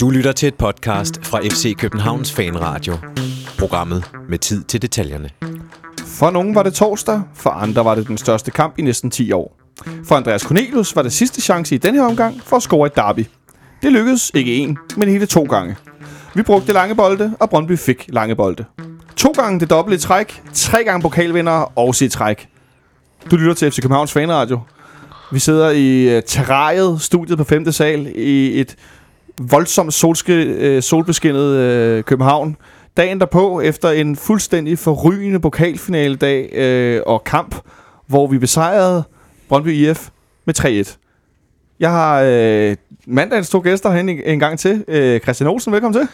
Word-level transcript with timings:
Du 0.00 0.10
lytter 0.10 0.32
til 0.32 0.46
et 0.46 0.54
podcast 0.54 1.26
fra 1.26 1.40
FC 1.40 1.76
Københavns 1.76 2.32
Fanradio. 2.32 2.96
Programmet 3.58 4.10
med 4.28 4.38
tid 4.38 4.64
til 4.64 4.82
detaljerne. 4.82 5.30
For 6.06 6.30
nogen 6.30 6.54
var 6.54 6.62
det 6.62 6.74
torsdag, 6.74 7.22
for 7.34 7.50
andre 7.50 7.84
var 7.84 7.94
det 7.94 8.08
den 8.08 8.18
største 8.18 8.50
kamp 8.50 8.78
i 8.78 8.82
næsten 8.82 9.10
10 9.10 9.32
år. 9.32 9.56
For 10.04 10.14
Andreas 10.14 10.42
Cornelius 10.42 10.96
var 10.96 11.02
det 11.02 11.12
sidste 11.12 11.40
chance 11.40 11.74
i 11.74 11.78
denne 11.78 11.98
her 11.98 12.06
omgang 12.06 12.40
for 12.42 12.56
at 12.56 12.62
score 12.62 12.86
et 12.86 12.96
derby. 12.96 13.26
Det 13.82 13.92
lykkedes 13.92 14.30
ikke 14.34 14.56
en, 14.56 14.78
men 14.96 15.08
hele 15.08 15.26
to 15.26 15.42
gange. 15.42 15.76
Vi 16.34 16.42
brugte 16.42 16.72
lange 16.72 16.94
bolde, 16.94 17.32
og 17.40 17.50
Brøndby 17.50 17.78
fik 17.78 18.06
lange 18.08 18.36
bolde. 18.36 18.64
To 19.16 19.30
gange 19.30 19.60
det 19.60 19.70
dobbelte 19.70 20.02
træk, 20.02 20.42
tre 20.52 20.84
gange 20.84 21.02
pokalvinder 21.02 21.78
og 21.78 21.94
sit 21.94 22.12
træk. 22.12 22.48
Du 23.30 23.36
lytter 23.36 23.54
til 23.54 23.70
FC 23.70 23.80
Københavns 23.82 24.12
Fanradio. 24.12 24.60
Vi 25.32 25.38
sidder 25.38 25.70
i 25.70 26.16
øh, 26.16 26.22
terrariet, 26.22 27.00
studiet 27.00 27.38
på 27.38 27.44
5. 27.44 27.72
sal, 27.72 28.12
i 28.16 28.60
et 28.60 28.76
voldsomt 29.50 29.94
solske, 29.94 30.76
uh, 30.76 30.82
solbeskinnet 30.82 31.98
uh, 31.98 32.04
København. 32.04 32.56
Dagen 32.96 33.20
derpå, 33.20 33.60
efter 33.60 33.90
en 33.90 34.16
fuldstændig 34.16 34.78
forrygende 34.78 35.40
pokalfinale 35.40 36.16
dag 36.16 37.00
uh, 37.06 37.12
og 37.12 37.24
kamp, 37.24 37.54
hvor 38.06 38.26
vi 38.26 38.38
besejrede 38.38 39.04
Brøndby 39.48 39.68
IF 39.68 40.08
med 40.44 40.86
3-1. 40.86 40.96
Jeg 41.80 41.90
har 41.90 42.22
uh, 42.22 42.76
mandagens 43.06 43.50
to 43.50 43.60
gæster 43.64 43.90
herinde 43.90 44.12
en, 44.12 44.22
en 44.24 44.38
gang 44.40 44.58
til. 44.58 44.84
Uh, 44.88 45.20
Christian 45.20 45.50
Olsen, 45.50 45.72
velkommen 45.72 46.00
til. 46.00 46.08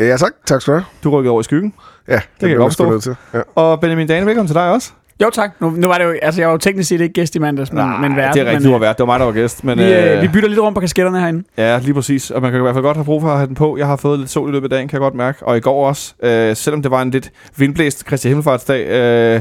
Ja, 0.00 0.16
tak. 0.16 0.32
Tak 0.46 0.60
skal 0.60 0.74
du 0.74 0.78
have. 0.78 0.86
Du 1.04 1.10
rykker 1.10 1.30
over 1.30 1.40
i 1.40 1.44
skyggen. 1.44 1.74
Ja, 2.08 2.14
det, 2.14 2.22
kan 2.40 2.48
jeg 2.48 2.56
godt 2.56 2.76
forstå. 2.76 3.00
til. 3.00 3.16
Ja. 3.34 3.40
Og 3.54 3.80
Benjamin 3.80 4.06
Dane, 4.06 4.26
velkommen 4.26 4.46
til 4.46 4.54
dig 4.54 4.72
også. 4.72 4.92
Jo 5.22 5.30
tak. 5.30 5.50
Nu, 5.60 5.70
nu 5.70 5.86
var 5.88 5.98
det 5.98 6.04
jo, 6.04 6.14
altså 6.22 6.40
jeg 6.40 6.48
var 6.48 6.52
jo 6.52 6.58
teknisk 6.58 6.88
set 6.88 7.00
ikke 7.00 7.12
gæst 7.12 7.36
i 7.36 7.38
mandags, 7.38 7.72
men, 7.72 8.00
men 8.00 8.16
vært. 8.16 8.34
det 8.34 8.40
er 8.40 8.44
rigtigt, 8.44 8.62
men, 8.62 8.66
du 8.66 8.72
har 8.72 8.78
været. 8.78 8.98
Det 8.98 9.06
var 9.06 9.12
mig, 9.12 9.20
der 9.20 9.26
var 9.26 9.32
gæst. 9.32 9.64
Men, 9.64 9.78
Vi, 9.78 9.84
øh, 9.84 10.16
øh, 10.16 10.22
vi 10.22 10.28
bytter 10.28 10.48
lidt 10.48 10.60
rundt 10.60 10.74
på 10.74 10.80
kasketterne 10.80 11.20
herinde. 11.20 11.44
Ja, 11.56 11.78
lige 11.78 11.94
præcis. 11.94 12.30
Og 12.30 12.42
man 12.42 12.50
kan 12.50 12.60
i 12.60 12.62
hvert 12.62 12.74
fald 12.74 12.84
godt 12.84 12.96
have 12.96 13.04
brug 13.04 13.20
for 13.22 13.28
at 13.28 13.36
have 13.36 13.46
den 13.46 13.54
på. 13.54 13.78
Jeg 13.78 13.86
har 13.86 13.96
fået 13.96 14.18
lidt 14.18 14.30
sol 14.30 14.48
i 14.48 14.52
løbet 14.52 14.66
af 14.66 14.70
dagen, 14.70 14.88
kan 14.88 14.94
jeg 14.94 15.00
godt 15.00 15.14
mærke. 15.14 15.46
Og 15.46 15.56
i 15.56 15.60
går 15.60 15.88
også. 15.88 16.14
Øh, 16.22 16.56
selvom 16.56 16.82
det 16.82 16.90
var 16.90 17.02
en 17.02 17.10
lidt 17.10 17.30
vindblæst 17.56 18.06
Christi 18.06 18.28
Himmelfartsdag. 18.28 18.86
Øh, 18.86 19.40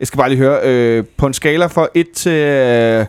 jeg 0.00 0.06
skal 0.06 0.18
bare 0.18 0.28
lige 0.28 0.38
høre. 0.38 0.58
Øh, 0.64 1.04
på 1.18 1.26
en 1.26 1.32
skala 1.34 1.66
fra 1.66 1.86
1 1.94 2.06
til... 2.10 2.32
Øh, 2.32 3.06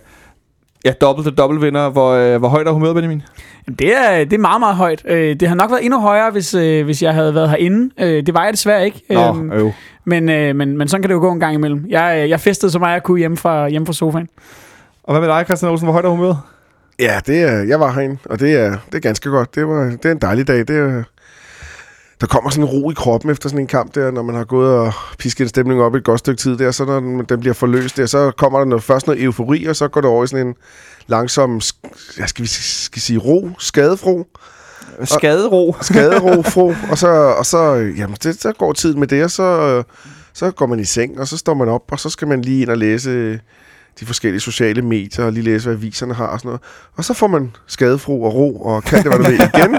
ja, 0.86 0.91
dobbelt 1.02 1.28
til 1.28 1.38
dobbelt 1.38 1.61
vinder. 1.61 1.89
Hvor, 1.89 2.11
øh, 2.11 2.38
hvor 2.39 2.47
højt 2.47 2.67
er 2.67 2.72
humøret, 2.72 2.95
Benjamin? 2.95 3.22
Jamen, 3.67 3.75
Det 3.80 3.97
er, 3.97 4.23
det 4.23 4.33
er 4.33 4.38
meget, 4.38 4.59
meget 4.59 4.75
højt. 4.75 5.03
Øh, 5.08 5.36
det 5.39 5.47
har 5.47 5.55
nok 5.55 5.72
været 5.72 5.83
endnu 5.86 6.00
højere, 6.00 6.31
hvis, 6.31 6.53
øh, 6.53 6.86
hvis 6.86 7.03
jeg 7.03 7.14
havde 7.14 7.36
været 7.36 7.50
herinde. 7.50 7.89
Øh, 8.00 8.25
det 8.25 8.33
var 8.33 8.44
jeg 8.44 8.53
desværre 8.53 8.86
ikke. 8.86 9.02
Nå, 9.09 9.22
Øhm, 9.30 9.52
øv. 9.52 9.72
men, 10.06 10.30
øh, 10.30 10.56
men, 10.56 10.78
men 10.78 10.88
sådan 10.88 11.02
kan 11.02 11.09
det 11.09 11.16
jo 11.16 11.19
gå 11.19 11.31
en 11.31 11.39
gang 11.39 11.53
imellem. 11.56 11.86
Jeg, 11.89 12.19
øh, 12.23 12.30
jeg 12.30 12.39
festede 12.39 12.72
så 12.72 12.80
meget, 12.80 12.94
jeg 12.94 13.03
kunne 13.03 13.19
hjemme 13.19 13.38
fra, 13.38 13.69
hjemme 13.69 13.86
fra 13.86 13.94
sofaen. 13.94 14.28
Og 15.03 15.13
hvad 15.13 15.28
med 15.28 15.36
dig, 15.38 15.45
Christian 15.45 15.72
Olsen? 15.72 15.86
Hvor 15.86 15.94
højt 15.94 16.06
er 16.06 16.09
humøret? 16.09 16.38
ja, 17.00 17.19
det 17.28 17.41
er, 17.41 17.63
jeg 17.63 17.80
var 17.80 17.91
herinde, 17.91 18.17
og 18.25 18.39
det 18.39 18.53
er, 18.53 18.69
det 18.69 18.95
er 18.95 19.00
ganske 19.00 19.30
godt. 19.30 19.56
Det, 19.56 19.67
var, 19.67 19.83
det 19.83 20.06
er 20.06 20.11
en 20.11 20.17
dejlig 20.22 20.47
dag. 20.47 20.58
Det 20.58 20.69
er, 20.69 21.03
der 22.21 22.27
kommer 22.27 22.49
sådan 22.49 22.63
en 22.63 22.69
ro 22.69 22.91
i 22.91 22.94
kroppen 22.94 23.31
efter 23.31 23.49
sådan 23.49 23.59
en 23.59 23.67
kamp 23.67 23.95
der, 23.95 24.11
når 24.11 24.21
man 24.21 24.35
har 24.35 24.44
gået 24.44 24.71
og 24.71 24.94
pisket 25.19 25.44
en 25.45 25.49
stemning 25.49 25.81
op 25.81 25.95
et 25.95 26.03
godt 26.03 26.19
stykke 26.19 26.41
tid 26.41 26.57
der, 26.57 26.72
så 26.72 26.85
når 26.85 26.99
den, 26.99 27.25
den 27.30 27.39
bliver 27.39 27.53
forløst 27.53 27.97
der, 27.97 28.05
så 28.05 28.31
kommer 28.38 28.59
der 28.59 28.66
noget, 28.66 28.83
først 28.83 29.07
noget 29.07 29.23
eufori, 29.23 29.66
og 29.66 29.75
så 29.75 29.88
går 29.88 30.02
det 30.02 30.09
over 30.09 30.23
i 30.23 30.27
sådan 30.27 30.47
en 30.47 30.55
langsom, 31.07 31.61
ja, 32.19 32.25
skal 32.27 32.44
vi 32.44 32.47
skal 32.47 33.02
sige 33.02 33.19
ro, 33.19 33.49
skadefro, 33.59 34.27
Skadero. 35.03 35.75
skadero, 35.81 36.41
fro, 36.53 36.73
og 36.91 36.97
så, 36.97 37.07
og 37.09 37.45
så, 37.45 37.73
jamen, 37.97 38.17
det, 38.23 38.41
så 38.41 38.52
går 38.52 38.73
tiden 38.73 39.00
med 39.00 39.07
det, 39.07 39.23
og 39.23 39.31
så, 39.31 39.83
så 40.33 40.52
går 40.52 40.66
man 40.66 40.79
i 40.79 40.85
seng, 40.85 41.19
og 41.19 41.27
så 41.27 41.38
står 41.38 41.53
man 41.53 41.69
op, 41.69 41.83
og 41.91 42.00
så 42.00 42.09
skal 42.09 42.27
man 42.27 42.41
lige 42.41 42.61
ind 42.61 42.69
og 42.69 42.77
læse 42.77 43.39
de 43.99 44.05
forskellige 44.05 44.41
sociale 44.41 44.81
medier, 44.81 45.25
og 45.25 45.31
lige 45.33 45.43
læse, 45.43 45.65
hvad 45.65 45.77
aviserne 45.77 46.13
har 46.13 46.25
og 46.27 46.39
sådan 46.39 46.47
noget. 46.49 46.61
Og 46.95 47.05
så 47.05 47.13
får 47.13 47.27
man 47.27 47.55
skadefro 47.67 48.23
og 48.23 48.33
ro, 48.33 48.61
og 48.61 48.83
kan 48.83 49.03
det, 49.03 49.07
hvad 49.15 49.17
du 49.17 49.31
vil 49.31 49.49
igen. 49.53 49.75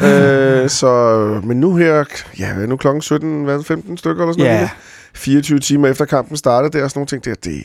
øh, 0.64 0.68
så, 0.70 1.40
men 1.44 1.60
nu 1.60 1.76
her, 1.76 2.04
ja, 2.38 2.52
hvad 2.54 2.62
er 2.64 2.68
nu 2.68 2.76
klokken 2.76 3.02
17, 3.02 3.44
hvad, 3.44 3.64
15 3.64 3.96
stykker 3.96 4.22
eller 4.22 4.32
sådan 4.32 4.46
Ja. 4.46 4.54
noget. 4.54 4.70
24 5.14 5.58
timer 5.58 5.88
efter 5.88 6.04
kampen 6.04 6.36
startede 6.36 6.78
der, 6.78 6.84
og 6.84 6.90
sådan 6.90 6.98
nogle 6.98 7.06
ting 7.06 7.24
der, 7.24 7.34
det, 7.34 7.62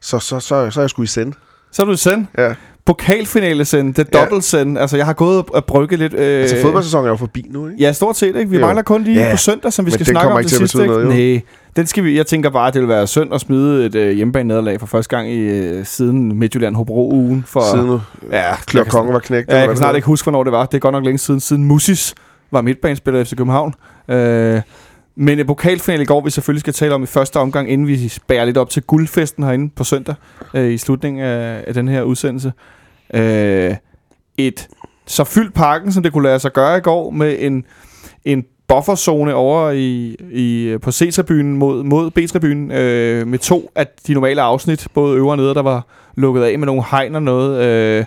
så, 0.00 0.18
så, 0.18 0.40
så, 0.40 0.70
så 0.70 0.80
er 0.80 0.82
jeg 0.82 0.90
sgu 0.90 1.02
i 1.02 1.06
send. 1.06 1.32
Så 1.72 1.82
er 1.82 1.86
du 1.86 1.96
send. 1.96 2.26
Ja. 2.38 2.54
Pokalfinale 2.88 3.64
send. 3.64 3.94
Det 3.94 4.08
Ja. 4.14 4.20
dobbelt 4.20 4.44
send. 4.44 4.78
Altså, 4.78 4.96
jeg 4.96 5.06
har 5.06 5.12
gået 5.12 5.44
og 5.48 5.64
brygge 5.64 5.96
lidt... 5.96 6.14
Øh, 6.14 6.40
Altså, 6.40 6.56
fodboldsæsonen 6.62 7.06
er 7.06 7.10
jo 7.10 7.16
forbi 7.16 7.46
nu, 7.50 7.66
ikke? 7.68 7.82
Ja, 7.82 7.92
stort 7.92 8.16
set, 8.16 8.36
ikke? 8.36 8.50
Vi 8.50 8.56
Jo. 8.56 8.60
mangler 8.66 8.82
kun 8.82 9.04
lige 9.04 9.20
Ja, 9.24 9.30
på 9.30 9.36
søndag, 9.36 9.72
som 9.72 9.84
vi 9.84 9.86
men 9.86 9.92
skal 9.92 10.06
det 10.06 10.10
snakke 10.12 10.32
om 10.32 10.38
ikke 10.38 10.48
til 10.48 10.56
til 10.58 10.64
at 10.64 10.70
sidst, 10.70 10.82
ikke? 10.82 10.88
betyde 10.94 11.04
noget, 11.08 11.28
jo. 11.28 11.32
Nej, 11.34 11.40
den 11.76 11.86
skal 11.86 12.04
vi, 12.04 12.16
jeg 12.16 12.26
tænker 12.26 12.50
bare, 12.50 12.68
at 12.68 12.74
det 12.74 12.80
vil 12.82 12.88
være 12.88 13.06
synd 13.06 13.34
at 13.34 13.40
smide 13.40 13.86
et 13.86 13.94
øh, 13.94 14.10
hjemmebane-nederlag 14.16 14.80
for 14.80 14.86
første 14.86 15.16
gang 15.16 15.30
i 15.30 15.38
øh, 15.38 15.84
siden 15.86 16.38
Midtjylland 16.38 16.76
Hobro-ugen. 16.76 17.44
For, 17.46 17.62
Siden 17.74 18.00
ja, 18.32 18.56
Klør 18.66 18.84
Kongen 18.84 19.12
var 19.14 19.20
knægt. 19.20 19.50
ja, 19.52 19.58
jeg 19.58 19.68
kan 19.68 19.76
snart 19.76 19.90
det 19.90 19.96
ikke 19.96 20.06
huske, 20.06 20.24
hvornår 20.24 20.44
det 20.44 20.52
var. 20.52 20.66
Det 20.66 20.74
er 20.74 20.78
godt 20.78 20.92
nok 20.92 21.04
længe 21.04 21.18
siden, 21.18 21.40
siden 21.40 21.64
Musis 21.64 22.14
var 22.50 22.60
midtbanespiller 22.62 23.20
efter 23.20 23.36
København. 23.36 23.74
Øh, 24.08 24.60
men 25.16 25.38
et 25.38 25.46
pokalfinale 25.46 26.02
i 26.02 26.06
går, 26.06 26.20
vi 26.24 26.30
selvfølgelig 26.30 26.60
skal 26.60 26.72
tale 26.72 26.94
om 26.94 27.02
i 27.02 27.06
første 27.06 27.36
omgang, 27.36 27.70
inden 27.70 27.86
vi 27.86 28.12
bærer 28.28 28.44
lidt 28.44 28.56
op 28.56 28.70
til 28.70 28.82
guldfesten 28.82 29.44
herinde 29.44 29.70
på 29.76 29.84
søndag 29.84 30.14
øh, 30.54 30.70
i 30.72 30.78
slutningen 30.78 31.22
af, 31.24 31.64
af 31.66 31.74
den 31.74 31.88
her 31.88 32.02
udsendelse. 32.02 32.52
Øh, 33.14 33.76
et 34.38 34.68
så 35.06 35.24
fyldt 35.24 35.54
parken, 35.54 35.92
som 35.92 36.02
det 36.02 36.12
kunne 36.12 36.28
lade 36.28 36.38
sig 36.38 36.52
gøre 36.52 36.78
i 36.78 36.80
går, 36.80 37.10
med 37.10 37.36
en, 37.38 37.64
en 38.24 38.44
bufferzone 38.68 39.34
over 39.34 39.70
i, 39.70 40.16
i, 40.30 40.76
på 40.82 40.92
C-tribunen 40.92 41.56
mod, 41.56 41.82
mod 41.82 42.10
B-tribunen, 42.10 42.70
øh, 42.70 43.26
med 43.26 43.38
to 43.38 43.70
af 43.74 43.86
de 44.06 44.14
normale 44.14 44.42
afsnit, 44.42 44.88
både 44.94 45.16
øvre 45.16 45.32
og 45.32 45.36
nede, 45.36 45.54
der 45.54 45.62
var 45.62 45.86
lukket 46.14 46.42
af 46.42 46.58
med 46.58 46.66
nogle 46.66 46.84
hegn 46.90 47.14
og 47.14 47.22
noget, 47.22 47.64
øh, 47.64 48.04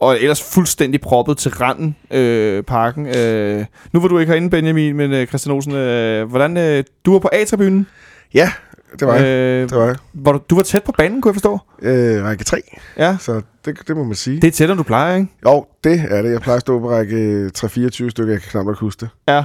og 0.00 0.20
ellers 0.20 0.54
fuldstændig 0.54 1.00
proppet 1.00 1.38
til 1.38 1.50
randen 1.50 1.96
øh, 2.10 2.62
parken. 2.62 3.06
Øh, 3.16 3.64
nu 3.92 4.00
var 4.00 4.08
du 4.08 4.18
ikke 4.18 4.32
herinde, 4.32 4.50
Benjamin, 4.50 4.96
men 4.96 5.12
øh, 5.12 5.26
Christian 5.26 5.54
Olsen, 5.54 5.72
øh, 5.72 6.28
hvordan, 6.28 6.56
øh, 6.56 6.84
du 7.04 7.12
var 7.12 7.18
på 7.18 7.28
A-tribunen, 7.32 7.86
Ja, 8.34 8.52
det 8.98 9.08
var 9.08 9.14
jeg. 9.14 9.24
øh, 9.24 9.68
Det 9.70 9.78
var 9.78 9.84
jeg. 9.86 9.96
hvor 10.12 10.32
du, 10.32 10.40
du 10.50 10.54
var 10.54 10.62
tæt 10.62 10.82
på 10.84 10.92
banen, 10.98 11.20
kunne 11.22 11.30
jeg 11.30 11.34
forstå. 11.34 11.58
Øh, 11.82 12.24
række 12.24 12.44
3, 12.44 12.60
Ja, 12.96 13.16
så 13.20 13.40
det, 13.64 13.78
det 13.88 13.96
må 13.96 14.04
man 14.04 14.14
sige. 14.14 14.40
det 14.40 14.48
er 14.48 14.52
tættere, 14.52 14.78
du 14.78 14.82
plejer, 14.82 15.16
ikke? 15.16 15.28
Jo, 15.46 15.64
det 15.84 16.04
er 16.08 16.22
det. 16.22 16.32
Jeg 16.32 16.40
plejer 16.40 16.56
at 16.56 16.60
stå 16.60 16.80
på 16.80 16.90
række 16.90 17.50
3-24 17.58 18.10
stykker, 18.10 18.32
jeg 18.32 18.40
kan 18.42 18.50
knap 18.50 18.66
nok 18.66 18.78
huske 18.78 19.00
det. 19.00 19.08
Ja. 19.28 19.44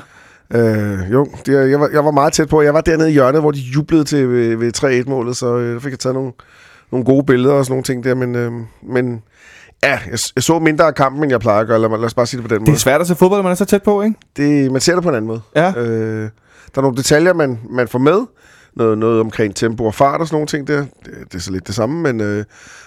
Øh, 0.53 1.11
jo, 1.11 1.27
det, 1.45 1.69
jeg, 1.71 1.79
var, 1.79 1.89
jeg 1.93 2.05
var 2.05 2.11
meget 2.11 2.33
tæt 2.33 2.49
på. 2.49 2.61
Jeg 2.61 2.73
var 2.73 2.81
dernede 2.81 3.09
i 3.09 3.13
hjørnet, 3.13 3.41
hvor 3.41 3.51
de 3.51 3.59
jublede 3.59 4.03
til 4.03 4.29
ved, 4.29 4.55
ved 4.55 5.03
3-1-målet, 5.03 5.37
så 5.37 5.57
øh, 5.57 5.81
fik 5.81 5.91
jeg 5.91 5.99
taget 5.99 6.13
nogle, 6.15 6.31
nogle 6.91 7.05
gode 7.05 7.25
billeder 7.25 7.53
og 7.53 7.65
sådan 7.65 7.71
nogle 7.71 7.83
ting 7.83 8.03
der. 8.03 8.15
Men, 8.15 8.35
øh, 8.35 8.51
men 8.93 9.21
ja, 9.83 9.89
jeg, 10.11 10.19
jeg 10.35 10.43
så 10.43 10.59
mindre 10.59 10.85
af 10.85 10.95
kampen, 10.95 11.23
end 11.23 11.31
jeg 11.31 11.39
plejer 11.39 11.59
at 11.61 11.67
gøre. 11.67 11.79
Lad, 11.79 11.89
lad 11.89 11.99
os 11.99 12.13
bare 12.13 12.25
sige 12.25 12.41
det 12.41 12.49
på 12.49 12.55
den 12.55 12.61
Det 12.61 12.67
er 12.67 12.71
måde. 12.71 12.79
svært 12.79 13.01
at 13.01 13.07
se 13.07 13.15
fodbold, 13.15 13.37
når 13.39 13.43
man 13.43 13.51
er 13.51 13.55
så 13.55 13.65
tæt 13.65 13.83
på, 13.83 14.01
ikke? 14.01 14.15
Det, 14.37 14.71
man 14.71 14.81
ser 14.81 14.93
det 14.93 15.03
på 15.03 15.09
en 15.09 15.15
anden 15.15 15.27
måde. 15.27 15.41
Ja. 15.55 15.73
Øh, 15.77 16.21
der 16.75 16.77
er 16.77 16.81
nogle 16.81 16.97
detaljer, 16.97 17.33
man, 17.33 17.59
man 17.69 17.87
får 17.87 17.99
med. 17.99 18.19
Noget, 18.75 18.97
noget 18.97 19.19
omkring 19.19 19.55
tempo 19.55 19.85
og 19.85 19.95
fart 19.95 20.21
og 20.21 20.27
sådan 20.27 20.35
nogle 20.35 20.47
ting 20.47 20.67
der. 20.67 20.77
Det, 20.77 20.87
det 21.31 21.35
er 21.35 21.39
så 21.39 21.51
lidt 21.51 21.67
det 21.67 21.75
samme, 21.75 22.01
men, 22.01 22.21
øh, 22.21 22.43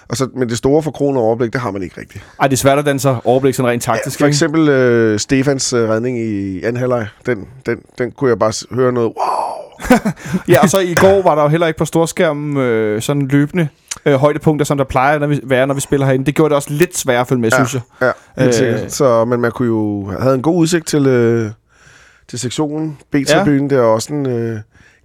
og 0.09 0.17
så, 0.17 0.27
men 0.35 0.49
det 0.49 0.57
store 0.57 0.83
for 0.83 0.91
kroner 0.91 1.21
overblik, 1.21 1.53
det 1.53 1.61
har 1.61 1.71
man 1.71 1.83
ikke 1.83 2.01
rigtigt. 2.01 2.23
Ej, 2.41 2.47
det 2.47 2.53
er 2.53 2.57
svært 2.57 2.79
at 2.79 2.85
danne 2.85 2.99
sig 2.99 3.17
overblik 3.23 3.55
sådan 3.55 3.69
rent 3.71 3.83
taktisk. 3.83 4.19
for 4.19 4.25
ikke? 4.25 4.33
eksempel 4.33 4.69
øh, 4.69 5.19
Stefans 5.19 5.73
øh, 5.73 5.89
redning 5.89 6.19
i 6.19 6.63
anden 6.63 6.77
halvleg, 6.77 7.07
den, 7.25 7.47
den, 7.65 7.77
den 7.97 8.11
kunne 8.11 8.29
jeg 8.29 8.39
bare 8.39 8.75
høre 8.75 8.91
noget, 8.91 9.07
wow, 9.07 9.97
Ja, 10.47 10.61
og 10.61 10.69
så 10.69 10.79
i 10.79 10.93
går 10.93 11.21
var 11.21 11.35
der 11.35 11.41
jo 11.41 11.47
heller 11.49 11.67
ikke 11.67 11.77
på 11.77 11.85
storskærmen 11.85 12.57
øh, 12.57 13.01
sådan 13.01 13.27
løbende 13.27 13.67
øh, 14.05 14.13
højdepunkter, 14.15 14.65
som 14.65 14.77
der 14.77 14.85
plejer 14.85 15.19
at 15.19 15.39
være, 15.43 15.67
når 15.67 15.73
vi 15.73 15.81
spiller 15.81 16.05
herinde. 16.05 16.25
Det 16.25 16.35
gjorde 16.35 16.49
det 16.49 16.55
også 16.55 16.73
lidt 16.73 16.97
sværere 16.97 17.21
at 17.21 17.27
følge 17.27 17.41
med, 17.41 17.49
Ja. 17.51 17.65
synes 17.65 17.73
jeg. 18.01 18.13
Ja, 18.37 18.73
Øh. 18.83 18.89
Så, 18.89 19.25
men 19.25 19.41
man 19.41 19.51
kunne 19.51 19.67
jo 19.67 20.11
havde 20.19 20.35
en 20.35 20.41
god 20.41 20.55
udsigt 20.57 20.87
til, 20.87 21.07
øh, 21.07 21.51
til 22.27 22.39
sektionen. 22.39 22.97
B-tribunen, 23.11 23.71
ja. 23.71 23.75
der 23.75 23.81
er 23.81 23.85
også 23.85 24.13
en 24.13 24.25
øh, 24.25 24.59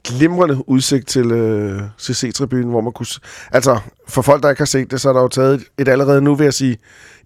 glimrende 0.05 0.69
udsigt 0.69 1.07
til, 1.09 1.33
øh, 1.33 1.81
til 1.99 2.15
C-tribunen, 2.15 2.71
hvor 2.71 2.81
man 2.81 2.93
kunne... 2.93 3.07
Altså, 3.53 3.79
for 4.09 4.23
folk, 4.23 4.43
der 4.43 4.51
ikke 4.51 4.61
har 4.61 4.67
set 4.67 4.91
det, 4.91 5.01
så 5.01 5.09
er 5.09 5.13
der 5.13 5.21
jo 5.23 5.29
taget 5.29 5.55
et, 5.55 5.65
et 5.79 5.89
allerede 5.89 6.23
nu, 6.23 6.35
vil 6.35 6.45
jeg 6.45 6.55
sige, 6.55 6.77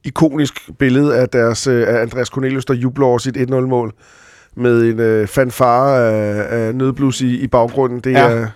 ikonisk 0.05 0.55
billede 0.79 1.17
af, 1.17 1.29
deres, 1.29 1.67
øh, 1.67 1.89
af 1.89 2.03
Andreas 2.03 2.29
Cornelius, 2.29 2.65
der 2.65 2.75
jubler 2.75 3.07
over 3.07 3.19
sit 3.19 3.37
1-0-mål 3.37 3.93
med 4.57 4.83
en 4.83 5.01
øh, 5.01 5.27
fanfare 5.29 6.09
af, 6.11 6.47
af 6.69 6.75
nødblus 6.75 7.21
i, 7.21 7.37
i 7.41 7.47
baggrunden. 7.47 8.01
Det, 8.01 8.13
Ja. 8.13 8.29
er, 8.29 8.47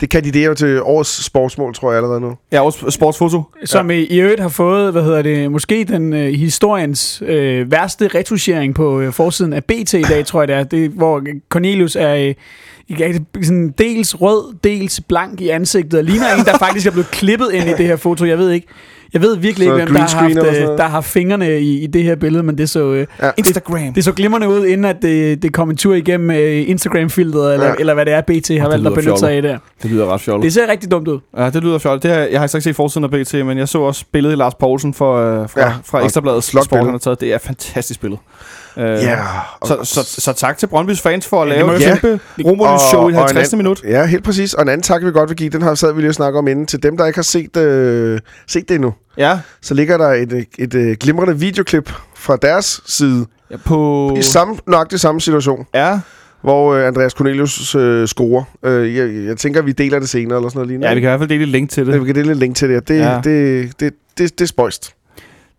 det 0.00 0.10
kandiderer 0.10 0.54
til 0.54 0.82
årets 0.82 1.24
sportsmål, 1.24 1.74
tror 1.74 1.90
jeg 1.90 1.96
allerede 1.96 2.20
nu. 2.20 2.34
Ja, 2.52 2.60
også 2.64 2.90
sportsfoto. 2.90 3.42
Som 3.64 3.90
ja. 3.90 3.96
i 4.10 4.20
øvrigt 4.20 4.40
har 4.40 4.48
fået, 4.48 4.92
hvad 4.92 5.02
hedder 5.02 5.22
det, 5.22 5.52
måske 5.52 5.84
den 5.88 6.12
øh, 6.12 6.28
historiens 6.32 7.22
øh, 7.26 7.70
værste 7.70 8.08
retuschering 8.08 8.74
på 8.74 9.00
øh, 9.00 9.12
forsiden 9.12 9.52
af 9.52 9.64
BT 9.64 9.94
i 9.94 10.02
dag, 10.02 10.26
tror 10.26 10.40
jeg 10.42 10.48
det 10.48 10.56
er. 10.56 10.64
Det, 10.64 10.90
hvor 10.90 11.22
Cornelius 11.48 11.96
er 11.96 12.14
øh, 12.14 12.20
i- 12.20 12.34
sådan 13.42 13.74
dels 13.78 14.20
rød, 14.20 14.54
dels 14.64 15.00
blank 15.00 15.40
i 15.40 15.48
ansigtet, 15.48 15.98
og 15.98 16.04
ligner 16.04 16.26
en, 16.38 16.44
der 16.44 16.58
faktisk 16.66 16.86
er 16.86 16.90
blevet 16.90 17.10
klippet 17.10 17.48
ind 17.52 17.64
i 17.68 17.72
det 17.72 17.86
her 17.86 17.96
foto. 17.96 18.24
Jeg 18.24 18.38
ved 18.38 18.50
ikke. 18.50 18.66
Jeg 19.12 19.22
ved 19.22 19.36
virkelig 19.36 19.66
Så 19.68 19.74
ikke, 19.74 19.84
hvem 19.84 19.94
der 19.94 20.02
har, 20.02 20.18
haft, 20.22 20.36
øh, 20.36 20.78
der 20.78 20.82
har 20.88 21.00
fingrene 21.00 21.60
i, 21.60 21.78
i 21.78 21.86
det 21.86 22.02
her 22.02 22.14
billede, 22.16 22.42
men 22.42 22.58
det 22.58 22.70
så, 22.70 22.92
øh, 22.92 23.06
Instagram. 23.38 23.92
det 23.94 24.04
så 24.04 24.12
glimrende 24.12 24.48
ud, 24.48 24.66
inden 24.66 24.84
at 24.84 24.96
det, 25.02 25.42
det 25.42 25.52
kom 25.52 25.70
en 25.70 25.76
tur 25.76 25.94
igennem 25.94 26.30
øh, 26.30 26.68
Instagram-filteret, 26.68 27.54
eller, 27.54 27.66
Ja. 27.66 27.74
eller 27.78 27.94
hvad 27.94 28.04
det 28.06 28.12
er, 28.14 28.20
BT 28.20 28.32
har 28.32 28.34
det 28.36 28.70
valgt 28.70 28.86
at 28.86 28.92
benytte 28.94 29.18
sig 29.18 29.32
af 29.32 29.42
der. 29.42 29.58
Det 29.82 29.90
lyder 29.90 30.06
ret 30.06 30.20
fjollet. 30.20 30.44
Det 30.44 30.52
ser 30.52 30.68
rigtig 30.68 30.90
dumt 30.90 31.08
ud. 31.08 31.18
Ja, 31.36 31.50
det 31.50 31.62
lyder 31.62 31.78
fjollet. 31.78 32.02
Det 32.02 32.10
har, 32.10 32.18
jeg 32.18 32.40
har 32.40 32.46
ikke 32.56 32.60
set 32.60 32.76
forsiden 32.76 33.04
af 33.04 33.10
BT, 33.10 33.34
men 33.34 33.58
jeg 33.58 33.68
så 33.68 33.78
også 33.80 34.04
billedet 34.12 34.32
af 34.32 34.38
Lars 34.38 34.54
Poulsen 34.54 34.94
fra, 34.94 35.46
fra, 35.46 35.60
Ja, 35.60 35.66
ja, 35.66 35.72
fra 35.86 36.40
flot 36.40 36.64
sport, 36.64 36.80
han 36.84 36.90
har 36.90 36.98
taget. 36.98 37.20
Det 37.20 37.30
er 37.30 37.34
et 37.34 37.40
fantastisk 37.40 38.00
billede. 38.00 38.20
Øh, 38.76 38.84
Ja. 38.84 39.18
Så, 39.64 39.78
så, 39.84 40.02
så, 40.20 40.32
tak 40.32 40.58
til 40.58 40.66
Brøndby's 40.66 41.02
fans 41.02 41.26
for 41.26 41.42
at 41.42 41.48
Ja, 41.48 41.54
det 41.58 41.66
lave 41.66 41.76
et 41.76 41.82
kæmpe 42.00 42.20
Romulus-show 42.44 43.00
i 43.00 43.04
og 43.04 43.08
en 43.08 43.14
50. 43.14 43.46
anden- 43.48 43.56
minut. 43.58 43.82
Ja, 43.84 44.04
helt 44.06 44.24
præcis. 44.24 44.54
Og 44.54 44.62
en 44.62 44.68
anden 44.68 44.82
tak, 44.82 45.04
vi 45.04 45.10
godt 45.10 45.28
vil 45.30 45.36
give, 45.36 45.50
den 45.50 45.62
har 45.62 45.74
sad 45.74 45.92
vi 45.92 46.00
lige 46.00 46.10
og 46.10 46.14
snakke 46.14 46.38
om 46.38 46.48
inden. 46.48 46.66
Til 46.66 46.82
dem, 46.82 46.96
der 46.96 47.06
ikke 47.06 47.16
har 47.18 47.22
set, 47.22 47.56
øh, 47.56 48.20
set 48.48 48.68
det 48.68 48.74
endnu, 48.74 48.94
Ja, 49.16 49.38
så 49.62 49.74
ligger 49.74 49.98
der 49.98 50.08
et, 50.08 50.32
et, 50.32 50.46
et, 50.58 50.74
et 50.74 50.98
glimrende 50.98 51.38
videoklip 51.38 51.92
fra 52.16 52.36
deres 52.42 52.80
side. 52.86 53.26
ja 53.50 53.56
på... 53.64 54.14
I 54.18 54.22
samme, 54.22 54.56
nøjagtig 54.66 55.00
samme 55.00 55.20
situation, 55.20 55.66
Ja, 55.74 56.00
hvor 56.42 56.74
øh, 56.74 56.86
Andreas 56.86 57.12
Cornelius 57.12 57.74
øh, 57.74 58.08
scorer. 58.08 58.44
Øh, 58.64 58.96
jeg, 58.96 59.26
jeg 59.28 59.36
tænker, 59.36 59.62
vi 59.62 59.72
deler 59.72 59.98
det 59.98 60.08
senere, 60.08 60.38
eller 60.38 60.48
sådan 60.48 60.58
noget 60.58 60.68
lignende. 60.68 60.88
ja, 60.88 60.94
vi 60.94 61.00
kan 61.00 61.08
i 61.08 61.10
hvert 61.10 61.20
fald 61.20 61.28
dele 61.28 61.42
et 61.42 61.48
link 61.48 61.70
til 61.70 61.86
Ja, 61.86 61.92
det. 61.92 62.00
vi 62.00 62.06
kan 62.06 62.14
dele 62.14 62.32
en 62.32 62.38
link 62.38 62.56
til 62.56 62.68
det. 62.68 62.88
Det, 62.88 62.98
Ja. 62.98 63.12
ja. 63.14 63.20
det, 63.24 63.80
det, 63.80 63.92
det, 64.18 64.38
det 64.38 64.40
er 64.44 64.48
spøjst. 64.48 64.94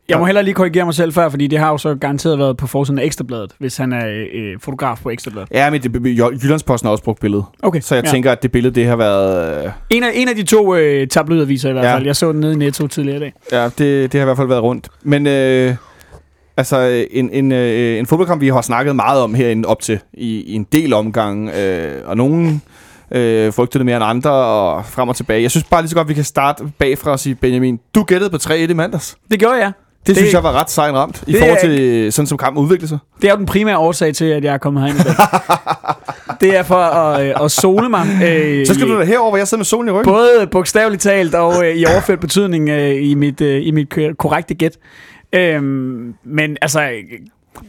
Jeg 0.09 0.17
må 0.19 0.25
heller 0.25 0.41
lige 0.41 0.53
korrigere 0.53 0.85
mig 0.85 0.94
selv 0.94 1.13
før, 1.13 1.29
fordi 1.29 1.47
det 1.47 1.59
har 1.59 1.69
jo 1.71 1.77
så 1.77 1.95
garanteret 1.95 2.39
været 2.39 2.57
på 2.57 2.67
forsiden 2.67 3.00
af 3.00 3.03
Ekstrabladet, 3.06 3.51
hvis 3.59 3.77
han 3.77 3.94
er 3.94 4.07
øh, 4.33 4.59
fotograf 4.59 4.97
på 5.03 5.09
Ekstrabladet. 5.09 5.50
Ja, 5.51 5.69
men 5.69 5.81
det, 5.81 5.89
Jy- 6.19 6.44
Jyllandsposten 6.44 6.88
har 6.88 6.91
også 6.91 7.03
brugt 7.03 7.19
billedet. 7.19 7.45
Okay. 7.63 7.79
Så 7.81 7.95
jeg 7.95 8.06
ja. 8.06 8.11
tænker, 8.11 8.31
at 8.31 8.44
det 8.44 8.51
billede, 8.51 8.75
det 8.75 8.85
har 8.85 8.95
været... 8.95 9.63
øh, 9.65 9.71
En 9.89 10.03
af, 10.03 10.09
en 10.13 10.29
af 10.29 10.35
de 10.35 10.44
to 10.44 10.75
øh, 10.75 11.07
tabloidaviser 11.07 11.69
i 11.69 11.73
hvert 11.73 11.85
Ja. 11.85 11.95
fald. 11.95 12.06
Jeg 12.06 12.15
så 12.15 12.31
den 12.31 12.39
nede 12.39 12.53
i 12.53 12.56
Netto 12.56 12.88
tidligere 12.88 13.17
i 13.17 13.19
dag. 13.19 13.33
Ja, 13.51 13.63
det, 13.65 13.77
det 14.11 14.13
har 14.13 14.21
i 14.21 14.25
hvert 14.25 14.38
fald 14.38 14.47
været 14.47 14.63
rundt. 14.63 14.89
Men 15.03 15.27
øh, 15.27 15.75
altså, 16.57 17.05
en, 17.12 17.29
en, 17.33 17.51
øh, 17.51 18.00
en 18.00 18.05
fodboldkamp, 18.05 18.41
vi 18.41 18.47
har 18.47 18.62
snakket 18.62 18.95
meget 18.95 19.21
om 19.21 19.33
herinde 19.33 19.67
op 19.67 19.81
til 19.81 20.00
i, 20.13 20.41
i 20.41 20.53
en 20.53 20.63
del 20.71 20.94
omgange, 20.94 21.51
øh, 21.65 21.91
og 22.05 22.17
nogen 22.17 22.62
øh, 23.12 23.53
frygtede 23.53 23.79
det 23.79 23.85
mere 23.85 23.95
end 23.95 24.05
andre, 24.05 24.31
og 24.31 24.85
frem 24.85 25.09
og 25.09 25.15
tilbage. 25.15 25.41
Jeg 25.41 25.51
synes 25.51 25.63
bare 25.63 25.81
lige 25.81 25.89
så 25.89 25.95
godt, 25.95 26.09
vi 26.09 26.13
kan 26.13 26.23
starte 26.23 26.63
bagfra 26.79 27.12
og 27.12 27.19
sige, 27.19 27.35
Benjamin, 27.35 27.79
du 27.95 28.03
gættede 28.03 28.29
på 28.29 28.38
3-1 28.38 28.53
i 28.53 28.73
mandags. 28.73 29.17
Det 29.31 29.39
gjorde 29.39 29.55
jeg. 29.55 29.71
Det, 30.00 30.07
det 30.07 30.18
synes 30.18 30.34
jeg 30.34 30.44
var 30.44 30.51
ret 30.51 30.69
sejt 30.69 30.94
ramt, 30.94 31.24
i 31.28 31.34
forhold 31.34 31.57
er 31.57 31.62
til 31.62 32.13
sådan 32.13 32.28
som 32.28 32.38
kampen 32.38 32.63
udviklede 32.63 32.88
sig. 32.88 32.98
Det 33.22 33.28
er 33.28 33.31
jo 33.31 33.38
den 33.38 33.46
primære 33.46 33.78
årsag 33.78 34.13
til, 34.13 34.25
at 34.25 34.44
jeg 34.44 34.54
er 34.54 34.57
kommet 34.57 34.84
herind 34.84 35.00
i 35.00 35.04
dag. 35.04 35.13
det 36.42 36.57
er 36.57 36.63
for 36.63 36.75
at, 36.75 37.28
øh, 37.28 37.34
at 37.44 37.51
sole 37.51 37.90
mig. 37.90 38.07
Øh, 38.24 38.68
Så 38.68 38.74
skal 38.74 38.88
du 38.88 39.00
da 39.00 39.04
herover, 39.04 39.30
hvor 39.31 39.38
jeg 39.38 39.48
sidder 39.48 39.60
med 39.60 39.66
solen 39.66 39.90
i 39.90 39.92
ryggen. 39.92 40.13
Både 40.13 40.48
bogstaveligt 40.51 41.01
talt 41.01 41.36
og 41.36 41.66
øh, 41.66 41.75
i 41.75 41.86
overført 41.86 42.19
betydning 42.19 42.69
øh, 42.69 43.04
i 43.04 43.13
mit, 43.13 43.42
øh, 43.42 43.68
i 43.68 43.72
mit 43.72 43.94
korrekte 44.18 44.54
gæt. 44.54 44.78
Øhm, 45.34 46.13
men 46.24 46.57
altså, 46.62 46.81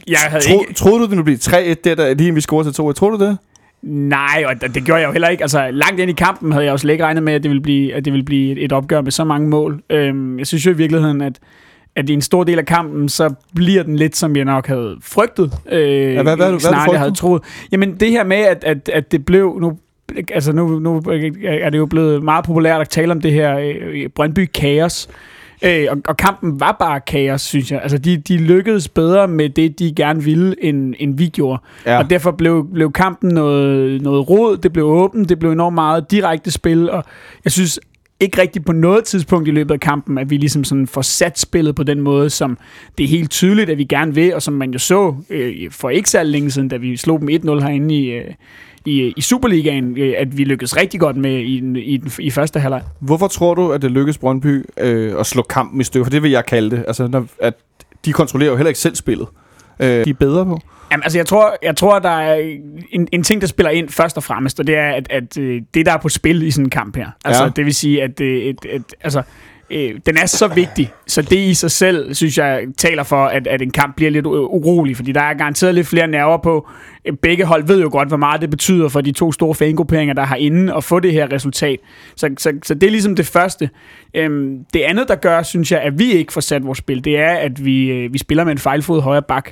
jeg 0.08 0.18
havde 0.18 0.42
Tro, 0.44 0.60
ikke... 0.60 0.74
troede 0.74 0.98
du, 0.98 1.02
det 1.02 1.10
ville 1.10 1.24
blive 1.24 1.38
3-1, 1.38 1.74
der, 1.84 1.94
der, 1.94 2.14
lige 2.14 2.34
vi 2.34 2.40
scorede 2.40 2.68
til 2.68 2.74
2 2.74 2.92
Tror 2.92 3.10
du 3.10 3.24
det? 3.24 3.38
Nej, 3.82 4.44
og 4.46 4.74
det, 4.74 4.84
gjorde 4.84 5.00
jeg 5.00 5.06
jo 5.06 5.12
heller 5.12 5.28
ikke. 5.28 5.44
Altså, 5.44 5.68
langt 5.70 6.00
ind 6.00 6.10
i 6.10 6.14
kampen 6.14 6.52
havde 6.52 6.64
jeg 6.64 6.72
jo 6.72 6.76
slet 6.76 6.92
ikke 6.92 7.04
regnet 7.04 7.22
med, 7.22 7.32
at 7.32 7.42
det 7.42 7.48
ville 7.48 7.62
blive, 7.62 7.94
at 7.94 8.04
det 8.04 8.12
ville 8.12 8.24
blive 8.24 8.52
et, 8.52 8.64
et 8.64 8.72
opgør 8.72 9.00
med 9.00 9.12
så 9.12 9.24
mange 9.24 9.48
mål. 9.48 9.82
Øhm, 9.90 10.38
jeg 10.38 10.46
synes 10.46 10.66
jo 10.66 10.70
i 10.70 10.76
virkeligheden, 10.76 11.20
at 11.20 11.38
at 11.96 12.10
i 12.10 12.12
en 12.12 12.22
stor 12.22 12.44
del 12.44 12.58
af 12.58 12.66
kampen, 12.66 13.08
så 13.08 13.34
bliver 13.54 13.82
den 13.82 13.96
lidt, 13.96 14.16
som 14.16 14.36
jeg 14.36 14.44
nok 14.44 14.66
havde 14.66 14.96
frygtet. 15.02 15.52
Øh, 15.72 16.12
hvad- 16.12 16.24
hvad- 16.24 16.36
hvad 16.36 16.36
snarere, 16.36 16.54
end 16.56 16.60
frygtet? 16.60 16.92
jeg 16.92 17.00
havde 17.00 17.14
troet. 17.14 17.42
Jamen, 17.72 17.94
det 18.00 18.10
her 18.10 18.24
med, 18.24 18.36
at, 18.36 18.64
at, 18.64 18.88
at 18.92 19.12
det 19.12 19.24
blev... 19.24 19.58
Nu, 19.60 19.78
altså, 20.32 20.52
nu, 20.52 20.78
nu 20.78 20.96
er 21.44 21.70
det 21.70 21.78
jo 21.78 21.86
blevet 21.86 22.22
meget 22.22 22.44
populært 22.44 22.80
at 22.80 22.88
tale 22.88 23.12
om 23.12 23.20
det 23.20 23.32
her 23.32 23.58
øh, 23.58 24.08
Brøndby-kaos. 24.14 25.08
Øh, 25.64 25.86
og, 25.90 25.96
og 26.08 26.16
kampen 26.16 26.60
var 26.60 26.76
bare 26.80 27.00
kaos, 27.00 27.40
synes 27.40 27.72
jeg. 27.72 27.80
Altså, 27.82 27.98
de, 27.98 28.16
de 28.16 28.36
lykkedes 28.36 28.88
bedre 28.88 29.28
med 29.28 29.48
det, 29.48 29.78
de 29.78 29.92
gerne 29.96 30.22
ville, 30.22 30.64
end, 30.64 30.94
end 30.98 31.18
vi 31.18 31.26
gjorde. 31.28 31.62
Ja. 31.86 31.92
Ja. 31.92 31.98
Og 31.98 32.10
derfor 32.10 32.30
blev, 32.30 32.66
blev 32.74 32.92
kampen 32.92 33.34
noget, 33.34 34.02
noget 34.02 34.30
rod, 34.30 34.56
det 34.56 34.72
blev 34.72 34.84
åbent, 34.84 35.28
det 35.28 35.38
blev 35.38 35.50
enormt 35.52 35.74
meget 35.74 36.10
direkte 36.10 36.50
spil, 36.50 36.90
og 36.90 37.04
jeg 37.44 37.52
synes 37.52 37.80
ikke 38.20 38.40
rigtigt 38.40 38.66
på 38.66 38.72
noget 38.72 39.04
tidspunkt 39.04 39.48
i 39.48 39.50
løbet 39.50 39.74
af 39.74 39.80
kampen, 39.80 40.18
at 40.18 40.30
vi 40.30 40.36
ligesom 40.36 40.64
sådan 40.64 40.86
får 40.86 41.02
sat 41.02 41.38
spillet 41.38 41.74
på 41.74 41.82
den 41.82 42.00
måde, 42.00 42.30
som 42.30 42.58
det 42.98 43.04
er 43.04 43.08
helt 43.08 43.30
tydeligt, 43.30 43.70
at 43.70 43.78
vi 43.78 43.84
gerne 43.84 44.14
vil, 44.14 44.34
og 44.34 44.42
som 44.42 44.54
man 44.54 44.70
jo 44.70 44.78
så 44.78 45.14
øh, 45.30 45.70
for 45.70 45.90
ikke 45.90 46.10
særlig 46.10 46.32
længe 46.32 46.50
siden, 46.50 46.68
da 46.68 46.76
vi 46.76 46.96
slog 46.96 47.20
dem 47.20 47.28
1-0 47.28 47.60
herinde 47.60 47.94
i, 47.94 48.10
øh, 48.10 48.24
i, 48.84 49.00
øh, 49.00 49.12
i 49.16 49.20
Superligaen, 49.20 49.98
øh, 49.98 50.14
at 50.18 50.38
vi 50.38 50.44
lykkedes 50.44 50.76
rigtig 50.76 51.00
godt 51.00 51.16
med 51.16 51.38
i, 51.38 51.78
i, 51.78 51.94
i, 51.94 52.00
i 52.18 52.30
første 52.30 52.60
halvleg. 52.60 52.82
Hvorfor 53.00 53.28
tror 53.28 53.54
du, 53.54 53.72
at 53.72 53.82
det 53.82 53.90
lykkedes 53.90 54.18
Brøndby 54.18 54.64
øh, 54.78 55.20
at 55.20 55.26
slå 55.26 55.42
kampen 55.42 55.80
i 55.80 55.84
stykker? 55.84 56.04
For 56.04 56.10
det 56.10 56.22
vil 56.22 56.30
jeg 56.30 56.46
kalde 56.46 56.70
det. 56.70 56.84
Altså, 56.86 57.06
når, 57.06 57.26
at 57.38 57.54
de 58.04 58.12
kontrollerer 58.12 58.50
jo 58.50 58.56
heller 58.56 58.68
ikke 58.68 58.80
selv 58.80 58.94
spillet. 58.94 59.28
Øh, 59.82 60.04
de 60.04 60.10
er 60.10 60.14
bedre 60.14 60.44
på. 60.46 60.60
Jamen, 60.92 61.02
altså, 61.02 61.18
jeg 61.18 61.26
tror, 61.26 61.56
jeg 61.62 61.76
tror 61.76 61.98
der 61.98 62.08
er 62.20 62.34
en, 62.92 63.08
en 63.12 63.22
ting, 63.22 63.40
der 63.40 63.46
spiller 63.46 63.70
ind 63.70 63.88
først 63.88 64.16
og 64.16 64.22
fremmest, 64.22 64.60
og 64.60 64.66
det 64.66 64.76
er, 64.76 64.90
at, 64.90 65.06
at 65.10 65.38
øh, 65.38 65.62
det, 65.74 65.86
der 65.86 65.92
er 65.92 65.98
på 65.98 66.08
spil 66.08 66.42
i 66.42 66.50
sådan 66.50 66.66
en 66.66 66.70
kamp 66.70 66.96
her, 66.96 67.06
altså, 67.24 67.42
Ja. 67.44 67.50
det 67.56 67.64
vil 67.64 67.74
sige, 67.74 68.02
at, 68.02 68.20
øh, 68.20 68.42
et, 68.42 68.58
et, 68.68 68.82
altså, 69.00 69.22
øh, 69.70 69.90
den 70.06 70.16
er 70.16 70.26
så 70.26 70.48
vigtig, 70.48 70.92
så 71.06 71.22
det 71.22 71.36
i 71.38 71.54
sig 71.54 71.70
selv, 71.70 72.14
synes 72.14 72.38
jeg, 72.38 72.64
taler 72.78 73.02
for, 73.02 73.24
at, 73.24 73.46
at 73.46 73.62
en 73.62 73.70
kamp 73.70 73.96
bliver 73.96 74.10
lidt 74.10 74.26
urolig, 74.26 74.96
fordi 74.96 75.12
der 75.12 75.20
er 75.20 75.34
garanteret 75.34 75.74
lidt 75.74 75.86
flere 75.86 76.06
nerver 76.06 76.36
på. 76.36 76.68
Øh, 77.04 77.12
Begge 77.22 77.44
hold 77.44 77.66
ved 77.66 77.80
jo 77.82 77.88
godt, 77.92 78.08
hvor 78.08 78.16
meget 78.16 78.40
det 78.40 78.50
betyder 78.50 78.88
for 78.88 79.00
de 79.00 79.12
to 79.12 79.32
store 79.32 79.54
fangrupperinger, 79.54 80.14
der 80.14 80.24
har 80.24 80.36
inde 80.36 80.74
at 80.76 80.84
få 80.84 81.00
det 81.00 81.12
her 81.12 81.32
resultat. 81.32 81.78
Så, 82.16 82.30
så, 82.38 82.52
så 82.62 82.74
det 82.74 82.82
er 82.86 82.90
ligesom 82.90 83.16
det 83.16 83.26
første. 83.26 83.70
Øhm, 84.14 84.58
det 84.74 84.80
andet, 84.80 85.08
der 85.08 85.14
gør, 85.14 85.42
synes 85.42 85.72
jeg, 85.72 85.80
at 85.80 85.98
vi 85.98 86.12
ikke 86.12 86.32
får 86.32 86.40
sat 86.40 86.64
vores 86.66 86.78
spil, 86.78 87.04
det 87.04 87.18
er, 87.18 87.32
at 87.32 87.64
vi, 87.64 87.90
øh, 87.90 88.12
vi 88.12 88.18
spiller 88.18 88.44
med 88.44 88.52
en 88.52 88.58
fejlfod 88.58 89.00
højre 89.00 89.22
bak. 89.22 89.50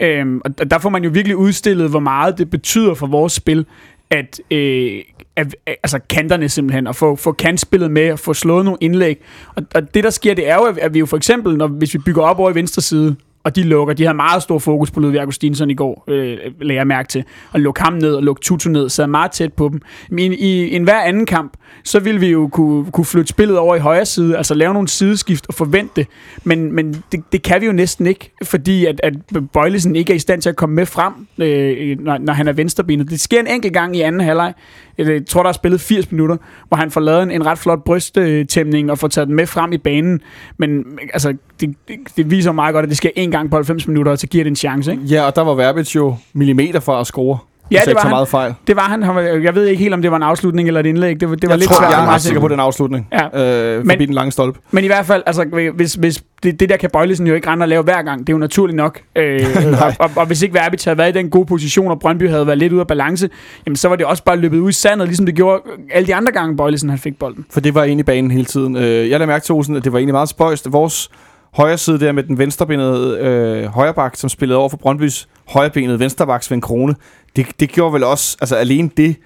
Øhm, 0.00 0.40
og 0.44 0.70
der 0.70 0.78
får 0.78 0.88
man 0.88 1.04
jo 1.04 1.10
virkelig 1.10 1.36
udstillet, 1.36 1.90
hvor 1.90 2.00
meget 2.00 2.38
det 2.38 2.50
betyder 2.50 2.94
for 2.94 3.06
vores 3.06 3.32
spil, 3.32 3.66
at, 4.10 4.40
øh, 4.50 5.02
at 5.36 5.56
altså 5.66 5.98
kanterne 6.08 6.48
simpelthen, 6.48 6.86
at 6.86 6.96
få, 6.96 7.16
få 7.16 7.32
kantspillet 7.32 7.90
med, 7.90 8.12
og 8.12 8.18
få 8.18 8.34
slået 8.34 8.64
nogle 8.64 8.78
indlæg. 8.80 9.22
Og, 9.54 9.62
og 9.74 9.94
det, 9.94 10.04
der 10.04 10.10
sker, 10.10 10.34
det 10.34 10.48
er 10.48 10.54
jo, 10.54 10.76
at 10.80 10.94
vi 10.94 10.98
jo 10.98 11.06
for 11.06 11.16
eksempel, 11.16 11.56
når, 11.56 11.66
hvis 11.66 11.94
vi 11.94 11.98
bygger 11.98 12.22
op 12.22 12.38
over 12.38 12.50
i 12.50 12.54
venstre 12.54 12.82
side, 12.82 13.16
og 13.44 13.56
de 13.56 13.62
lukker, 13.62 13.94
de 13.94 14.02
havde 14.02 14.16
meget 14.16 14.42
stor 14.42 14.58
fokus 14.58 14.90
på 14.90 15.00
Ludvig 15.00 15.20
Augustinsson 15.20 15.70
i 15.70 15.74
går, 15.74 16.04
øh, 16.08 16.38
lagde 16.60 16.78
jeg 16.78 16.86
mærke 16.86 17.08
til, 17.08 17.24
og 17.52 17.60
lukke 17.60 17.82
ham 17.82 17.92
ned 17.92 18.14
og 18.14 18.22
lukke 18.22 18.40
Tutu 18.40 18.68
ned, 18.68 18.88
sad 18.88 19.06
meget 19.06 19.30
tæt 19.30 19.52
på 19.52 19.68
dem. 19.68 19.80
Men 20.10 20.32
i, 20.32 20.64
i 20.64 20.76
en 20.76 20.84
hver 20.84 21.00
anden 21.00 21.26
kamp, 21.26 21.52
så 21.84 22.00
ville 22.00 22.20
vi 22.20 22.26
jo 22.26 22.48
kunne, 22.48 22.90
kunne 22.90 23.04
flytte 23.04 23.28
spillet 23.28 23.58
over 23.58 23.76
i 23.76 23.78
højre 23.78 24.06
side, 24.06 24.36
altså 24.36 24.54
lave 24.54 24.72
nogle 24.72 24.88
sideskift 24.88 25.46
og 25.48 25.54
forvente 25.54 25.92
det. 25.96 26.06
Men, 26.44 26.72
men 26.72 27.02
det, 27.12 27.32
det 27.32 27.42
kan 27.42 27.60
vi 27.60 27.66
jo 27.66 27.72
næsten 27.72 28.06
ikke, 28.06 28.32
fordi 28.42 28.86
at, 28.86 29.00
at 29.02 29.14
Bøjlesen 29.52 29.96
ikke 29.96 30.12
er 30.12 30.16
i 30.16 30.18
stand 30.18 30.42
til 30.42 30.48
at 30.48 30.56
komme 30.56 30.74
med 30.74 30.86
frem, 30.86 31.12
øh, 31.38 32.00
når, 32.00 32.18
når 32.18 32.32
han 32.32 32.48
er 32.48 32.52
venstrebenet. 32.52 33.10
Det 33.10 33.20
sker 33.20 33.40
en 33.40 33.46
enkelt 33.46 33.72
gang 33.72 33.96
i 33.96 34.00
anden 34.00 34.20
halvleg. 34.20 34.52
Jeg 34.98 35.26
tror, 35.26 35.42
der 35.42 35.48
er 35.48 35.52
spillet 35.52 35.80
80 35.80 36.12
minutter, 36.12 36.36
hvor 36.68 36.76
han 36.76 36.90
får 36.90 37.00
lavet 37.00 37.22
en, 37.22 37.30
en 37.30 37.46
ret 37.46 37.58
flot 37.58 37.84
brysttæmning 37.84 38.90
og 38.90 38.98
får 38.98 39.08
taget 39.08 39.28
den 39.28 39.36
med 39.36 39.46
frem 39.46 39.72
i 39.72 39.78
banen. 39.78 40.20
Men 40.58 40.84
altså, 41.12 41.34
det, 41.60 41.74
det, 41.88 41.96
det 42.16 42.30
viser 42.30 42.52
meget 42.52 42.72
godt, 42.72 42.82
at 42.82 42.88
det 42.88 42.96
sker 42.96 43.10
en 43.16 43.30
gang 43.30 43.50
på 43.50 43.56
90 43.56 43.88
minutter, 43.88 44.12
og 44.12 44.18
så 44.18 44.26
giver 44.26 44.44
det 44.44 44.50
en 44.50 44.56
chance. 44.56 44.90
Ikke? 44.90 45.02
Ja, 45.04 45.26
og 45.26 45.36
der 45.36 45.42
var 45.42 45.54
Verbitz 45.54 45.96
jo 45.96 46.16
millimeter 46.32 46.80
fra 46.80 47.00
at 47.00 47.06
score. 47.06 47.38
Ja, 47.70 47.76
jeg 47.78 47.86
det 47.86 47.94
var 47.94 48.00
han. 48.00 48.10
meget 48.10 48.28
fejl. 48.28 48.54
Det 48.66 48.76
var 48.76 48.82
han. 48.82 49.02
jeg 49.44 49.54
ved 49.54 49.66
ikke 49.66 49.82
helt, 49.82 49.94
om 49.94 50.02
det 50.02 50.10
var 50.10 50.16
en 50.16 50.22
afslutning 50.22 50.68
eller 50.68 50.80
et 50.80 50.86
indlæg. 50.86 51.20
Det, 51.20 51.28
var- 51.30 51.34
det 51.34 51.42
var 51.48 51.52
jeg 51.54 51.58
lidt 51.58 51.70
tror, 51.70 51.76
svært. 51.80 51.92
jeg 51.92 52.14
er 52.14 52.18
se. 52.18 52.24
sikker 52.24 52.40
på 52.40 52.48
den 52.48 52.60
afslutning. 52.60 53.08
Ja. 53.12 53.24
Øh, 53.24 53.76
forbi 53.84 53.86
Men- 53.98 54.06
den 54.08 54.14
lange 54.14 54.32
stolpe. 54.32 54.58
Men 54.70 54.84
i 54.84 54.86
hvert 54.86 55.06
fald, 55.06 55.22
altså, 55.26 55.70
hvis, 55.74 55.94
hvis 55.94 56.22
det, 56.42 56.60
det 56.60 56.68
der 56.68 56.76
kan 56.76 56.90
Bøjlesen 56.92 57.26
jo 57.26 57.34
ikke 57.34 57.48
rende 57.48 57.64
og 57.64 57.68
lave 57.68 57.82
hver 57.82 58.02
gang. 58.02 58.20
Det 58.20 58.28
er 58.28 58.32
jo 58.32 58.38
naturligt 58.38 58.76
nok. 58.76 59.00
Øh, 59.16 59.40
og, 59.82 59.92
og, 59.98 60.10
og, 60.16 60.26
hvis 60.26 60.42
ikke 60.42 60.54
Verbitz 60.54 60.84
havde 60.84 60.98
været 60.98 61.16
i 61.16 61.18
den 61.18 61.30
gode 61.30 61.46
position, 61.46 61.90
og 61.90 62.00
Brøndby 62.00 62.28
havde 62.28 62.46
været 62.46 62.58
lidt 62.58 62.72
ude 62.72 62.80
af 62.80 62.86
balance, 62.86 63.28
jamen, 63.66 63.76
så 63.76 63.88
var 63.88 63.96
det 63.96 64.06
også 64.06 64.24
bare 64.24 64.36
løbet 64.36 64.58
ud 64.58 64.70
i 64.70 64.72
sandet, 64.72 65.08
ligesom 65.08 65.26
det 65.26 65.34
gjorde 65.34 65.62
alle 65.92 66.06
de 66.06 66.14
andre 66.14 66.32
gange, 66.32 66.56
Bøjlesen 66.56 66.88
han 66.90 66.98
fik 66.98 67.18
bolden. 67.18 67.44
For 67.50 67.60
det 67.60 67.74
var 67.74 67.84
inde 67.84 68.00
i 68.00 68.04
banen 68.04 68.30
hele 68.30 68.44
tiden. 68.44 68.76
Øh, 68.76 68.82
jeg 68.84 69.08
lavede 69.08 69.26
mærke 69.26 69.44
til, 69.44 69.52
Olsen, 69.54 69.76
at 69.76 69.84
det 69.84 69.92
var 69.92 69.98
egentlig 69.98 70.14
meget 70.14 70.28
spøjst. 70.28 70.72
Vores 70.72 71.10
højre 71.54 71.78
side 71.78 72.00
der 72.00 72.12
med 72.12 72.22
den 72.22 72.38
venstrebenede 72.38 73.18
øh, 73.18 73.64
højrebak, 73.64 74.16
som 74.16 74.28
spillede 74.28 74.58
over 74.58 74.68
for 74.68 74.76
Brøndbys 74.76 75.28
højrebenede 75.48 75.98
venstrebak, 75.98 76.42
Svend 76.42 76.62
Krone, 76.62 76.94
det, 77.36 77.46
det 77.60 77.68
gjorde 77.68 77.92
vel 77.92 78.04
også, 78.04 78.36
altså 78.40 78.56
alene 78.56 78.90
det 78.96 79.16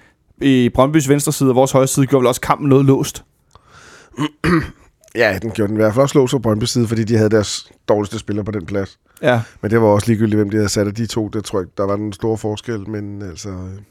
i 0.41 0.69
Brøndbys 0.69 1.09
venstre 1.09 1.31
side 1.31 1.49
og 1.49 1.55
vores 1.55 1.71
højre 1.71 1.87
side, 1.87 2.05
gjorde 2.05 2.21
vel 2.21 2.27
også 2.27 2.41
kampen 2.41 2.69
noget 2.69 2.85
låst. 2.85 3.23
Ja, 5.15 5.39
den 5.41 5.51
gjorde 5.51 5.67
den 5.67 5.77
i 5.77 5.81
hvert 5.81 5.93
fald 5.93 6.03
også 6.03 6.19
lås 6.19 6.31
på 6.31 6.39
Brøndby 6.39 6.63
side, 6.63 6.87
fordi 6.87 7.03
de 7.03 7.17
havde 7.17 7.29
deres 7.29 7.71
dårligste 7.87 8.19
spiller 8.19 8.43
på 8.43 8.51
den 8.51 8.65
plads. 8.65 8.99
Ja, 9.21 9.41
Men 9.61 9.71
det 9.71 9.81
var 9.81 9.87
også 9.87 10.07
ligegyldigt, 10.07 10.35
hvem 10.35 10.49
de 10.49 10.57
havde 10.57 10.69
sat 10.69 10.87
af 10.87 10.95
de 10.95 11.05
to. 11.05 11.27
Det 11.27 11.45
tror 11.45 11.59
jeg, 11.59 11.67
der 11.77 11.85
var 11.85 11.95
den 11.95 12.13
store 12.13 12.37
forskel. 12.37 12.89
Men 12.89 13.21
altså... 13.21 13.49
Øh, 13.49 13.81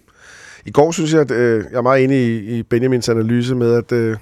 I 0.66 0.70
går 0.70 0.92
synes 0.92 1.12
jeg, 1.12 1.20
at 1.20 1.30
øh, 1.30 1.64
jeg 1.70 1.78
er 1.78 1.82
meget 1.82 2.04
enig 2.04 2.18
i, 2.18 2.58
i 2.58 2.62
Benjamins 2.62 3.08
analyse 3.08 3.54
med, 3.54 3.74
at 3.74 3.92
øh, 3.92 4.16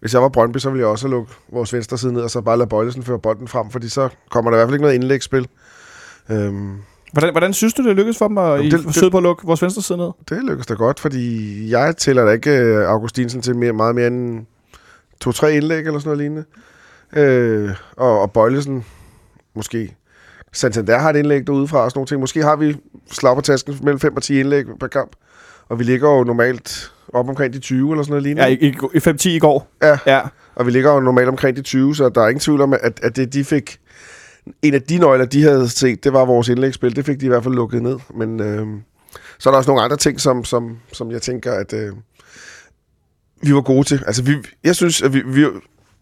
hvis 0.00 0.14
jeg 0.14 0.22
var 0.22 0.28
Brøndby, 0.28 0.58
så 0.58 0.70
ville 0.70 0.80
jeg 0.80 0.88
også 0.88 1.08
lukke 1.08 1.32
vores 1.52 1.72
venstre 1.72 1.98
side 1.98 2.12
ned, 2.12 2.22
og 2.22 2.30
så 2.30 2.40
bare 2.40 2.58
lade 2.58 2.68
Bøjlesen 2.68 3.02
føre 3.02 3.18
bolden 3.18 3.48
frem, 3.48 3.70
fordi 3.70 3.88
så 3.88 4.08
kommer 4.30 4.50
der 4.50 4.56
i 4.56 4.58
hvert 4.58 4.66
fald 4.68 4.74
ikke 4.74 4.82
noget 4.82 4.94
indlægsspil. 4.94 5.48
Øhm, 6.30 6.76
Hvordan, 7.12 7.30
hvordan 7.32 7.52
synes 7.52 7.74
du, 7.74 7.84
det 7.88 7.96
lykkedes 7.96 8.18
for 8.18 8.28
dem 8.28 8.38
at 8.38 8.44
Jamen, 8.50 8.64
i 8.66 8.70
det- 8.70 8.80
forsøget 8.84 9.10
på 9.12 9.16
at 9.16 9.22
lukke 9.22 9.46
vores 9.46 9.62
venstre 9.62 9.82
side 9.82 9.98
ned? 9.98 10.10
det 10.28 10.42
lykkedes 10.44 10.66
da 10.66 10.74
godt, 10.74 11.00
fordi 11.00 11.70
jeg 11.70 11.96
tæller 11.96 12.24
da 12.24 12.30
ikke 12.30 12.50
øh, 12.50 12.88
Augustinsen 12.88 13.42
til 13.42 13.56
mere, 13.56 13.72
meget 13.72 13.94
mere 13.94 14.06
end 14.06 14.46
to-tre 15.20 15.54
indlæg 15.56 15.78
eller 15.86 15.98
sådan 15.98 16.08
noget 16.08 16.18
lignende. 16.18 16.44
Øh, 17.16 17.70
og, 17.96 18.20
og 18.20 18.32
Bøjlesen, 18.32 18.84
måske. 19.54 19.94
Santander 20.52 20.98
har 20.98 21.10
et 21.10 21.16
indlæg 21.16 21.46
derudefra 21.46 21.78
og 21.84 21.90
sådan 21.90 21.98
nogle 21.98 22.06
ting. 22.06 22.20
Måske 22.20 22.42
har 22.42 22.56
vi 22.56 22.76
slag 23.10 23.34
på 23.36 23.40
tasken 23.40 23.76
mellem 23.82 24.00
5 24.00 24.16
og 24.16 24.22
10 24.22 24.40
indlæg 24.40 24.64
per 24.80 24.86
kamp. 24.86 25.10
Og 25.68 25.78
vi 25.78 25.84
ligger 25.84 26.10
jo 26.10 26.24
normalt 26.24 26.92
op 27.14 27.28
omkring 27.28 27.52
de 27.54 27.58
20 27.58 27.90
eller 27.92 28.02
sådan 28.02 28.10
noget 28.10 28.22
lignende. 28.22 28.42
Ja, 28.42 28.48
i, 28.48 28.54
i, 28.68 28.74
i 28.94 28.98
5-10 28.98 29.28
i 29.28 29.38
går. 29.38 29.70
Ja. 29.82 29.98
Ja. 30.06 30.20
Og 30.54 30.66
vi 30.66 30.70
ligger 30.70 30.92
jo 30.94 31.00
normalt 31.00 31.28
omkring 31.28 31.56
de 31.56 31.62
20, 31.62 31.96
så 31.96 32.08
der 32.08 32.20
er 32.22 32.28
ingen 32.28 32.40
tvivl 32.40 32.60
om, 32.60 32.72
at, 32.72 33.00
at 33.02 33.16
det, 33.16 33.32
de 33.32 33.44
fik... 33.44 33.78
En 34.62 34.74
af 34.74 34.82
de 34.82 34.98
nøgler, 34.98 35.24
de 35.24 35.42
havde 35.42 35.68
set, 35.68 36.04
det 36.04 36.12
var 36.12 36.24
vores 36.24 36.48
indlægsspil. 36.48 36.96
Det 36.96 37.04
fik 37.06 37.20
de 37.20 37.24
i 37.24 37.28
hvert 37.28 37.42
fald 37.44 37.54
lukket 37.54 37.82
ned. 37.82 37.98
Men 38.14 38.40
øh, 38.40 38.66
så 39.38 39.48
er 39.48 39.52
der 39.52 39.58
også 39.58 39.70
nogle 39.70 39.82
andre 39.82 39.96
ting, 39.96 40.20
som, 40.20 40.44
som, 40.44 40.78
som 40.92 41.10
jeg 41.10 41.22
tænker, 41.22 41.52
at 41.52 41.72
øh, 41.72 41.92
vi 43.42 43.54
var 43.54 43.60
gode 43.60 43.84
til. 43.84 44.02
Altså, 44.06 44.22
vi, 44.22 44.34
jeg 44.64 44.76
synes, 44.76 45.02
at 45.02 45.12
vi, 45.14 45.22
vi, 45.26 45.46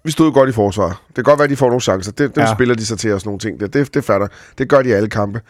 vi 0.04 0.11
stod 0.11 0.32
godt 0.32 0.49
i 0.49 0.52
forsvar. 0.52 0.88
Det 1.08 1.14
kan 1.14 1.25
godt 1.25 1.38
være, 1.38 1.44
at 1.44 1.50
de 1.50 1.56
får 1.56 1.66
nogle 1.66 1.80
chancer. 1.80 2.12
Det, 2.12 2.35
dem 2.37 2.44
Ja. 2.44 2.54
spiller 2.54 2.75
de 2.75 2.87
sig 2.87 2.99
til 2.99 3.12
os 3.12 3.25
nogle 3.25 3.38
ting. 3.38 3.61
Det, 3.61 3.73
det, 3.75 3.94
det 3.94 4.04
fatter. 4.04 4.28
Det 4.58 4.68
gør 4.68 4.82
de 4.82 4.88
i 4.88 4.92
alle 4.92 5.08
kampe. 5.08 5.40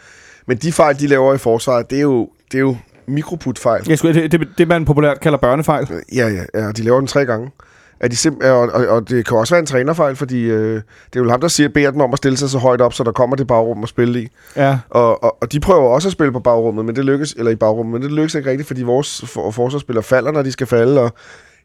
Men 0.47 0.57
de 0.57 0.71
fejl, 0.71 0.99
de 0.99 1.07
laver 1.07 1.33
i 1.33 1.37
forsvaret, 1.37 1.89
det 1.89 1.97
er 1.97 2.01
jo, 2.01 2.29
det 2.51 2.57
er 2.57 2.61
jo 2.61 2.77
mikroputfejl. 3.07 3.83
Jeg 3.89 3.97
skulle, 3.97 4.21
det, 4.21 4.31
det, 4.31 4.47
det, 4.57 4.67
man 4.67 4.85
populært 4.85 5.19
kalder 5.19 5.37
børnefejl. 5.37 5.87
Ja, 6.15 6.27
ja, 6.27 6.43
ja, 6.53 6.71
de 6.71 6.83
laver 6.83 6.99
den 6.99 7.07
tre 7.07 7.25
gange. 7.25 7.51
Er 7.99 8.07
de 8.07 8.15
simp- 8.15 8.45
og, 8.45 8.59
og, 8.59 8.87
og, 8.87 9.09
det 9.09 9.27
kan 9.27 9.37
også 9.37 9.53
være 9.53 9.59
en 9.59 9.65
trænerfejl, 9.65 10.15
fordi 10.15 10.43
øh, 10.43 10.73
det 11.13 11.19
er 11.19 11.23
jo 11.23 11.29
ham, 11.29 11.41
der 11.41 11.47
siger, 11.47 11.69
beder 11.69 11.91
dem 11.91 12.01
om 12.01 12.13
at 12.13 12.17
stille 12.17 12.37
sig 12.37 12.49
så 12.49 12.57
højt 12.57 12.81
op, 12.81 12.93
så 12.93 13.03
der 13.03 13.11
kommer 13.11 13.35
det 13.35 13.47
bagrum 13.47 13.83
at 13.83 13.89
spille 13.89 14.21
i. 14.21 14.27
Ja. 14.55 14.79
Og, 14.89 15.23
og, 15.23 15.37
og 15.41 15.51
de 15.51 15.59
prøver 15.59 15.89
også 15.89 16.07
at 16.07 16.11
spille 16.11 16.31
på 16.31 16.39
bagrummet, 16.39 16.85
men 16.85 16.95
det 16.95 17.05
lykkes, 17.05 17.33
eller 17.37 17.51
i 17.51 17.55
bagrummet, 17.55 17.93
men 17.93 18.01
det 18.01 18.11
lykkes 18.11 18.35
ikke 18.35 18.49
rigtigt, 18.49 18.67
fordi 18.67 18.83
vores 18.83 19.25
for, 19.25 19.51
forsvarsspillere 19.51 20.03
falder, 20.03 20.31
når 20.31 20.41
de 20.41 20.51
skal 20.51 20.67
falde, 20.67 21.01
og 21.01 21.13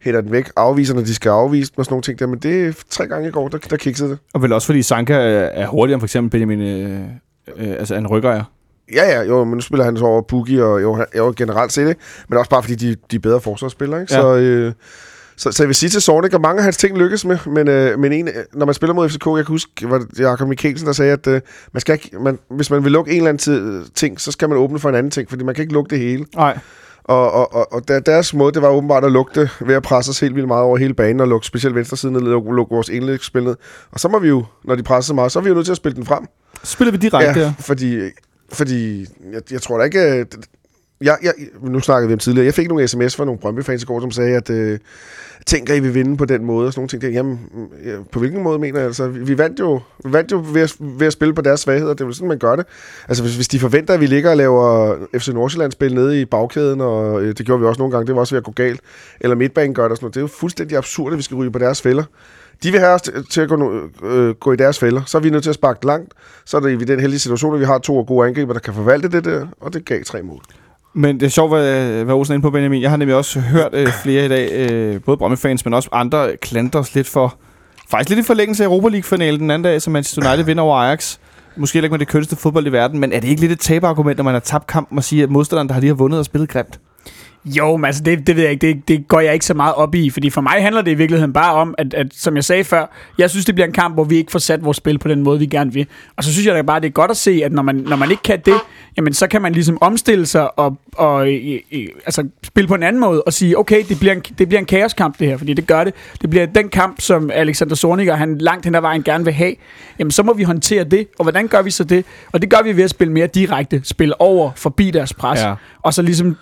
hætter 0.03 0.21
den 0.21 0.33
væk, 0.33 0.51
afviser, 0.57 0.95
når 0.95 1.03
de 1.03 1.15
skal 1.15 1.31
afvise, 1.31 1.73
og 1.77 1.85
sådan 1.85 1.93
nogle 1.93 2.03
ting 2.03 2.19
der. 2.19 2.27
Men 2.27 2.39
det 2.39 2.67
er 2.67 2.73
tre 2.91 3.07
gange 3.07 3.29
i 3.29 3.31
går, 3.31 3.49
der, 3.49 3.59
der 3.59 3.77
kiksede 3.77 4.11
det. 4.11 4.19
Og 4.35 4.43
vel 4.43 4.53
også 4.53 4.67
fordi 4.67 4.83
Sanka 4.83 5.15
er 5.15 5.19
er 5.45 5.67
hurtigere 5.67 5.95
end 5.95 6.01
for 6.01 6.07
eksempel 6.07 6.31
Benjamin, 6.31 6.61
øh, 6.61 7.01
øh, 7.57 7.71
altså 7.79 7.95
en 7.95 8.07
rykker 8.07 8.31
er. 8.31 8.45
Ja, 8.95 9.11
ja, 9.11 9.23
jo, 9.23 9.45
men 9.45 9.55
nu 9.55 9.61
spiller 9.61 9.85
han 9.85 9.97
så 9.97 10.05
over 10.05 10.23
Boogie, 10.23 10.65
og 10.65 10.83
jo, 10.83 11.05
jo 11.17 11.35
generelt 11.37 11.73
set, 11.73 11.89
ikke? 11.89 12.01
men 12.29 12.39
også 12.39 12.51
bare 12.51 12.63
fordi 12.63 12.75
de, 12.75 12.97
de 13.11 13.17
er 13.17 13.21
bedre 13.21 13.41
forsvarsspillere. 13.41 14.01
Ikke? 14.01 14.15
Ja. 14.15 14.21
Så, 14.21 14.37
øh, 14.37 14.73
så, 15.37 15.53
så 15.53 15.63
jeg 15.63 15.69
vil 15.69 15.75
sige 15.75 15.91
til 15.91 16.03
Sornik, 16.03 16.35
at 16.35 16.41
mange 16.41 16.59
af 16.59 16.65
hans 16.65 16.77
ting 16.77 16.99
lykkes 16.99 17.25
med, 17.25 17.39
men, 17.47 17.69
øh, 17.69 17.99
men 17.99 18.13
en, 18.13 18.29
når 18.53 18.67
man 18.67 18.75
spiller 18.75 18.95
mod 18.95 19.09
FCK, 19.09 19.27
jeg 19.27 19.35
kan 19.35 19.47
huske, 19.47 19.91
var 19.91 19.99
det 19.99 20.19
Jakob 20.19 20.49
Mikkelsen, 20.49 20.87
der 20.87 20.93
sagde, 20.93 21.13
at 21.13 21.27
øh, 21.27 21.41
man 21.73 21.81
skal 21.81 21.93
ikke, 21.93 22.11
man, 22.21 22.39
hvis 22.51 22.71
man 22.71 22.85
vil 22.85 22.93
lukke 22.93 23.11
en 23.11 23.17
eller 23.17 23.29
anden 23.29 23.39
tid, 23.39 23.85
ting, 23.95 24.21
så 24.21 24.33
skal 24.33 24.49
man 24.49 24.59
åbne 24.59 24.79
for 24.79 24.89
en 24.89 24.95
anden 24.95 25.11
ting, 25.11 25.29
fordi 25.29 25.45
man 25.45 25.55
kan 25.55 25.63
ikke 25.63 25.75
lukke 25.75 25.91
det 25.91 25.99
hele. 25.99 26.27
Nej. 26.37 26.59
Og, 27.05 27.33
og, 27.33 27.55
og, 27.55 27.73
og 27.73 27.89
der, 27.89 28.01
deres 28.01 28.35
måde, 28.35 28.53
det 28.53 28.63
var 28.63 28.69
åbenbart 28.69 29.05
at 29.05 29.13
lugte 29.13 29.51
ved 29.61 29.75
at 29.75 29.83
presse 29.83 30.11
os 30.11 30.21
helt 30.21 30.35
vildt 30.35 30.49
meget 30.49 30.65
over 30.65 30.77
hele 30.77 30.95
banen, 30.95 31.21
og 31.21 31.29
lukke 31.29 31.47
specielt 31.47 31.75
venstre 31.75 31.97
siden, 31.97 32.17
og 32.17 32.23
lukke, 32.23 32.75
vores 32.75 32.89
indlægsspil 32.89 33.45
ned. 33.45 33.57
Og 33.93 34.01
så 34.01 34.09
må 34.09 34.19
vi 34.19 34.29
jo, 34.29 34.45
når 34.65 34.75
de 34.75 34.83
presser 34.83 35.07
så 35.07 35.15
meget, 35.15 35.33
så 35.33 35.39
er 35.39 35.43
vi 35.43 35.49
jo 35.49 35.55
nødt 35.55 35.65
til 35.65 35.73
at 35.73 35.77
spille 35.77 35.97
den 35.97 36.07
frem. 36.07 36.27
Spiller 36.65 36.93
vi 36.93 36.99
direkte 36.99 37.41
ja. 37.41 37.47
Ja, 37.47 37.55
fordi, 37.59 38.01
fordi 38.53 39.07
jeg, 39.33 39.43
jeg 39.51 39.63
tror 39.63 39.79
da 39.79 39.85
ikke... 39.85 40.19
Øh, 40.19 40.27
jeg, 41.03 41.19
jeg, 41.23 41.33
nu 41.63 41.81
snakkede 41.81 42.09
vi 42.09 42.13
om 42.13 42.19
tidligere. 42.19 42.45
Jeg 42.45 42.55
fik 42.55 42.69
nogle 42.69 42.89
sms 42.89 43.17
fra 43.17 43.25
nogle 43.25 43.41
Brøndby-fans 43.41 43.83
i 43.83 43.87
går, 43.87 44.01
som 44.01 44.11
sagde, 44.11 44.37
at 44.37 44.51
øh, 44.51 44.79
tænker 45.47 45.75
I 45.75 45.81
vil 45.81 45.95
vinde 45.95 46.17
på 46.17 46.25
den 46.25 46.45
måde, 46.45 46.67
og 46.67 46.73
sådan 46.73 46.81
nogle 46.81 46.89
ting. 46.89 47.03
Der. 47.03 47.09
Jamen, 47.09 47.41
mm, 47.55 47.67
ja, 47.85 47.97
på 48.13 48.19
hvilken 48.19 48.43
måde 48.43 48.59
mener 48.59 48.79
jeg? 48.79 48.87
Altså, 48.87 49.09
vi, 49.09 49.25
vi 49.25 49.39
vandt 49.39 49.61
jo, 49.61 49.81
vi 50.05 50.13
vandt 50.13 50.33
jo 50.33 50.45
ved, 50.53 50.63
at, 50.63 50.77
ved 50.81 51.07
at 51.07 51.13
spille 51.13 51.35
på 51.35 51.43
deres 51.43 51.61
svagheder. 51.61 51.95
Det 51.95 52.01
er 52.01 52.07
jo 52.07 52.13
sådan, 52.13 52.29
man 52.29 52.39
gør 52.39 52.57
det. 52.57 52.67
Altså, 53.09 53.23
hvis, 53.23 53.37
hvis 53.37 53.49
de 53.49 53.59
forventer, 53.59 53.95
at 53.95 54.01
vi 54.01 54.07
ligger 54.07 54.31
og 54.31 54.37
laver 54.37 54.97
FC 55.19 55.29
Nordsjælland-spil 55.29 55.95
nede 55.95 56.21
i 56.21 56.25
bagkæden, 56.25 56.81
og 56.81 57.23
øh, 57.23 57.35
det 57.39 57.47
gjorde 57.47 57.61
vi 57.61 57.67
også 57.67 57.79
nogle 57.79 57.93
gange, 57.93 58.07
det 58.07 58.15
var 58.15 58.21
også 58.21 58.35
ved 58.35 58.39
at 58.39 58.45
gå 58.45 58.53
galt, 58.53 58.81
eller 59.21 59.37
midtbanen 59.37 59.75
gør 59.75 59.83
det 59.83 59.91
og 59.91 59.97
sådan 59.97 60.05
noget. 60.05 60.15
Det 60.15 60.21
er 60.21 60.25
jo 60.25 60.27
fuldstændig 60.27 60.77
absurd, 60.79 61.13
at 61.13 61.19
vi 61.19 61.23
skal 61.23 61.35
ryge 61.35 61.51
på 61.51 61.59
deres 61.59 61.83
fælder. 61.83 62.05
De 62.63 62.71
vil 62.71 62.81
have 62.81 62.93
os 62.93 63.03
til 63.31 63.41
at 63.41 63.49
gå, 63.49 63.57
nu- 63.57 63.81
øh, 64.05 64.35
gå 64.35 64.53
i 64.53 64.57
deres 64.57 64.79
fælder. 64.79 65.03
Så 65.07 65.19
er 65.19 65.23
vi 65.23 65.31
nødt 65.31 65.43
til 65.43 65.51
at 65.51 65.55
sparke 65.55 65.87
langt. 65.87 66.13
Så 66.47 66.57
er 66.57 66.61
det 66.61 66.83
i 66.83 66.85
den 66.85 67.01
heldige 67.01 67.21
situation, 67.21 67.55
at 67.55 67.61
vi 67.61 67.65
har 67.65 67.79
to 67.79 68.05
gode 68.07 68.29
angriber, 68.29 68.53
der 68.53 68.61
kan 68.61 68.75
forvalte 68.75 69.09
det 69.09 69.25
der, 69.25 69.47
og 69.61 69.73
det 69.73 69.85
gav 69.85 70.05
tre 70.05 70.23
mål. 70.23 70.41
Men 70.95 71.21
det 71.21 71.27
er 71.27 71.31
sjovt, 71.31 71.51
hvad, 71.51 72.05
hvad 72.05 72.15
Olsen 72.15 72.33
er 72.33 72.35
inde 72.35 72.43
på, 72.43 72.51
Benjamin. 72.51 72.83
Jeg 72.83 72.91
har 72.91 72.97
nemlig 72.97 73.17
også 73.17 73.41
hørt 73.41 73.71
øh, 73.73 73.89
flere 74.03 74.25
i 74.25 74.29
dag, 74.29 74.71
øh, 74.71 75.01
både 75.03 75.17
Brømme-fans, 75.17 75.65
men 75.65 75.75
også 75.75 75.89
andre 75.93 76.37
klandres 76.37 76.95
lidt 76.95 77.09
for... 77.09 77.35
Faktisk 77.91 78.09
lidt 78.09 78.21
i 78.21 78.27
forlængelse 78.27 78.65
af 78.65 78.69
Europa 78.69 78.89
League-finalen 78.89 79.41
den 79.41 79.51
anden 79.51 79.65
dag, 79.65 79.83
som 79.83 79.93
Manchester 79.93 80.29
United 80.29 80.45
vinder 80.45 80.63
over 80.63 80.77
Ajax. 80.77 81.17
Måske 81.57 81.79
ikke 81.79 81.89
med 81.89 81.99
det 81.99 82.09
kønneste 82.09 82.37
fodbold 82.37 82.67
i 82.67 82.73
verden, 82.73 83.01
men 83.01 83.13
er 83.13 83.21
det 83.21 83.29
ikke 83.29 83.41
lidt 83.41 83.53
et 83.53 83.61
taberargument, 83.61 84.17
når 84.17 84.25
man 84.25 84.33
har 84.35 84.41
tabt 84.41 84.67
kampen 84.67 84.99
og 84.99 85.05
siger, 85.05 85.25
at 85.25 85.31
modstanderen, 85.31 85.69
der 85.69 85.75
har 85.75 85.81
lige 85.81 85.89
har 85.89 85.95
vundet 85.95 86.19
og 86.19 86.25
spillet 86.25 86.49
grimt? 86.49 86.81
Jo, 87.45 87.77
men 87.77 87.85
altså, 87.85 88.03
det, 88.03 88.27
det 88.27 88.37
ved 88.37 88.43
jeg 88.43 88.53
ikke. 88.53 88.67
Det, 88.67 88.89
det 88.89 89.09
går 89.09 89.21
jeg 89.21 89.33
ikke 89.35 89.45
så 89.47 89.55
meget 89.55 89.75
op 89.75 89.95
i, 89.95 90.11
fordi 90.11 90.31
for 90.31 90.41
mig 90.41 90.53
handler 90.63 90.83
det 90.83 90.91
i 90.91 90.95
virkeligheden 90.95 91.33
bare 91.33 91.55
om, 91.55 91.75
at, 91.79 91.95
at 91.95 92.07
som 92.15 92.37
jeg 92.37 92.45
sagde 92.45 92.65
før, 92.65 92.87
jeg 93.19 93.31
synes, 93.31 93.45
det 93.45 93.55
bliver 93.55 93.67
en 93.67 93.73
kamp, 93.73 93.95
hvor 93.95 94.05
vi 94.05 94.17
ikke 94.17 94.33
får 94.33 94.39
sat 94.39 94.65
vores 94.65 94.77
spil 94.77 94.99
på 94.99 95.09
den 95.09 95.23
måde, 95.23 95.39
vi 95.39 95.47
gerne 95.47 95.73
vil. 95.73 95.87
Og 96.17 96.25
så 96.25 96.33
synes 96.33 96.47
jeg 96.47 96.55
da 96.55 96.63
bare, 96.63 96.81
det 96.81 96.87
er 96.87 96.91
godt 96.91 97.11
at 97.11 97.17
se, 97.17 97.41
at 97.45 97.53
når 97.53 97.63
man, 97.63 97.75
når 97.75 97.97
man 97.97 98.11
ikke 98.11 98.23
kan 98.23 98.41
det, 98.47 98.55
jamen 98.97 99.15
så 99.15 99.27
kan 99.27 99.43
man 99.43 99.53
ligesom 99.53 99.79
omstille 99.81 100.27
sig 100.27 100.59
og, 100.59 100.77
og 100.97 101.33
øh, 101.33 101.59
øh, 101.73 101.87
altså, 102.07 102.29
spille 102.43 102.69
på 102.69 102.75
en 102.75 102.83
anden 102.83 103.01
måde 103.01 103.23
og 103.23 103.33
sige, 103.33 103.59
okay, 103.59 103.85
det 103.89 103.99
bliver, 103.99 104.13
en, 104.15 104.21
det 104.39 104.49
bliver 104.49 104.59
en 104.61 104.67
kaoskamp 104.67 105.19
det 105.19 105.27
her, 105.29 105.37
fordi 105.37 105.55
det 105.55 105.67
gør 105.67 105.85
det. 105.85 105.95
Det 106.23 106.31
bliver 106.31 106.47
den 106.47 106.69
kamp, 106.69 107.01
som 107.01 107.31
Alexander 107.35 107.77
Zorniger, 107.77 108.15
han 108.17 108.39
langt 108.39 108.65
hen 108.65 108.75
ad 108.75 108.81
vejen 108.81 109.03
gerne 109.03 109.25
vil 109.25 109.33
have. 109.33 109.55
Jamen 109.99 110.11
så 110.11 110.23
må 110.23 110.33
vi 110.35 110.43
håndtere 110.43 110.85
det, 110.85 111.07
og 111.19 111.25
hvordan 111.25 111.49
gør 111.49 111.63
vi 111.63 111.71
så 111.71 111.85
det? 111.85 112.05
Og 112.33 112.43
det 112.43 112.51
gør 112.51 112.63
vi 112.65 112.77
ved 112.77 112.85
at 112.85 112.91
spille 112.91 113.13
mere 113.13 113.27
direkte, 113.27 113.81
spille 113.85 114.21
over, 114.21 114.51
forbi 114.57 114.91
deres 114.91 115.15
pres, 115.15 115.41
Ja. 115.41 115.55
og 115.83 115.95
så 115.95 116.03
ligesom, 116.03 116.37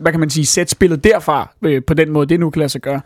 hvad 0.00 0.12
kan 0.12 0.20
man 0.20 0.30
sige, 0.30 0.46
sætte 0.46 0.70
spillet 0.70 1.04
derfra 1.04 1.54
øh, 1.62 1.82
på 1.86 1.94
den 1.94 2.10
måde, 2.10 2.26
det 2.26 2.40
nu 2.40 2.50
kan 2.50 2.60
lade 2.60 2.68
sig 2.68 2.80
gøre. 2.80 3.00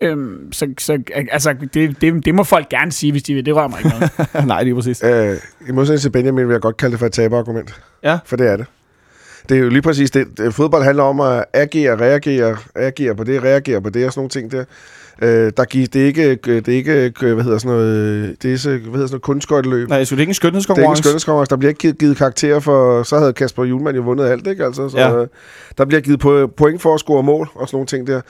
Øhm, 0.00 0.52
så, 0.52 0.74
så 0.78 1.02
altså, 1.32 1.54
det, 1.74 2.00
det, 2.00 2.24
det 2.24 2.34
må 2.34 2.44
folk 2.44 2.68
gerne 2.68 2.92
sige, 2.92 3.12
hvis 3.12 3.22
de 3.22 3.34
vil. 3.34 3.46
Det 3.46 3.56
rører 3.56 3.68
mig 3.68 3.78
ikke 3.78 3.90
noget. 3.98 4.46
Nej, 4.48 4.62
lige 4.62 4.74
præcis. 4.74 5.02
Øh, 5.04 5.36
I 5.68 5.72
modsætning 5.72 6.00
til 6.00 6.10
Benjamin 6.10 6.46
vil 6.46 6.52
jeg 6.52 6.60
godt 6.60 6.76
kalde 6.76 6.92
det 6.92 6.98
for 6.98 7.06
et 7.06 7.12
taberargument. 7.12 7.80
Ja. 8.02 8.18
For 8.24 8.36
det 8.36 8.46
er 8.46 8.56
det. 8.56 8.66
Det 9.48 9.56
er 9.56 9.60
jo 9.60 9.68
lige 9.68 9.82
præcis 9.82 10.10
det. 10.10 10.38
det. 10.38 10.54
Fodbold 10.54 10.84
handler 10.84 11.02
om 11.02 11.20
at 11.20 11.44
agere, 11.52 12.00
reagere, 12.00 12.56
reagere 12.76 13.14
på 13.14 13.24
det, 13.24 13.42
reagere 13.42 13.82
på 13.82 13.90
det 13.90 14.06
og 14.06 14.12
sådan 14.12 14.20
nogle 14.20 14.30
ting 14.30 14.52
der. 14.52 14.64
Øh, 15.22 15.52
der 15.56 15.64
giver, 15.64 15.86
det 15.86 16.02
er 16.02 16.06
ikke, 16.06 16.34
det 16.44 16.68
er 16.68 16.72
ikke, 16.72 16.92
hvad 17.34 17.44
hedder 17.44 17.58
sådan 17.58 17.76
noget, 17.76 18.36
det 18.42 18.52
er 18.52 18.56
så, 18.56 18.68
hvad 18.68 18.78
hedder 18.78 18.90
sådan 18.92 19.10
noget 19.10 19.22
kunstskøjteløb. 19.22 19.88
Nej, 19.88 20.04
så 20.04 20.14
det 20.14 20.18
er 20.18 20.20
ikke 20.20 20.30
en 20.30 20.34
Det 20.34 20.44
er 20.44 20.48
ikke 20.48 20.56
en 20.56 20.62
skønhedskonkurrence. 20.62 21.02
skønhedskonkurrence. 21.02 21.50
Der 21.50 21.56
bliver 21.56 21.68
ikke 21.70 21.92
givet, 21.92 22.16
karakterer 22.16 22.60
for... 22.60 23.02
Så 23.02 23.18
havde 23.18 23.32
Kasper 23.32 23.64
Julemand 23.64 23.96
jo 23.96 24.02
vundet 24.02 24.24
alt, 24.26 24.46
ikke? 24.46 24.64
Altså, 24.64 24.88
så, 24.88 24.98
Ja. 24.98 25.18
ja. 25.18 25.24
Der 25.78 25.84
bliver 25.84 26.00
givet 26.00 26.24
po- 26.24 26.46
point 26.56 26.82
for 26.82 26.94
at 26.94 27.00
score 27.00 27.22
mål 27.22 27.48
og 27.54 27.68
sådan 27.68 27.76
nogle 27.76 27.86
ting 27.86 28.06
der. 28.06 28.20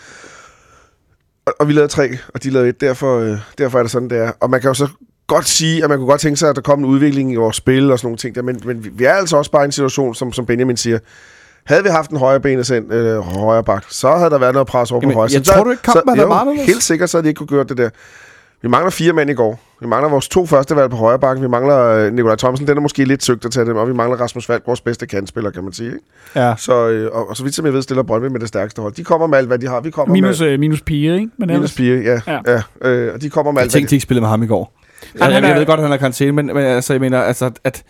Og, 1.47 1.53
og 1.61 1.69
vi 1.69 1.73
lavede 1.73 1.89
tre, 1.93 2.09
og 2.35 2.43
de 2.45 2.51
lavede 2.51 2.69
et. 2.69 2.81
Derfor, 2.81 3.19
øh, 3.19 3.39
derfor 3.59 3.79
er 3.79 3.83
det 3.83 3.91
sådan, 3.93 4.11
det 4.11 4.19
er. 4.19 4.33
Og 4.41 4.51
man 4.51 4.61
kan 4.61 4.69
jo 4.71 4.75
så 4.75 4.89
godt 5.27 5.49
sige, 5.49 5.85
at 5.85 5.91
man 5.91 5.99
kunne 5.99 6.09
godt 6.09 6.21
tænke 6.21 6.37
sig, 6.37 6.51
at 6.51 6.57
der 6.57 6.63
kom 6.63 6.79
en 6.79 6.85
udvikling 6.85 7.33
i 7.33 7.37
vores 7.37 7.57
spil 7.57 7.93
og 7.93 7.99
sådan 7.99 8.07
nogle 8.07 8.19
ting 8.19 8.35
der. 8.35 8.43
Men, 8.43 8.61
men 8.65 8.85
vi- 8.85 8.91
vi 8.95 9.05
er 9.05 9.13
altså 9.13 9.37
også 9.37 9.51
bare 9.51 9.63
i 9.63 9.67
en 9.67 9.73
situation, 9.73 10.15
som, 10.15 10.33
som 10.33 10.47
Benjamin 10.47 10.77
siger. 10.77 10.99
Havde 11.65 11.83
vi 11.83 11.89
haft 11.89 12.11
en 12.11 12.17
højre 12.17 12.41
ben 12.41 12.65
send, 12.65 12.93
øh, 12.93 13.19
højre 13.19 13.65
bak, 13.65 13.85
så 13.89 14.11
havde 14.17 14.31
der 14.31 14.39
været 14.39 14.53
noget 14.55 14.69
pres 14.69 14.91
over 14.93 15.01
Jamen, 15.03 15.13
på 15.15 15.19
højre. 15.19 15.31
jeg 15.33 15.45
Så 15.45 15.53
tror 15.53 15.65
du 15.65 15.71
ikke, 15.71 15.83
kampen 15.83 16.17
havde 16.19 16.29
været 16.29 16.41
anderledes? 16.41 16.67
Helt 16.67 16.83
sikkert, 16.83 17.11
så 17.11 17.17
havde 17.17 17.25
de 17.25 17.29
ikke 17.29 17.39
kunne 17.39 17.47
gjort 17.47 17.69
det 17.69 17.77
der. 17.79 17.91
Vi 18.63 18.69
mangler 18.69 18.91
fire 18.91 19.13
mænd 19.13 19.31
i 19.31 19.35
går. 19.35 19.61
Vi 19.81 19.87
mangler 19.87 20.09
vores 20.11 20.29
to 20.29 20.47
første 20.47 20.77
valg 20.77 20.91
på 20.91 20.97
højre 20.97 21.19
bakken. 21.19 21.43
Vi 21.43 21.49
mangler 21.49 21.79
øh, 21.79 22.13
Nikolaj 22.13 22.37
Thomsen. 22.37 22.67
Den 22.67 22.77
er 22.77 22.81
måske 22.81 23.05
lidt 23.05 23.25
søgt 23.25 23.45
at 23.45 23.51
tage 23.53 23.67
dem. 23.67 23.77
Og 23.77 23.89
vi 23.89 23.93
mangler 23.93 24.21
Rasmus 24.21 24.47
Falk, 24.47 24.63
vores 24.67 24.81
bedste 24.81 25.07
kandspiller, 25.07 25.51
kan 25.51 25.65
man 25.65 25.73
sige. 25.73 25.87
Ikke? 25.87 25.99
Ja. 26.37 26.55
Så, 26.59 26.89
øh, 26.89 27.11
og, 27.13 27.29
og, 27.31 27.37
så 27.37 27.43
vidt 27.43 27.55
som 27.55 27.65
jeg 27.67 27.75
ved, 27.75 27.83
stiller 27.83 28.03
Brøndby 28.03 28.27
med 28.27 28.41
det 28.41 28.49
stærkeste 28.49 28.83
hold. 28.83 28.93
De 28.93 29.05
kommer 29.05 29.27
med 29.27 29.39
alt, 29.39 29.47
hvad 29.47 29.59
de 29.59 29.69
har. 29.69 29.81
Vi 29.81 29.91
kommer 29.91 30.13
minus, 30.13 30.41
med 30.41 30.49
øh, 30.49 30.61
minus 30.61 30.81
piger, 30.81 31.15
ikke? 31.15 31.29
Men 31.39 31.47
minus 31.49 31.73
fire, 31.73 31.97
ja. 31.97 32.21
Ja. 32.27 32.39
ja. 32.83 32.89
øh, 32.89 33.15
og 33.15 33.23
de 33.23 33.31
kommer 33.31 33.53
med 33.53 33.59
Jeg 33.61 33.63
alt, 33.63 33.73
hvad 33.73 33.79
tænkte, 33.81 33.91
de 33.91 33.95
ikke 33.97 34.03
spillede 34.03 34.21
med 34.23 34.29
ham 34.29 34.43
i 34.43 34.47
går. 34.47 34.73
Jeg, 35.15 35.25
han 35.25 35.35
jeg, 35.35 35.43
jeg 35.43 35.51
er- 35.51 35.59
ved 35.59 35.67
godt, 35.67 35.81
at 35.81 35.85
han 35.85 35.93
er 35.93 35.97
karantæne, 35.97 36.33
men, 36.33 36.47
men 36.47 36.57
altså, 36.59 36.93
jeg 36.93 37.01
mener, 37.01 37.21
altså, 37.23 37.51
at, 37.65 37.83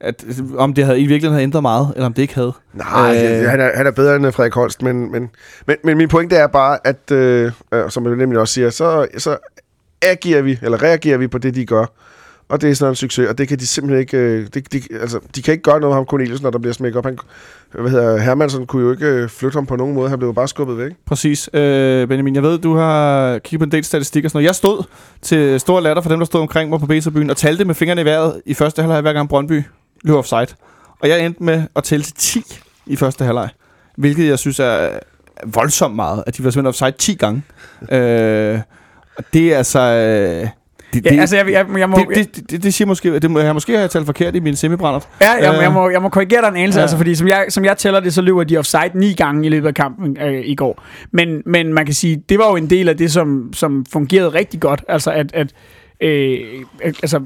at, 0.00 0.24
om 0.56 0.74
det 0.74 0.84
havde 0.84 1.00
i 1.00 1.06
virkeligheden 1.06 1.32
havde 1.32 1.42
ændret 1.42 1.62
meget, 1.62 1.92
eller 1.94 2.06
om 2.06 2.12
det 2.12 2.22
ikke 2.22 2.34
havde. 2.34 2.52
Nej, 2.74 3.40
Øh. 3.42 3.48
han, 3.48 3.60
er, 3.60 3.70
han 3.74 3.86
er 3.86 3.90
bedre 3.90 4.16
end 4.16 4.32
Frederik 4.32 4.54
Holst, 4.54 4.82
men, 4.82 5.12
men, 5.12 5.30
men, 5.66 5.76
men 5.84 5.96
min 5.96 6.08
pointe 6.08 6.36
er 6.36 6.46
bare, 6.46 6.78
at 6.84 7.10
øh, 7.12 7.52
øh, 7.72 7.90
som 7.90 8.06
jeg 8.06 8.16
nemlig 8.16 8.40
også 8.40 8.54
siger, 8.54 8.70
så, 8.70 9.06
så 9.18 9.36
agerer 10.02 10.42
vi, 10.42 10.58
eller 10.62 10.82
reagerer 10.82 11.18
vi 11.18 11.26
på 11.26 11.38
det, 11.38 11.54
de 11.54 11.66
gør. 11.66 11.86
Og 12.48 12.60
det 12.60 12.70
er 12.70 12.74
sådan 12.74 12.92
en 12.92 12.96
succes, 12.96 13.28
og 13.28 13.38
det 13.38 13.48
kan 13.48 13.58
de 13.58 13.66
simpelthen 13.66 14.00
ikke... 14.00 14.16
Øh, 14.16 14.46
de, 14.54 14.60
de, 14.60 14.82
altså, 15.00 15.18
de 15.36 15.42
kan 15.42 15.52
ikke 15.52 15.62
gøre 15.62 15.80
noget 15.80 15.90
med 15.90 15.94
ham 15.96 16.04
Cornelius, 16.06 16.42
når 16.42 16.50
der 16.50 16.58
bliver 16.58 16.72
smækket 16.74 16.98
op. 16.98 17.04
Han, 17.04 17.18
hvad 17.72 17.90
hedder, 17.90 18.18
Hermansson 18.18 18.66
kunne 18.66 18.82
jo 18.84 18.92
ikke 18.92 19.06
øh, 19.06 19.28
flytte 19.28 19.56
ham 19.56 19.66
på 19.66 19.76
nogen 19.76 19.94
måde. 19.94 20.08
Han 20.08 20.18
blev 20.18 20.28
jo 20.28 20.32
bare 20.32 20.48
skubbet 20.48 20.78
væk. 20.78 20.92
Præcis. 21.06 21.50
Øh, 21.52 22.08
Benjamin, 22.08 22.34
jeg 22.34 22.42
ved, 22.42 22.58
du 22.58 22.74
har 22.74 23.38
kigget 23.38 23.60
på 23.60 23.64
en 23.64 23.72
del 23.72 23.84
statistik 23.84 24.24
og 24.24 24.30
sådan 24.30 24.38
noget. 24.38 24.46
Jeg 24.46 24.54
stod 24.54 24.84
til 25.22 25.60
stor 25.60 25.80
latter 25.80 26.02
for 26.02 26.10
dem, 26.10 26.18
der 26.18 26.26
stod 26.26 26.40
omkring 26.40 26.70
mig 26.70 26.80
på 26.80 26.86
B-tribunen 26.86 27.30
og 27.30 27.36
talte 27.36 27.64
med 27.64 27.74
fingrene 27.74 28.00
i 28.00 28.04
vejret 28.04 28.42
i 28.46 28.54
første 28.54 28.82
halvleg, 28.82 29.00
hver 29.00 29.12
gang 29.12 29.28
Brøndby 29.28 29.62
løb 30.04 30.14
offside. 30.14 30.46
Og 31.00 31.08
jeg 31.08 31.26
endte 31.26 31.42
med 31.42 31.62
at 31.76 31.84
tælle 31.84 32.04
til 32.04 32.14
10 32.14 32.42
i 32.86 32.96
første 32.96 33.24
halvleg, 33.24 33.48
hvilket 33.96 34.28
jeg 34.28 34.38
synes 34.38 34.60
er 34.60 34.88
voldsomt 35.44 35.96
meget, 35.96 36.24
at 36.26 36.36
de 36.36 36.44
var 36.44 36.50
simpelthen 36.50 36.66
offside 36.66 36.90
10 36.90 37.14
gange. 37.14 37.42
øh, 37.92 38.60
og 39.16 39.24
det 39.32 39.52
er 39.52 39.56
altså... 39.56 39.80
Øh, 39.80 40.48
det, 40.92 41.06
Ja, 41.06 41.20
altså, 41.20 41.36
jeg, 41.36 41.50
jeg, 41.50 41.66
jeg 41.78 41.90
må... 41.90 41.96
det, 41.96 42.36
det, 42.36 42.50
det, 42.50 42.62
det, 42.62 42.74
siger 42.74 42.88
måske, 42.88 43.18
det 43.18 43.30
må, 43.30 43.38
jeg 43.38 43.54
måske 43.54 43.72
har 43.72 43.80
jeg 43.80 43.90
talt 43.90 44.06
forkert 44.06 44.36
i 44.36 44.40
min 44.40 44.56
semibrændert. 44.56 45.08
Ja, 45.20 45.30
jeg, 45.30 45.54
Øh. 45.54 45.62
jeg, 45.62 45.72
må, 45.72 45.90
jeg 45.90 46.02
må 46.02 46.08
korrigere 46.08 46.40
dig 46.40 46.48
en 46.48 46.56
anelse, 46.56 46.78
ja. 46.78 46.82
altså, 46.82 46.96
fordi 46.96 47.14
som 47.14 47.28
jeg, 47.28 47.46
som 47.48 47.64
jeg 47.64 47.76
tæller 47.76 48.00
det, 48.00 48.14
så 48.14 48.22
løber 48.22 48.44
de 48.44 48.56
offside 48.56 48.90
ni 48.94 49.12
gange 49.12 49.46
i 49.46 49.48
løbet 49.48 49.68
af 49.68 49.74
kampen 49.74 50.16
øh, 50.20 50.42
i 50.44 50.54
går. 50.54 50.82
Men, 51.10 51.42
men 51.46 51.72
man 51.72 51.84
kan 51.84 51.94
sige, 51.94 52.22
det 52.28 52.38
var 52.38 52.50
jo 52.50 52.56
en 52.56 52.70
del 52.70 52.88
af 52.88 52.96
det, 52.96 53.12
som, 53.12 53.52
som 53.52 53.86
fungerede 53.92 54.28
rigtig 54.28 54.60
godt. 54.60 54.84
Altså, 54.88 55.10
at, 55.10 55.34
at, 55.34 55.52
øh, 56.00 56.38
altså, 56.84 57.20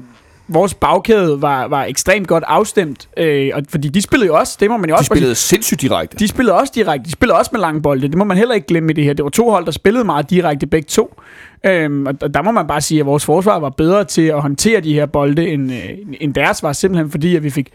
vores 0.53 0.73
bagkæde 0.73 1.41
var, 1.41 1.67
var 1.67 1.83
ekstremt 1.83 2.27
godt 2.27 2.43
afstemt, 2.47 3.09
øh, 3.17 3.51
og, 3.53 3.61
fordi 3.69 3.87
de 3.87 4.01
spillede 4.01 4.27
jo 4.27 4.35
også, 4.35 4.57
det 4.59 4.69
må 4.69 4.77
man 4.77 4.89
jo 4.89 4.95
De 4.95 4.97
også 4.97 5.05
sige, 5.05 5.15
spillede 5.15 5.35
sindssygt 5.35 5.81
direkte. 5.81 6.17
de 6.17 6.27
spillede 6.27 6.55
også 6.57 6.71
direkte. 6.75 7.05
De 7.05 7.11
spillede 7.11 7.37
også 7.39 7.49
med 7.53 7.59
lange 7.61 7.81
bolde. 7.81 8.07
Det 8.07 8.17
må 8.17 8.23
man 8.23 8.37
heller 8.37 8.55
ikke 8.55 8.67
glemme 8.67 8.91
i 8.91 8.93
det 8.93 9.03
her. 9.03 9.13
Det 9.13 9.23
var 9.23 9.29
to 9.29 9.49
hold, 9.49 9.65
der 9.65 9.71
spillede 9.71 10.03
meget 10.03 10.29
direkte 10.29 10.67
begge 10.67 10.85
to. 10.87 11.21
Øhm, 11.65 12.05
og 12.07 12.13
og 12.21 12.33
der 12.33 12.41
må 12.41 12.51
man 12.51 12.67
bare 12.67 12.81
sige, 12.81 12.99
at 12.99 13.05
vores 13.05 13.25
forsvar 13.25 13.59
var 13.59 13.69
bedre 13.69 14.03
til 14.03 14.21
at 14.21 14.41
håndtere 14.41 14.81
de 14.81 14.93
her 14.93 15.05
bolde, 15.05 15.47
end, 15.47 15.71
øh, 15.73 15.79
end 16.19 16.33
deres 16.33 16.63
var. 16.63 16.73
Simpelthen 16.73 17.11
fordi, 17.11 17.35
at 17.35 17.43
vi 17.43 17.49
fik 17.49 17.69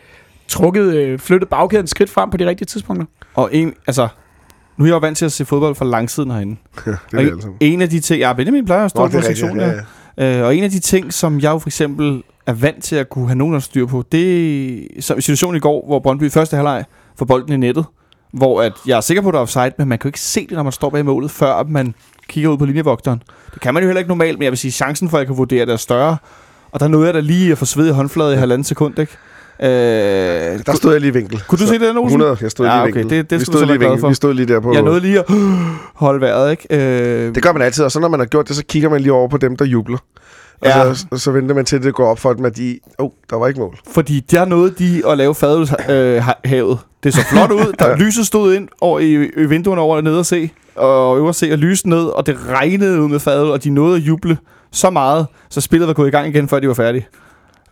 trukket, 0.48 0.94
øh, 0.94 1.18
flyttet 1.18 1.48
bagkæden 1.48 1.86
skridt 1.86 2.10
frem 2.10 2.30
på 2.30 2.36
de 2.36 2.46
rigtige 2.46 2.66
tidspunkter. 2.66 3.06
Og 3.34 3.48
en, 3.52 3.74
altså, 3.86 4.08
nu 4.76 4.84
er 4.84 4.88
jeg 4.88 4.94
jo 4.94 4.98
vant 4.98 5.18
til 5.18 5.24
at 5.24 5.32
se 5.32 5.44
fodbold 5.44 5.74
fra 5.74 5.84
langsiden 5.84 6.30
herinde. 6.30 6.56
det 6.84 6.92
er 6.92 6.92
Og 6.92 6.98
det 7.12 7.26
en, 7.26 7.32
altså. 7.32 7.48
en 7.60 7.82
af 7.82 7.90
de 7.90 8.00
ting, 8.00 8.20
ja, 8.20 8.32
Benjamin 8.32 8.64
plejer 8.64 8.84
at 8.84 8.90
stå 8.90 9.00
Nå, 9.02 9.08
på 9.08 9.20
sektionen, 9.20 9.60
ja, 9.60 9.66
ja. 9.66 9.72
Øh, 10.18 10.42
og 10.42 10.56
en 10.56 10.64
af 10.64 10.70
de 10.70 10.78
ting, 10.78 11.12
som 11.12 11.40
jeg 11.40 11.50
jo 11.50 11.58
for 11.58 11.68
eksempel 11.68 12.22
er 12.46 12.52
vant 12.52 12.84
til 12.84 12.96
at 12.96 13.08
kunne 13.08 13.26
have 13.26 13.38
nogen 13.38 13.60
styr 13.60 13.86
på, 13.86 14.04
det 14.12 14.96
er 14.96 15.20
situationen 15.20 15.56
i 15.56 15.60
går, 15.60 15.86
hvor 15.86 15.98
Brøndby 15.98 16.24
i 16.24 16.28
første 16.28 16.56
halvleg 16.56 16.84
får 17.18 17.26
bolden 17.26 17.52
i 17.52 17.56
nettet, 17.56 17.84
hvor 18.32 18.62
at 18.62 18.72
jeg 18.86 18.96
er 18.96 19.00
sikker 19.00 19.22
på, 19.22 19.28
at 19.28 19.32
der 19.32 19.38
er 19.38 19.42
offside, 19.42 19.72
men 19.78 19.88
man 19.88 19.98
kan 19.98 20.08
jo 20.08 20.08
ikke 20.08 20.20
se 20.20 20.40
det, 20.40 20.50
når 20.50 20.62
man 20.62 20.72
står 20.72 20.90
bag 20.90 21.04
målet, 21.04 21.30
før 21.30 21.62
man 21.62 21.94
kigger 22.28 22.50
ud 22.50 22.58
på 22.58 22.64
linjevogteren. 22.64 23.22
Det 23.54 23.62
kan 23.62 23.74
man 23.74 23.82
jo 23.82 23.88
heller 23.88 23.98
ikke 23.98 24.08
normalt, 24.08 24.38
men 24.38 24.42
jeg 24.42 24.52
vil 24.52 24.58
sige, 24.58 24.72
chancen 24.72 25.08
for, 25.08 25.16
at 25.16 25.20
jeg 25.20 25.26
kan 25.26 25.36
vurdere 25.36 25.66
det 25.66 25.72
er 25.72 25.76
større. 25.76 26.16
Og 26.70 26.80
der 26.80 26.88
nåede 26.88 27.06
jeg 27.06 27.14
da 27.14 27.20
lige 27.20 27.52
at 27.52 27.58
få 27.58 27.64
sved 27.64 27.88
i 27.88 27.92
håndfladet 27.92 28.34
i 28.34 28.36
halvanden 28.36 28.64
sekund, 28.64 28.98
ikke? 28.98 29.12
Øh, 29.62 29.68
Der 30.66 30.72
stod 30.74 30.92
jeg 30.92 31.00
lige 31.00 31.10
i 31.10 31.14
vinkel. 31.14 31.42
kunne 31.48 31.58
du 31.58 31.62
Så 31.66 31.68
se 31.72 31.78
det, 31.78 31.88
Olsen? 31.88 32.04
100, 32.04 32.36
jeg 32.40 32.50
stod 32.50 32.66
Ja, 32.66 32.72
lige 32.72 32.80
i 32.88 32.90
okay, 32.90 32.98
vinkel. 33.00 33.18
det- 33.18 33.30
det 33.30 33.40
vi 33.40 33.44
stod 33.44 33.64
lige 33.66 33.74
i 33.76 33.78
vinkel. 33.78 34.00
for. 34.00 34.08
Vi 34.08 34.14
stod 34.14 34.34
lige 34.34 34.46
der 34.46 34.60
på... 34.60 34.72
Jeg 34.74 34.82
nåede 34.82 35.00
lige 35.00 35.18
at 35.18 35.24
holde 35.94 36.20
vejret, 36.20 36.50
ikke? 36.50 36.66
Øh, 36.70 37.34
Det 37.34 37.42
gør 37.42 37.52
man 37.52 37.62
altid, 37.62 37.84
og 37.84 37.92
så 37.92 38.00
når 38.00 38.08
man 38.08 38.20
har 38.20 38.26
gjort 38.26 38.48
det, 38.48 38.56
så 38.56 38.64
kigger 38.68 38.88
man 38.90 39.00
lige 39.00 39.12
over 39.12 39.28
på 39.28 39.36
dem, 39.36 39.56
der 39.56 39.64
jubler. 39.64 39.98
Og 40.60 40.66
Ja. 40.68 40.94
så, 40.94 41.06
så 41.16 41.30
venter 41.30 41.54
man 41.54 41.64
til, 41.64 41.76
at 41.76 41.82
det 41.82 41.94
går 41.94 42.06
op 42.10 42.18
for 42.18 42.32
dem, 42.32 42.44
at 42.44 42.56
de... 42.56 42.78
Åh, 42.98 43.04
oh, 43.06 43.10
der 43.30 43.36
var 43.36 43.46
ikke 43.48 43.60
mål. 43.60 43.78
Fordi 43.92 44.20
der 44.20 44.44
nåede 44.44 44.74
de 44.78 45.02
at 45.08 45.18
lave 45.18 45.34
fadelshavet. 45.34 46.70
Øh, 46.72 46.76
det 47.04 47.14
så 47.14 47.20
flot 47.32 47.50
ud. 47.52 47.72
Der 47.78 47.88
Ja. 47.88 47.96
lyset 47.96 48.26
stod 48.26 48.54
ind 48.54 48.68
over 48.80 48.98
i, 49.00 49.12
i 49.36 49.44
vinduerne 49.46 49.80
over 49.80 50.00
nede 50.00 50.18
og 50.18 50.26
se. 50.26 50.50
Og 50.76 51.18
øver 51.18 51.32
se 51.32 51.52
og 51.52 51.58
lyse 51.58 51.88
ned. 51.88 52.04
Og 52.04 52.26
det 52.26 52.36
regnede 52.48 53.00
ud 53.02 53.08
med 53.08 53.20
fadet, 53.20 53.50
og 53.52 53.64
de 53.64 53.70
nåede 53.70 53.96
at 53.96 54.02
juble 54.02 54.38
så 54.72 54.90
meget, 54.90 55.26
så 55.50 55.60
spillet 55.60 55.86
var 55.88 55.94
gået 55.94 56.08
i 56.08 56.10
gang 56.10 56.28
igen, 56.28 56.48
før 56.48 56.60
de 56.60 56.68
var 56.68 56.74
færdige. 56.74 57.06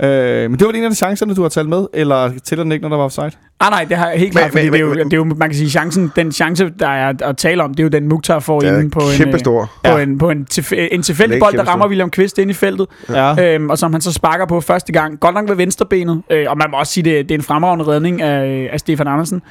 Øh, 0.03 0.51
men 0.51 0.59
det 0.59 0.67
var 0.67 0.73
en 0.73 0.85
af 0.85 0.91
de 0.91 0.97
chancerne, 0.97 1.35
du 1.35 1.43
har 1.43 1.49
talt 1.49 1.69
med, 1.69 1.87
eller 1.95 2.31
tæller 2.45 2.63
den 2.65 2.73
ikke, 2.73 2.83
når 2.83 2.89
der 2.89 2.97
var 2.97 3.05
offside? 3.05 3.31
Ah, 3.61 3.71
nej, 3.71 3.85
det 3.89 3.97
har 3.97 4.09
jeg 4.11 4.19
helt 4.19 4.33
klart, 4.33 4.51
fordi 4.51 4.65
men- 4.65 4.73
det, 4.73 4.79
er 4.81 4.85
jo, 4.85 4.95
men- 4.95 5.05
det 5.05 5.13
er 5.13 5.17
jo, 5.17 5.25
man 5.25 5.49
kan 5.49 5.55
sige, 5.55 5.71
chancen, 5.71 6.13
den 6.17 6.33
chance, 6.33 6.71
der 6.81 6.89
er 6.89 7.13
at 7.23 7.37
tale 7.37 7.63
om, 7.63 7.71
det 7.75 7.81
er 7.81 7.85
jo 7.85 7.89
den 7.89 8.09
Mukhtar 8.09 8.39
får 8.39 8.61
Det 8.61 8.69
er 8.69 8.79
inde 8.79 8.91
på 8.91 9.01
en, 9.23 9.29
øh, 9.35 9.39
stor. 9.39 9.71
på 9.85 9.91
Ja. 9.91 9.99
en, 10.03 10.19
på 10.19 10.31
en, 10.31 10.47
tilf- 10.55 10.73
en 10.93 11.03
tilfældig 11.03 11.39
bold, 11.41 11.55
der 11.57 11.65
rammer. 11.65 11.87
William 11.89 12.11
Kvist 12.11 12.39
ind 12.39 12.51
i 12.51 12.55
feltet, 12.55 12.87
Ja. 13.11 13.55
øhm, 13.55 13.71
og 13.71 13.79
som 13.79 13.93
han 13.93 14.01
så 14.01 14.13
sparker 14.13 14.47
på 14.47 14.61
første 14.61 14.93
gang. 14.93 15.21
Godt 15.21 15.35
nok 15.35 15.49
ved 15.49 15.57
venstrebenet, 15.57 16.23
øh, 16.31 16.47
og 16.49 16.59
man 16.59 16.67
må 16.71 16.77
også 16.77 16.93
sige, 16.93 17.05
det, 17.05 17.29
det 17.29 17.35
er 17.35 17.39
en 17.39 17.45
fremragende 17.45 17.85
redning 17.89 18.23
af, 18.23 18.69
af 18.73 18.81
Stefan 18.81 19.07
Andersen. 19.07 19.43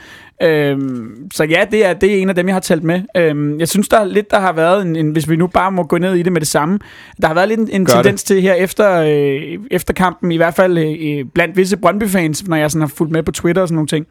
Øhm, 0.43 1.31
så 1.33 1.43
ja, 1.43 1.65
det 1.71 1.85
er, 1.85 1.93
det 1.93 2.13
er 2.13 2.21
en 2.21 2.29
af 2.29 2.35
dem, 2.35 2.47
jeg 2.47 2.55
har 2.55 2.59
talt 2.59 2.83
med. 2.83 3.01
Øhm, 3.17 3.59
jeg 3.59 3.67
synes, 3.67 3.89
der 3.89 3.99
er 3.99 4.05
lidt, 4.05 4.31
der 4.31 4.39
har 4.39 4.53
været, 4.53 4.81
en, 4.81 4.95
en, 4.95 5.11
hvis 5.11 5.29
vi 5.29 5.35
nu 5.35 5.47
bare 5.47 5.71
må 5.71 5.83
gå 5.83 5.97
ned 5.97 6.15
i 6.15 6.21
det 6.21 6.31
med 6.31 6.41
det 6.41 6.47
samme, 6.47 6.79
der 7.21 7.27
har 7.27 7.33
været 7.33 7.47
lidt 7.47 7.59
en, 7.59 7.69
en 7.71 7.85
Gør 7.85 7.93
tendens 7.93 8.23
til 8.23 8.41
her 8.41 8.53
efter, 8.53 9.01
øh, 9.01 9.59
efter 9.71 9.93
kampen, 9.93 10.31
i 10.31 10.37
hvert 10.37 10.53
fald 10.53 10.77
øh, 10.77 11.25
blandt 11.33 11.57
visse 11.57 11.77
Brøndby-fans, 11.77 12.47
når 12.47 12.55
jeg 12.57 12.71
sådan 12.71 12.81
har 12.81 12.87
fulgt 12.87 13.11
med 13.11 13.23
på 13.23 13.31
Twitter 13.31 13.61
og 13.61 13.67
sådan 13.67 13.75
nogle 13.75 13.87
ting, 13.87 14.05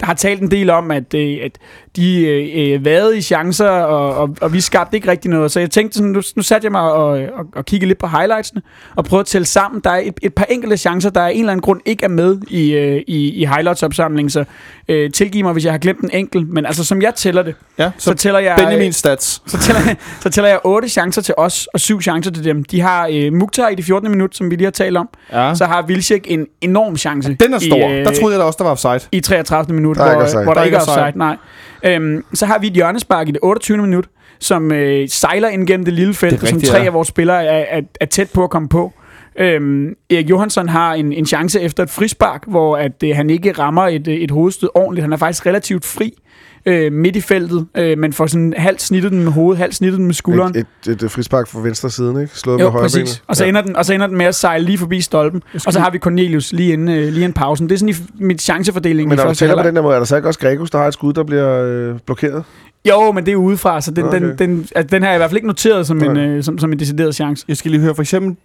der 0.00 0.06
har 0.06 0.14
talt 0.14 0.40
en 0.40 0.50
del 0.50 0.70
om, 0.70 0.90
at, 0.90 1.14
øh, 1.14 1.38
at 1.42 1.58
de 1.96 2.26
øh, 2.26 2.74
øh, 2.74 2.84
vade 2.84 3.18
i 3.18 3.20
chancer, 3.20 3.68
og, 3.68 4.14
og, 4.14 4.36
og 4.40 4.52
vi 4.52 4.60
skabte 4.60 4.96
ikke 4.96 5.10
rigtig 5.10 5.30
noget. 5.30 5.50
Så 5.52 5.60
jeg 5.60 5.70
tænkte 5.70 5.96
sådan, 5.96 6.10
nu, 6.10 6.22
nu 6.36 6.42
satte 6.42 6.64
jeg 6.64 6.72
mig 6.72 6.82
og, 6.82 7.08
og, 7.08 7.46
og 7.54 7.64
kiggede 7.64 7.88
lidt 7.88 7.98
på 7.98 8.06
highlightsene, 8.06 8.62
og 8.96 9.04
prøvede 9.04 9.20
at 9.20 9.26
tælle 9.26 9.44
sammen. 9.46 9.80
Der 9.84 9.90
er 9.90 10.00
et, 10.04 10.14
et 10.22 10.34
par 10.34 10.44
enkelte 10.44 10.76
chancer, 10.76 11.10
der 11.10 11.20
af 11.20 11.30
en 11.32 11.38
eller 11.38 11.52
anden 11.52 11.62
grund 11.62 11.80
ikke 11.84 12.04
er 12.04 12.08
med 12.08 12.38
i, 12.48 12.72
øh, 12.72 13.02
i, 13.06 13.30
i 13.30 13.44
highlights-opsamlingen, 13.44 14.30
så 14.30 14.44
øh, 14.88 15.10
tilgiv 15.10 15.44
mig, 15.44 15.52
hvis 15.52 15.64
jeg 15.64 15.72
har 15.76 15.80
glemt 15.80 16.00
en 16.00 16.10
enkelt. 16.12 16.48
Men 16.52 16.66
altså, 16.66 16.84
som 16.84 17.02
jeg 17.02 17.14
tæller 17.14 17.42
det, 17.42 17.54
ja. 17.78 17.90
så, 17.98 18.04
Så, 18.10 18.14
tæller 18.14 18.40
jeg... 18.40 18.54
Benjamin 18.58 18.92
Stats. 18.92 19.42
Så 19.46 19.58
tæller, 19.58 19.82
jeg- 19.86 19.96
så 20.22 20.30
tæller 20.30 20.48
jeg 20.48 20.58
otte 20.64 20.88
chancer 20.88 21.22
til 21.22 21.34
os, 21.36 21.66
og 21.74 21.80
syv 21.80 22.00
chancer 22.02 22.30
til 22.30 22.44
dem. 22.44 22.64
De 22.64 22.80
har 22.80 23.08
øh, 23.12 23.32
Mukhtar 23.32 23.68
i 23.68 23.74
de 23.74 23.82
14. 23.82 24.10
minut, 24.10 24.36
som 24.36 24.50
vi 24.50 24.56
lige 24.56 24.64
har 24.66 24.70
talt 24.70 24.96
om. 24.96 25.08
Ja. 25.32 25.54
Så 25.54 25.64
har 25.64 25.82
Vilcek 25.82 26.26
en 26.28 26.46
enorm 26.60 26.96
chance. 26.96 27.36
Den 27.40 27.54
er 27.54 27.58
stor. 27.58 27.76
I, 27.76 27.98
øh, 27.98 28.04
der 28.04 28.12
troede 28.20 28.34
jeg 28.34 28.40
da 28.40 28.44
også, 28.44 28.56
der 28.56 28.64
var 28.64 28.70
offside. 28.70 29.00
i 29.12 29.20
33. 29.20 29.74
minut, 29.74 29.96
Der 29.96 30.04
er 30.04 30.14
hvor, 30.14 30.22
offside. 30.22 30.42
hvor 30.44 30.54
der, 30.54 30.54
Der 30.54 30.60
er 30.60 30.64
ikke 30.64 30.76
er 30.76 30.80
ikke 30.80 30.92
offside. 30.92 31.18
Nej. 31.18 31.36
Øhm, 31.84 32.24
så 32.34 32.46
har 32.46 32.58
vi 32.58 32.66
et 32.66 32.72
hjørnespark 32.72 33.28
i 33.28 33.30
det 33.30 33.40
28. 33.42 33.76
minut, 33.78 34.04
som 34.40 34.72
øh, 34.72 35.08
sejler 35.08 35.48
ind 35.48 35.66
gennem 35.66 35.84
det 35.84 35.94
lille 35.94 36.14
felt, 36.14 36.32
Det 36.32 36.42
og 36.42 36.48
som 36.48 36.56
rigtigt, 36.56 36.70
tre 36.72 36.78
ja. 36.78 36.84
af 36.86 36.92
vores 36.92 37.08
spillere 37.08 37.44
er, 37.44 37.78
er, 37.78 37.80
er 38.00 38.06
tæt 38.06 38.30
på 38.34 38.44
at 38.44 38.50
komme 38.50 38.68
på. 38.68 38.92
Øhm, 39.38 39.94
Erik 40.10 40.30
Johansson 40.30 40.68
har 40.68 40.94
en, 40.94 41.12
en 41.12 41.26
chance 41.26 41.60
efter 41.60 41.82
et 41.82 41.90
frispark, 41.90 42.44
hvor 42.46 42.76
at, 42.76 43.02
øh, 43.04 43.16
han 43.16 43.30
ikke 43.30 43.52
rammer 43.52 43.82
et, 43.82 44.08
øh, 44.08 44.14
et 44.14 44.30
hovedstød 44.30 44.68
ordentligt. 44.74 45.02
Han 45.02 45.12
er 45.12 45.16
faktisk 45.16 45.46
relativt 45.46 45.84
fri 45.84 46.12
øh, 46.66 46.92
midt 46.92 47.16
i 47.16 47.20
feltet, 47.20 47.66
øh, 47.76 47.98
men 47.98 48.12
får 48.12 48.26
sådan 48.26 48.54
halvt 48.56 48.82
snittet 48.82 49.12
den 49.12 49.24
med 49.24 49.32
hovedet, 49.32 49.58
halvt 49.58 49.74
snittet 49.74 49.98
den 49.98 50.06
med 50.06 50.14
skulderen. 50.14 50.56
Et, 50.56 50.66
et, 50.88 51.02
et 51.02 51.10
frispark 51.10 51.48
fra 51.48 51.60
venstre 51.60 51.90
siden, 51.90 52.20
ikke? 52.20 52.38
Slået 52.38 52.60
Jo, 52.60 52.64
med 52.64 52.70
højre 52.72 52.84
præcis. 52.84 52.98
benet. 52.98 53.22
Og 53.26 53.36
så, 53.36 53.44
ender 53.44 53.60
den, 53.60 53.76
og 53.76 53.84
så 53.84 53.94
ender 53.94 54.06
den 54.06 54.16
med 54.16 54.26
at 54.26 54.34
sejle 54.34 54.64
lige 54.64 54.78
forbi 54.78 55.00
stolpen. 55.00 55.42
Og 55.66 55.72
så 55.72 55.80
har 55.80 55.90
vi 55.90 55.98
Cornelius 55.98 56.52
lige 56.52 56.72
inden, 56.72 56.88
øh, 56.88 56.94
lige 56.94 57.14
inden 57.14 57.32
pausen. 57.32 57.68
Det 57.68 57.74
er 57.74 57.78
sådan 57.78 57.94
i 57.94 58.24
mit 58.24 58.42
chancefordeling 58.42 59.08
Men 59.08 59.14
i 59.14 59.16
når 59.16 59.22
du 59.22 59.28
første 59.28 59.42
tæller 59.44 59.62
på 59.62 59.66
den 59.66 59.76
der 59.76 59.82
måde, 59.82 59.94
er 59.94 59.98
der 59.98 60.06
så 60.06 60.16
ikke 60.16 60.28
også 60.28 60.40
Gregus, 60.40 60.70
der 60.70 60.78
har 60.78 60.86
et 60.86 60.94
skud, 60.94 61.12
der 61.12 61.24
bliver 61.24 61.62
øh, 61.62 61.98
blokeret? 62.06 62.44
Jo, 62.88 63.12
men 63.12 63.26
det 63.26 63.32
er 63.32 63.36
udefra, 63.36 63.80
så 63.80 63.90
den, 63.90 64.04
okay. 64.04 64.16
Okay. 64.16 64.28
den, 64.28 64.38
den, 64.38 64.68
altså, 64.74 64.96
den 64.96 65.02
har 65.02 65.10
jeg 65.10 65.16
i 65.16 65.18
hvert 65.18 65.30
fald 65.30 65.36
ikke 65.36 65.46
noteret 65.46 65.86
som, 65.86 66.02
en, 66.02 66.12
Nej. 66.12 66.22
øh, 66.22 66.42
som, 66.42 66.58
som 66.58 66.72
en 66.72 66.78
decideret 66.78 67.14
chance. 67.14 67.44
Jeg 67.48 67.56
skal 67.56 67.70
lige 67.70 67.80
høre, 67.80 67.94
for 67.94 68.02
eksempel 68.02 68.36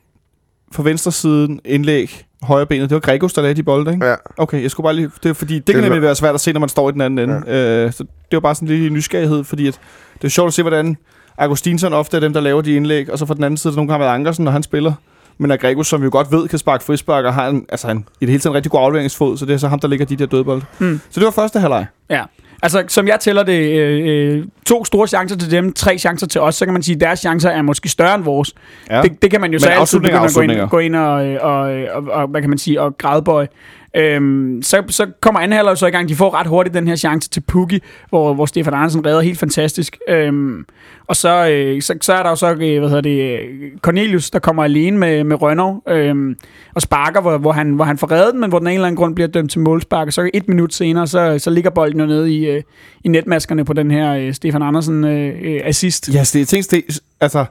for 0.72 0.84
venstre 0.84 1.12
siden 1.12 1.60
indlæg, 1.66 2.26
højre 2.44 2.66
benet. 2.66 2.90
Det 2.90 2.96
var 2.96 3.00
Gregos, 3.00 3.34
der 3.34 3.42
lagde 3.42 3.56
de 3.56 3.64
bolde, 3.64 3.94
ikke? 3.94 4.06
Ja. 4.06 4.16
Okay, 4.38 4.62
jeg 4.64 4.72
skulle 4.72 4.86
bare 4.86 4.96
lige... 4.96 5.12
Det 5.24 5.30
er 5.30 5.34
fordi, 5.34 5.54
det, 5.56 5.68
Det 5.68 5.76
kan 5.76 5.84
nemlig 5.84 6.02
være 6.02 6.16
svært 6.16 6.36
at 6.36 6.42
se, 6.42 6.54
når 6.54 6.60
man 6.60 6.70
står 6.70 6.90
i 6.90 6.92
den 6.92 7.02
anden 7.02 7.30
ende. 7.30 7.44
Ja. 7.48 7.86
Øh, 7.86 7.94
så 7.94 8.04
det 8.04 8.32
var 8.32 8.40
bare 8.40 8.56
sådan 8.56 8.68
en 8.68 8.74
lille 8.74 8.90
nysgerrighed, 8.90 9.44
fordi 9.44 9.68
at, 9.68 9.80
det 10.16 10.24
er 10.24 10.30
sjovt 10.30 10.48
at 10.48 10.54
se, 10.54 10.62
hvordan 10.62 10.98
Augustinsson 11.38 11.94
ofte 11.94 12.18
er 12.18 12.22
dem, 12.22 12.34
der 12.34 12.42
laver 12.42 12.62
de 12.62 12.76
indlæg, 12.76 13.12
og 13.12 13.20
så 13.20 13.26
fra 13.26 13.34
den 13.34 13.44
anden 13.44 13.58
side, 13.58 13.72
der 13.74 13.78
nogle 13.78 13.88
gange 13.88 14.04
har 14.04 14.08
været 14.10 14.20
Ankersen, 14.20 14.46
når 14.46 14.52
han 14.52 14.64
spiller. 14.64 14.94
Men 15.38 15.52
Gregos, 15.62 15.88
som 15.88 16.02
vi 16.02 16.06
jo 16.06 16.12
godt 16.12 16.32
ved, 16.32 16.48
kan 16.48 16.60
sparke 16.60 16.84
frispark, 16.84 17.26
og 17.26 17.34
har 17.34 17.48
en, 17.48 17.66
altså 17.70 17.88
en, 17.88 17.98
i 17.98 18.26
det 18.26 18.30
hele 18.30 18.40
taget 18.40 18.52
en 18.52 18.56
rigtig 18.56 18.72
god 18.72 18.82
afleveringsfod, 18.82 19.38
så 19.38 19.46
det 19.46 19.54
er 19.54 19.58
så 19.58 19.68
ham, 19.68 19.80
der 19.80 19.88
ligger 19.88 20.06
de 20.06 20.16
der 20.16 20.26
dødbolde. 20.26 20.66
Mm. 20.80 21.02
Så 21.10 21.20
det 21.20 21.26
var 21.26 21.32
første 21.32 21.60
halvleg. 21.60 21.86
Ja. 22.10 22.24
Altså, 22.62 22.84
som 22.88 23.08
jeg 23.08 23.20
tæller 23.20 23.44
det, 23.44 23.80
øh, 23.80 24.38
øh, 24.38 24.46
to 24.66 24.86
store 24.86 25.08
chancer 25.08 25.38
til 25.38 25.52
dem, 25.52 25.74
tre 25.74 25.98
chancer 25.98 26.28
til 26.28 26.42
os, 26.42 26.56
så 26.56 26.66
kan 26.66 26.74
man 26.74 26.84
sige, 26.84 26.96
at 26.96 27.02
deres 27.02 27.20
chancer 27.20 27.50
er 27.50 27.62
måske 27.62 27.90
større 27.90 28.16
end 28.16 28.24
vores. 28.24 28.54
Ja. 28.90 29.02
Det, 29.02 29.22
det 29.22 29.32
kan 29.32 29.42
man 29.42 29.52
jo 29.52 29.56
Men 29.56 29.60
så 29.60 29.70
altid 29.70 30.00
begynde 30.00 30.20
at 30.20 30.34
gå 30.34 30.42
ind, 30.42 30.70
gå 30.70 30.80
ind 30.80 30.96
og, 30.96 31.14
og, 31.42 31.62
og, 31.92 32.04
og, 32.12 32.28
hvad 32.28 32.42
kan 32.42 32.50
man 32.50 32.60
sige, 32.60 32.82
og 32.82 32.98
grædebøje. 32.98 33.48
Øhm, 33.96 34.62
så, 34.64 34.84
så 34.90 35.08
kommer 35.22 35.40
anden 35.40 35.58
halvleg 35.58 35.78
så 35.78 35.88
i 35.88 35.92
gang. 35.92 36.10
De 36.10 36.16
får 36.16 36.34
ret 36.34 36.48
hurtigt 36.48 36.74
den 36.74 36.88
her 36.88 36.96
chance 36.96 37.30
til 37.30 37.42
Pukki, 37.42 37.80
hvor, 38.10 38.34
hvor 38.34 38.46
Stefan 38.46 38.74
Andersen 38.74 39.06
redder 39.06 39.22
helt 39.22 39.40
fantastisk. 39.40 39.98
Øhm, 40.10 40.66
og 41.08 41.16
så, 41.16 41.50
øh, 41.50 41.82
så, 41.82 41.98
så 42.02 42.14
er 42.14 42.24
der 42.24 42.30
jo 42.30 42.36
så, 42.36 42.52
øh, 42.52 42.80
hvad 42.80 42.90
hedder 42.90 43.02
det, 43.02 43.40
øh, 43.40 43.72
Cornelius, 43.82 44.30
der 44.30 44.40
kommer 44.40 44.64
alene 44.64 44.98
med, 44.98 45.24
med 45.24 45.42
Rønnow 45.42 45.82
øhm, 45.88 46.36
og 46.74 46.82
sparker, 46.82 47.22
hvor, 47.22 47.38
hvor, 47.38 47.52
han, 47.52 47.72
hvor 47.72 47.86
han 47.86 47.98
får 47.98 48.12
reddet 48.12 48.34
den, 48.34 48.42
men 48.42 48.50
hvor 48.50 48.60
den 48.60 48.68
en 48.68 48.74
eller 48.74 48.88
anden 48.88 48.98
grund 48.98 49.16
bliver 49.16 49.28
dømt 49.28 49.52
til 49.52 49.60
målspark. 49.60 50.08
Og 50.08 50.14
så 50.14 50.30
et 50.34 50.48
minut 50.48 50.74
senere, 50.74 51.08
så, 51.08 51.40
så 51.40 51.50
ligger 51.50 51.70
bolden 51.70 52.00
jo 52.00 52.06
nede 52.06 52.34
i, 52.34 52.46
øh, 52.50 52.64
i 53.04 53.08
netmaskerne 53.08 53.66
på 53.66 53.74
den 53.74 53.92
her 53.92 54.14
øh, 54.14 54.34
Stefan 54.34 54.62
Andersen 54.62 55.04
øh, 55.04 55.36
øh, 55.42 55.62
assist. 55.64 56.14
Ja, 56.14 56.20
det, 56.20 56.36
jeg 56.36 56.48
tænkte, 56.48 56.76
det, 56.76 57.00
altså... 57.22 57.46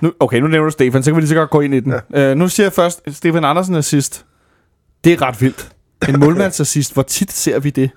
Nu, 0.00 0.12
okay, 0.20 0.40
nu 0.40 0.46
nævner 0.46 0.64
du 0.64 0.70
Stefan, 0.70 1.02
så 1.02 1.10
kan 1.10 1.16
vi 1.16 1.20
lige 1.20 1.28
så 1.28 1.34
godt 1.34 1.50
gå 1.50 1.60
ind 1.60 1.74
i 1.74 1.80
den. 1.80 1.94
Ja. 2.14 2.32
Uh, 2.32 2.38
nu 2.38 2.48
siger 2.48 2.64
jeg 2.64 2.72
først, 2.72 3.02
Stefan 3.16 3.44
Andersen 3.44 3.74
er 3.74 3.80
sidst. 3.80 4.24
Det 5.04 5.12
er 5.12 5.22
ret 5.22 5.42
vildt. 5.42 5.68
En 6.08 6.20
målmandsassist, 6.24 6.94
hvor 6.94 7.02
tit 7.02 7.32
ser 7.32 7.58
vi 7.58 7.70
det? 7.70 7.90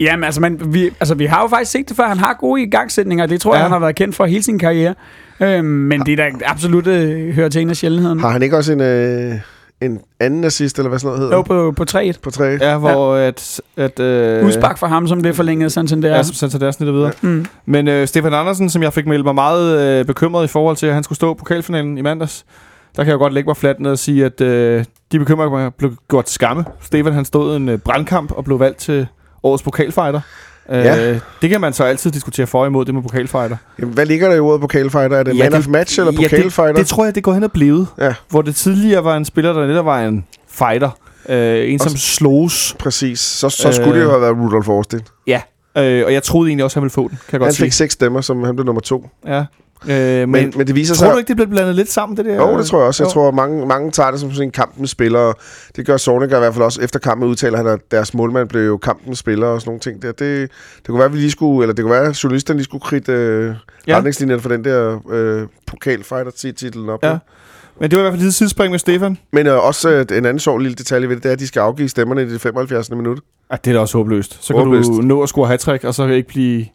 Jamen, 0.00 0.24
altså, 0.24 0.40
man, 0.40 0.60
vi, 0.66 0.90
altså, 1.00 1.14
vi 1.14 1.26
har 1.26 1.42
jo 1.42 1.48
faktisk 1.48 1.70
set 1.70 1.88
det 1.88 1.96
før. 1.96 2.08
Han 2.08 2.18
har 2.18 2.36
gode 2.40 2.62
igangsætninger. 2.62 3.26
Det 3.26 3.40
tror 3.40 3.50
ja. 3.50 3.54
Ja. 3.54 3.58
jeg, 3.58 3.64
han 3.64 3.72
har 3.72 3.78
været 3.78 3.96
kendt 3.96 4.16
for 4.16 4.26
hele 4.26 4.42
sin 4.42 4.58
karriere. 4.58 4.94
Øhm, 5.40 5.64
men 5.64 6.00
det 6.06 6.12
er 6.12 6.16
da 6.16 6.30
absolut 6.44 6.86
øh, 6.86 7.34
hører 7.34 7.48
til 7.48 7.60
en 7.60 7.70
af 7.70 7.76
sjældenheden. 7.76 8.20
Har 8.20 8.30
han 8.30 8.42
ikke 8.42 8.56
også 8.56 8.72
en, 8.72 8.80
øh, 8.80 9.34
en 9.80 10.00
anden 10.20 10.44
assist, 10.44 10.78
eller 10.78 10.88
hvad 10.88 10.98
sådan 10.98 11.08
noget 11.08 11.20
hedder? 11.20 11.36
Jo, 11.36 11.42
på, 11.42 11.72
på 11.72 11.84
3-1. 11.90 12.12
På 12.22 12.30
tre? 12.30 12.44
Ja, 12.44 12.78
hvor 12.78 13.16
ja. 13.16 13.26
at... 13.26 13.60
at 13.76 14.00
øh, 14.00 14.46
Udspark 14.46 14.78
for 14.78 14.86
ham, 14.86 15.08
som 15.08 15.22
det 15.22 15.36
forlængede 15.36 15.70
Santander. 15.70 16.16
Ja, 16.16 16.22
som 16.22 16.34
Santander 16.34 16.70
snittet 16.70 16.94
videre. 16.94 17.12
Mm. 17.20 17.46
Men 17.66 17.88
øh, 17.88 18.06
Stefan 18.08 18.34
Andersen, 18.34 18.70
som 18.70 18.82
jeg 18.82 18.92
fik 18.92 19.06
meldt 19.06 19.24
mig 19.24 19.34
meget 19.34 19.98
øh, 20.00 20.04
bekymret 20.04 20.44
i 20.44 20.48
forhold 20.48 20.76
til, 20.76 20.86
at 20.86 20.94
han 20.94 21.02
skulle 21.02 21.16
stå 21.16 21.34
på 21.34 21.38
pokalfinalen 21.38 21.98
i 21.98 22.02
mandags, 22.02 22.44
der 22.96 23.04
kan 23.04 23.10
jeg 23.10 23.18
godt 23.18 23.32
lægge 23.32 23.46
mig 23.48 23.56
fladt 23.56 23.80
ned 23.80 23.90
og 23.90 23.98
sige, 23.98 24.24
at 24.24 24.40
øh, 24.40 24.84
de 25.12 25.18
bekymringer 25.18 25.70
blev 25.70 25.94
gjort 26.10 26.30
skamme. 26.30 26.64
Stefan 26.82 27.12
han 27.12 27.24
stod 27.24 27.56
en 27.56 27.68
øh, 27.68 27.78
brandkamp 27.78 28.32
og 28.32 28.44
blev 28.44 28.60
valgt 28.60 28.78
til 28.78 29.06
årets 29.42 29.62
pokalfighter. 29.62 30.20
Øh, 30.70 30.78
Ja. 30.78 31.12
Det 31.42 31.50
kan 31.50 31.60
man 31.60 31.72
så 31.72 31.84
altid 31.84 32.10
diskutere 32.10 32.46
for 32.46 32.60
og 32.60 32.66
imod, 32.66 32.84
det 32.84 32.94
med 32.94 33.02
pokalfighter. 33.02 33.56
Jamen, 33.78 33.94
hvad 33.94 34.06
ligger 34.06 34.28
der 34.28 34.34
i 34.36 34.38
ordet 34.40 34.60
pokalfighter? 34.60 35.16
Er 35.16 35.22
det 35.22 35.36
Ja, 35.38 35.42
man 35.44 35.52
det- 35.52 35.58
of 35.58 35.68
match 35.68 35.98
eller 36.00 36.12
Ja, 36.12 36.18
det, 36.18 36.30
pokalfighter? 36.30 36.74
det 36.74 36.86
tror 36.86 37.04
jeg, 37.04 37.14
det 37.14 37.22
går 37.22 37.32
hen 37.34 37.42
og 37.44 37.52
blevet. 37.52 37.86
Ja. 37.98 38.14
Hvor 38.28 38.42
det 38.42 38.56
tidligere 38.56 39.04
var 39.04 39.16
en 39.16 39.24
spiller, 39.24 39.52
der 39.52 39.66
netop 39.66 39.84
var 39.84 40.00
en 40.02 40.24
fighter. 40.48 40.90
Øh, 41.28 41.72
en, 41.72 41.78
som 41.78 41.86
Også- 41.92 41.98
slogs. 42.06 42.76
Præcis. 42.78 43.20
Så, 43.20 43.48
så 43.48 43.72
skulle 43.72 43.90
Øh, 43.90 43.96
det 43.98 44.04
jo 44.04 44.10
have 44.10 44.20
været 44.20 44.36
Rudolf 44.36 44.68
Austin. 44.68 45.00
Ja. 45.26 45.40
Øh, 45.78 46.02
og 46.06 46.12
jeg 46.12 46.22
troede 46.22 46.48
egentlig 46.48 46.64
også, 46.64 46.76
han 46.76 46.82
ville 46.82 46.90
få 46.92 47.02
den, 47.02 47.08
kan 47.08 47.18
jeg 47.32 47.38
godt 47.40 47.46
Han 47.48 47.54
sige. 47.54 47.64
fik 47.66 47.72
seks 47.72 47.92
stemmer, 47.92 48.20
som 48.20 48.44
han 48.44 48.56
blev 48.56 48.66
nummer 48.66 48.80
to. 48.80 49.08
Ja. 49.26 49.44
Øh, 49.84 49.90
men, 49.90 50.30
Men, 50.30 50.52
men 50.56 50.66
det 50.66 50.74
viser 50.74 50.94
tror 50.94 51.06
sig... 51.06 51.12
du 51.12 51.18
ikke, 51.18 51.28
det 51.28 51.36
bliver 51.36 51.50
blandet 51.50 51.74
lidt 51.74 51.90
sammen, 51.92 52.16
det 52.16 52.24
der? 52.24 52.34
Jo, 52.34 52.58
det 52.58 52.66
tror 52.66 52.78
jeg 52.78 52.86
også. 52.86 53.02
Jeg 53.04 53.08
Jo. 53.08 53.12
tror, 53.12 53.30
mange, 53.30 53.66
mange 53.66 53.90
tager 53.90 54.10
det 54.10 54.20
som 54.20 54.30
sådan 54.30 54.48
en 54.48 54.50
kampens 54.50 54.90
spiller. 54.90 55.32
Det 55.76 55.86
gør 55.86 55.96
Sorniger 55.96 56.36
i 56.36 56.40
hvert 56.40 56.54
fald 56.54 56.64
også. 56.64 56.82
Efter 56.82 56.98
kampen 56.98 57.28
udtaler 57.28 57.56
han, 57.56 57.66
at 57.66 57.80
deres 57.90 58.14
målmand 58.14 58.48
blev 58.48 58.66
jo 58.66 58.76
kampens 58.76 59.18
spiller 59.18 59.46
og 59.46 59.60
sådan 59.60 59.68
nogle 59.68 59.80
ting 59.80 60.02
der. 60.02 60.08
Det, 60.12 60.50
det 60.76 60.86
kunne 60.86 60.98
være, 60.98 61.06
at 61.06 61.12
vi 61.12 61.18
lige 61.18 61.30
skulle, 61.30 61.62
eller 61.62 61.74
det 61.74 61.82
kunne 61.82 61.92
være, 61.92 62.04
at 62.06 62.24
journalisterne 62.24 62.58
lige 62.58 62.64
skulle 62.64 62.82
kridte 62.82 63.12
øh, 63.12 63.54
Ja. 63.86 63.96
retningslinjerne 63.96 64.42
for 64.42 64.48
den 64.48 64.64
der 64.64 64.98
øh, 65.10 65.46
pokalfighter-titlen 65.66 66.88
op. 66.88 67.02
Ja. 67.02 67.08
Ja. 67.10 67.18
Men 67.80 67.90
det 67.90 67.98
var 67.98 68.04
i 68.04 68.08
hvert 68.08 68.18
fald 68.18 68.28
et 68.28 68.34
sidespring 68.34 68.70
med 68.70 68.78
Stefan. 68.78 69.18
Men 69.32 69.46
øh, 69.46 69.64
også 69.66 69.90
øh, 69.90 70.00
en 70.00 70.24
anden 70.24 70.38
sjov 70.38 70.58
lille 70.58 70.74
detalje 70.74 71.08
ved 71.08 71.16
det, 71.16 71.22
det 71.22 71.28
er, 71.28 71.32
at 71.32 71.38
de 71.38 71.46
skal 71.46 71.60
afgive 71.60 71.88
stemmerne 71.88 72.22
i 72.22 72.24
det 72.32 72.40
75. 72.40 72.90
minut. 72.90 73.18
Ja, 73.50 73.56
det 73.64 73.70
er 73.70 73.74
da 73.74 73.80
også 73.80 73.98
håbløst. 73.98 74.44
Så 74.44 74.54
kan 74.54 74.62
Håbløst. 74.62 74.88
du 74.88 74.92
nå 74.92 75.22
at 75.22 75.28
score 75.28 75.48
hat 75.48 75.84
og 75.84 75.94
så 75.94 76.06
ikke 76.06 76.28
blive... 76.28 76.66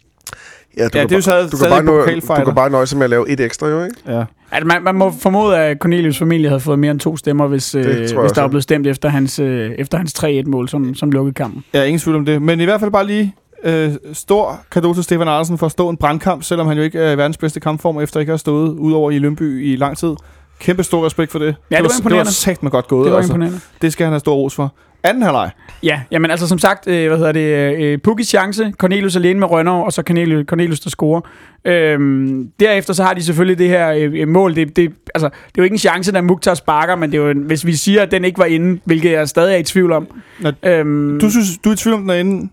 Ja, 0.77 0.87
du 0.87 0.97
Ja, 0.97 1.03
det 1.03 1.11
er 1.11 1.15
jo 1.15 1.21
så 1.21 1.41
du 1.41 1.47
kan, 1.49 1.57
stadig 1.57 1.71
bare 1.71 1.83
nøje, 1.83 1.99
pokalfighter. 1.99 2.35
du 2.35 2.45
kan 2.45 2.55
bare 2.55 2.69
nøjes 2.69 2.95
med 2.95 3.03
at 3.03 3.09
lave 3.09 3.29
et 3.29 3.39
ekstra, 3.39 3.67
jo, 3.67 3.83
ikke? 3.83 3.95
Ja. 4.07 4.23
Altså, 4.51 4.67
man, 4.67 4.83
man 4.83 4.95
må 4.95 5.13
formode, 5.19 5.57
at 5.57 5.77
Cornelius 5.77 6.17
familie 6.17 6.49
havde 6.49 6.59
fået 6.59 6.79
mere 6.79 6.91
end 6.91 6.99
to 6.99 7.17
stemmer, 7.17 7.47
hvis, 7.47 7.75
øh, 7.75 7.85
hvis 7.85 8.11
også, 8.11 8.33
der 8.35 8.41
var 8.41 8.47
ja. 8.47 8.49
blevet 8.49 8.63
stemt 8.63 8.87
efter 8.87 9.09
hans, 9.09 9.39
øh, 9.39 9.71
efter 9.77 9.97
hans 9.97 10.23
3-1-mål, 10.23 10.69
som, 10.69 10.95
som 10.95 11.11
lukkede 11.11 11.33
kampen. 11.33 11.63
Ja, 11.73 11.83
ingen 11.83 11.99
tvivl 11.99 12.17
om 12.17 12.25
det. 12.25 12.41
Men 12.41 12.59
i 12.59 12.63
hvert 12.63 12.79
fald 12.79 12.91
bare 12.91 13.07
lige 13.07 13.35
øh, 13.63 13.91
stor 14.13 14.59
kado 14.71 14.93
til 14.93 15.03
Stefan 15.03 15.27
Andersen 15.27 15.57
for 15.57 15.65
at 15.65 15.71
stå 15.71 15.89
en 15.89 15.97
brandkamp, 15.97 16.43
selvom 16.43 16.67
han 16.67 16.77
jo 16.77 16.83
ikke 16.83 16.99
er 16.99 17.11
i 17.11 17.17
verdens 17.17 17.37
bedste 17.37 17.59
kampform, 17.59 17.99
efter 17.99 18.19
ikke 18.19 18.29
at 18.29 18.33
have 18.33 18.39
stået 18.39 18.69
udover 18.69 19.11
i 19.11 19.19
Lønby 19.19 19.73
i 19.73 19.75
lang 19.75 19.97
tid. 19.97 20.15
Kæmpe 20.59 20.83
stor 20.83 21.05
respekt 21.05 21.31
for 21.31 21.39
det. 21.39 21.47
det 21.47 21.55
var 21.69 21.77
det 21.77 21.83
var 21.83 21.97
imponerende. 21.97 22.31
sagt 22.31 22.63
med 22.63 22.71
godt 22.71 22.87
gået. 22.87 23.05
Det 23.05 23.11
var 23.11 23.17
altså. 23.17 23.33
imponerende. 23.33 23.59
Det 23.81 23.93
skal 23.93 24.03
han 24.03 24.11
have 24.11 24.19
stor 24.19 24.35
ros 24.35 24.55
for. 24.55 24.73
Anden 25.03 25.23
halvleg. 25.23 25.49
Ja, 25.83 26.01
jamen 26.11 26.31
altså 26.31 26.47
som 26.47 26.59
sagt, 26.59 26.87
øh, 26.87 27.07
hvad 27.07 27.17
hedder 27.17 27.31
det, 27.31 27.75
øh, 27.83 27.99
Pukis 28.03 28.27
chance, 28.27 28.73
Cornelius 28.77 29.15
alene 29.15 29.39
med 29.39 29.51
Rønner, 29.51 29.71
og 29.71 29.93
så 29.93 30.01
Cornelius, 30.07 30.45
Cornelius 30.47 30.79
der 30.79 30.89
scorer. 30.89 31.21
Øhm, 31.65 32.47
derefter 32.59 32.93
så 32.93 33.03
har 33.03 33.13
de 33.13 33.23
selvfølgelig 33.23 33.57
det 33.57 33.67
her 33.69 33.89
øh, 33.91 34.13
øh, 34.21 34.27
mål, 34.27 34.55
det, 34.55 34.75
det, 34.75 34.91
altså, 35.15 35.27
det 35.29 35.35
er 35.45 35.51
jo 35.57 35.63
ikke 35.63 35.73
en 35.73 35.77
chance, 35.79 36.11
der 36.11 36.21
Mukhtar 36.21 36.53
sparker, 36.53 36.95
men 36.95 37.11
det 37.11 37.17
er 37.17 37.21
jo, 37.21 37.29
en, 37.29 37.37
hvis 37.37 37.65
vi 37.65 37.73
siger, 37.75 38.01
at 38.01 38.11
den 38.11 38.25
ikke 38.25 38.37
var 38.39 38.45
inde, 38.45 38.79
hvilket 38.85 39.11
jeg 39.11 39.29
stadig 39.29 39.53
er 39.53 39.57
i 39.57 39.63
tvivl 39.63 39.91
om. 39.91 40.07
Nå, 40.39 40.51
Øhm, 40.63 41.19
Du 41.19 41.29
synes, 41.29 41.47
du 41.63 41.69
er 41.69 41.73
i 41.73 41.77
tvivl 41.77 41.95
om 41.95 42.01
den 42.01 42.09
er 42.09 42.15
inde, 42.15 42.49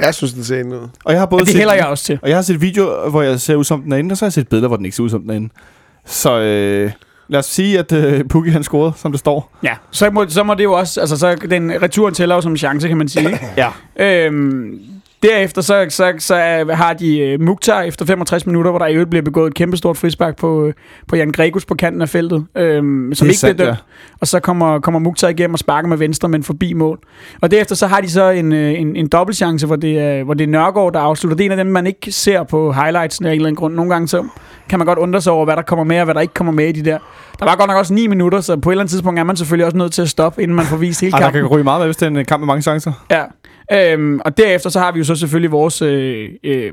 Jeg 0.00 0.14
synes, 0.14 0.32
den 0.32 0.44
ser 0.44 0.58
ind 0.58 0.74
ud. 0.74 0.88
og 1.04 1.12
jeg 1.12 1.20
har 1.20 1.26
både 1.26 1.40
ja, 1.40 1.44
det 1.44 1.48
set 1.52 1.58
hælder 1.58 1.74
jeg 1.74 1.86
også 1.86 2.04
til. 2.04 2.18
Og 2.22 2.28
jeg 2.28 2.36
har 2.36 2.42
set 2.42 2.60
video, 2.60 3.08
hvor 3.10 3.22
jeg 3.22 3.40
ser 3.40 3.54
ud 3.54 3.64
som 3.64 3.82
den 3.82 3.92
er 3.92 3.96
inde, 3.96 4.12
og 4.12 4.16
så 4.16 4.24
har 4.24 4.26
jeg 4.26 4.32
set 4.32 4.48
billeder, 4.48 4.68
hvor 4.68 4.76
den 4.76 4.84
ikke 4.84 4.96
ser 4.96 5.02
ud 5.02 5.10
som 5.10 5.20
den 5.20 5.30
er 5.30 5.34
inde. 5.34 5.48
Så 6.06 6.40
øh, 6.40 6.90
lad 7.28 7.38
os 7.38 7.46
sige, 7.46 7.78
at 7.78 7.92
øh, 7.92 8.24
Pukki 8.24 8.50
han 8.50 8.62
scorede, 8.62 8.92
som 8.96 9.12
det 9.12 9.18
står. 9.18 9.56
Ja, 9.62 9.74
så 9.90 10.10
må, 10.10 10.28
så 10.28 10.42
må 10.42 10.54
det 10.54 10.64
jo 10.64 10.72
også, 10.72 11.00
altså 11.00 11.16
så 11.16 11.34
den 11.34 11.82
returen 11.82 12.14
tæller 12.14 12.34
jo 12.34 12.40
som 12.40 12.52
en 12.52 12.58
chance, 12.58 12.88
kan 12.88 12.96
man 12.96 13.08
sige. 13.08 13.38
Ja. 13.56 13.68
Øhm, 14.26 14.80
derefter 15.22 15.62
så, 15.62 15.86
så, 15.88 16.12
så 16.18 16.34
er- 16.34 16.74
har 16.74 16.92
de 16.92 17.36
uh, 17.40 17.46
Mukhtar 17.46 17.82
efter 17.82 18.04
65 18.06 18.46
minutter, 18.46 18.70
hvor 18.70 18.78
der 18.78 18.86
i 18.86 18.92
øvrigt 18.92 19.10
bliver 19.10 19.22
begået 19.22 19.46
et 19.46 19.54
kæmpestort 19.54 19.96
frispark 19.96 20.36
på, 20.36 20.66
øh, 20.66 20.72
på 21.08 21.16
Jan 21.16 21.32
Gregus 21.32 21.64
på 21.64 21.74
kanten 21.74 22.02
af 22.02 22.08
feltet, 22.08 22.46
øhm, 22.56 23.14
som 23.14 23.24
Det 23.24 23.30
ikke 23.32 23.38
sandt, 23.40 23.56
bliver 23.56 23.70
dømt. 23.70 23.84
Og 24.20 24.26
så 24.26 24.40
kommer, 24.40 24.80
kommer 24.80 24.98
Mukhtar 24.98 25.28
igennem 25.28 25.54
og 25.54 25.58
sparker 25.58 25.88
med 25.88 25.96
venstre, 25.96 26.28
men 26.28 26.42
forbi 26.42 26.72
mål. 26.72 26.98
Og 27.40 27.50
derefter 27.50 27.74
så 27.74 27.86
har 27.86 28.00
de 28.00 28.10
så 28.10 28.30
en, 28.30 28.52
øh, 28.52 28.80
en, 28.80 28.96
en 28.96 29.08
dobbeltchance, 29.08 29.66
hvor 29.66 29.76
det, 29.76 29.98
er, 29.98 30.24
hvor 30.24 30.34
det 30.34 30.44
er 30.44 30.48
Nørgaard, 30.48 30.92
der 30.92 31.00
afslutter. 31.00 31.36
Det 31.36 31.44
er 31.44 31.46
en 31.52 31.58
af 31.58 31.64
dem, 31.64 31.72
man 31.72 31.86
ikke 31.86 32.12
ser 32.12 32.42
på 32.42 32.72
highlights 32.72 33.20
af 33.20 33.24
en 33.24 33.26
eller 33.30 33.46
anden 33.46 33.56
grund. 33.56 33.74
Nogle 33.74 33.90
gange 33.92 34.08
så 34.08 34.24
kan 34.68 34.78
man 34.78 34.86
godt 34.86 34.98
undre 34.98 35.20
sig 35.20 35.32
over, 35.32 35.44
hvad 35.44 35.56
der 35.56 35.62
kommer 35.62 35.84
med, 35.84 35.98
og 35.98 36.04
hvad 36.04 36.14
der 36.14 36.20
ikke 36.20 36.34
kommer 36.34 36.52
med 36.52 36.68
i 36.68 36.72
de 36.72 36.84
der. 36.90 36.98
Der 37.38 37.44
var 37.44 37.56
godt 37.56 37.68
nok 37.68 37.76
også 37.78 37.94
9 37.94 38.06
minutter, 38.06 38.40
så 38.40 38.56
på 38.56 38.70
et 38.70 38.72
eller 38.72 38.82
andet 38.82 38.90
tidspunkt 38.90 39.20
er 39.20 39.24
man 39.24 39.36
selvfølgelig 39.36 39.66
også 39.66 39.76
nødt 39.78 39.92
til 39.92 40.02
at 40.02 40.08
stoppe, 40.08 40.42
inden 40.42 40.54
man 40.56 40.64
får 40.64 40.76
vist 40.76 41.00
hele 41.00 41.12
Ej, 41.12 41.18
der 41.18 41.26
kampen. 41.26 41.40
kan 41.42 41.46
ryge 41.48 41.64
meget 41.64 41.80
med, 41.80 41.86
hvis 41.86 41.96
det 41.96 42.06
er 42.06 42.10
en 42.10 42.16
øh, 42.16 42.26
kamp 42.26 42.40
med 42.40 42.46
mange 42.46 42.62
chancer. 42.62 42.92
Ja. 43.10 43.22
Øhm, 43.72 44.20
og 44.24 44.38
derefter 44.38 44.70
så 44.70 44.80
har 44.80 44.92
vi 44.92 44.98
jo 44.98 45.04
så 45.04 45.14
selvfølgelig 45.14 45.50
vores, 45.52 45.82
øh, 45.82 46.28
øh, 46.44 46.72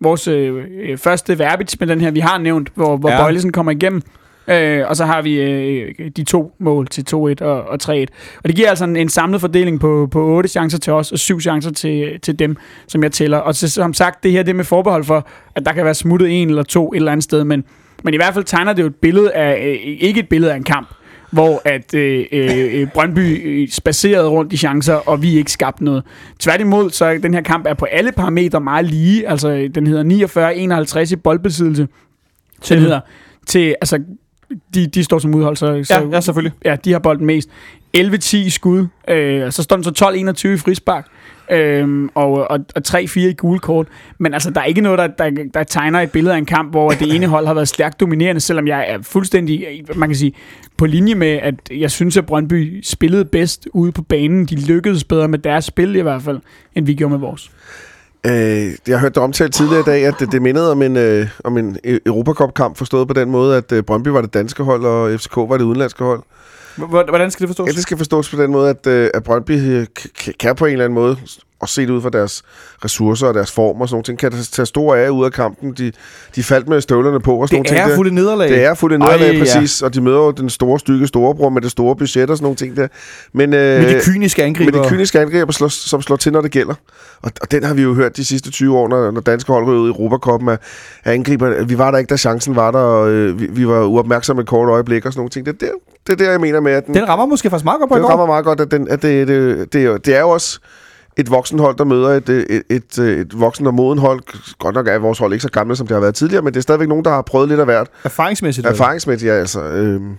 vores 0.00 0.28
øh, 0.28 0.64
øh, 0.80 0.98
første 0.98 1.38
verbits 1.38 1.80
med 1.80 1.88
den 1.88 2.00
her, 2.00 2.10
vi 2.10 2.20
har 2.20 2.38
nævnt, 2.38 2.72
hvor, 2.74 2.96
hvor 2.96 3.08
Ja. 3.08 3.14
ja. 3.14 3.22
Bøjlesen 3.22 3.52
kommer 3.52 3.72
igennem. 3.72 4.02
Øh, 4.48 4.88
og 4.88 4.96
så 4.96 5.04
har 5.04 5.22
vi 5.22 5.40
øh, 5.40 5.94
de 6.16 6.24
to 6.24 6.52
mål 6.58 6.86
til 6.86 7.04
2-1 7.10 7.14
og, 7.16 7.62
og 7.62 7.78
3-1. 7.82 7.88
Og 7.88 8.06
det 8.44 8.56
giver 8.56 8.68
altså 8.68 8.84
en, 8.84 8.96
en 8.96 9.08
samlet 9.08 9.40
fordeling 9.40 9.80
på, 9.80 10.08
på 10.10 10.24
8 10.24 10.48
chancer 10.48 10.78
til 10.78 10.92
os, 10.92 11.12
og 11.12 11.18
7 11.18 11.40
chancer 11.40 11.70
til, 11.70 12.20
til 12.20 12.38
dem, 12.38 12.56
som 12.86 13.02
jeg 13.02 13.12
tæller. 13.12 13.38
Og 13.38 13.54
så, 13.54 13.68
som 13.70 13.94
sagt, 13.94 14.22
det 14.22 14.32
her 14.32 14.42
det 14.42 14.50
er 14.50 14.54
med 14.54 14.64
forbehold 14.64 15.04
for, 15.04 15.26
at 15.54 15.66
der 15.66 15.72
kan 15.72 15.84
være 15.84 15.94
smuttet 15.94 16.42
en 16.42 16.48
eller 16.48 16.62
to 16.62 16.92
et 16.92 16.96
eller 16.96 17.12
andet 17.12 17.24
sted, 17.24 17.44
men, 17.44 17.64
men 18.04 18.14
i 18.14 18.16
hvert 18.16 18.34
fald 18.34 18.44
tegner 18.44 18.72
det 18.72 18.82
jo 18.82 18.86
et 18.86 18.96
billede 18.96 19.32
af, 19.32 19.66
øh, 19.66 19.96
ikke 20.00 20.20
et 20.20 20.28
billede 20.28 20.52
af 20.52 20.56
en 20.56 20.64
kamp, 20.64 20.88
hvor 21.30 21.62
at 21.64 21.94
øh, 21.94 22.26
øh, 22.32 22.88
Brøndby 22.94 23.46
øh, 23.46 23.68
spacerede 23.68 24.28
rundt 24.28 24.52
i 24.52 24.56
chancer, 24.56 24.94
og 24.94 25.22
vi 25.22 25.36
ikke 25.36 25.52
skabte 25.52 25.84
noget. 25.84 26.04
Tværtimod, 26.38 26.90
så 26.90 27.04
er 27.04 27.18
den 27.18 27.34
her 27.34 27.40
kamp 27.42 27.66
er 27.66 27.74
på 27.74 27.84
alle 27.84 28.12
parametre 28.12 28.60
meget 28.60 28.84
lige. 28.86 29.28
Altså, 29.28 29.68
den 29.74 29.86
hedder 29.86 31.04
49-51 31.06 31.12
i 31.12 31.16
boldbesiddelse. 31.16 31.88
Den 32.68 32.78
hedder 32.78 33.00
til, 33.46 33.74
altså, 33.80 33.98
de, 34.74 34.86
de 34.86 35.04
står 35.04 35.18
som 35.18 35.34
udhold, 35.34 35.56
så, 35.56 35.84
så 35.84 35.94
Ja, 35.94 36.08
ja, 36.12 36.20
selvfølgelig. 36.20 36.52
ja, 36.64 36.76
de 36.84 36.92
har 36.92 36.98
bolden 36.98 37.26
mest. 37.26 37.48
11-10 37.96 38.36
i 38.36 38.50
skud, 38.50 38.86
øh, 39.08 39.52
så 39.52 39.62
står 39.62 39.76
den 39.76 39.84
så 39.84 40.44
12-21 40.46 40.48
i 40.48 40.56
frispark, 40.56 41.06
øh, 41.50 42.08
og, 42.14 42.32
og, 42.32 42.58
og 42.76 42.82
3-4 42.88 43.18
i 43.18 43.32
gule 43.32 43.58
kort. 43.58 43.86
Men 44.18 44.34
altså, 44.34 44.50
der 44.50 44.60
er 44.60 44.64
ikke 44.64 44.80
noget, 44.80 44.98
der, 44.98 45.06
der, 45.06 45.30
der 45.54 45.62
tegner 45.62 46.00
et 46.00 46.10
billede 46.10 46.34
af 46.34 46.38
en 46.38 46.46
kamp, 46.46 46.70
hvor 46.70 46.90
det 46.90 47.14
ene 47.14 47.26
hold 47.26 47.46
har 47.46 47.54
været 47.54 47.68
stærkt 47.68 48.00
dominerende, 48.00 48.40
selvom 48.40 48.66
jeg 48.68 48.84
er 48.88 48.98
fuldstændig, 49.02 49.84
man 49.94 50.08
kan 50.08 50.16
sige, 50.16 50.32
på 50.76 50.86
linje 50.86 51.14
med, 51.14 51.38
at 51.42 51.54
jeg 51.70 51.90
synes, 51.90 52.16
at 52.16 52.26
Brøndby 52.26 52.80
spillede 52.84 53.24
bedst 53.24 53.68
ude 53.72 53.92
på 53.92 54.02
banen. 54.02 54.46
De 54.46 54.66
lykkedes 54.66 55.04
bedre 55.04 55.28
med 55.28 55.38
deres 55.38 55.64
spil 55.64 55.96
i 55.96 56.00
hvert 56.00 56.22
fald, 56.22 56.40
end 56.74 56.86
vi 56.86 56.94
gjorde 56.94 57.10
med 57.10 57.18
vores. 57.18 57.50
Øh, 58.26 58.32
jeg 58.88 58.98
har 58.98 58.98
hørt 58.98 59.16
omtalt 59.16 59.54
tidligere 59.54 59.80
i 59.80 59.84
dag, 59.84 60.06
at 60.06 60.14
det, 60.18 60.32
det 60.32 60.42
mindede 60.42 60.70
om 60.70 60.82
en, 60.82 60.96
øh, 60.96 61.28
om 61.44 61.58
en 61.58 61.76
e- 61.86 61.98
Europacup-kamp, 62.06 62.76
forstået 62.76 63.08
på 63.08 63.14
den 63.14 63.30
måde, 63.30 63.56
at 63.56 63.72
øh, 63.72 63.82
Brøndby 63.82 64.08
var 64.08 64.20
det 64.20 64.34
danske 64.34 64.62
hold, 64.62 64.84
og 64.84 65.20
FCK 65.20 65.36
var 65.36 65.56
det 65.56 65.64
udenlandske 65.64 66.04
hold. 66.04 66.22
Hvordan 66.76 67.30
skal 67.30 67.46
det 67.46 67.48
forstås? 67.48 67.66
Ja, 67.66 67.72
det 67.72 67.82
skal 67.82 67.96
forstås 67.96 68.30
på 68.30 68.42
den 68.42 68.50
måde, 68.50 68.70
at, 68.70 68.86
øh, 68.86 69.10
at 69.14 69.22
Brøndby 69.24 69.50
øh, 69.50 69.86
kan 70.40 70.56
på 70.56 70.66
en 70.66 70.72
eller 70.72 70.84
anden 70.84 70.94
måde, 70.94 71.16
og 71.60 71.68
set 71.68 71.90
ud 71.90 72.02
fra 72.02 72.10
deres 72.10 72.42
ressourcer 72.84 73.26
og 73.26 73.34
deres 73.34 73.52
form 73.52 73.80
og 73.80 73.88
sådan 73.88 73.94
nogle 73.94 74.04
ting, 74.04 74.18
kan 74.18 74.32
tage 74.52 74.66
store 74.66 75.02
ære 75.02 75.12
ud 75.12 75.24
af 75.24 75.32
kampen. 75.32 75.72
De, 75.72 75.92
de 76.36 76.42
faldt 76.42 76.68
med 76.68 76.80
støvlerne 76.80 77.20
på 77.20 77.34
og 77.36 77.48
sådan 77.48 77.62
det 77.64 77.70
nogle 77.72 77.82
ting. 77.82 77.92
er 77.92 77.96
fuldt 77.96 78.14
nederlag. 78.14 78.48
Det 78.48 78.64
er 78.64 78.74
fuldt 78.74 79.02
Ej, 79.02 79.08
nederlag, 79.16 79.32
ja. 79.34 79.38
præcis. 79.38 79.82
Og 79.82 79.94
de 79.94 80.00
møder 80.00 80.18
jo 80.18 80.30
den 80.30 80.50
store 80.50 80.78
stykke 80.78 81.06
storebror 81.06 81.48
med 81.48 81.62
det 81.62 81.70
store 81.70 81.96
budget 81.96 82.30
og 82.30 82.36
sådan 82.36 82.44
nogle 82.44 82.56
ting 82.56 82.76
der. 82.76 82.88
Men, 83.32 83.54
øh, 83.54 83.82
Med 83.82 83.94
de 83.94 84.00
kyniske 84.04 84.42
angriber. 84.44 84.72
med 84.78 84.84
de 84.84 84.88
kyniske 84.88 85.20
angriber, 85.20 85.52
slår, 85.52 85.68
som 85.68 86.02
slår 86.02 86.16
til, 86.16 86.32
når 86.32 86.40
det 86.40 86.50
gælder. 86.50 86.74
Og, 87.22 87.30
og 87.42 87.50
den 87.50 87.64
har 87.64 87.74
vi 87.74 87.82
jo 87.82 87.94
hørt 87.94 88.16
de 88.16 88.24
sidste 88.24 88.50
20 88.50 88.78
år, 88.78 88.88
når, 88.88 89.10
når 89.10 89.20
danske 89.20 89.52
hold 89.52 89.64
ud 89.68 89.86
i 89.86 89.90
Europacupen, 89.90 90.48
at, 90.48 90.58
at 91.04 91.12
angriber, 91.14 91.64
vi 91.64 91.78
var 91.78 91.90
der 91.90 91.98
ikke, 91.98 92.08
da 92.10 92.16
chancen 92.16 92.56
var 92.56 92.70
der, 92.70 92.78
og 92.78 93.10
øh, 93.10 93.40
vi, 93.40 93.46
vi 93.50 93.68
var 93.68 93.84
uopmærksomme 93.84 94.42
et 94.42 94.48
kort 94.48 94.68
øjeblik 94.68 95.06
og 95.06 95.12
sådan 95.12 95.18
nogle 95.20 95.30
ting. 95.30 95.46
Det 95.46 95.60
der, 95.60 95.66
det 96.06 96.12
er 96.12 96.16
der 96.24 96.30
jeg 96.30 96.40
mener 96.40 96.60
med, 96.60 96.72
at 96.72 96.86
den, 96.86 96.94
Den 96.94 97.08
rammer 97.08 97.26
måske 97.26 97.50
faktisk 97.50 97.64
meget 97.64 97.78
godt 97.80 97.90
på 97.90 97.96
den 97.96 98.08
rammer 98.08 98.26
meget 98.26 98.44
godt, 98.44 98.60
at, 98.60 98.70
den, 98.70 98.88
at 98.88 99.02
det, 99.02 99.28
det, 99.28 99.72
det, 99.72 99.80
er 99.80 99.84
jo- 99.84 99.96
det 99.96 100.14
er 100.16 100.20
jo 100.20 100.30
også 100.30 100.58
et 101.16 101.30
voksenhold, 101.30 101.76
der 101.76 101.84
møder 101.84 102.08
et, 102.08 102.28
et, 102.28 102.62
et, 102.70 102.98
et 102.98 103.40
voksen 103.40 103.66
og 103.66 103.74
moden 103.74 103.98
hold. 103.98 104.20
Godt 104.58 104.74
nok 104.74 104.88
er 104.88 104.98
vores 104.98 105.18
hold 105.18 105.32
ikke 105.32 105.42
så 105.42 105.50
gamle, 105.50 105.76
som 105.76 105.86
det 105.86 105.94
har 105.94 106.00
været 106.00 106.14
tidligere, 106.14 106.42
men 106.42 106.54
det 106.54 106.58
er 106.60 106.62
stadigvæk 106.62 106.88
nogen, 106.88 107.04
der 107.04 107.10
har 107.10 107.22
prøvet 107.22 107.48
lidt 107.48 107.60
af 107.60 107.66
hvert. 107.66 107.86
Erfaringsmæssigt. 108.04 108.66
Erfaringsmæssigt, 108.66 109.28
ja, 109.30 109.34
altså. 109.34 109.62
Øhm, 109.62 110.16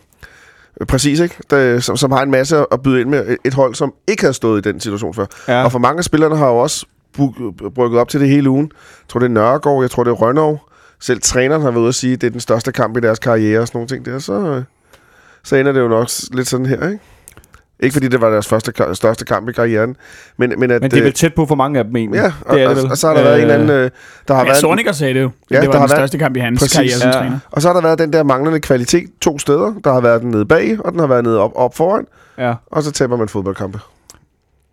præcis, 0.87 1.19
ikke? 1.19 1.35
Der, 1.49 1.79
som, 1.79 1.97
som 1.97 2.11
har 2.11 2.21
en 2.21 2.31
masse 2.31 2.65
at 2.71 2.81
byde 2.83 3.01
ind 3.01 3.09
med. 3.09 3.37
Et- 3.45 3.53
hold, 3.53 3.75
som 3.75 3.93
ikke 4.07 4.23
havde 4.23 4.33
stået 4.33 4.65
i 4.65 4.71
den 4.71 4.79
situation 4.79 5.13
før. 5.13 5.25
Ja. 5.47 5.63
Og 5.63 5.71
for 5.71 5.79
mange 5.79 5.97
af 5.97 6.03
spillerne 6.03 6.37
har 6.37 6.47
jo 6.47 6.57
også 6.57 6.85
brygget 7.75 7.99
op 8.01 8.09
til 8.09 8.19
det 8.19 8.29
hele 8.29 8.49
ugen. 8.49 8.65
Jeg 8.73 9.07
tror, 9.09 9.19
det 9.19 9.25
er 9.27 9.31
Nørregård, 9.31 9.83
jeg 9.83 9.91
tror, 9.91 10.03
det 10.03 10.11
er 10.11 10.15
Rønnerov. 10.15 10.61
Selv 10.99 11.21
træneren 11.21 11.61
har 11.61 11.71
været 11.71 11.81
ude 11.81 11.87
at 11.87 11.95
sige, 11.95 12.13
at 12.13 12.21
det 12.21 12.27
er 12.27 12.31
den 12.31 12.39
største 12.39 12.71
kamp 12.71 12.97
i 12.97 12.99
deres 12.99 13.19
karriere 13.19 13.59
og 13.59 13.67
sådan 13.67 13.77
nogle 13.77 13.87
ting 13.87 14.05
der. 14.05 14.19
Så, 14.19 14.33
øh, 14.33 14.63
så 15.43 15.55
ender 15.55 15.71
det 15.71 15.79
jo 15.79 15.87
nok 15.87 16.07
lidt 16.31 16.47
sådan 16.47 16.65
her, 16.65 16.87
ikke? 16.89 16.99
Ikke 17.81 17.93
fordi 17.93 18.07
det 18.07 18.21
var 18.21 18.29
deres 18.29 18.47
første, 18.47 18.71
største 18.93 19.25
kamp 19.25 19.49
i 19.49 19.51
karrieren, 19.51 19.95
men, 20.37 20.53
men 20.57 20.71
at... 20.71 20.81
Men 20.81 20.91
det 20.91 20.97
er 20.97 21.01
øh, 21.01 21.05
vel 21.05 21.13
tæt 21.13 21.33
på 21.33 21.45
for 21.45 21.55
mange 21.55 21.79
af 21.79 21.85
dem 21.85 21.95
egentlig. 21.95 22.17
Ja, 22.19 22.31
og, 22.45 22.55
det 22.55 22.63
er 22.63 22.69
og, 22.69 22.75
det 22.75 22.83
vel. 22.83 22.91
og, 22.91 22.97
så 22.97 23.07
har 23.07 23.13
der 23.13 23.23
været 23.23 23.35
en 23.35 23.41
eller 23.41 23.53
anden... 23.53 23.69
Øh, 23.69 23.89
der 24.27 24.33
har 24.33 24.41
Ja, 24.41 24.45
været 24.47 24.57
Sorniger 24.57 24.91
sagde 24.91 25.13
det 25.13 25.21
jo. 25.21 25.29
Ja, 25.51 25.55
det 25.55 25.61
der 25.63 25.67
var 25.67 25.79
har 25.79 25.87
den 25.87 25.89
været- 25.91 25.99
største 25.99 26.17
kamp 26.17 26.35
i 26.37 26.39
hans 26.39 26.59
Præcis. 26.59 26.75
karriere 26.75 26.91
som 26.99 27.07
Ja. 27.09 27.13
træner. 27.13 27.39
Og 27.51 27.61
så 27.61 27.67
har 27.67 27.73
der 27.73 27.81
været 27.81 27.99
den 27.99 28.13
der 28.13 28.23
manglende 28.23 28.59
kvalitet 28.59 29.09
to 29.21 29.39
steder. 29.39 29.73
Der 29.83 29.93
har 29.93 30.01
været 30.01 30.21
den 30.21 30.31
nede 30.31 30.45
bag, 30.45 30.77
og 30.85 30.91
den 30.91 30.99
har 30.99 31.07
været 31.07 31.23
nede 31.23 31.39
op, 31.39 31.51
op 31.55 31.75
foran. 31.77 32.05
Ja. 32.37 32.53
Og 32.71 32.83
så 32.83 32.91
taber 32.91 33.17
man 33.17 33.27
fodboldkampe. 33.29 33.79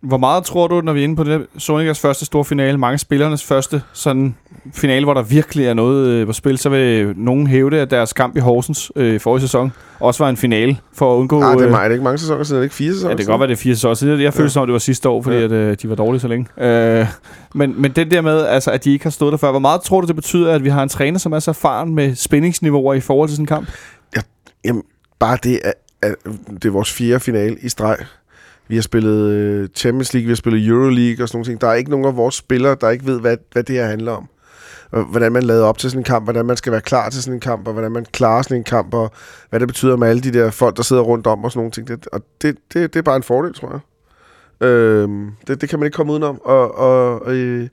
Hvor 0.01 0.17
meget 0.17 0.43
tror 0.43 0.67
du, 0.67 0.81
når 0.81 0.93
vi 0.93 0.99
er 0.99 1.03
inde 1.03 1.15
på 1.15 1.23
det 1.23 1.45
Sonicas 1.57 1.99
første 1.99 2.25
store 2.25 2.45
finale, 2.45 2.77
mange 2.77 2.97
spillernes 2.97 3.43
første 3.43 3.81
sådan 3.93 4.35
finale, 4.73 5.05
hvor 5.05 5.13
der 5.13 5.21
virkelig 5.21 5.65
er 5.65 5.73
noget 5.73 6.07
øh, 6.07 6.27
på 6.27 6.33
spil, 6.33 6.57
så 6.57 6.69
vil 6.69 7.13
nogen 7.17 7.47
hævde, 7.47 7.79
at 7.79 7.91
deres 7.91 8.13
kamp 8.13 8.37
i 8.37 8.39
Horsens 8.39 8.91
øh, 8.95 9.19
forrige 9.19 9.41
sæson 9.41 9.71
også 9.99 10.23
var 10.23 10.29
en 10.29 10.37
finale 10.37 10.77
for 10.93 11.13
at 11.13 11.17
undgå... 11.19 11.39
Nej, 11.39 11.51
det 11.51 11.59
er, 11.59 11.65
øh, 11.65 11.71
meget, 11.71 11.83
det 11.83 11.89
er 11.89 11.93
ikke 11.93 12.03
mange 12.03 12.17
sæsoner 12.17 12.43
siden, 12.43 12.57
er 12.57 12.59
det 12.59 12.65
ikke 12.65 12.75
fire 12.75 12.93
sæsoner 12.93 13.09
Ja, 13.11 13.17
det 13.17 13.25
kan 13.25 13.31
godt 13.31 13.39
være, 13.39 13.47
det 13.47 13.53
er 13.53 13.57
fire 13.61 13.75
sæsoner 13.75 13.93
siden. 13.93 14.21
Jeg 14.21 14.33
følte 14.33 14.43
Ja. 14.43 14.49
som 14.49 14.61
om, 14.61 14.67
det 14.67 14.73
var 14.73 14.79
sidste 14.79 15.09
år, 15.09 15.21
fordi 15.21 15.37
Ja. 15.37 15.43
at, 15.43 15.51
øh, 15.51 15.77
de 15.81 15.89
var 15.89 15.95
dårlige 15.95 16.21
så 16.21 16.27
længe. 16.27 16.47
Øh, 16.67 17.07
men, 17.55 17.81
men 17.81 17.91
det 17.91 18.11
der 18.11 18.21
med, 18.21 18.45
altså, 18.45 18.71
at 18.71 18.83
de 18.83 18.91
ikke 18.93 19.05
har 19.05 19.09
stået 19.09 19.31
der 19.31 19.37
før, 19.37 19.51
hvor 19.51 19.59
meget 19.59 19.81
tror 19.81 20.01
du, 20.01 20.07
det 20.07 20.15
betyder, 20.15 20.53
at 20.53 20.63
vi 20.63 20.69
har 20.69 20.83
en 20.83 20.89
træner, 20.89 21.19
som 21.19 21.31
er 21.33 21.39
så 21.39 21.51
erfaren 21.51 21.95
med 21.95 22.15
spændingsniveauer 22.15 22.93
i 22.93 22.99
forhold 22.99 23.29
til 23.29 23.39
en 23.39 23.45
kamp? 23.45 23.67
Jamen, 24.65 24.83
bare 25.19 25.37
det, 25.43 25.59
at, 25.63 25.73
at 26.01 26.15
det 26.53 26.65
er 26.65 26.69
vores 26.71 26.93
fjerde 26.93 27.19
finale 27.19 27.57
i 27.61 27.69
streg. 27.69 27.97
Vi 28.69 28.75
har 28.75 28.81
spillet 28.81 29.29
øh, 29.29 29.69
Champions 29.75 30.13
League, 30.13 30.25
vi 30.25 30.31
har 30.31 30.35
spillet 30.35 30.67
Euroleague 30.67 31.23
og 31.23 31.29
sådan 31.29 31.37
nogle 31.37 31.45
ting. 31.45 31.61
Der 31.61 31.67
er 31.67 31.73
ikke 31.73 31.89
nogen 31.89 32.05
af 32.05 32.15
vores 32.17 32.35
spillere, 32.35 32.75
der 32.81 32.89
ikke 32.89 33.05
ved, 33.05 33.19
hvad, 33.19 33.37
hvad 33.51 33.63
det 33.63 33.75
her 33.75 33.85
handler 33.85 34.11
om. 34.11 34.27
hvordan 35.11 35.31
man 35.31 35.43
lader 35.43 35.65
op 35.65 35.77
til 35.77 35.89
sådan 35.89 35.99
en 35.99 36.03
kamp, 36.03 36.25
hvordan 36.25 36.45
man 36.45 36.57
skal 36.57 36.71
være 36.71 36.81
klar 36.81 37.09
til 37.09 37.23
sådan 37.23 37.33
en 37.33 37.39
kamp, 37.39 37.67
og 37.67 37.73
hvordan 37.73 37.91
man 37.91 38.05
klarer 38.13 38.41
sådan 38.41 38.57
en 38.57 38.63
kamp, 38.63 38.93
og 38.93 39.11
hvad 39.49 39.59
det 39.59 39.67
betyder 39.67 39.95
med 39.97 40.07
alle 40.07 40.21
de 40.21 40.33
der 40.33 40.51
folk, 40.51 40.77
der 40.77 40.83
sidder 40.83 41.01
rundt 41.01 41.27
om 41.27 41.43
og 41.43 41.51
sådan 41.51 41.59
nogle 41.59 41.71
ting. 41.71 41.87
Det, 41.87 42.07
og 42.13 42.21
det, 42.41 42.57
det, 42.73 42.93
det 42.93 42.99
er 42.99 43.03
bare 43.03 43.15
en 43.15 43.23
fordel, 43.23 43.53
tror 43.53 43.71
jeg. 44.61 44.67
Øh, 44.67 45.09
det, 45.47 45.61
det 45.61 45.69
kan 45.69 45.79
man 45.79 45.85
ikke 45.85 45.95
komme 45.95 46.11
udenom. 46.11 46.41
Og, 46.45 46.77
og, 46.77 47.21
og, 47.25 47.33
øh, 47.35 47.67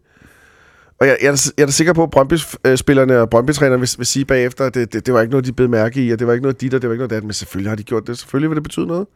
og 1.00 1.06
jeg, 1.06 1.16
jeg, 1.22 1.28
er, 1.28 1.32
da- 1.32 1.52
jeg 1.56 1.62
er 1.62 1.66
da 1.66 1.72
sikker 1.72 1.92
på, 1.92 2.02
at 2.02 2.10
Brøndby-spillerne 2.10 3.14
øh, 3.14 3.20
og 3.20 3.30
Brøndby-trænerne 3.30 3.80
vil, 3.80 3.88
vil 3.98 4.06
sige 4.06 4.24
bagefter, 4.24 4.64
at 4.64 4.74
det, 4.74 4.92
det, 4.92 5.06
det 5.06 5.14
var 5.14 5.20
ikke 5.20 5.30
noget, 5.30 5.46
de 5.46 5.52
blev 5.52 5.68
mærke 5.68 6.06
i, 6.06 6.10
og 6.10 6.18
det 6.18 6.26
var 6.26 6.32
ikke 6.32 6.42
noget 6.42 6.60
dit, 6.60 6.74
og 6.74 6.82
det 6.82 6.88
var 6.88 6.94
ikke 6.94 7.00
noget 7.00 7.10
dat, 7.10 7.22
men 7.24 7.32
selvfølgelig 7.32 7.70
har 7.70 7.76
de 7.76 7.82
gjort 7.82 8.06
det. 8.06 8.18
Selvfølgelig 8.18 8.50
vil 8.50 8.56
det 8.56 8.62
betyde 8.62 8.86
noget. 8.86 9.06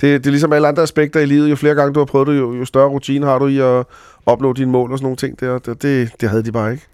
Det, 0.00 0.24
det 0.24 0.26
er 0.26 0.30
ligesom 0.30 0.52
alle 0.52 0.68
andre 0.68 0.82
aspekter 0.82 1.20
i 1.20 1.26
livet. 1.26 1.50
Jo 1.50 1.56
flere 1.56 1.74
gange 1.74 1.94
du 1.94 2.00
har 2.00 2.04
prøvet 2.04 2.28
det, 2.28 2.38
jo, 2.38 2.54
jo 2.54 2.64
større 2.64 2.88
rutine 2.88 3.26
har 3.26 3.38
du 3.38 3.46
i 3.46 3.58
at 3.58 3.84
opnå 4.26 4.52
dine 4.52 4.70
mål 4.70 4.92
og 4.92 4.98
sådan 4.98 5.04
nogle 5.04 5.16
ting. 5.16 5.40
der. 5.40 5.58
det, 5.58 5.82
det, 5.82 6.10
det 6.20 6.28
havde 6.28 6.42
de 6.42 6.52
bare 6.52 6.72
ikke. 6.72 6.86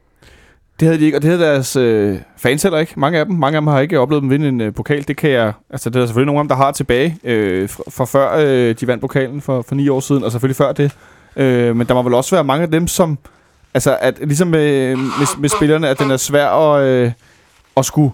Det 0.80 0.88
havde 0.88 1.00
de 1.00 1.04
ikke, 1.04 1.18
og 1.18 1.22
det 1.22 1.30
havde 1.30 1.42
deres 1.42 1.76
øh, 1.76 2.18
fans 2.36 2.62
heller 2.62 2.78
ikke. 2.78 2.92
Mange 2.96 3.18
af 3.18 3.26
dem. 3.26 3.34
Mange 3.34 3.56
af 3.56 3.62
dem 3.62 3.66
har 3.66 3.80
ikke 3.80 4.00
oplevet 4.00 4.22
dem 4.22 4.30
vinde 4.30 4.48
en 4.48 4.60
øh, 4.60 4.74
pokal. 4.74 5.08
Det 5.08 5.16
kan 5.16 5.30
jeg... 5.30 5.52
Altså, 5.70 5.90
det 5.90 5.96
er 5.96 6.00
der 6.00 6.06
selvfølgelig 6.06 6.26
nogle 6.26 6.38
af 6.38 6.44
dem, 6.44 6.48
der 6.48 6.56
har 6.56 6.72
tilbage 6.72 7.18
øh, 7.24 7.68
fra, 7.68 7.82
fra 7.90 8.04
før 8.04 8.36
øh, 8.38 8.74
de 8.80 8.86
vandt 8.86 9.00
pokalen 9.00 9.40
for, 9.40 9.62
for 9.62 9.74
ni 9.74 9.88
år 9.88 10.00
siden, 10.00 10.24
og 10.24 10.32
selvfølgelig 10.32 10.56
før 10.56 10.72
det. 10.72 10.92
Øh, 11.36 11.76
men 11.76 11.86
der 11.86 11.94
må 11.94 12.02
vel 12.02 12.14
også 12.14 12.36
være 12.36 12.44
mange 12.44 12.62
af 12.62 12.70
dem, 12.70 12.86
som... 12.86 13.18
Altså, 13.74 13.98
at 14.00 14.18
ligesom 14.18 14.48
med, 14.48 14.96
med, 14.96 15.40
med 15.40 15.48
spillerne, 15.48 15.88
at 15.88 15.98
den 15.98 16.10
er 16.10 16.16
svær 16.16 16.48
at, 16.48 16.86
øh, 16.86 17.12
at 17.76 17.84
skulle... 17.84 18.10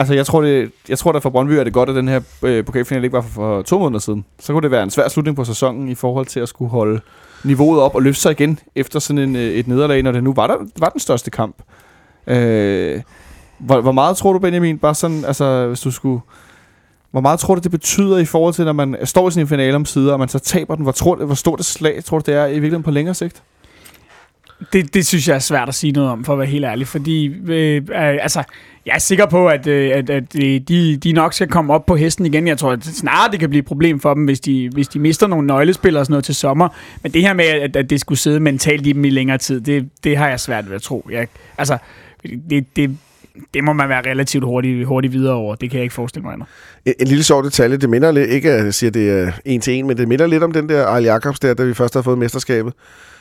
Altså, 0.00 0.14
jeg 0.14 0.26
tror, 0.26 0.40
det, 0.40 0.70
jeg 0.88 0.98
tror, 0.98 1.12
da 1.12 1.18
for 1.18 1.30
Brøndby 1.30 1.52
er 1.52 1.64
det 1.64 1.72
godt, 1.72 1.88
at 1.88 1.94
den 1.94 2.08
her 2.08 2.20
øh, 2.42 2.64
pokalfinale 2.64 3.04
ikke 3.04 3.16
var 3.16 3.20
for, 3.20 3.28
for 3.28 3.62
to 3.62 3.78
måneder 3.78 4.00
siden. 4.00 4.24
Så 4.38 4.52
kunne 4.52 4.62
det 4.62 4.70
være 4.70 4.82
en 4.82 4.90
svær 4.90 5.08
slutning 5.08 5.36
på 5.36 5.44
sæsonen 5.44 5.88
i 5.88 5.94
forhold 5.94 6.26
til 6.26 6.40
at 6.40 6.48
skulle 6.48 6.70
holde 6.70 7.00
niveauet 7.44 7.80
op 7.80 7.94
og 7.94 8.02
løfte 8.02 8.20
sig 8.20 8.32
igen 8.32 8.58
efter 8.74 8.98
sådan 8.98 9.18
en, 9.18 9.36
øh, 9.36 9.42
et 9.42 9.68
nederlag, 9.68 10.02
når 10.02 10.12
det 10.12 10.24
nu 10.24 10.32
var, 10.32 10.46
der, 10.46 10.56
var 10.78 10.88
den 10.88 11.00
største 11.00 11.30
kamp. 11.30 11.56
Øh, 12.26 13.02
hvor, 13.58 13.80
hvor 13.80 13.92
meget 13.92 14.16
tror 14.16 14.32
du, 14.32 14.38
Benjamin, 14.38 14.78
bare 14.78 14.94
sådan, 14.94 15.24
altså, 15.24 15.66
hvis 15.66 15.80
du 15.80 15.90
skulle... 15.90 16.20
Hvor 17.10 17.20
meget 17.20 17.40
tror 17.40 17.54
du, 17.54 17.60
det 17.60 17.70
betyder 17.70 18.18
i 18.18 18.24
forhold 18.24 18.54
til, 18.54 18.64
når 18.64 18.72
man 18.72 18.96
står 19.04 19.28
i 19.28 19.30
sin 19.30 19.46
finale 19.46 19.76
om 19.76 19.84
sider, 19.84 20.12
og 20.12 20.18
man 20.18 20.28
så 20.28 20.38
taber 20.38 20.74
den? 20.74 20.82
Hvor, 20.82 20.92
tror, 20.92 21.16
hvor 21.16 21.34
stort 21.34 21.60
et 21.60 21.66
slag 21.66 22.04
tror 22.04 22.18
du, 22.18 22.32
det 22.32 22.38
er 22.38 22.46
i 22.46 22.50
virkeligheden 22.50 22.82
på 22.82 22.90
længere 22.90 23.14
sigt? 23.14 23.42
Det, 24.72 24.94
det 24.94 25.06
synes 25.06 25.28
jeg 25.28 25.34
er 25.34 25.38
svært 25.38 25.68
at 25.68 25.74
sige 25.74 25.92
noget 25.92 26.10
om, 26.10 26.24
for 26.24 26.32
at 26.32 26.38
være 26.38 26.48
helt 26.48 26.64
ærlig. 26.64 26.86
Fordi, 26.86 27.26
øh, 27.26 27.76
øh, 27.76 27.82
altså, 27.94 28.42
jeg 28.86 28.94
er 28.94 28.98
sikker 28.98 29.26
på, 29.26 29.48
at, 29.48 29.66
øh, 29.66 29.90
at, 29.94 30.10
at 30.10 30.24
øh, 30.44 30.60
de, 30.68 30.96
de 30.96 31.12
nok 31.12 31.34
skal 31.34 31.48
komme 31.48 31.74
op 31.74 31.86
på 31.86 31.96
hesten 31.96 32.26
igen. 32.26 32.48
Jeg 32.48 32.58
tror 32.58 32.72
at 32.72 32.84
snarere, 32.84 33.32
det 33.32 33.40
kan 33.40 33.50
blive 33.50 33.60
et 33.60 33.66
problem 33.66 34.00
for 34.00 34.14
dem, 34.14 34.24
hvis 34.24 34.40
de, 34.40 34.68
hvis 34.72 34.88
de 34.88 34.98
mister 34.98 35.26
nogle 35.26 35.46
nøglespillere 35.46 36.02
og 36.02 36.06
sådan 36.06 36.12
noget 36.12 36.24
til 36.24 36.34
sommer. 36.34 36.68
Men 37.02 37.12
det 37.12 37.22
her 37.22 37.32
med, 37.32 37.44
at, 37.44 37.76
at 37.76 37.90
det 37.90 38.00
skulle 38.00 38.18
sidde 38.18 38.40
mentalt 38.40 38.86
i 38.86 38.92
dem 38.92 39.04
i 39.04 39.10
længere 39.10 39.38
tid, 39.38 39.60
det, 39.60 39.88
det 40.04 40.16
har 40.16 40.28
jeg 40.28 40.40
svært 40.40 40.68
ved 40.68 40.74
at 40.74 40.82
tro. 40.82 41.08
Jeg, 41.10 41.28
altså, 41.58 41.78
det, 42.50 42.76
det, 42.76 42.96
det 43.54 43.64
må 43.64 43.72
man 43.72 43.88
være 43.88 44.10
relativt 44.10 44.44
hurtigt, 44.44 44.86
hurtigt 44.86 45.12
videre 45.12 45.34
over. 45.34 45.54
Det 45.54 45.70
kan 45.70 45.76
jeg 45.76 45.82
ikke 45.82 45.94
forestille 45.94 46.24
mig 46.24 46.32
andet. 46.32 46.48
En, 46.86 46.94
en 47.00 47.06
lille 47.06 47.24
sjov 47.24 47.44
detalje, 47.44 47.76
det 47.76 47.90
minder 47.90 48.12
lidt, 48.12 48.30
ikke 48.30 48.50
at 48.50 48.64
jeg 48.64 48.74
siger, 48.74 48.90
det 48.90 49.10
er 49.10 49.32
en 49.44 49.60
til 49.60 49.74
en, 49.74 49.86
men 49.86 49.96
det 49.96 50.08
minder 50.08 50.26
lidt 50.26 50.42
om 50.42 50.52
den 50.52 50.68
der 50.68 50.86
Arl 50.86 51.04
Jacobs 51.04 51.40
der, 51.40 51.54
da 51.54 51.64
vi 51.64 51.74
først 51.74 51.94
har 51.94 52.02
fået 52.02 52.18
mesterskabet. 52.18 52.72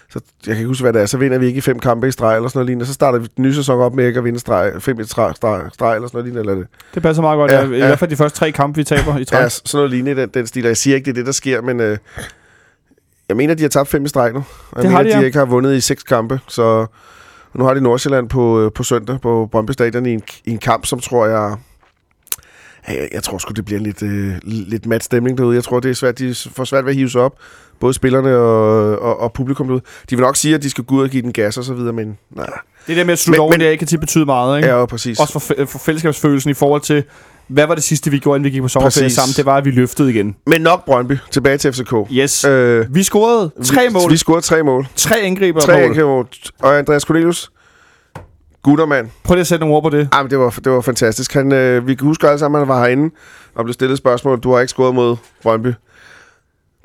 Så 0.10 0.20
jeg 0.46 0.56
kan 0.56 0.58
ikke 0.58 0.68
huske, 0.68 0.82
hvad 0.84 0.94
det 0.94 1.02
er. 1.02 1.06
Så 1.06 1.18
vinder 1.18 1.38
vi 1.38 1.46
ikke 1.46 1.62
fem 1.62 1.80
kampe 1.80 2.08
i 2.08 2.12
streg 2.12 2.36
eller 2.36 2.50
sådan 2.50 2.58
noget 2.58 2.66
lignende. 2.66 2.86
Så 2.86 2.94
starter 2.94 3.20
vi 3.20 3.28
den 3.36 3.44
nye 3.44 3.54
sæson 3.54 3.80
op 3.80 3.94
med 3.94 4.08
ikke 4.08 4.18
at 4.18 4.24
vinde 4.24 4.40
streg, 4.40 4.72
fem 4.80 5.00
i 5.00 5.04
streg, 5.04 5.36
streg, 5.36 5.62
streg 5.74 5.96
eller 5.96 6.08
sådan 6.08 6.18
noget 6.18 6.26
lignende. 6.26 6.52
Eller 6.52 6.62
det. 6.64 6.68
Det 6.94 7.04
passer 7.04 7.22
meget 7.22 7.38
godt. 7.38 7.52
Ja, 7.52 7.62
I 7.64 7.80
ja. 7.80 7.86
hvert 7.86 8.00
fald 8.00 8.10
de 8.10 8.16
første 8.16 8.40
tre 8.40 8.52
kampe, 8.52 8.78
vi 8.78 8.84
taber 8.84 9.18
i 9.18 9.26
træk. 9.26 9.40
Ja, 9.42 9.50
sådan 9.50 9.78
noget 9.78 9.92
lignende 9.92 10.22
den, 10.22 10.30
den 10.34 10.48
stil. 10.48 10.64
Og 10.66 10.68
Jeg 10.68 10.78
siger 10.78 10.96
ikke, 10.96 11.06
det 11.06 11.12
er 11.12 11.16
det, 11.16 11.26
der 11.26 11.32
sker, 11.32 11.62
men 11.62 11.80
øh, 11.80 11.98
jeg 13.30 13.38
mener, 13.38 13.54
de 13.54 13.62
har 13.64 13.70
tabt 13.70 13.90
fem 13.90 14.06
i 14.06 14.08
streg 14.08 14.34
nu. 14.34 14.38
Jeg 14.40 14.44
Det 14.76 14.84
mener, 14.84 14.96
har 14.96 15.04
de, 15.04 15.10
de 15.10 15.18
ja. 15.18 15.22
ikke 15.26 15.38
har 15.38 15.46
vundet 15.46 15.76
i 15.76 15.82
seks 15.82 16.04
kampe. 16.04 16.40
Så 16.48 16.86
nu 17.54 17.64
har 17.64 17.74
de 17.74 17.82
Nordsjælland 17.82 18.30
på, 18.30 18.62
øh, 18.62 18.72
på 18.72 18.84
søndag 18.84 19.22
på 19.22 19.50
Brøndby 19.52 19.72
Stadion 19.72 20.06
i 20.06 20.14
en, 20.14 20.22
i 20.46 20.52
en 20.52 20.58
kamp, 20.58 20.86
som 20.86 21.00
tror 21.00 21.26
jeg... 21.28 21.56
Jeg, 22.88 23.10
jeg 23.14 23.24
tror 23.24 23.38
sgu, 23.38 23.52
det 23.52 23.66
bliver 23.66 23.80
lidt, 23.82 24.04
øh, 24.04 24.34
lidt 24.44 24.86
mat 24.86 25.04
stemning 25.04 25.38
derude. 25.38 25.56
Jeg 25.56 25.64
tror, 25.64 25.80
det 25.80 25.90
er 25.90 25.94
svært, 25.96 26.20
de 26.20 26.36
får 26.56 26.64
svært 26.64 26.86
ved 26.86 26.92
at 26.92 26.96
hive 26.96 27.10
sig 27.10 27.22
op. 27.22 27.34
Både 27.80 27.94
spillerne 27.94 28.36
og, 28.38 29.00
og, 29.00 29.20
og 29.20 29.34
publikum 29.34 29.68
derude. 29.68 29.82
De 30.10 30.16
vil 30.16 30.24
nok 30.24 30.36
sige, 30.36 30.56
at 30.56 30.64
de 30.64 30.70
skal 30.70 30.84
gå 30.84 30.96
ud 30.96 31.04
og 31.04 31.10
give 31.10 31.22
den 31.22 31.34
gas 31.34 31.58
og 31.58 31.64
så 31.64 31.74
videre, 31.74 31.94
men 31.94 32.18
nej. 32.36 32.50
Det 32.88 32.98
der 32.98 33.04
med 33.04 33.14
at 33.14 33.20
slutte 33.20 33.38
Men- 33.38 33.42
over, 33.42 33.52
men- 33.52 33.60
det 33.60 33.80
kan 33.80 33.88
tit 33.88 34.00
betyde 34.00 34.26
meget, 34.26 34.58
ikke? 34.58 34.70
Ja, 34.70 34.86
præcis. 34.86 35.20
Også 35.20 35.34
for, 35.34 35.66
for 35.66 35.80
fællesskabsfølelsen 35.80 36.52
i 36.52 36.54
forhold 36.54 36.82
til, 36.82 37.04
hvad 37.48 37.68
var 37.68 37.76
det 37.76 37.84
sidste, 37.84 38.12
vi 38.12 38.18
gjorde, 38.20 38.38
inden 38.38 38.46
vi 38.46 38.50
gik 38.50 38.62
på 38.62 38.68
sommerferie 38.68 39.06
Præcis. 39.06 39.16
sammen? 39.16 39.34
Det 39.38 39.46
var, 39.46 39.58
at 39.58 39.66
vi 39.66 39.72
løftede 39.72 40.10
igen. 40.10 40.36
Men 40.48 40.62
nok 40.62 40.86
Brøndby. 40.86 41.14
Tilbage 41.32 41.58
til 41.58 41.74
FCK. 41.74 41.94
Yes. 42.12 42.44
Øh, 42.46 42.96
Vi 42.96 43.04
scorede 43.04 43.52
tre 43.64 43.88
vi, 43.88 43.94
mål, 43.94 44.12
Vi 44.12 44.18
scorede 44.18 44.42
tre 44.42 44.64
mål. 44.64 44.88
tre 44.96 45.20
angriber 45.20 45.60
Tre 45.60 45.74
mål. 45.74 45.82
angriber. 45.84 46.24
Og 46.62 46.78
Andreas 46.78 47.02
Cornelius. 47.02 47.52
Guttermand. 48.64 49.10
Prøv 49.24 49.36
lige 49.36 49.42
at 49.42 49.48
sætte 49.48 49.60
nogle 49.60 49.76
ord 49.76 49.84
på 49.84 49.90
det. 49.90 50.10
Ej, 50.12 50.22
men 50.22 50.32
det 50.32 50.40
var, 50.40 50.50
det 50.50 50.72
var 50.72 50.82
fantastisk. 50.82 51.34
Han, 51.34 51.52
øh, 51.52 51.88
vi 51.88 51.96
kan 51.96 52.08
huske 52.08 52.28
alle 52.28 52.40
sammen, 52.40 52.62
at 52.62 52.68
han 52.68 52.76
var 52.76 52.82
herinde 52.84 53.16
og 53.56 53.64
blev 53.64 53.74
stillet 53.74 53.94
et 53.94 53.98
spørgsmål. 53.98 54.40
Du 54.40 54.54
har 54.54 54.60
ikke 54.60 54.70
scoret 54.70 54.96
mod 54.96 55.16
Brøndby. 55.44 55.74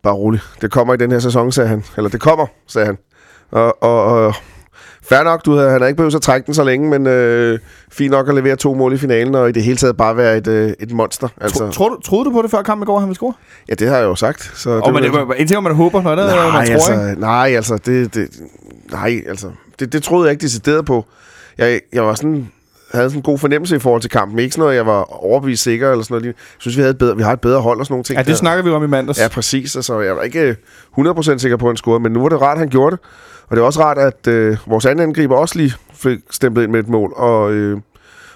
Bare 0.03 0.15
rolig. 0.15 0.41
Det 0.61 0.71
kommer 0.71 0.95
i 0.95 0.97
den 0.97 1.13
her 1.13 1.19
sæson, 1.19 1.53
sagde 1.53 1.69
han. 1.69 1.85
Eller 1.97 2.11
det 2.11 2.21
kommer, 2.21 2.47
sagde 2.67 2.87
han. 2.87 2.99
Og, 3.51 3.83
og, 3.83 4.05
og 4.05 4.35
fair 5.03 5.23
nok, 5.23 5.45
du 5.45 5.57
havde, 5.57 5.71
han 5.71 5.81
har 5.81 5.89
ikke 5.89 5.97
behøvet 5.97 6.15
at 6.15 6.23
trække 6.23 6.47
den 6.47 6.55
så 6.55 6.65
længe, 6.65 6.91
men 6.91 7.07
øh, 7.07 7.59
fint 7.93 8.11
nok 8.11 8.29
at 8.29 8.35
levere 8.35 8.57
to 8.57 8.75
mål 8.75 8.93
i 8.93 8.99
finalen, 8.99 9.35
og 9.35 9.49
i 9.49 9.53
det 9.53 9.63
hele 9.63 9.77
taget 9.77 9.97
bare 9.97 10.17
være 10.17 10.37
et, 10.37 10.47
øh, 10.47 10.73
et 10.81 10.93
monster. 10.93 11.29
Altså. 11.41 11.71
Tror, 11.71 11.89
du, 11.89 12.01
troede 12.05 12.25
du 12.25 12.31
på 12.33 12.43
det 12.43 12.51
før 12.51 12.63
kampen 12.63 12.85
i 12.85 12.87
går, 12.87 12.97
at 12.97 13.01
han 13.01 13.09
ville 13.09 13.17
score? 13.17 13.33
ja, 13.69 13.75
det 13.75 13.89
har 13.89 13.97
jeg 13.97 14.05
jo 14.05 14.15
sagt. 14.15 14.53
Så 14.55 14.71
Og 14.71 14.93
man, 14.93 15.03
det, 15.03 15.13
en 15.37 15.49
ting, 15.49 15.63
man 15.63 15.75
håber, 15.75 16.03
noget 16.03 16.19
andet, 16.19 16.37
er, 16.37 16.53
man 16.53 16.67
tror, 16.67 16.73
altså, 16.73 16.93
ikke? 16.93 17.21
nej, 17.21 17.53
altså, 17.57 17.77
det, 17.77 18.15
det, 18.15 18.29
nej, 18.93 19.23
altså, 19.29 19.51
det, 19.79 19.93
det 19.93 20.03
troede 20.03 20.27
jeg 20.27 20.33
ikke 20.33 20.43
decideret 20.43 20.85
på. 20.85 21.05
Jeg, 21.59 21.81
jeg 21.93 22.05
var 22.05 22.15
sådan, 22.15 22.51
havde 22.93 23.11
sådan 23.11 23.19
en 23.19 23.23
god 23.23 23.39
fornemmelse 23.39 23.77
i 23.77 23.79
forhold 23.79 24.01
til 24.01 24.11
kampen. 24.11 24.39
Ikke 24.39 24.53
sådan 24.53 24.63
noget, 24.63 24.77
jeg 24.77 24.87
var 24.87 25.25
overbevist 25.25 25.63
sikker 25.63 25.91
eller 25.91 26.05
sådan 26.05 26.15
noget. 26.15 26.27
Jeg 26.27 26.35
synes, 26.59 26.77
vi, 26.77 26.81
havde 26.81 26.91
et 26.91 26.99
bedre, 26.99 27.17
vi 27.17 27.23
har 27.23 27.33
et 27.33 27.41
bedre 27.41 27.61
hold 27.61 27.79
og 27.79 27.87
sådan 27.87 27.93
nogle 27.93 28.05
ting. 28.05 28.17
Ja, 28.17 28.21
det 28.21 28.29
der. 28.29 28.35
snakker 28.35 28.65
vi 28.65 28.71
om 28.71 28.85
i 28.85 28.87
mandags. 28.87 29.21
Ja, 29.21 29.29
præcis. 29.29 29.77
Altså, 29.77 30.01
jeg 30.01 30.17
var 30.17 30.23
ikke 30.23 30.41
øh, 30.41 30.55
100% 30.99 31.39
sikker 31.39 31.57
på, 31.57 31.67
at 31.67 31.71
han 31.71 31.77
scorede, 31.77 32.01
men 32.01 32.13
nu 32.13 32.21
var 32.21 32.29
det 32.29 32.41
rart, 32.41 32.53
at 32.53 32.59
han 32.59 32.69
gjorde 32.69 32.97
det. 32.97 33.05
Og 33.49 33.57
det 33.57 33.63
er 33.63 33.67
også 33.67 33.83
rart, 33.83 33.99
at 33.99 34.27
øh, 34.27 34.57
vores 34.67 34.87
anden 34.87 35.09
angriber 35.09 35.37
også 35.37 35.59
lige 35.59 35.73
fik 35.95 36.19
stemplet 36.31 36.63
ind 36.63 36.73
med 36.73 36.81
et 36.81 36.89
mål. 36.89 37.13
Og, 37.17 37.53
øh, 37.53 37.81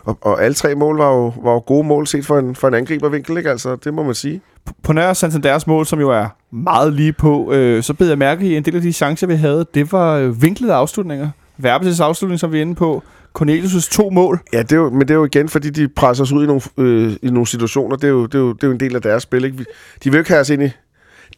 og, 0.04 0.18
og 0.20 0.44
alle 0.44 0.54
tre 0.54 0.74
mål 0.74 0.98
var 0.98 1.08
jo, 1.08 1.32
var 1.42 1.52
jo 1.52 1.62
gode 1.66 1.86
mål 1.86 2.06
set 2.06 2.26
for 2.26 2.38
en, 2.38 2.54
for 2.54 2.68
en 2.68 2.74
angribervinkel, 2.74 3.36
ikke? 3.36 3.50
Altså, 3.50 3.76
det 3.76 3.94
må 3.94 4.02
man 4.02 4.14
sige. 4.14 4.40
På 4.82 4.92
nær 4.92 5.12
Santanders 5.12 5.66
mål, 5.66 5.86
som 5.86 6.00
jo 6.00 6.10
er 6.10 6.26
meget 6.50 6.92
lige 6.92 7.12
på, 7.12 7.52
øh, 7.52 7.82
så 7.82 7.94
bed 7.94 8.08
jeg 8.08 8.18
mærke 8.18 8.46
i 8.46 8.56
en 8.56 8.64
del 8.64 8.76
af 8.76 8.82
de 8.82 8.92
chancer, 8.92 9.26
vi 9.26 9.34
havde. 9.34 9.66
Det 9.74 9.92
var 9.92 10.16
øh, 10.16 10.42
vinklede 10.42 10.72
afslutninger. 10.74 11.30
Verbes 11.58 12.00
afslutning, 12.00 12.40
som 12.40 12.52
vi 12.52 12.58
er 12.58 12.62
inde 12.62 12.74
på. 12.74 13.02
Cornelius' 13.38 13.90
to 13.92 14.10
mål. 14.10 14.40
Ja, 14.52 14.62
det 14.62 14.72
er 14.72 14.76
jo, 14.76 14.90
men 14.90 15.00
det 15.00 15.10
er 15.10 15.14
jo 15.14 15.24
igen, 15.24 15.48
fordi 15.48 15.70
de 15.70 15.88
presser 15.88 16.24
os 16.24 16.32
ud 16.32 16.44
i 16.44 16.46
nogle, 16.46 16.60
øh, 16.78 17.12
i 17.22 17.30
nogle 17.30 17.46
situationer. 17.46 17.96
Det 17.96 18.04
er, 18.04 18.08
jo, 18.08 18.26
det, 18.26 18.34
er 18.34 18.38
jo, 18.38 18.52
det 18.52 18.62
er 18.62 18.66
jo 18.66 18.72
en 18.72 18.80
del 18.80 18.96
af 18.96 19.02
deres 19.02 19.22
spil. 19.22 19.44
Ikke? 19.44 19.64
De 20.04 20.10
vil 20.10 20.18
ikke 20.18 20.30
have 20.30 20.40
os 20.40 20.50
ind 20.50 20.62
i 20.62 20.70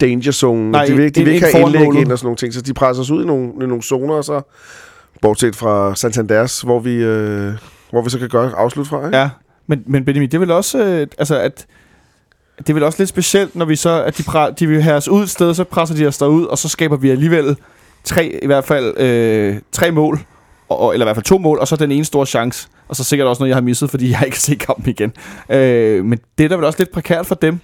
danger 0.01 0.33
zone. 0.33 0.71
Nej, 0.71 0.85
de 0.85 0.93
vil, 0.93 1.05
ikke- 1.05 1.21
de 1.21 1.25
vil 1.25 1.35
ikke 1.35 1.47
have 1.53 1.65
indlæg 1.65 1.85
målet. 1.85 2.01
ind 2.01 2.13
og 2.13 2.19
sådan 2.19 2.27
nogle 2.27 2.37
ting. 2.37 2.55
Så 2.55 2.61
de 2.61 2.75
presser 2.75 3.03
os 3.03 3.11
ud 3.11 3.23
i 3.23 3.27
nogle, 3.27 3.53
i 3.63 3.67
nogle 3.67 3.83
zoner, 3.83 4.15
og 4.15 4.25
så 4.25 4.41
bortset 5.23 5.57
fra 5.57 5.95
Santanders, 5.95 6.61
hvor 6.61 6.81
vi, 6.81 6.95
øh, 6.95 7.53
hvor 7.91 8.03
vi 8.03 8.11
så 8.11 8.19
kan 8.19 8.29
gøre 8.29 8.53
afslut 8.57 8.89
fra. 8.89 9.07
Ikke? 9.07 9.19
Ja, 9.19 9.31
men, 9.67 9.83
men 9.87 10.05
Benjamin, 10.05 10.29
det 10.29 10.35
er 10.35 10.39
vel 10.41 10.51
også, 10.51 10.79
øh, 10.85 11.07
altså 11.19 11.41
at, 11.41 11.67
det 12.59 12.71
er 12.71 12.75
vel 12.75 12.83
også 12.83 12.99
lidt 13.01 13.09
specielt, 13.09 13.57
når 13.57 13.65
vi 13.65 13.77
så, 13.77 14.03
at 14.05 14.19
de, 14.19 14.23
pre- 14.23 14.51
de 14.55 14.67
vil 14.67 14.83
have 14.83 14.97
os 14.97 15.09
ud 15.09 15.23
et 15.23 15.31
sted, 15.31 15.55
så 15.55 15.65
presser 15.65 15.95
de 15.95 16.07
os 16.07 16.19
derud, 16.19 16.45
og 16.45 16.59
så 16.59 16.69
skaber 16.69 16.97
vi 16.97 17.11
alligevel 17.11 17.57
tre, 18.09 18.39
i 18.43 18.47
hvert 18.47 18.65
fald 18.65 19.01
øh, 19.01 19.57
tre 19.73 19.91
mål, 19.91 20.21
og, 20.69 20.93
eller 20.93 21.05
i 21.05 21.07
hvert 21.07 21.17
fald 21.17 21.25
to 21.25 21.39
mål, 21.39 21.59
og 21.59 21.69
så 21.69 21.77
den 21.77 21.93
ene 21.93 22.05
store 22.05 22.27
chance, 22.27 22.69
og 22.89 22.97
så 22.97 23.05
sikkert 23.05 23.29
også 23.29 23.41
noget, 23.41 23.49
jeg 23.49 23.57
har 23.57 23.63
misset, 23.63 23.91
fordi 23.91 24.11
jeg 24.11 24.23
ikke 24.25 24.35
kan 24.37 24.41
se 24.41 24.55
kampen 24.55 24.89
igen. 24.91 25.13
Øh, 25.51 26.05
men 26.05 26.19
det 26.39 26.45
er 26.45 26.49
da 26.49 26.55
vel 26.55 26.65
også 26.65 26.79
lidt 26.79 26.91
prekært 26.91 27.27
for 27.27 27.35
dem, 27.35 27.61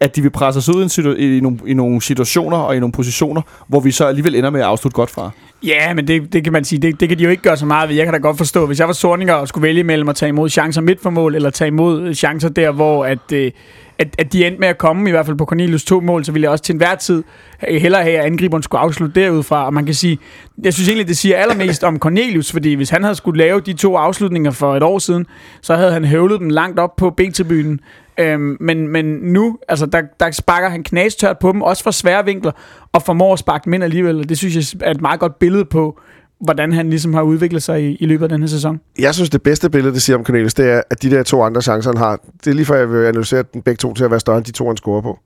at 0.00 0.16
de 0.16 0.22
vil 0.22 0.30
presse 0.30 0.58
os 0.58 0.68
ud 0.68 1.16
i, 1.18 1.24
en 1.24 1.36
i, 1.36 1.40
nogle, 1.40 1.58
i 1.66 1.74
nogle 1.74 2.02
situationer 2.02 2.56
og 2.56 2.76
i 2.76 2.80
nogle 2.80 2.92
positioner, 2.92 3.42
hvor 3.68 3.80
vi 3.80 3.90
så 3.90 4.06
alligevel 4.06 4.34
ender 4.34 4.50
med 4.50 4.60
at 4.60 4.66
afslutte 4.66 4.94
godt 4.94 5.10
fra. 5.10 5.30
Ja, 5.62 5.94
men 5.94 6.08
det, 6.08 6.32
det 6.32 6.44
kan 6.44 6.52
man 6.52 6.64
sige, 6.64 6.82
det, 6.82 7.00
det 7.00 7.08
kan 7.08 7.18
de 7.18 7.24
jo 7.24 7.30
ikke 7.30 7.42
gøre 7.42 7.56
så 7.56 7.66
meget 7.66 7.88
ved. 7.88 7.96
Jeg 7.96 8.06
kan 8.06 8.12
da 8.12 8.18
godt 8.18 8.36
forstå, 8.36 8.66
hvis 8.66 8.78
jeg 8.78 8.86
var 8.86 8.92
Sorninger 8.92 9.34
og 9.34 9.48
skulle 9.48 9.62
vælge 9.62 9.84
mellem 9.84 10.08
at 10.08 10.16
tage 10.16 10.28
imod 10.28 10.50
chancer 10.50 10.80
midt 10.80 11.02
for 11.02 11.10
mål, 11.10 11.34
eller 11.34 11.50
tage 11.50 11.68
imod 11.68 12.14
chancer 12.14 12.48
der, 12.48 12.70
hvor 12.70 13.04
at, 13.04 13.32
øh, 13.32 13.52
at, 13.98 14.14
at 14.18 14.32
de 14.32 14.46
endte 14.46 14.60
med 14.60 14.68
at 14.68 14.78
komme, 14.78 15.08
i 15.08 15.10
hvert 15.10 15.26
fald 15.26 15.36
på 15.36 15.44
Cornelius 15.44 15.84
to 15.84 16.00
mål, 16.00 16.24
så 16.24 16.32
ville 16.32 16.44
jeg 16.44 16.50
også 16.50 16.64
til 16.64 16.72
enhver 16.72 16.94
tid 16.94 17.22
hellere 17.60 18.02
have, 18.02 18.18
at 18.18 18.24
angriberen 18.24 18.62
skulle 18.62 18.80
afslutte 18.80 19.20
derudfra. 19.20 19.66
Og 19.66 19.74
man 19.74 19.84
kan 19.84 19.94
sige, 19.94 20.18
jeg 20.62 20.74
synes 20.74 20.88
egentlig, 20.88 21.08
det 21.08 21.16
siger 21.16 21.36
allermest 21.36 21.84
om 21.84 21.98
Cornelius, 21.98 22.52
fordi 22.52 22.74
hvis 22.74 22.90
han 22.90 23.02
havde 23.02 23.14
skulle 23.14 23.38
lave 23.38 23.60
de 23.60 23.72
to 23.72 23.96
afslutninger 23.96 24.50
for 24.50 24.76
et 24.76 24.82
år 24.82 24.98
siden, 24.98 25.26
så 25.62 25.76
havde 25.76 25.92
han 25.92 26.04
høvlet 26.04 26.40
dem 26.40 26.50
langt 26.50 26.78
op 26.78 26.96
på 26.96 27.10
B-tribunen. 27.10 27.80
Øhm, 28.18 28.56
men, 28.60 28.88
men 28.88 29.04
nu, 29.04 29.58
altså, 29.68 29.86
der, 29.86 30.02
der 30.20 30.30
sparker 30.30 30.68
han 30.68 30.82
knastørt 30.82 31.38
på 31.38 31.52
dem, 31.52 31.62
også 31.62 31.82
fra 31.82 31.92
svære 31.92 32.24
vinkler, 32.24 32.52
og 32.92 33.02
formår 33.02 33.32
at 33.32 33.38
sparke 33.38 33.64
dem 33.64 33.72
ind 33.72 33.84
alligevel. 33.84 34.20
Og 34.20 34.28
det 34.28 34.38
synes 34.38 34.74
jeg 34.74 34.86
er 34.86 34.90
et 34.90 35.00
meget 35.00 35.20
godt 35.20 35.38
billede 35.38 35.64
på, 35.64 36.00
hvordan 36.44 36.72
han 36.72 36.90
ligesom 36.90 37.14
har 37.14 37.22
udviklet 37.22 37.62
sig 37.62 37.82
i, 37.82 37.94
i 38.00 38.06
løbet 38.06 38.24
af 38.24 38.28
den 38.28 38.40
her 38.40 38.48
sæson. 38.48 38.80
Jeg 38.98 39.14
synes, 39.14 39.30
det 39.30 39.42
bedste 39.42 39.70
billede, 39.70 39.94
det 39.94 40.02
siger 40.02 40.16
om 40.16 40.24
Cornelius, 40.24 40.54
det 40.54 40.70
er, 40.70 40.82
at 40.90 41.02
de 41.02 41.10
der 41.10 41.22
to 41.22 41.42
andre 41.42 41.62
chancer, 41.62 41.90
han 41.90 41.98
har, 41.98 42.18
det 42.44 42.50
er 42.50 42.54
lige 42.54 42.66
før, 42.66 42.76
jeg 42.78 42.92
vil 42.92 43.04
analysere 43.06 43.44
den 43.54 43.62
begge 43.62 43.76
to 43.78 43.94
til 43.94 44.04
at 44.04 44.10
være 44.10 44.20
større 44.20 44.36
end 44.36 44.44
de 44.44 44.52
to, 44.52 44.66
han 44.66 44.76
scorer 44.76 45.00
på. 45.00 45.18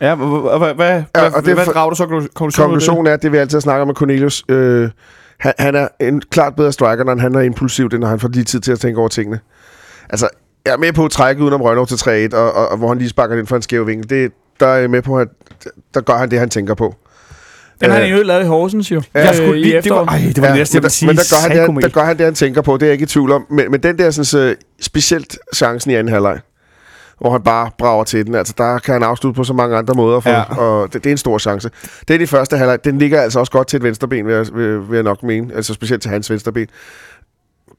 Ja, 0.00 0.14
hvad, 0.14 0.58
hvad, 0.58 0.74
hvad, 0.74 0.86
Ja, 0.90 1.02
hvad, 1.12 1.32
og 1.32 1.42
det 1.44 1.50
er 1.50 1.54
hvad 1.54 1.64
for- 1.64 1.72
drager 1.72 1.90
du 1.90 1.96
så 1.96 2.06
konklusionen? 2.06 2.52
Konklusionen 2.70 3.06
er, 3.06 3.12
at 3.14 3.22
det 3.22 3.32
vi 3.32 3.36
altid 3.36 3.60
snakker 3.60 3.80
om 3.82 3.88
med 3.88 3.94
Cornelius, 3.94 4.44
øh, 4.48 4.90
han, 5.38 5.52
han 5.58 5.74
er 5.74 5.88
en 6.00 6.20
klart 6.30 6.56
bedre 6.56 6.72
striker, 6.72 7.04
når 7.04 7.16
han 7.18 7.34
er 7.34 7.40
impulsiv, 7.40 7.84
end 7.86 7.94
når 7.98 8.06
han 8.08 8.20
får 8.20 8.28
lige 8.28 8.44
tid 8.44 8.60
til 8.60 8.72
at 8.72 8.78
tænke 8.80 9.00
over 9.00 9.08
tingene. 9.08 9.40
Altså, 10.10 10.28
jeg 10.66 10.72
er 10.72 10.78
med 10.78 10.92
på 10.92 11.04
at 11.04 11.10
trække 11.10 11.42
udenom 11.42 11.62
Rønnow 11.62 11.84
til 11.84 11.94
3-1, 12.32 12.36
og, 12.36 12.52
og, 12.52 12.68
og, 12.68 12.76
hvor 12.78 12.88
han 12.88 12.98
lige 12.98 13.08
sparker 13.08 13.36
den 13.36 13.46
for 13.46 13.56
en 13.56 13.62
skæv 13.62 13.86
vinkel. 13.86 14.10
Det, 14.10 14.32
der 14.60 14.66
er 14.66 14.76
jeg 14.78 14.90
med 14.90 15.02
på, 15.02 15.18
at 15.18 15.28
der 15.94 16.00
gør 16.00 16.14
han 16.14 16.30
det, 16.30 16.38
han 16.38 16.48
tænker 16.50 16.74
på. 16.74 16.94
Den 17.84 17.90
har 17.92 18.00
Øh, 18.00 18.06
han 18.08 18.16
jo 18.18 18.22
lavet 18.22 18.44
i 18.44 18.46
Horsens, 18.46 18.90
jo. 18.92 19.02
Ja, 19.14 19.20
Øh, 19.20 19.26
Jeg 19.26 19.34
skulle 19.34 19.60
i 19.60 19.62
lige, 19.62 19.80
det 19.82 19.90
var, 19.90 20.04
ej, 20.04 20.18
det 20.34 20.42
var 20.42 20.48
det 20.48 20.56
næste, 20.56 20.76
jeg 20.76 20.82
men, 20.82 20.82
ville 20.82 20.82
der, 20.82 20.88
sige. 20.88 21.06
men 21.06 21.16
der 21.16 21.22
gør, 21.30 21.64
han 21.64 21.74
det, 21.76 21.82
der 21.84 21.88
gør 22.00 22.04
han 22.04 22.16
det, 22.18 22.24
han 22.24 22.34
tænker 22.34 22.62
på. 22.62 22.74
Det 22.74 22.82
er 22.82 22.86
jeg 22.86 22.92
ikke 22.92 23.02
i 23.02 23.06
tvivl 23.06 23.32
om. 23.32 23.46
Men, 23.50 23.70
men 23.70 23.82
den 23.82 23.98
der 23.98 24.10
sådan, 24.10 24.24
så, 24.24 24.54
specielt 24.80 25.38
chancen 25.54 25.90
i 25.90 25.94
anden 25.94 26.12
halvleg, 26.12 26.38
hvor 27.20 27.30
han 27.32 27.42
bare 27.42 27.70
brager 27.78 28.04
til 28.04 28.26
den. 28.26 28.34
Altså, 28.34 28.54
der 28.58 28.78
kan 28.78 28.92
han 28.92 29.02
afslutte 29.02 29.36
på 29.36 29.44
så 29.44 29.52
mange 29.52 29.76
andre 29.76 29.94
måder, 29.94 30.20
for, 30.20 30.30
Ja. 30.30 30.36
ja. 30.38 30.56
og 30.58 30.92
det, 30.92 31.04
det, 31.04 31.10
er 31.10 31.14
en 31.14 31.18
stor 31.18 31.38
chance. 31.38 31.70
Den 32.08 32.20
i 32.20 32.26
første 32.26 32.56
halvleg, 32.56 32.84
den 32.84 32.98
ligger 32.98 33.20
altså 33.22 33.38
også 33.40 33.52
godt 33.52 33.66
til 33.68 33.76
et 33.76 33.82
venstreben, 33.82 34.26
vil 34.26 34.34
jeg, 34.34 34.46
vil, 34.54 34.88
vil 34.90 34.94
jeg 34.94 35.02
nok 35.02 35.22
mene. 35.22 35.54
Altså 35.54 35.74
specielt 35.74 36.02
til 36.02 36.10
hans 36.10 36.30
venstreben. 36.30 36.66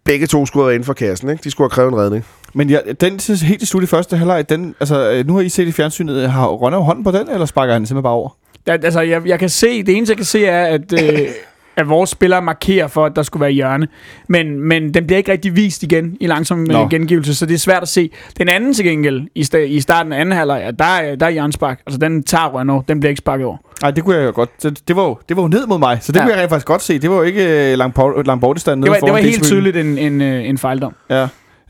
Begge 0.05 0.27
to 0.27 0.45
skulle 0.45 0.63
have 0.63 0.67
været 0.67 0.75
inden 0.75 0.85
for 0.85 0.93
kassen, 0.93 1.29
ikke? 1.29 1.43
De 1.43 1.51
skulle 1.51 1.65
have 1.65 1.75
krævet 1.75 1.91
en 1.91 1.97
redning. 1.97 2.25
Men 2.53 2.69
ja, 2.69 2.77
den 3.01 3.19
helt 3.41 3.61
i 3.61 3.65
slut 3.65 3.83
i 3.83 3.85
første 3.85 4.17
halvleg, 4.17 4.49
den, 4.49 4.75
altså, 4.79 5.11
øh, 5.11 5.27
nu 5.27 5.33
har 5.35 5.41
I 5.41 5.49
set 5.49 5.67
i 5.67 5.71
fjernsynet, 5.71 6.31
har 6.31 6.47
Rønne 6.47 6.77
hånden 6.77 7.03
på 7.03 7.11
den, 7.11 7.29
eller 7.29 7.45
sparker 7.45 7.73
han 7.73 7.85
simpelthen 7.85 8.03
bare 8.03 8.13
over? 8.13 8.29
Altså, 8.67 9.01
jeg, 9.01 9.21
jeg 9.27 9.39
kan 9.39 9.49
se, 9.49 9.83
det 9.83 9.95
eneste, 9.97 10.11
jeg 10.11 10.17
kan 10.17 10.25
se, 10.25 10.45
er, 10.45 10.65
at, 10.65 10.93
øh, 10.93 11.19
at 11.77 11.89
vores 11.89 12.09
spillere 12.09 12.41
markerer 12.41 12.87
for, 12.87 13.05
at 13.05 13.11
der 13.15 13.23
skulle 13.23 13.41
være 13.41 13.51
hjørne. 13.51 13.87
Men, 14.29 14.59
men 14.59 14.93
den 14.93 15.05
bliver 15.07 15.17
ikke 15.17 15.31
rigtig 15.31 15.55
vist 15.55 15.83
igen 15.83 16.17
i 16.19 16.27
langsom 16.27 16.57
Nå. 16.59 16.83
øh, 16.83 16.89
gengivelse, 16.89 17.35
så 17.35 17.45
det 17.45 17.53
er 17.53 17.57
svært 17.57 17.81
at 17.81 17.87
se. 17.87 18.09
Den 18.37 18.49
anden 18.49 18.73
til 18.73 18.85
gengæld, 18.85 19.21
i, 19.35 19.41
sta- 19.41 19.57
i 19.57 19.79
starten 19.81 20.13
af 20.13 20.19
anden 20.21 20.37
halvleg, 20.37 20.61
ja, 20.65 20.71
der, 20.71 20.85
er- 20.85 21.15
der 21.15 21.25
er 21.25 21.29
hjørnespark. 21.29 21.79
Altså, 21.87 21.97
den 21.99 22.23
tager 22.23 22.49
Rønner, 22.49 22.81
den 22.81 22.99
bliver 22.99 23.09
ikke 23.09 23.19
sparket 23.19 23.45
over. 23.45 23.57
Nej, 23.81 23.91
det 23.91 24.03
kunne 24.03 24.15
jeg 24.15 24.25
jo 24.25 24.31
godt. 24.35 24.49
Det, 24.63 24.87
det, 24.87 24.95
var, 24.95 25.03
jo, 25.03 25.17
det 25.29 25.37
var 25.37 25.43
jo 25.43 25.47
ned 25.49 25.67
mod 25.67 25.79
mig, 25.79 25.97
så 26.01 26.11
det 26.11 26.19
Ja. 26.19 26.23
kunne 26.23 26.33
jeg 26.33 26.41
rent 26.41 26.49
faktisk 26.49 26.67
godt 26.67 26.81
se. 26.81 26.99
Det 26.99 27.09
var 27.09 27.15
jo 27.15 27.21
ikke 27.21 27.71
øh, 27.71 27.77
langt, 27.77 27.95
på, 27.95 28.21
langt 28.25 28.41
bortestand 28.41 28.81
Det 28.81 28.89
nede 28.91 29.01
var, 29.01 29.05
det 29.07 29.13
var 29.13 29.19
helt 29.19 29.43
tydeligt 29.43 29.77
en, 29.77 29.97
en, 29.97 30.21
øh, 30.21 30.49
en 30.49 30.57
fejldom. 30.57 30.95
Ja. 31.09 31.27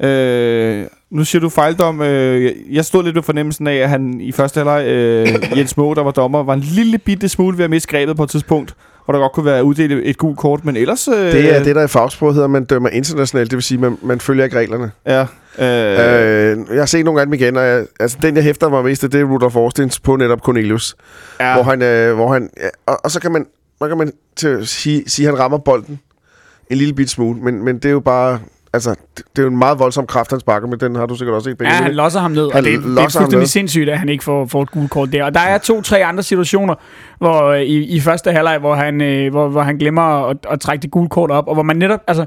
Øh, 0.08 0.86
nu 1.16 1.24
siger 1.26 1.40
du 1.40 1.50
fejldom. 1.50 2.02
Øh, 2.02 2.52
jeg- 2.72 2.86
stod 2.86 3.04
lidt 3.04 3.16
med 3.16 3.24
fornemmelsen 3.24 3.68
af, 3.68 3.76
at 3.76 3.90
han 3.90 4.22
i 4.22 4.32
første 4.32 4.58
halvleg, 4.58 4.86
øh, 4.88 5.28
Jens 5.58 5.78
Moe, 5.78 5.96
der 5.96 6.04
var 6.04 6.12
dommer, 6.12 6.44
var 6.44 6.54
en 6.54 6.60
lille 6.60 6.98
bitte 6.98 7.30
smule 7.30 7.58
ved 7.58 7.64
at 7.64 7.70
miste 7.70 7.90
grebet 7.90 8.18
på 8.18 8.24
et 8.24 8.30
tidspunkt, 8.30 8.74
hvor 9.06 9.12
der 9.12 9.20
godt 9.22 9.32
kunne 9.32 9.46
være 9.46 9.64
uddelt 9.64 9.92
et 10.04 10.18
gult 10.18 10.38
kort, 10.38 10.66
men 10.66 10.78
ellers... 10.78 11.08
Øh, 11.08 11.14
Det 11.32 11.56
er 11.56 11.64
det, 11.64 11.76
der 11.76 11.84
i 11.84 11.88
fagsprog 11.88 12.34
hedder, 12.34 12.48
man 12.48 12.66
dømmer 12.66 12.90
internationalt. 12.90 13.52
Det 13.52 13.58
vil 13.58 13.64
sige, 13.64 13.78
man, 13.78 13.98
man 14.02 14.20
følger 14.20 14.44
ikke 14.44 14.58
reglerne. 14.58 14.92
Ja. 15.08 15.22
Øh, 15.22 15.26
Øh, 15.60 16.58
jeg 16.70 16.82
har 16.82 16.86
set 16.86 17.06
nogle 17.06 17.22
af 17.22 17.26
dem 17.28 17.34
igen, 17.34 17.58
og 17.58 17.64
jeg, 17.66 17.86
altså, 18.00 18.18
den, 18.22 18.36
jeg 18.36 18.44
hæfter 18.44 18.70
mig 18.70 18.84
mest 18.84 19.02
det 19.02 19.16
er 19.16 19.24
Rudolf 19.24 19.56
Austins 19.56 20.00
på 20.00 20.16
netop 20.16 20.40
Cornelius. 20.40 20.96
ja. 21.40 21.54
Hvor 21.54 21.64
han, 21.64 21.82
øh, 21.82 22.16
hvor 22.16 22.34
han 22.34 22.50
ja, 22.58 22.68
og, 22.86 22.98
og, 23.04 23.12
så 23.12 23.20
kan 23.22 23.32
man, 23.32 23.46
man, 23.82 23.90
kan 23.90 23.98
man 23.98 24.12
til 24.36 24.68
sige, 24.68 25.04
sige, 25.08 25.28
at 25.28 25.34
han 25.34 25.40
rammer 25.40 25.58
bolden 25.58 26.00
en 26.70 26.78
lille 26.78 26.94
bit 26.94 27.10
smule, 27.10 27.40
men, 27.42 27.66
men 27.66 27.76
det 27.76 27.86
er 27.86 27.90
jo 27.92 28.00
bare, 28.00 28.40
altså, 28.76 28.96
det, 29.18 29.24
er 29.38 29.42
jo 29.42 29.48
en 29.50 29.58
meget 29.58 29.80
voldsom 29.80 30.08
kraft, 30.08 30.30
han 30.32 30.40
sparker, 30.40 30.68
men 30.68 30.80
den 30.80 30.96
har 30.96 31.06
du 31.06 31.16
sikkert 31.16 31.36
også 31.36 31.44
set, 31.50 31.52
Ja, 31.52 31.56
Benjamin. 31.56 31.84
han 31.84 31.94
losser 31.96 32.20
ham 32.20 32.32
ned, 32.32 32.52
Han 32.52 32.58
og 32.58 32.64
det, 32.64 32.84
det 32.84 32.98
er 32.98 33.02
fuldstændig 33.02 33.50
sindssygt, 33.50 33.90
at 33.90 34.00
han 34.00 34.10
ikke 34.10 34.24
får, 34.24 34.46
får 34.46 34.62
et 34.64 34.72
gult 34.72 34.92
kort 34.92 35.12
der. 35.12 35.24
Og 35.24 35.34
der 35.34 35.40
er 35.40 35.58
to-tre 35.58 36.06
andre 36.06 36.24
situationer 36.24 36.76
hvor, 37.18 37.44
øh, 37.44 37.62
i, 37.62 37.84
i 37.96 38.00
første 38.00 38.32
halvleg, 38.32 38.58
hvor 38.60 38.76
han, 38.76 39.02
øh, 39.02 39.32
hvor, 39.32 39.48
hvor 39.48 39.62
han 39.62 39.78
glemmer 39.78 40.02
at, 40.30 40.38
at 40.52 40.60
trække 40.60 40.82
det 40.82 40.92
gule 40.92 41.10
kort 41.10 41.32
op, 41.32 41.48
og 41.48 41.54
hvor 41.54 41.64
man 41.64 41.76
netop, 41.76 42.00
altså, 42.08 42.26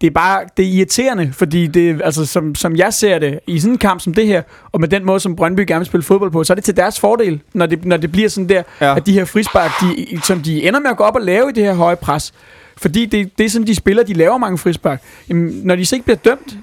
det 0.00 0.06
er 0.06 0.10
bare, 0.10 0.40
det 0.56 0.64
er 0.64 0.68
irriterende, 0.70 1.30
fordi 1.32 1.66
det, 1.66 2.00
altså, 2.04 2.26
som, 2.26 2.54
som 2.54 2.76
jeg 2.76 2.92
ser 2.94 3.18
det, 3.18 3.40
i 3.46 3.58
sådan 3.60 3.72
en 3.74 3.78
kamp 3.78 4.00
som 4.00 4.14
det 4.14 4.26
her, 4.26 4.42
og 4.72 4.80
med 4.80 4.88
den 4.88 5.06
måde, 5.06 5.20
som 5.20 5.36
Brøndby 5.36 5.64
gerne 5.66 5.78
vil 5.80 5.86
spille 5.86 6.04
fodbold 6.04 6.30
på, 6.30 6.44
så 6.44 6.52
er 6.52 6.54
det 6.54 6.64
til 6.64 6.76
deres 6.76 7.00
fordel, 7.00 7.40
når 7.54 7.66
det, 7.66 7.84
når 7.84 7.96
det 7.96 8.12
bliver 8.12 8.28
sådan 8.28 8.48
der, 8.48 8.62
Ja. 8.80 8.86
ja. 8.86 8.96
at 8.96 9.06
de 9.06 9.12
her 9.12 9.24
frispark, 9.24 9.70
de, 9.80 10.20
som 10.24 10.40
de 10.42 10.62
ender 10.68 10.80
med 10.80 10.90
at 10.90 10.96
gå 10.96 11.04
op 11.04 11.14
og 11.16 11.22
lave 11.22 11.50
i 11.50 11.52
det 11.52 11.64
her 11.64 11.74
høje 11.74 11.96
pres, 11.96 12.32
fordi 12.80 13.06
det, 13.06 13.38
det 13.38 13.46
er 13.46 13.50
sådan, 13.50 13.66
de 13.66 13.74
spiller, 13.74 14.02
de 14.02 14.14
laver 14.14 14.38
mange 14.38 14.58
frispark. 14.58 15.02
Jamen, 15.28 15.60
når 15.64 15.76
de 15.76 15.86
så 15.86 15.96
ikke 15.96 16.04
bliver 16.04 16.16
dømt, 16.16 16.56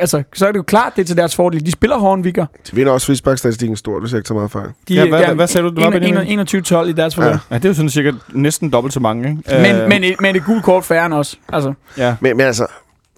altså, 0.00 0.22
så 0.34 0.46
er 0.46 0.52
det 0.52 0.58
jo 0.58 0.62
klart, 0.62 0.92
det 0.96 1.02
er 1.02 1.06
til 1.06 1.16
deres 1.16 1.36
fordel. 1.36 1.66
De 1.66 1.70
spiller 1.70 1.98
hårdt, 1.98 2.24
vi 2.24 2.30
gør. 2.30 2.44
De 2.70 2.76
vinder 2.76 2.92
også 2.92 3.06
frisparkstatistikken 3.06 3.76
stort, 3.76 4.02
hvis 4.02 4.12
jeg 4.12 4.18
ikke 4.18 4.26
tager 4.28 4.36
meget 4.38 4.50
fejl. 4.50 4.68
De, 4.88 4.94
Ja, 4.94 5.08
hvad- 5.08 5.34
hvad 5.34 5.46
sagde 5.46 5.68
du, 5.68 5.74
det 5.74 5.84
var, 5.84 5.90
Benjamin? 5.90 6.40
21-12 6.40 6.88
i 6.88 6.92
deres 6.92 7.14
forløb. 7.14 7.28
Ja. 7.28 7.32
Ja. 7.32 7.38
ja, 7.50 7.54
det 7.58 7.64
er 7.64 7.68
jo 7.68 7.74
sådan 7.74 7.90
cirka 7.90 8.12
næsten 8.32 8.70
dobbelt 8.72 8.94
så 8.94 9.00
mange, 9.00 9.28
ikke? 9.28 9.42
Men, 9.62 9.76
Øh, 9.82 9.88
men, 9.88 10.04
et, 10.04 10.20
men 10.20 10.36
et 10.36 10.44
gult 10.44 10.62
kort 10.64 10.84
færre 10.84 11.06
end 11.06 11.14
os. 11.14 11.38
Altså, 11.52 11.72
Ja. 11.98 12.16
Men, 12.20 12.36
men 12.36 12.46
altså, 12.46 12.66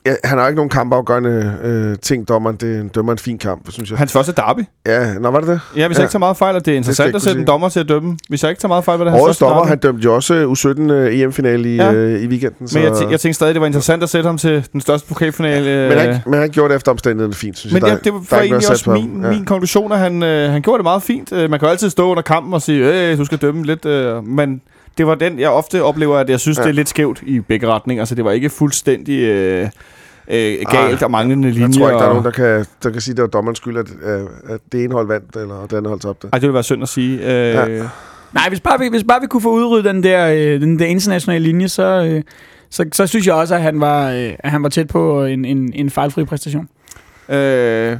ja, 0.08 0.14
han 0.24 0.38
har 0.38 0.48
ikke 0.48 0.56
nogen 0.56 0.70
kampafgørende 0.70 1.58
øh, 1.64 1.96
ting, 2.02 2.28
dommeren. 2.28 2.56
Det 2.56 2.94
dømmer 2.94 3.12
en 3.12 3.18
fin 3.18 3.38
kamp, 3.38 3.70
synes 3.72 3.90
jeg. 3.90 3.98
Hans 3.98 4.12
første 4.12 4.32
derby. 4.32 4.60
Ja, 4.86 5.14
nå, 5.14 5.30
var 5.30 5.40
det 5.40 5.48
det? 5.48 5.60
Ja, 5.76 5.86
hvis 5.86 5.94
jeg 5.96 6.00
Ja. 6.00 6.04
ikke 6.04 6.12
tager 6.12 6.18
meget 6.18 6.36
fejl, 6.36 6.56
og 6.56 6.64
det 6.64 6.68
er 6.70 6.72
jeg 6.72 6.76
interessant 6.76 7.06
ikke 7.06 7.16
at 7.16 7.22
sætte 7.22 7.40
en 7.40 7.46
dommer 7.46 7.68
til 7.68 7.80
at 7.80 7.88
dømme. 7.88 8.18
Hvis 8.28 8.42
jeg 8.42 8.50
ikke 8.50 8.60
tager 8.60 8.68
meget 8.68 8.84
fejl, 8.84 8.98
var 8.98 9.04
det 9.04 9.12
hans 9.12 9.22
Årets 9.22 9.28
første 9.38 9.44
dommer, 9.44 9.58
derby. 9.62 9.68
han 9.68 9.78
dømte 9.78 10.04
jo 10.04 10.14
også 10.14 10.34
U17 10.78 10.90
øh, 10.92 11.20
EM-finale 11.20 11.72
i, 11.72 11.76
Ja. 11.76 11.92
øh, 11.92 12.22
i 12.22 12.26
weekenden. 12.26 12.68
Så, 12.68 12.78
Men 12.78 12.84
jeg, 12.88 12.92
tæ- 12.92 13.10
jeg 13.10 13.20
tænkte 13.20 13.34
stadig, 13.34 13.54
det 13.54 13.60
var 13.60 13.66
interessant 13.66 14.02
at 14.02 14.08
sætte 14.08 14.26
ham 14.26 14.38
til 14.38 14.64
den 14.72 14.80
største 14.80 15.08
pokalfinale. 15.08 15.70
øh, 15.70 15.88
men, 15.88 15.98
han, 15.98 16.20
men 16.26 16.40
han 16.40 16.50
gjorde 16.50 16.68
det 16.68 16.76
efter 16.76 16.92
omstændighederne 16.92 17.34
fint, 17.34 17.58
synes 17.58 17.72
Men 17.72 17.82
jeg. 17.82 17.88
ja, 17.88 17.94
Der- 17.94 18.00
det 18.02 18.12
var 18.12 18.20
der 18.30 18.36
er 18.36 18.40
egentlig 18.42 18.70
også 18.70 18.90
min, 18.90 19.20
ja. 19.22 19.30
min 19.30 19.44
konklusion, 19.44 19.92
at 19.92 19.98
han, 19.98 20.22
øh, 20.22 20.50
han 20.52 20.62
gjorde 20.62 20.78
det 20.78 20.84
meget 20.84 21.02
fint. 21.02 21.32
Øh, 21.32 21.50
man 21.50 21.58
kan 21.58 21.66
jo 21.66 21.70
altid 21.70 21.90
stå 21.90 22.10
under 22.10 22.22
kampen 22.22 22.54
og 22.54 22.62
sige, 22.62 23.10
øh, 23.12 23.18
du 23.18 23.24
skal 23.24 23.38
dømme 23.38 23.64
lidt, 23.64 23.84
øh, 23.86 24.24
men 24.26 24.60
det 24.98 25.06
var 25.06 25.14
den, 25.14 25.38
jeg 25.40 25.50
ofte 25.50 25.82
oplever, 25.82 26.18
at 26.18 26.30
jeg 26.30 26.40
synes, 26.40 26.58
ja. 26.58 26.62
Ja. 26.62 26.66
det 26.66 26.72
er 26.72 26.74
lidt 26.76 26.88
skævt 26.88 27.22
i 27.26 27.40
begge 27.40 27.66
retninger. 27.66 28.02
Altså, 28.02 28.14
det 28.14 28.24
var 28.24 28.30
ikke 28.32 28.50
fuldstændig 28.50 29.18
øh, 29.20 29.68
øh, 30.30 30.56
galt 30.70 31.02
og 31.02 31.10
manglende 31.10 31.50
linjer. 31.50 31.66
Jeg 31.66 31.74
tror 31.74 31.88
ikke, 31.88 31.98
der 31.98 32.04
er 32.04 32.08
nogen, 32.08 32.18
og- 32.18 32.24
der 32.24 32.30
kan, 32.30 32.66
der 32.82 32.90
kan 32.90 33.00
sige, 33.00 33.12
at 33.12 33.16
det 33.16 33.22
var 33.22 33.28
dommerens 33.28 33.58
skyld, 33.58 33.76
at, 33.76 33.86
at 34.48 34.60
det 34.72 34.84
ene 34.84 34.94
hold 34.94 35.06
vandt, 35.06 35.36
eller 35.36 35.66
det 35.70 35.76
andet 35.76 35.88
hold 35.88 36.00
tabte. 36.00 36.28
Ej, 36.32 36.38
det 36.38 36.42
ville 36.42 36.54
være 36.54 36.62
synd 36.62 36.82
at 36.82 36.88
sige. 36.88 37.18
Øh, 37.18 37.54
ja. 37.54 37.66
nej, 38.32 38.48
hvis 38.48 38.60
bare, 38.60 38.78
vi, 38.78 38.88
hvis 38.88 39.04
bare 39.04 39.20
vi 39.20 39.26
kunne 39.26 39.40
få 39.42 39.50
udryddet 39.52 39.84
den 39.84 40.02
der, 40.02 40.28
øh, 40.28 40.60
den 40.60 40.78
der 40.78 40.86
internationale 40.86 41.44
linje, 41.44 41.68
så, 41.68 42.04
øh, 42.04 42.22
så, 42.70 42.84
så 42.92 43.06
synes 43.06 43.26
jeg 43.26 43.34
også, 43.34 43.54
at 43.54 43.62
han 43.62 43.80
var, 43.80 44.10
øh, 44.10 44.32
at 44.38 44.50
han 44.50 44.62
var 44.62 44.68
tæt 44.68 44.88
på 44.88 45.24
en, 45.24 45.44
en, 45.44 45.72
en 45.74 45.90
fejlfri 45.90 46.24
præstation. 46.24 46.68
Øh, 47.28 47.96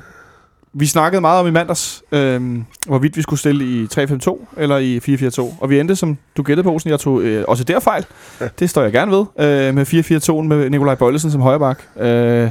vi 0.79 0.87
snakkede 0.87 1.21
meget 1.21 1.41
om 1.41 1.47
i 1.47 1.51
mandags, 1.51 2.03
øh, 2.13 2.59
hvorvidt 2.87 3.17
vi 3.17 3.23
skulle 3.23 3.41
stille 3.41 3.65
i 3.65 3.87
3-5-2 3.87 4.47
eller 4.57 4.79
i 4.79 4.99
4-4-2. 4.99 5.55
Og 5.61 5.71
vi 5.71 5.81
endte, 5.81 5.97
som 5.97 6.19
du 6.37 6.43
gættede 6.43 6.65
på, 6.65 6.79
jeg 6.87 7.01
tog 7.01 7.23
øh, 7.23 7.45
også 7.49 7.65
der 7.65 7.81
fejl. 7.81 8.07
Ja. 8.41 8.49
Det 8.59 8.71
står 8.71 8.83
jeg 8.83 8.93
gerne 8.93 9.13
ved. 9.13 9.25
Øh, 9.69 9.75
med 9.75 10.41
4-4-2 10.41 10.43
med 10.43 10.71
Nikolaj 10.71 10.95
Bøjlesen 10.95 11.31
som 11.31 11.41
højreback. 11.41 11.89
Øh, 12.01 12.51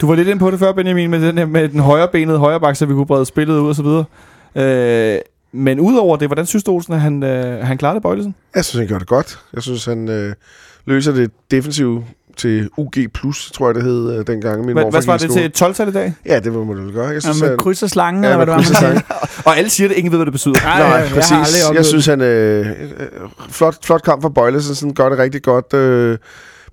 du 0.00 0.06
var 0.06 0.14
lidt 0.14 0.28
inde 0.28 0.38
på 0.38 0.50
det 0.50 0.58
før, 0.58 0.72
Benjamin, 0.72 1.10
med 1.10 1.20
den, 1.20 1.38
her, 1.38 1.46
med 1.46 1.68
den 1.68 1.80
højrebenede 1.80 2.38
højreback, 2.38 2.76
så 2.76 2.86
vi 2.86 2.94
kunne 2.94 3.06
brede 3.06 3.26
spillet 3.26 3.58
ud 3.58 3.68
og 3.68 3.74
så 3.74 3.82
videre. 3.82 4.04
Øh, 4.54 5.20
men 5.52 5.80
udover 5.80 6.16
det, 6.16 6.28
hvordan 6.28 6.46
synes 6.46 6.64
du, 6.64 6.72
Olsen, 6.72 6.92
at 6.94 7.00
han, 7.00 7.22
øh, 7.22 7.66
han 7.66 7.78
klarede 7.78 8.00
Bøjlesen? 8.00 8.34
Jeg 8.54 8.64
synes, 8.64 8.80
han 8.80 8.88
gør 8.88 8.98
det 8.98 9.08
godt. 9.08 9.38
Jeg 9.54 9.62
synes, 9.62 9.84
han 9.84 10.08
øh, 10.08 10.34
løser 10.86 11.12
det 11.12 11.30
defensive 11.50 12.04
til 12.38 12.70
UG+, 12.76 12.94
tror 13.54 13.68
jeg, 13.68 13.74
det 13.74 13.82
hed 13.82 14.18
øh, 14.18 14.26
dengang. 14.26 14.64
Min 14.64 14.72
Hvad, 14.72 14.90
hvad 14.90 15.06
var 15.06 15.16
det 15.16 15.30
til 15.30 15.44
et 15.44 15.62
12-tal 15.62 15.88
i 15.88 15.92
dag? 15.92 16.14
Ja, 16.26 16.40
det 16.40 16.52
må 16.52 16.64
man 16.64 16.84
vel 16.84 16.92
gøre. 16.92 17.06
Jeg 17.06 17.14
Ja, 17.14 17.20
synes, 17.20 17.40
med 17.40 17.48
han, 17.48 17.58
kryds 17.58 17.82
og 17.82 17.90
slangen, 17.90 18.24
ja, 18.24 18.30
eller 18.30 18.44
hvad 18.44 18.56
det 18.64 18.82
var, 18.82 18.92
man. 18.92 19.02
Og 19.44 19.58
alle 19.58 19.70
siger 19.70 19.88
det, 19.88 19.96
ingen 19.96 20.10
ved, 20.12 20.18
hvad 20.18 20.26
det 20.26 20.32
betyder. 20.32 20.54
Nej, 20.54 20.78
Nej, 20.78 20.88
jeg 20.88 21.08
har 21.08 21.14
præcis. 21.14 21.32
aldrig 21.32 21.58
Jeg, 21.60 21.66
oplevet 21.68 21.86
synes, 21.86 22.06
han 22.06 22.20
øh, 22.20 22.66
øh, 22.66 23.06
flot, 23.50 23.84
flot 23.84 24.02
kamp 24.02 24.22
for 24.22 24.28
Bøjlesen. 24.28 24.74
Sådan 24.74 24.94
gør 24.94 25.08
det 25.08 25.18
rigtig 25.18 25.42
godt. 25.42 25.74
Øh, 25.74 26.18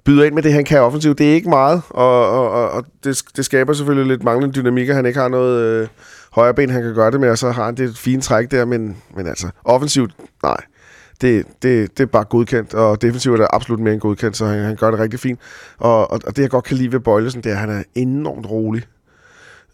byder 0.06 0.24
ind 0.24 0.34
med 0.34 0.44
det, 0.44 0.54
han 0.54 0.66
kan 0.66 0.82
offensivt. 0.82 1.18
Det 1.18 1.30
er 1.30 1.34
ikke 1.34 1.50
meget, 1.50 1.82
og, 1.90 2.30
og, 2.30 2.50
og, 2.52 2.70
og 2.70 2.86
det, 3.04 3.22
det 3.36 3.46
skaber 3.46 3.74
selvfølgelig 3.74 4.08
lidt 4.08 4.24
manglende 4.24 4.56
dynamik, 4.56 4.90
at 4.90 4.96
han 4.96 5.06
ikke 5.06 5.20
har 5.20 5.28
noget 5.28 5.62
øh, 5.62 5.88
højre 6.32 6.54
ben, 6.54 6.70
han 6.70 6.84
kan 6.84 6.94
gøre 6.96 7.12
det 7.12 7.20
med, 7.20 7.30
og 7.30 7.38
så 7.38 7.52
har 7.52 7.66
han 7.66 7.76
det 7.76 7.98
fine 7.98 8.22
træk 8.22 8.52
der, 8.52 8.66
men, 8.66 8.98
men 9.18 9.28
altså, 9.28 9.48
offensivt, 9.66 10.12
nej. 10.44 10.58
Det, 11.22 11.46
det, 11.62 11.98
det 11.98 12.04
er 12.04 12.08
bare 12.08 12.24
godkendt, 12.24 12.74
og 12.74 13.02
defensivt 13.02 13.34
er 13.34 13.38
det 13.38 13.48
absolut 13.54 13.80
mere 13.80 13.94
end 13.94 14.02
godkendt, 14.02 14.38
så 14.38 14.46
han, 14.46 14.60
han 14.64 14.76
gør 14.76 14.92
det 14.92 15.00
rigtig 15.00 15.20
fint. 15.20 15.40
Og, 15.78 16.12
og, 16.12 16.20
og 16.28 16.36
det, 16.36 16.42
jeg 16.42 16.50
godt 16.50 16.66
kan 16.66 16.78
lide 16.78 16.92
ved 16.92 17.00
Bøjlesen, 17.00 17.42
det 17.44 17.50
er, 17.52 17.56
at 17.56 17.60
han 17.60 17.70
er 17.70 17.84
enormt 17.96 18.50
rolig. 18.50 18.84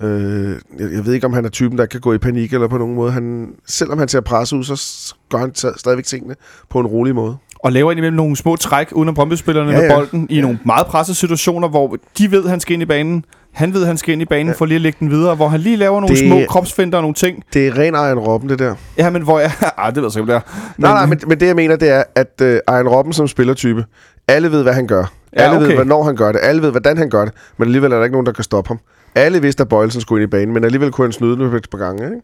Øh, 0.01 0.49
jeg, 0.79 0.91
jeg 0.91 1.05
ved 1.05 1.13
ikke, 1.13 1.25
om 1.27 1.33
han 1.33 1.45
er 1.45 1.49
typen, 1.49 1.77
der 1.77 1.85
kan 1.85 1.99
gå 2.01 2.13
i 2.13 2.17
panik 2.17 2.53
eller 2.53 2.67
på 2.67 2.77
nogen 2.77 2.95
måde. 2.95 3.11
Han, 3.11 3.53
selvom 3.67 3.99
han 3.99 4.07
ser 4.07 4.21
presset 4.21 4.57
ud, 4.57 4.63
så 4.63 5.13
gør 5.29 5.37
han 5.37 5.51
sta- 5.57 5.77
stadigvæk 5.77 6.05
tingene 6.05 6.35
på 6.69 6.79
en 6.79 6.87
rolig 6.87 7.15
måde. 7.15 7.37
og 7.59 7.71
laver 7.71 7.91
indimellem 7.91 8.15
nogle 8.15 8.35
små 8.35 8.55
træk 8.55 8.87
uden 8.91 9.09
om 9.09 9.15
Brøndby-spillerne 9.15 9.71
ja, 9.71 9.75
Ja, 9.77 9.81
med 9.81 9.89
ja. 9.89 9.95
bolden 9.95 10.27
i 10.29 10.41
nogle 10.41 10.59
meget 10.65 10.87
pressede 10.87 11.17
situationer, 11.17 11.67
hvor 11.67 11.97
de 12.17 12.31
ved, 12.31 12.43
at 12.43 12.49
han 12.49 12.59
skal 12.59 12.73
ind 12.73 12.83
i 12.83 12.85
banen. 12.85 13.25
Han 13.51 13.73
ved, 13.73 13.81
at 13.81 13.87
han 13.87 13.97
skal 13.97 14.13
ind 14.13 14.21
i 14.21 14.25
banen 14.25 14.47
Ja. 14.47 14.53
for 14.53 14.65
lige 14.65 14.75
at 14.75 14.81
lægge 14.81 14.97
den 14.99 15.11
videre, 15.11 15.35
hvor 15.35 15.47
han 15.47 15.59
lige 15.59 15.75
laver 15.77 15.99
nogle 16.01 16.15
Det- 16.15 16.27
små 16.27 16.41
kropsfinder 16.49 16.97
og 16.97 17.01
nogle 17.01 17.13
ting. 17.15 17.43
Det 17.53 17.67
er 17.67 17.77
ren 17.77 17.95
Ejern 17.95 18.19
Robben, 18.19 18.49
det 18.49 18.59
der. 18.59 18.75
Ja, 18.97 19.09
men 19.09 19.21
hvor 19.21 19.39
jeg... 19.39 19.51
Ej, 19.77 19.89
det 19.91 20.03
ved 20.03 20.09
jeg 20.15 20.21
ikke, 20.21 20.31
det 20.33 20.35
er. 20.47 20.73
Nej, 20.77 20.91
nej, 20.93 21.05
men, 21.05 21.19
men 21.27 21.39
det 21.39 21.47
jeg 21.47 21.55
mener, 21.55 21.75
det 21.75 21.89
er, 21.89 22.03
at 22.15 22.41
øh, 22.41 22.59
Ejern 22.67 22.87
Robben 22.87 23.13
som 23.13 23.27
spillertype, 23.27 23.85
alle 24.27 24.51
ved, 24.51 24.63
hvad 24.63 24.73
han 24.73 24.87
gør. 24.87 25.03
Ja, 25.35 25.41
Alle 25.43 25.55
okay. 25.57 25.67
ved, 25.67 25.75
hvornår 25.75 26.03
han 26.03 26.15
gør 26.15 26.31
det. 26.31 26.39
Alle 26.43 26.61
ved, 26.61 26.71
hvordan 26.71 26.97
han 26.97 27.09
gør 27.09 27.25
det. 27.25 27.33
Men 27.57 27.67
alligevel 27.67 27.91
er 27.91 27.95
der 27.97 28.03
ikke 28.03 28.13
nogen, 28.13 28.25
der 28.25 28.31
kan 28.33 28.43
stoppe 28.43 28.67
ham. 28.67 28.79
Alle 29.15 29.41
vidste, 29.41 29.61
at 29.61 29.69
Bøjelsen 29.69 30.01
skulle 30.01 30.23
ind 30.23 30.29
i 30.29 30.31
banen, 30.31 30.53
men 30.53 30.63
alligevel 30.63 30.91
kunne 30.91 31.05
han 31.07 31.11
snyde 31.11 31.35
den 31.37 31.55
et 31.55 31.67
par 31.71 31.77
gange. 31.77 32.03
Ikke? 32.05 32.17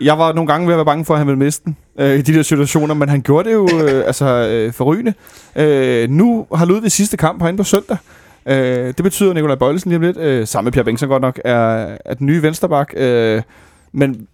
Jeg 0.00 0.18
var 0.18 0.32
nogle 0.32 0.46
gange 0.52 0.66
ved 0.66 0.74
at 0.74 0.78
være 0.78 0.84
bange 0.84 1.04
for, 1.04 1.14
at 1.14 1.18
han 1.18 1.26
ville 1.26 1.38
miste 1.38 1.64
den 1.64 1.76
øh, 1.98 2.14
i 2.18 2.22
de 2.22 2.34
der 2.34 2.42
situationer, 2.42 2.94
men 2.94 3.08
han 3.08 3.20
gjorde 3.20 3.48
det 3.48 3.54
jo 3.54 3.68
øh, 3.82 4.02
altså, 4.06 4.24
øh, 4.26 4.72
forrygende. 4.72 5.14
Øh, 5.56 6.10
nu 6.10 6.46
har 6.54 6.66
Ludvig 6.66 6.92
sidste 6.92 7.16
kamp 7.16 7.42
herinde 7.42 7.56
på 7.56 7.64
søndag. 7.64 7.96
Øh, 8.48 8.86
det 8.86 9.02
betyder, 9.02 9.30
at 9.30 9.34
Nikolaj 9.34 9.56
Bøjlesen 9.56 9.88
lige 9.88 9.96
om 9.96 10.02
lidt, 10.02 10.16
øh, 10.16 10.46
sammen 10.46 10.66
med 10.66 10.72
Pierre 10.72 10.84
Bengtsson 10.84 11.08
godt 11.08 11.22
nok, 11.22 11.40
er, 11.44 11.96
er 12.04 12.14
den 12.14 12.26
nye 12.26 12.42
vensterbak. 12.42 12.92
Øh, 12.96 13.42
men 13.92 14.26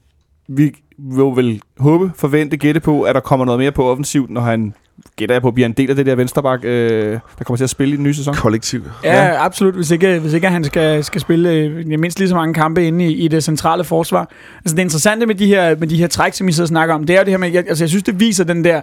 vi 0.48 0.74
vil 0.98 1.24
vel 1.24 1.60
håbe, 1.78 2.10
forvente, 2.16 2.56
gætte 2.56 2.80
på, 2.80 3.02
at 3.02 3.14
der 3.14 3.20
kommer 3.20 3.46
noget 3.46 3.58
mere 3.58 3.72
på 3.72 3.90
offensivt, 3.90 4.30
når 4.30 4.40
han 4.40 4.74
gætter 5.16 5.34
jeg 5.34 5.42
på, 5.42 5.50
bliver 5.50 5.66
en 5.66 5.72
del 5.72 5.90
af 5.90 5.96
det 5.96 6.06
der 6.06 6.14
vensterbak, 6.14 6.64
øh, 6.64 7.18
der 7.38 7.44
kommer 7.44 7.56
til 7.56 7.64
at 7.64 7.70
spille 7.70 7.94
i 7.94 7.96
den 7.96 8.04
nye 8.04 8.14
sæson. 8.14 8.34
Kollektiv. 8.34 8.82
Ja, 9.04 9.24
ja, 9.24 9.44
absolut. 9.44 9.74
Hvis 9.74 9.90
ikke, 9.90 10.18
hvis 10.18 10.32
ikke 10.32 10.48
han 10.48 10.64
skal, 10.64 11.04
skal 11.04 11.20
spille 11.20 11.52
øh, 11.52 11.86
mindst 11.86 12.18
lige 12.18 12.28
så 12.28 12.34
mange 12.34 12.54
kampe 12.54 12.86
inde 12.86 13.04
i, 13.06 13.24
i 13.24 13.28
det 13.28 13.44
centrale 13.44 13.84
forsvar. 13.84 14.30
Altså 14.58 14.76
det 14.76 14.82
interessante 14.82 15.26
med 15.26 15.34
de 15.34 15.46
her, 15.46 15.76
med 15.76 15.88
de 15.88 15.96
her 15.96 16.06
træk, 16.06 16.34
som 16.34 16.48
I 16.48 16.52
så 16.52 16.66
snakker 16.66 16.94
om, 16.94 17.04
det 17.04 17.14
er 17.14 17.20
jo 17.20 17.24
det 17.24 17.32
her 17.32 17.38
med, 17.38 17.50
jeg, 17.50 17.64
altså 17.68 17.84
jeg 17.84 17.88
synes, 17.88 18.02
det 18.02 18.20
viser 18.20 18.44
den 18.44 18.64
der, 18.64 18.80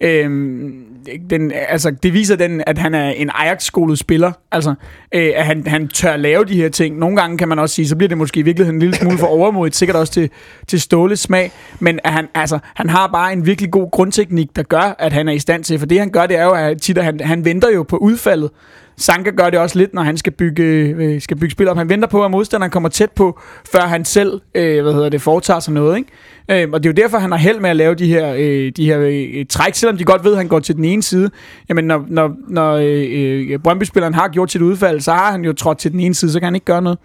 Øhm, 0.00 0.84
den, 1.30 1.52
altså, 1.68 1.90
det 1.90 2.12
viser 2.12 2.36
den, 2.36 2.62
at 2.66 2.78
han 2.78 2.94
er 2.94 3.10
en 3.10 3.30
Ajax-skolet 3.34 3.98
spiller. 3.98 4.32
Altså, 4.52 4.74
øh, 5.14 5.32
at 5.36 5.46
han, 5.46 5.66
han 5.66 5.88
tør 5.88 6.16
lave 6.16 6.44
de 6.44 6.56
her 6.56 6.68
ting. 6.68 6.98
Nogle 6.98 7.16
gange 7.16 7.38
kan 7.38 7.48
man 7.48 7.58
også 7.58 7.74
sige, 7.74 7.88
så 7.88 7.96
bliver 7.96 8.08
det 8.08 8.18
måske 8.18 8.40
i 8.40 8.42
virkeligheden 8.42 8.76
en 8.76 8.80
lille 8.80 8.96
smule 8.96 9.18
for 9.18 9.26
overmodigt, 9.26 9.76
sikkert 9.76 9.96
også 9.96 10.12
til, 10.12 10.30
til 10.66 10.80
Ståles 10.80 11.20
smag. 11.20 11.52
Men 11.80 12.00
at 12.04 12.12
han, 12.12 12.28
altså, 12.34 12.58
han 12.74 12.88
har 12.88 13.06
bare 13.06 13.32
en 13.32 13.46
virkelig 13.46 13.70
god 13.70 13.90
grundteknik, 13.90 14.56
der 14.56 14.62
gør, 14.62 14.96
at 14.98 15.12
han 15.12 15.28
er 15.28 15.32
i 15.32 15.38
stand 15.38 15.64
til. 15.64 15.78
For 15.78 15.86
det 15.86 15.98
han 15.98 16.10
gør, 16.10 16.26
det 16.26 16.38
er 16.38 16.44
jo, 16.44 16.52
at 16.52 16.82
tit, 16.82 16.98
at 16.98 17.04
han, 17.04 17.20
han 17.20 17.44
venter 17.44 17.70
jo 17.70 17.82
på 17.82 17.96
udfaldet. 17.96 18.50
Sanka 18.96 19.30
gør 19.30 19.50
det 19.50 19.58
også 19.58 19.78
lidt, 19.78 19.94
når 19.94 20.02
han 20.02 20.16
skal 20.16 20.32
bygge, 20.32 20.62
øh, 20.62 21.20
skal 21.20 21.36
bygge 21.36 21.52
spil 21.52 21.68
op. 21.68 21.76
Han 21.76 21.88
venter 21.88 22.08
på, 22.08 22.24
at 22.24 22.30
modstanderen 22.30 22.70
kommer 22.70 22.88
tæt 22.88 23.10
på, 23.10 23.40
før 23.72 23.80
han 23.80 24.04
selv 24.04 24.40
øh, 24.54 24.82
hvad 24.82 24.92
hedder 24.92 25.08
det, 25.08 25.22
foretager 25.22 25.60
sig 25.60 25.72
noget. 25.72 25.96
Ikke? 25.96 26.62
Øh, 26.62 26.70
og 26.72 26.82
det 26.82 26.88
er 26.88 26.92
jo 26.92 27.02
derfor, 27.02 27.18
han 27.18 27.30
har 27.30 27.38
held 27.38 27.60
med 27.60 27.70
at 27.70 27.76
lave 27.76 27.94
de 27.94 28.06
her, 28.06 28.34
øh, 28.38 28.72
de 28.76 28.86
her 28.86 29.00
øh, 29.00 29.46
træk, 29.46 29.74
selvom 29.74 29.96
de 29.96 30.04
godt 30.04 30.24
ved, 30.24 30.32
at 30.32 30.38
han 30.38 30.48
går 30.48 30.60
til 30.60 30.76
den 30.76 30.84
ene 30.84 31.02
side. 31.02 31.30
Jamen, 31.68 31.84
når, 31.84 32.04
når, 32.08 32.34
når 32.48 32.72
øh, 32.74 33.52
øh, 33.52 33.58
Brøndby-spilleren 33.58 34.14
har 34.14 34.28
gjort 34.28 34.52
sit 34.52 34.62
udfald, 34.62 35.00
så 35.00 35.12
har 35.12 35.30
han 35.30 35.44
jo 35.44 35.52
trådt 35.52 35.78
til 35.78 35.92
den 35.92 36.00
ene 36.00 36.14
side, 36.14 36.32
så 36.32 36.40
kan 36.40 36.46
han 36.46 36.54
ikke 36.54 36.66
gøre 36.66 36.82
noget. 36.82 36.98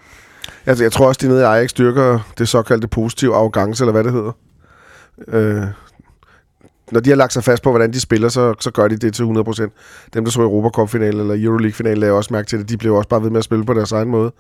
Altså, 0.66 0.84
jeg 0.84 0.92
tror 0.92 1.08
også, 1.08 1.20
de 1.24 1.28
nede 1.28 1.42
i 1.42 1.44
Ajax 1.44 1.70
styrker 1.70 2.20
det 2.38 2.48
såkaldte 2.48 2.88
positive 2.88 3.36
arrogance, 3.36 3.84
eller 3.84 3.92
hvad 3.92 4.04
det 4.04 4.12
hedder. 4.12 4.32
Øh, 5.28 5.64
når 6.92 7.00
de 7.00 7.10
har 7.10 7.18
lagt 7.18 7.34
sig 7.34 7.44
fast 7.44 7.64
på, 7.64 7.70
hvordan 7.70 7.94
de 7.94 8.00
spiller, 8.00 8.30
så, 8.30 8.54
så 8.60 8.72
gør 8.72 8.88
de 8.88 8.98
det 8.98 9.14
til 9.14 9.24
100%. 9.24 9.28
Dem, 10.14 10.24
der 10.24 10.32
så 10.32 10.42
Europa 10.42 10.70
Cup-finalen 10.70 11.22
eller 11.22 11.46
Euroleague-finalen, 11.46 11.98
lagde 11.98 12.14
også 12.14 12.34
mærke 12.34 12.48
til 12.48 12.60
det. 12.60 12.70
De 12.70 12.78
blev 12.78 12.96
også 12.96 13.10
bare 13.10 13.24
ved 13.24 13.30
med 13.30 13.38
at 13.38 13.44
spille 13.44 13.66
på 13.66 13.74
deres 13.74 13.92
egen 13.92 14.10
måde. 14.10 14.32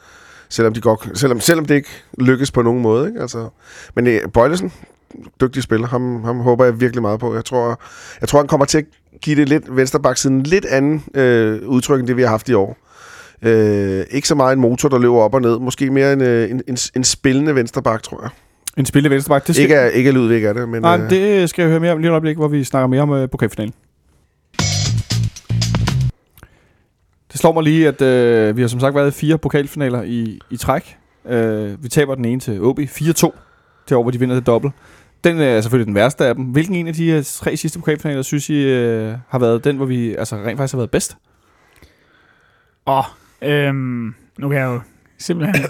Selvom, 0.49 0.73
de 0.73 0.81
godt, 0.81 1.19
selvom, 1.19 1.39
selvom 1.39 1.65
det 1.65 1.75
ikke 1.75 1.89
lykkes 2.17 2.51
på 2.51 2.61
nogen 2.61 2.81
måde. 2.81 3.07
Ikke? 3.07 3.21
Altså, 3.21 3.49
men 3.95 4.07
øh, 4.07 4.21
Bøjlesen, 4.33 4.73
dygtig 5.41 5.63
spiller, 5.63 5.87
ham, 5.87 6.23
ham 6.23 6.39
håber 6.39 6.65
jeg 6.65 6.81
virkelig 6.81 7.01
meget 7.01 7.19
på. 7.19 7.35
Jeg 7.35 7.45
tror, 7.45 7.79
jeg 8.21 8.29
tror 8.29 8.39
han 8.39 8.47
kommer 8.47 8.65
til 8.65 8.77
at 8.77 8.85
give 9.21 9.35
det 9.35 9.49
lidt 9.49 9.75
venstrebaksiden 9.75 10.43
lidt 10.43 10.65
anden 10.65 11.03
øh, 11.13 11.61
udtryk, 11.67 11.99
end 11.99 12.07
det 12.07 12.17
vi 12.17 12.21
har 12.21 12.29
haft 12.29 12.49
i 12.49 12.53
år. 12.53 12.77
Øh, 13.41 14.05
ikke 14.11 14.27
så 14.27 14.35
meget 14.35 14.53
en 14.53 14.61
motor, 14.61 14.89
der 14.89 14.97
løber 14.97 15.19
op 15.19 15.33
og 15.33 15.41
ned. 15.41 15.59
Måske 15.59 15.89
mere 15.89 16.13
en, 16.13 16.21
øh, 16.21 16.51
en, 16.51 16.61
en, 16.67 16.77
en 16.95 17.03
spillende 17.03 17.55
venstreback, 17.55 18.03
tror 18.03 18.21
jeg. 18.21 18.29
En 18.79 18.85
spillende 18.85 19.13
vensterbak. 19.13 19.47
Det 19.47 19.55
skal, 19.55 19.63
Ikke, 19.63 19.75
er, 19.75 19.89
ikke 19.89 20.07
er 20.07 20.13
Ludvig 20.13 20.45
er 20.45 20.53
det, 20.53 20.69
men... 20.69 20.81
nej, 20.81 21.01
øh, 21.01 21.09
det 21.09 21.49
skal 21.49 21.61
jeg 21.61 21.69
høre 21.69 21.79
mere 21.79 21.91
om 21.91 21.97
lige 21.97 22.07
et 22.07 22.11
øjeblik, 22.11 22.37
hvor 22.37 22.47
vi 22.47 22.63
snakker 22.63 22.87
mere 22.87 23.01
om 23.01 23.13
øh, 23.13 23.29
pokalfinalen. 23.29 23.73
Det 27.31 27.39
slår 27.39 27.53
mig 27.53 27.63
lige, 27.63 27.87
at 27.87 28.01
øh, 28.01 28.57
vi 28.57 28.61
har 28.61 28.67
som 28.67 28.79
sagt 28.79 28.95
været 28.95 29.07
i 29.07 29.11
fire 29.11 29.37
pokalfinaler 29.37 30.01
i, 30.01 30.39
i 30.49 30.57
træk. 30.57 30.97
Øh, 31.25 31.83
vi 31.83 31.89
taber 31.89 32.15
den 32.15 32.25
ene 32.25 32.41
til 32.41 32.61
OB 32.61 32.79
4-2, 32.79 32.81
det 33.89 33.97
år, 33.97 34.01
hvor 34.01 34.11
de 34.11 34.19
vinder 34.19 34.35
det 34.35 34.47
dobbelt. 34.47 34.73
Den 35.23 35.39
er 35.39 35.61
selvfølgelig 35.61 35.87
den 35.87 35.95
værste 35.95 36.25
af 36.25 36.35
dem. 36.35 36.45
Hvilken 36.45 36.75
en 36.75 36.87
af 36.87 36.93
de 36.93 37.11
her 37.11 37.21
tre 37.21 37.57
sidste 37.57 37.79
pokalfinaler, 37.79 38.21
synes 38.21 38.49
I, 38.49 38.63
øh, 38.63 39.13
har 39.29 39.39
været 39.39 39.63
den, 39.63 39.77
hvor 39.77 39.85
vi 39.85 40.15
altså, 40.15 40.35
rent 40.35 40.57
faktisk 40.57 40.73
har 40.73 40.79
været 40.79 40.91
bedst? 40.91 41.17
Åh, 42.87 43.03
øhm, 43.41 44.15
nu 44.37 44.49
kan 44.49 44.57
jeg 44.57 44.65
jo 44.65 44.79
simpelthen 45.17 45.65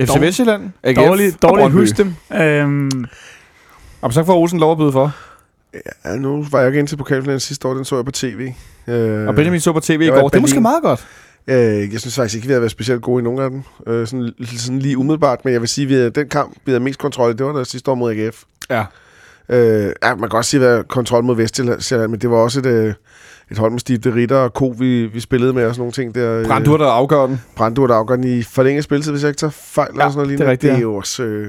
FC 0.00 0.08
Dårlig- 0.08 0.22
Vestjylland, 0.22 0.70
AGF 0.82 0.96
dårligt, 0.96 1.40
Brøndby. 1.40 1.72
huske 1.78 1.96
dem. 1.98 2.14
Øhm, 2.40 3.04
Og 4.02 4.12
så 4.12 4.24
får 4.24 4.34
Olsen 4.36 4.58
lov 4.60 4.72
at 4.72 4.78
byde 4.78 4.92
for. 4.92 5.12
Ja, 6.04 6.16
nu 6.16 6.46
var 6.50 6.58
jeg 6.58 6.68
ikke 6.68 6.78
ind 6.78 6.88
til 6.88 6.96
pokalfinalen 6.96 7.40
sidste 7.40 7.68
år, 7.68 7.74
den 7.74 7.84
så 7.84 7.96
jeg 7.96 8.04
på 8.04 8.10
tv. 8.10 8.48
Øh, 8.88 9.28
Og 9.28 9.34
Benjamin 9.34 9.60
så 9.60 9.72
på 9.72 9.80
tv 9.80 10.00
i 10.02 10.08
går. 10.08 10.28
Det 10.28 10.36
er 10.36 10.40
måske 10.40 10.60
meget 10.60 10.82
godt. 10.82 11.06
Øh, 11.46 11.92
jeg 11.92 12.00
synes 12.00 12.16
faktisk 12.16 12.34
ikke, 12.36 12.46
vi 12.46 12.52
har 12.52 12.60
været 12.60 12.70
specielt 12.70 13.02
gode 13.02 13.20
i 13.20 13.24
nogen 13.24 13.38
af 13.40 13.50
dem. 13.50 13.62
Øh, 13.86 14.06
sådan, 14.06 14.30
sådan 14.56 14.78
lige 14.78 14.98
umiddelbart, 14.98 15.44
men 15.44 15.52
jeg 15.52 15.60
vil 15.60 15.68
sige, 15.68 16.02
at 16.04 16.14
den 16.14 16.28
kamp, 16.28 16.56
vi 16.64 16.72
havde 16.72 16.84
mest 16.84 16.98
kontrol 16.98 17.30
i, 17.30 17.34
det 17.36 17.46
var 17.46 17.52
der 17.52 17.64
sidste 17.64 17.90
år 17.90 17.94
mod 17.94 18.12
AGF. 18.12 18.42
Ja. 18.70 18.84
Øh, 19.48 19.92
ja, 20.02 20.14
man 20.14 20.30
kan 20.30 20.36
også 20.36 20.50
sige, 20.50 20.60
at 20.60 20.66
vi 20.66 20.70
havde 20.70 20.84
kontrol 20.88 21.24
mod 21.24 21.36
Vestjylland, 21.36 22.10
men 22.10 22.20
det 22.20 22.30
var 22.30 22.36
også 22.36 22.60
et, 22.60 22.66
øh, 22.66 22.94
et 23.50 23.58
hold 23.58 23.70
med 23.72 23.80
Stig 23.80 24.14
Ritter 24.14 24.36
og 24.36 24.54
Ko, 24.54 24.74
vi, 24.78 25.06
vi 25.06 25.20
spillede 25.20 25.52
med 25.52 25.64
og 25.66 25.74
sådan 25.74 25.80
nogle 25.80 25.92
ting 25.92 26.14
der. 26.14 26.40
Øh, 26.40 26.46
Brandur, 26.46 26.76
der 26.76 26.86
afgør 26.86 27.26
den. 27.26 27.40
Brandur, 27.56 27.86
der 27.86 27.94
afgør 27.94 28.16
den 28.16 28.24
i 28.24 28.42
forlænget 28.42 28.84
spilletid, 28.84 29.12
hvis 29.12 29.22
jeg 29.22 29.28
ikke 29.28 29.38
tager 29.38 29.50
fejl. 29.50 29.90
eller 29.90 30.10
sådan 30.10 30.22
noget 30.26 30.38
det 30.38 30.46
er 30.46 30.50
rigtigt, 30.50 30.70
Det 30.70 30.70
er 30.70 30.74
ja. 30.74 30.82
jo 30.82 30.94
også... 30.94 31.22
Øh, 31.22 31.48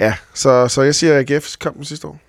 ja, 0.00 0.14
så, 0.34 0.68
så 0.68 0.82
jeg 0.82 0.94
siger 0.94 1.18
AGF 1.18 1.56
kampen 1.60 1.84
sidste 1.84 2.06
år. 2.08 2.20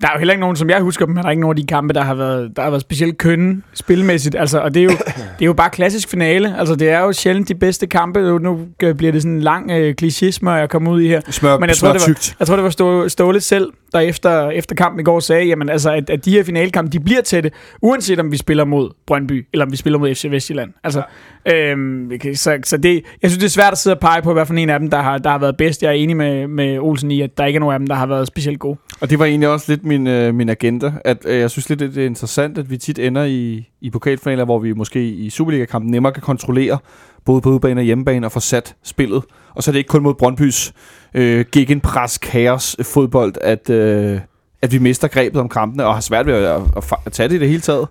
Der 0.00 0.06
er 0.08 0.12
jo 0.14 0.18
heller 0.18 0.32
ikke 0.34 0.40
nogen, 0.40 0.56
som 0.56 0.70
jeg 0.70 0.80
husker 0.80 1.06
dem, 1.06 1.16
er 1.16 1.22
der 1.22 1.30
ikke 1.30 1.40
nogen 1.40 1.58
af 1.58 1.62
de 1.62 1.66
kampe, 1.66 1.94
der 1.94 2.02
har 2.02 2.14
været, 2.14 2.56
der 2.56 2.62
har 2.62 2.70
været 2.70 2.80
specielt 2.80 3.18
kønne 3.18 3.62
spilmæssigt. 3.74 4.34
Altså, 4.38 4.58
og 4.60 4.74
det 4.74 4.80
er, 4.80 4.84
jo, 4.84 4.90
det 5.38 5.42
er 5.42 5.46
jo 5.46 5.52
bare 5.52 5.70
klassisk 5.70 6.08
finale. 6.08 6.58
Altså, 6.58 6.74
det 6.74 6.90
er 6.90 7.00
jo 7.00 7.12
sjældent 7.12 7.48
de 7.48 7.54
bedste 7.54 7.86
kampe. 7.86 8.38
Nu- 8.38 8.66
bliver 8.78 9.12
det 9.12 9.22
sådan 9.22 9.34
en 9.36 9.40
lang 9.40 9.70
øh, 9.70 9.94
kliché 10.02 10.48
jeg 10.50 10.68
kommer 10.70 10.92
ud 10.92 11.00
i 11.00 11.08
her. 11.08 11.20
Smør, 11.30 11.58
Men 11.58 11.68
jeg 11.68 11.76
smør 11.76 11.88
tror, 11.88 11.92
det 11.98 12.08
var- 12.08 12.14
tykt. 12.14 12.36
Jeg 12.38 12.46
tror, 12.46 12.56
det 12.56 12.62
var 12.64 12.70
Stå, 12.70 13.08
Ståle 13.08 13.40
selv, 13.40 13.70
der 13.92 14.00
efter, 14.00 14.50
efter 14.50 14.74
kampen 14.74 15.00
i 15.00 15.02
går 15.02 15.20
sagde, 15.20 15.44
jamen, 15.46 15.68
altså, 15.68 15.90
at, 15.90 16.10
at 16.10 16.24
de 16.24 16.30
her 16.30 16.44
finalekampe, 16.44 16.90
de 16.92 17.00
bliver 17.00 17.20
tætte, 17.20 17.50
uanset 17.82 18.20
om 18.20 18.32
vi 18.32 18.36
spiller 18.36 18.64
mod 18.64 18.90
Brøndby, 19.06 19.46
eller 19.52 19.64
om 19.66 19.72
vi 19.72 19.76
spiller 19.76 19.98
mod 19.98 20.14
FC 20.14 20.24
Vestjylland. 20.30 20.70
Altså, 20.84 21.02
øhm, 21.46 22.10
okay, 22.14 22.34
så, 22.34 22.58
så 22.64 22.76
det, 22.76 23.02
jeg 23.22 23.30
synes, 23.30 23.38
det 23.38 23.44
er 23.46 23.50
svært 23.50 23.72
at 23.72 23.78
sidde 23.78 23.96
og 23.96 24.00
pege 24.00 24.22
på, 24.22 24.32
hvad 24.32 24.46
for 24.46 24.54
en 24.54 24.70
af 24.70 24.78
dem, 24.80 24.90
der 24.90 25.02
har, 25.02 25.18
der 25.18 25.30
har 25.30 25.38
været 25.38 25.56
bedst. 25.56 25.82
Jeg 25.82 25.88
er 25.88 25.92
enig 25.92 26.16
med, 26.16 26.46
med 26.48 26.78
Olsen 26.78 27.10
i, 27.10 27.20
at 27.20 27.38
der 27.38 27.44
ikke 27.46 27.56
er 27.56 27.60
nogen 27.60 27.72
af 27.74 27.78
dem, 27.78 27.86
der 27.86 27.94
har 27.94 28.06
været 28.06 28.26
specielt 28.26 28.58
gode. 28.58 28.78
Og 29.00 29.10
det 29.10 29.18
var 29.18 29.24
egentlig 29.24 29.48
også 29.48 29.72
lidt 29.72 29.84
min, 29.84 30.06
øh, 30.06 30.34
min 30.34 30.48
agenda, 30.48 30.92
at 31.04 31.16
øh, 31.24 31.38
jeg 31.38 31.50
synes 31.50 31.68
lidt, 31.68 31.80
det 31.80 31.98
er 31.98 32.06
interessant, 32.06 32.58
at 32.58 32.70
vi 32.70 32.76
tit 32.76 32.98
ender 32.98 33.24
i, 33.24 33.68
i 33.80 33.90
pokalfinaler, 33.90 34.44
hvor 34.44 34.58
vi 34.58 34.72
måske 34.72 35.08
i 35.08 35.30
Superliga-kampen 35.30 35.90
nemmere 35.90 36.12
kan 36.12 36.22
kontrollere 36.22 36.78
både 37.24 37.40
på 37.40 37.50
udebane 37.50 37.80
og 37.80 37.84
hjemmebane 37.84 38.26
og 38.26 38.32
få 38.32 38.40
sat 38.40 38.76
spillet. 38.82 39.22
Og 39.54 39.62
så 39.62 39.70
er 39.70 39.72
det 39.72 39.78
ikke 39.78 39.88
kun 39.88 40.02
mod 40.02 40.14
Brøndbys 40.14 40.72
øh, 41.14 41.44
gegenpres 41.52 42.18
kaos 42.18 42.76
fodbold, 42.82 43.34
at, 43.40 43.70
øh, 43.70 44.20
at 44.62 44.72
vi 44.72 44.78
mister 44.78 45.08
grebet 45.08 45.40
om 45.40 45.48
kampene 45.48 45.86
og 45.86 45.94
har 45.94 46.00
svært 46.00 46.26
ved 46.26 46.34
at, 46.34 46.60
at, 46.76 46.84
at 47.06 47.12
tage 47.12 47.28
det 47.28 47.34
i 47.34 47.38
det 47.38 47.48
hele 47.48 47.60
taget. 47.60 47.88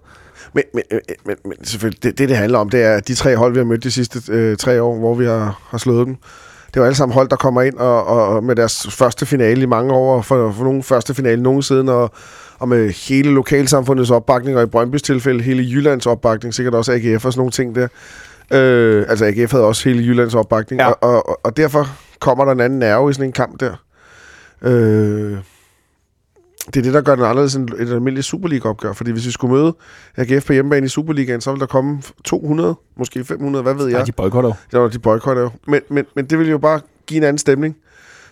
Men, 0.53 0.63
men, 0.73 0.83
men, 0.91 0.99
men, 1.25 1.35
men 1.45 1.65
selvfølgelig, 1.65 2.03
det, 2.03 2.17
det, 2.17 2.29
det 2.29 2.37
handler 2.37 2.59
om, 2.59 2.69
det 2.69 2.83
er, 2.83 2.93
at 2.93 3.07
de 3.07 3.15
tre 3.15 3.35
hold, 3.35 3.53
vi 3.53 3.59
har 3.59 3.65
mødt 3.65 3.83
de 3.83 3.91
sidste 3.91 4.31
øh, 4.31 4.57
tre 4.57 4.81
år, 4.81 4.99
hvor 4.99 5.15
vi 5.15 5.25
har, 5.25 5.61
har 5.69 5.77
slået 5.77 6.07
dem, 6.07 6.17
det 6.73 6.77
jo 6.77 6.83
alle 6.83 6.95
sammen 6.95 7.13
hold, 7.13 7.29
der 7.29 7.35
kommer 7.35 7.61
ind 7.61 7.75
og, 7.75 8.05
og, 8.05 8.43
med 8.43 8.55
deres 8.55 8.87
første 8.89 9.25
finale 9.25 9.61
i 9.61 9.65
mange 9.65 9.93
år, 9.93 10.15
og 10.15 10.25
for, 10.25 10.51
for 10.51 10.63
nogle 10.63 10.83
første 10.83 11.13
finale 11.13 11.43
nogensinde, 11.43 11.93
og, 11.93 12.11
og 12.59 12.69
med 12.69 12.89
hele 12.89 13.31
lokalsamfundets 13.31 14.11
opbakning, 14.11 14.57
og 14.57 14.63
i 14.63 14.65
Brøndbys 14.65 15.01
tilfælde 15.01 15.43
hele 15.43 15.63
Jyllands 15.63 16.05
opbakning, 16.05 16.53
sikkert 16.53 16.75
også 16.75 16.91
AGF 16.91 17.25
og 17.25 17.33
sådan 17.33 17.39
nogle 17.39 17.51
ting 17.51 17.75
der. 17.75 17.87
Øh, 18.53 19.05
altså 19.09 19.25
AGF 19.25 19.51
havde 19.51 19.65
også 19.65 19.89
hele 19.89 20.03
Jyllands 20.03 20.35
opbakning, 20.35 20.81
ja. 20.81 20.87
og, 20.87 21.27
og, 21.29 21.39
og 21.45 21.57
derfor 21.57 21.87
kommer 22.19 22.45
der 22.45 22.51
en 22.51 22.59
anden 22.59 22.79
nerve 22.79 23.09
i 23.09 23.13
sådan 23.13 23.25
en 23.25 23.31
kamp 23.31 23.59
der. 23.59 23.75
Øh, 24.61 25.37
det 26.73 26.79
er 26.79 26.83
det, 26.83 26.93
der 26.93 27.01
gør 27.01 27.15
den 27.15 27.23
anderledes 27.23 27.55
end 27.55 27.69
et 27.69 27.89
almindeligt 27.89 28.25
Superliga-opgør. 28.25 28.93
Fordi 28.93 29.11
hvis 29.11 29.25
vi 29.25 29.31
skulle 29.31 29.53
møde 29.53 29.75
AGF 30.17 30.45
på 30.45 30.53
hjemmebane 30.53 30.85
i 30.85 30.89
Superligaen, 30.89 31.41
så 31.41 31.51
ville 31.51 31.59
der 31.59 31.65
komme 31.65 32.01
200, 32.25 32.75
måske 32.97 33.23
500, 33.25 33.63
hvad 33.63 33.73
ved 33.73 33.87
jeg. 33.87 33.97
Ja. 33.99 34.03
de 34.03 34.11
boykotter 34.11 34.51
jo. 34.73 34.81
Ja, 34.83 34.87
de 34.87 34.99
boykotter 34.99 35.41
jo. 35.41 35.49
Men, 35.67 35.81
men, 35.89 36.05
men 36.15 36.25
det 36.25 36.39
vil 36.39 36.49
jo 36.49 36.57
bare 36.57 36.81
give 37.07 37.17
en 37.17 37.23
anden 37.23 37.37
stemning. 37.37 37.75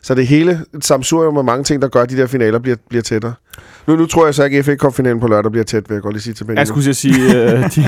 Så 0.01 0.15
det 0.15 0.27
hele 0.27 0.59
et 0.75 0.85
samsurium 0.85 1.33
med 1.33 1.43
mange 1.43 1.63
ting, 1.63 1.81
der 1.81 1.87
gør, 1.87 2.01
at 2.01 2.09
de 2.09 2.17
der 2.17 2.27
finaler 2.27 2.59
bliver, 2.59 2.77
bliver 2.89 3.01
tættere. 3.01 3.33
Nu, 3.87 3.95
nu 3.95 4.05
tror 4.05 4.25
jeg 4.25 4.35
så, 4.35 4.43
at 4.43 4.65
FA 4.65 4.75
Cup-finalen 4.75 5.19
på 5.19 5.27
lørdag 5.27 5.51
bliver 5.51 5.63
tæt, 5.63 5.89
vil 5.89 5.95
jeg 5.95 6.01
godt 6.01 6.13
lige 6.13 6.21
sige 6.21 6.33
til 6.33 6.43
Benjamin. 6.43 6.57
Jeg 6.57 6.67
skulle 6.67 6.93
sige, 6.93 7.35
øh, 7.35 7.63
de, 7.75 7.81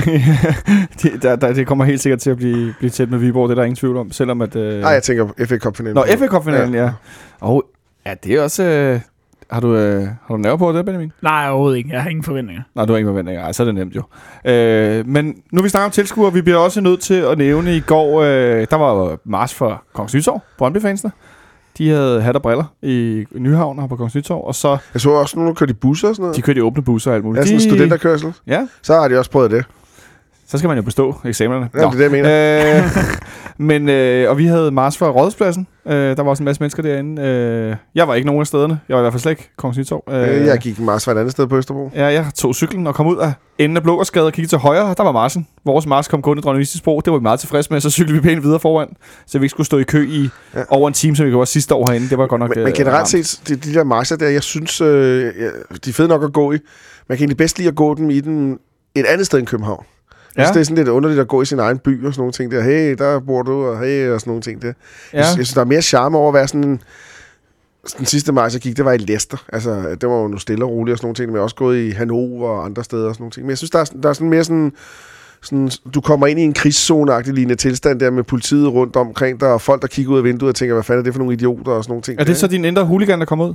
de, 1.02 1.18
der, 1.22 1.36
der, 1.36 1.52
det 1.52 1.66
kommer 1.66 1.84
helt 1.84 2.00
sikkert 2.00 2.20
til 2.20 2.30
at 2.30 2.36
blive, 2.36 2.74
blive 2.78 2.90
tæt 2.90 3.10
med 3.10 3.18
Viborg, 3.18 3.48
det 3.48 3.54
er 3.54 3.56
der 3.56 3.64
ingen 3.64 3.76
tvivl 3.76 3.96
om, 3.96 4.12
selvom 4.12 4.42
at... 4.42 4.56
Øh, 4.56 4.80
Nej, 4.80 4.90
jeg 4.90 5.02
tænker 5.02 5.28
FA 5.46 5.58
Cup-finalen. 5.58 5.94
Nå, 5.94 6.04
FA 6.18 6.26
Cup-finalen. 6.26 6.74
Ja. 6.74 6.82
ja. 6.82 6.90
Og 7.40 7.64
ja, 8.06 8.14
det 8.24 8.34
er 8.34 8.42
også... 8.42 8.62
Øh, 8.62 9.00
har 9.52 9.60
du, 9.60 9.74
øh, 9.76 10.02
har 10.02 10.34
du 10.34 10.36
nerve 10.36 10.58
på 10.58 10.72
det, 10.72 10.84
Benjamin? 10.84 11.12
Nej, 11.22 11.48
overhovedet 11.48 11.78
ikke. 11.78 11.90
Jeg 11.92 12.02
har 12.02 12.10
ingen 12.10 12.22
forventninger. 12.24 12.62
Nej, 12.74 12.84
du 12.84 12.92
har 12.92 12.98
ingen 12.98 13.10
forventninger. 13.12 13.42
Ej, 13.42 13.52
så 13.52 13.62
er 13.62 13.64
det 13.64 13.74
nemt 13.74 13.96
jo. 13.96 14.02
Øh, 14.50 15.06
men 15.06 15.34
nu 15.52 15.62
vi 15.62 15.68
snakker 15.68 15.84
om 15.84 15.90
tilskuere, 15.90 16.32
vi 16.32 16.42
bliver 16.42 16.58
også 16.58 16.80
nødt 16.80 17.00
til 17.00 17.14
at 17.14 17.38
nævne 17.38 17.76
i 17.76 17.80
går, 17.80 18.20
øh, 18.20 18.66
der 18.70 18.76
var 18.76 18.94
jo 18.94 19.16
march 19.24 19.56
for 19.56 19.82
Kongens 19.94 20.14
Nytorv, 20.14 20.40
Brøndby-fansene. 20.58 21.12
De 21.78 21.88
havde 21.88 22.22
hat 22.22 22.36
og 22.36 22.42
briller 22.42 22.64
i 22.82 23.24
Nyhavn 23.32 23.78
her 23.80 23.86
på 23.86 23.96
Kongens 23.96 24.14
Nytorv, 24.14 24.46
og 24.46 24.54
så 24.54 24.78
Jeg 24.94 25.00
så 25.00 25.10
også 25.10 25.36
nogen, 25.36 25.48
der 25.48 25.54
kørte 25.54 25.70
i 25.70 25.74
busser 25.74 26.08
og 26.08 26.14
sådan 26.14 26.22
noget. 26.22 26.36
de 26.36 26.42
kørte 26.42 26.58
i 26.58 26.62
åbne 26.62 26.82
busser 26.82 27.10
og 27.10 27.14
alt 27.16 27.22
Ja, 27.24 27.26
muligt. 27.28 27.44
sådan 27.48 27.54
en 27.60 27.60
de, 27.60 27.64
studenterkørsel. 27.70 28.32
Ja, 28.46 28.66
Så 28.82 28.94
har 28.94 29.08
de 29.08 29.18
også 29.18 29.30
prøvet 29.30 29.50
det. 29.50 29.64
Så 30.50 30.58
skal 30.58 30.68
man 30.68 30.76
jo 30.76 30.82
bestå 30.82 31.14
eksamenerne. 31.24 31.68
Ja, 31.74 31.78
det 31.78 31.86
er 31.86 31.90
det, 31.90 32.00
jeg 32.02 32.10
mener. 32.10 32.76
Øh, 32.76 32.90
men, 33.68 33.88
øh, 33.88 34.30
og 34.30 34.38
vi 34.38 34.46
havde 34.46 34.70
Mars 34.70 34.96
for 34.98 35.08
Rådhuspladsen. 35.08 35.66
Øh, 35.86 35.92
der 35.94 36.22
var 36.22 36.30
også 36.30 36.42
en 36.42 36.44
masse 36.44 36.62
mennesker 36.62 36.82
derinde. 36.82 37.22
Øh, 37.22 37.76
jeg 37.94 38.08
var 38.08 38.14
ikke 38.14 38.26
nogen 38.26 38.40
af 38.40 38.46
stederne. 38.46 38.80
Jeg 38.88 38.94
var 38.96 39.00
i 39.00 39.04
hvert 39.04 39.12
fald 39.12 39.20
slet 39.20 39.32
ikke 39.32 39.50
Kongens 39.56 39.78
Nytorv. 39.78 40.14
Øh, 40.14 40.46
jeg 40.46 40.58
gik 40.58 40.80
Mars 40.80 41.04
fra 41.04 41.12
et 41.12 41.18
andet 41.18 41.32
sted 41.32 41.46
på 41.46 41.56
Østerbro. 41.56 41.90
Ja, 41.94 42.06
jeg 42.06 42.26
tog 42.36 42.54
cyklen 42.54 42.86
og 42.86 42.94
kom 42.94 43.06
ud 43.06 43.16
af 43.16 43.32
enden 43.58 43.76
af 43.76 43.82
Blågårdsgade 43.82 44.26
og 44.26 44.32
kiggede 44.32 44.50
til 44.52 44.58
højre. 44.58 44.94
Der 44.96 45.02
var 45.02 45.12
Marsen. 45.12 45.46
Vores 45.64 45.86
Mars 45.86 46.08
kom 46.08 46.22
gående 46.22 46.40
i 46.40 46.42
Dronning 46.42 46.66
Bro. 46.84 47.00
Det 47.04 47.12
var 47.12 47.18
vi 47.18 47.22
meget 47.22 47.40
tilfredse 47.40 47.72
med. 47.72 47.80
Så 47.80 47.90
cyklede 47.90 48.22
vi 48.22 48.28
pænt 48.28 48.42
videre 48.44 48.60
foran, 48.60 48.88
så 49.26 49.38
vi 49.38 49.44
ikke 49.44 49.50
skulle 49.50 49.66
stå 49.66 49.78
i 49.78 49.82
kø 49.82 50.08
i 50.08 50.28
Ja. 50.54 50.62
over 50.68 50.88
en 50.88 50.94
time, 50.94 51.16
som 51.16 51.26
vi 51.26 51.30
gjorde 51.30 51.46
sidste 51.46 51.74
år 51.74 51.90
herinde. 51.90 52.10
Det 52.10 52.18
var 52.18 52.26
godt 52.26 52.40
nok 52.40 52.48
Men, 52.56 52.58
men 52.64 52.68
øh, 52.68 52.74
generelt 52.76 53.08
set, 53.08 53.40
de, 53.48 53.56
de 53.56 53.74
der 53.74 53.84
marcher 53.84 54.16
der, 54.16 54.28
jeg 54.28 54.42
synes, 54.42 54.80
øh, 54.80 55.34
de 55.84 55.90
er 55.90 55.92
fede 55.92 56.08
nok 56.08 56.24
at 56.24 56.32
gå 56.32 56.52
i. 56.52 56.58
Man 57.08 57.18
kan 57.18 57.22
egentlig 57.22 57.36
bedst 57.36 57.58
lide 57.58 57.68
at 57.68 57.74
gå 57.74 57.94
dem 57.94 58.10
i 58.10 58.20
den 58.20 58.58
et 58.94 59.06
andet 59.06 59.26
sted 59.26 59.38
end 59.38 59.46
København. 59.46 59.84
Ja. 60.36 60.42
Synes, 60.44 60.50
det 60.54 60.60
er 60.60 60.64
sådan 60.64 60.76
lidt 60.76 60.88
underligt 60.88 61.20
at 61.20 61.28
gå 61.28 61.42
i 61.42 61.44
sin 61.44 61.58
egen 61.58 61.78
by 61.78 62.06
og 62.06 62.12
sådan 62.14 62.20
nogle 62.20 62.32
ting 62.32 62.50
der. 62.50 62.60
Hey, 62.62 62.94
der 62.98 63.20
bor 63.20 63.42
du, 63.42 63.66
og 63.66 63.80
hey, 63.80 64.08
og 64.10 64.20
sådan 64.20 64.30
nogle 64.30 64.42
ting 64.42 64.62
der. 64.62 64.72
Ja. 65.12 65.18
Jeg, 65.18 65.26
synes, 65.26 65.52
der 65.52 65.60
er 65.60 65.64
mere 65.64 65.82
charme 65.82 66.18
over 66.18 66.28
at 66.28 66.34
være 66.34 66.48
sådan 66.48 66.64
en... 66.64 66.82
Den 67.98 68.06
sidste 68.06 68.32
maj, 68.32 68.48
jeg 68.52 68.60
gik, 68.60 68.76
det 68.76 68.84
var 68.84 68.92
i 68.92 68.98
Leicester. 68.98 69.44
Altså, 69.52 69.96
det 70.00 70.08
var 70.08 70.16
jo 70.16 70.26
noget 70.28 70.40
stille 70.42 70.64
og 70.64 70.70
roligt 70.70 70.92
og 70.92 70.98
sådan 70.98 71.06
nogle 71.06 71.14
ting. 71.14 71.26
Men 71.28 71.34
jeg 71.34 71.40
har 71.40 71.44
også 71.44 71.56
gået 71.56 71.78
i 71.78 71.90
Hannover 71.90 72.48
og 72.48 72.64
andre 72.64 72.84
steder 72.84 73.08
og 73.08 73.14
sådan 73.14 73.22
nogle 73.22 73.30
ting. 73.32 73.46
Men 73.46 73.50
jeg 73.50 73.58
synes, 73.58 73.70
der 73.70 73.78
er, 73.78 73.84
sådan- 73.84 74.02
der 74.02 74.08
er 74.08 74.12
sådan 74.12 74.30
mere 74.30 74.44
sådan... 74.44 74.72
Sådan, 75.42 75.70
du 75.94 76.00
kommer 76.00 76.26
ind 76.26 76.40
i 76.40 76.42
en 76.42 76.54
krigszone-agtig 76.58 77.32
lignende 77.32 77.54
tilstand 77.54 78.00
der 78.00 78.10
med 78.10 78.22
politiet 78.24 78.68
rundt 78.68 78.96
omkring 78.96 79.40
dig, 79.40 79.48
og 79.52 79.60
folk, 79.60 79.82
der 79.82 79.88
kigger 79.88 80.12
ud 80.12 80.18
af 80.18 80.24
vinduet 80.24 80.48
og 80.48 80.54
tænker, 80.54 80.74
hvad 80.74 80.82
fanden 80.84 81.00
er 81.00 81.04
det 81.04 81.12
for 81.14 81.18
nogle 81.18 81.34
idioter 81.34 81.72
og 81.72 81.84
sådan 81.84 81.90
nogle 81.92 82.02
ting. 82.02 82.20
Er 82.20 82.24
det 82.24 82.36
så 82.36 82.46
din 82.46 82.64
indre 82.64 82.84
hooligan, 82.84 83.18
der 83.20 83.24
kommer 83.26 83.46
ud? 83.48 83.54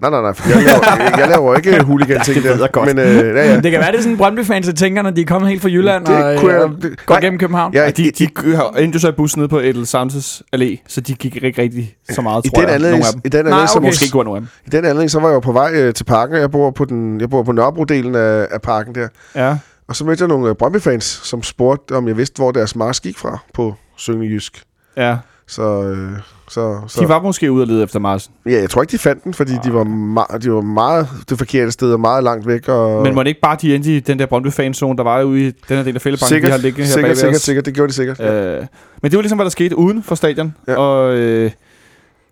Nej, 0.00 0.10
nej, 0.10 0.20
nej. 0.22 0.32
for 0.32 0.48
Jeg 0.48 0.56
laver, 0.66 1.18
jeg 1.18 1.28
laver 1.28 1.54
ikke 1.56 1.82
hooligan-ting 1.84 2.34
det 2.34 2.44
ved 2.44 2.50
der. 2.52 2.60
jeg 2.60 2.72
godt. 2.72 2.86
Men, 2.94 2.98
øh, 2.98 3.16
ja, 3.16 3.22
ja. 3.52 3.60
Det 3.60 3.70
kan 3.70 3.80
være, 3.80 3.92
det 3.92 3.98
er 3.98 4.02
sådan 4.02 4.16
Brøndby-fans, 4.16 4.66
der 4.66 4.72
tænker, 4.72 5.02
når 5.02 5.10
de 5.10 5.20
er 5.20 5.24
kommet 5.26 5.50
helt 5.50 5.62
fra 5.62 5.68
Jylland 5.68 6.04
Det 6.06 6.14
og 6.24 6.36
kunne 6.40 6.52
jeg- 6.54 6.62
øh, 6.70 6.82
det- 6.82 7.06
går 7.06 7.14
nej. 7.14 7.20
gennem 7.20 7.38
København. 7.38 7.74
Ja, 7.74 7.82
Ja, 7.84 7.90
de, 7.90 8.10
de 8.10 8.28
har- 8.56 8.70
endte 8.78 8.96
jo 8.96 9.00
så 9.00 9.08
i 9.08 9.12
bussen 9.12 9.38
nede 9.40 9.48
på 9.48 9.58
Edel 9.58 9.86
Samses 9.86 10.42
Allé, 10.56 10.76
så 10.88 11.00
de 11.00 11.14
gik 11.14 11.36
ikke 11.42 11.62
rigtig 11.62 11.96
så 12.10 12.22
meget, 12.22 12.46
I 12.46 12.48
tror 12.48 12.60
den 12.60 12.66
jeg, 12.68 12.74
anledning, 12.74 13.00
nogle 13.00 13.06
af 13.06 13.12
dem. 13.12 13.20
i 13.24 13.28
den 13.28 13.44
Nej, 13.44 13.50
anledning, 13.50 13.68
så 13.68 13.78
okay. 13.78 13.86
måske, 13.86 14.02
Måske 14.04 14.12
går 14.12 14.22
nogle 14.24 14.36
af 14.36 14.40
dem. 14.40 14.48
i 14.66 14.70
den 14.70 14.84
anledning, 14.84 15.10
så 15.10 15.20
var 15.20 15.28
jeg 15.28 15.34
jo 15.34 15.40
på 15.40 15.52
vej 15.52 15.70
øh, 15.74 15.94
til 15.94 16.04
parken, 16.04 16.34
og 16.34 16.40
jeg 16.40 16.50
bor 16.50 16.70
på, 16.70 16.84
den, 16.84 17.20
jeg 17.20 17.30
bor 17.30 17.42
på 17.42 17.52
Nørrebro-delen 17.52 18.16
af, 18.16 18.46
af 18.50 18.62
parken 18.62 18.94
der. 18.94 19.08
Ja. 19.34 19.56
Og 19.88 19.96
så 19.96 20.04
mødte 20.04 20.22
jeg 20.22 20.28
nogle 20.28 20.48
øh, 20.48 20.54
Brøndby-fans, 20.54 21.04
som 21.24 21.42
spurgte, 21.42 21.92
om 21.92 22.08
jeg 22.08 22.16
vidste, 22.16 22.36
hvor 22.42 22.50
deres 22.52 22.76
march 22.76 23.02
gik 23.02 23.18
fra 23.18 23.38
på 23.54 23.74
Sønge 23.96 24.26
Jysk. 24.26 24.62
ja. 24.96 25.16
Så, 25.48 25.82
øh, 25.82 26.10
så, 26.48 26.80
så 26.88 27.00
De 27.00 27.08
var 27.08 27.22
måske 27.22 27.52
ude 27.52 27.62
og 27.62 27.66
lede 27.68 27.82
efter 27.82 27.98
Marsen. 27.98 28.32
ja, 28.46 28.60
jeg 28.60 28.70
tror 28.70 28.82
ikke, 28.82 28.92
de 28.92 28.98
fandt 28.98 29.24
den, 29.24 29.34
fordi 29.34 29.52
de 29.64 29.74
var, 29.74 29.84
ma- 29.84 30.38
de 30.38 30.52
var 30.52 30.60
meget 30.60 31.08
det 31.28 31.38
forkerte 31.38 31.72
sted 31.72 31.92
og 31.92 32.00
meget 32.00 32.24
langt 32.24 32.46
væk. 32.46 32.68
Og 32.68 33.02
Men 33.02 33.14
må 33.14 33.22
det 33.22 33.28
ikke 33.28 33.40
bare 33.40 33.56
de 33.62 33.74
endte 33.74 33.96
i 33.96 34.00
den 34.00 34.18
der 34.18 34.26
Brøndby-fanzone, 34.26 34.96
der 34.96 35.02
var 35.04 35.22
ude 35.22 35.40
i 35.46 35.50
den 35.50 35.76
her 35.76 35.82
del 35.82 35.94
af 35.94 36.00
fældebanken, 36.02 36.34
vi 36.34 36.34
sikkert, 36.34 36.50
har 36.50 36.58
liggende 36.58 36.86
her 36.86 36.92
sikkert, 36.92 37.02
bagved 37.08 37.16
sikkert, 37.16 37.34
os? 37.36 37.42
sikkert, 37.42 37.66
det 37.66 37.74
gjorde 37.74 37.88
de 37.88 37.94
sikkert. 37.94 38.20
Øh, 38.20 38.66
men 39.02 39.10
det 39.10 39.16
var 39.16 39.22
ligesom, 39.22 39.38
hvad 39.38 39.44
der 39.44 39.50
skete 39.50 39.76
uden 39.78 40.02
for 40.02 40.14
stadion. 40.14 40.54
Ja. 40.68 40.74
Og 40.76 41.14
øh, 41.14 41.50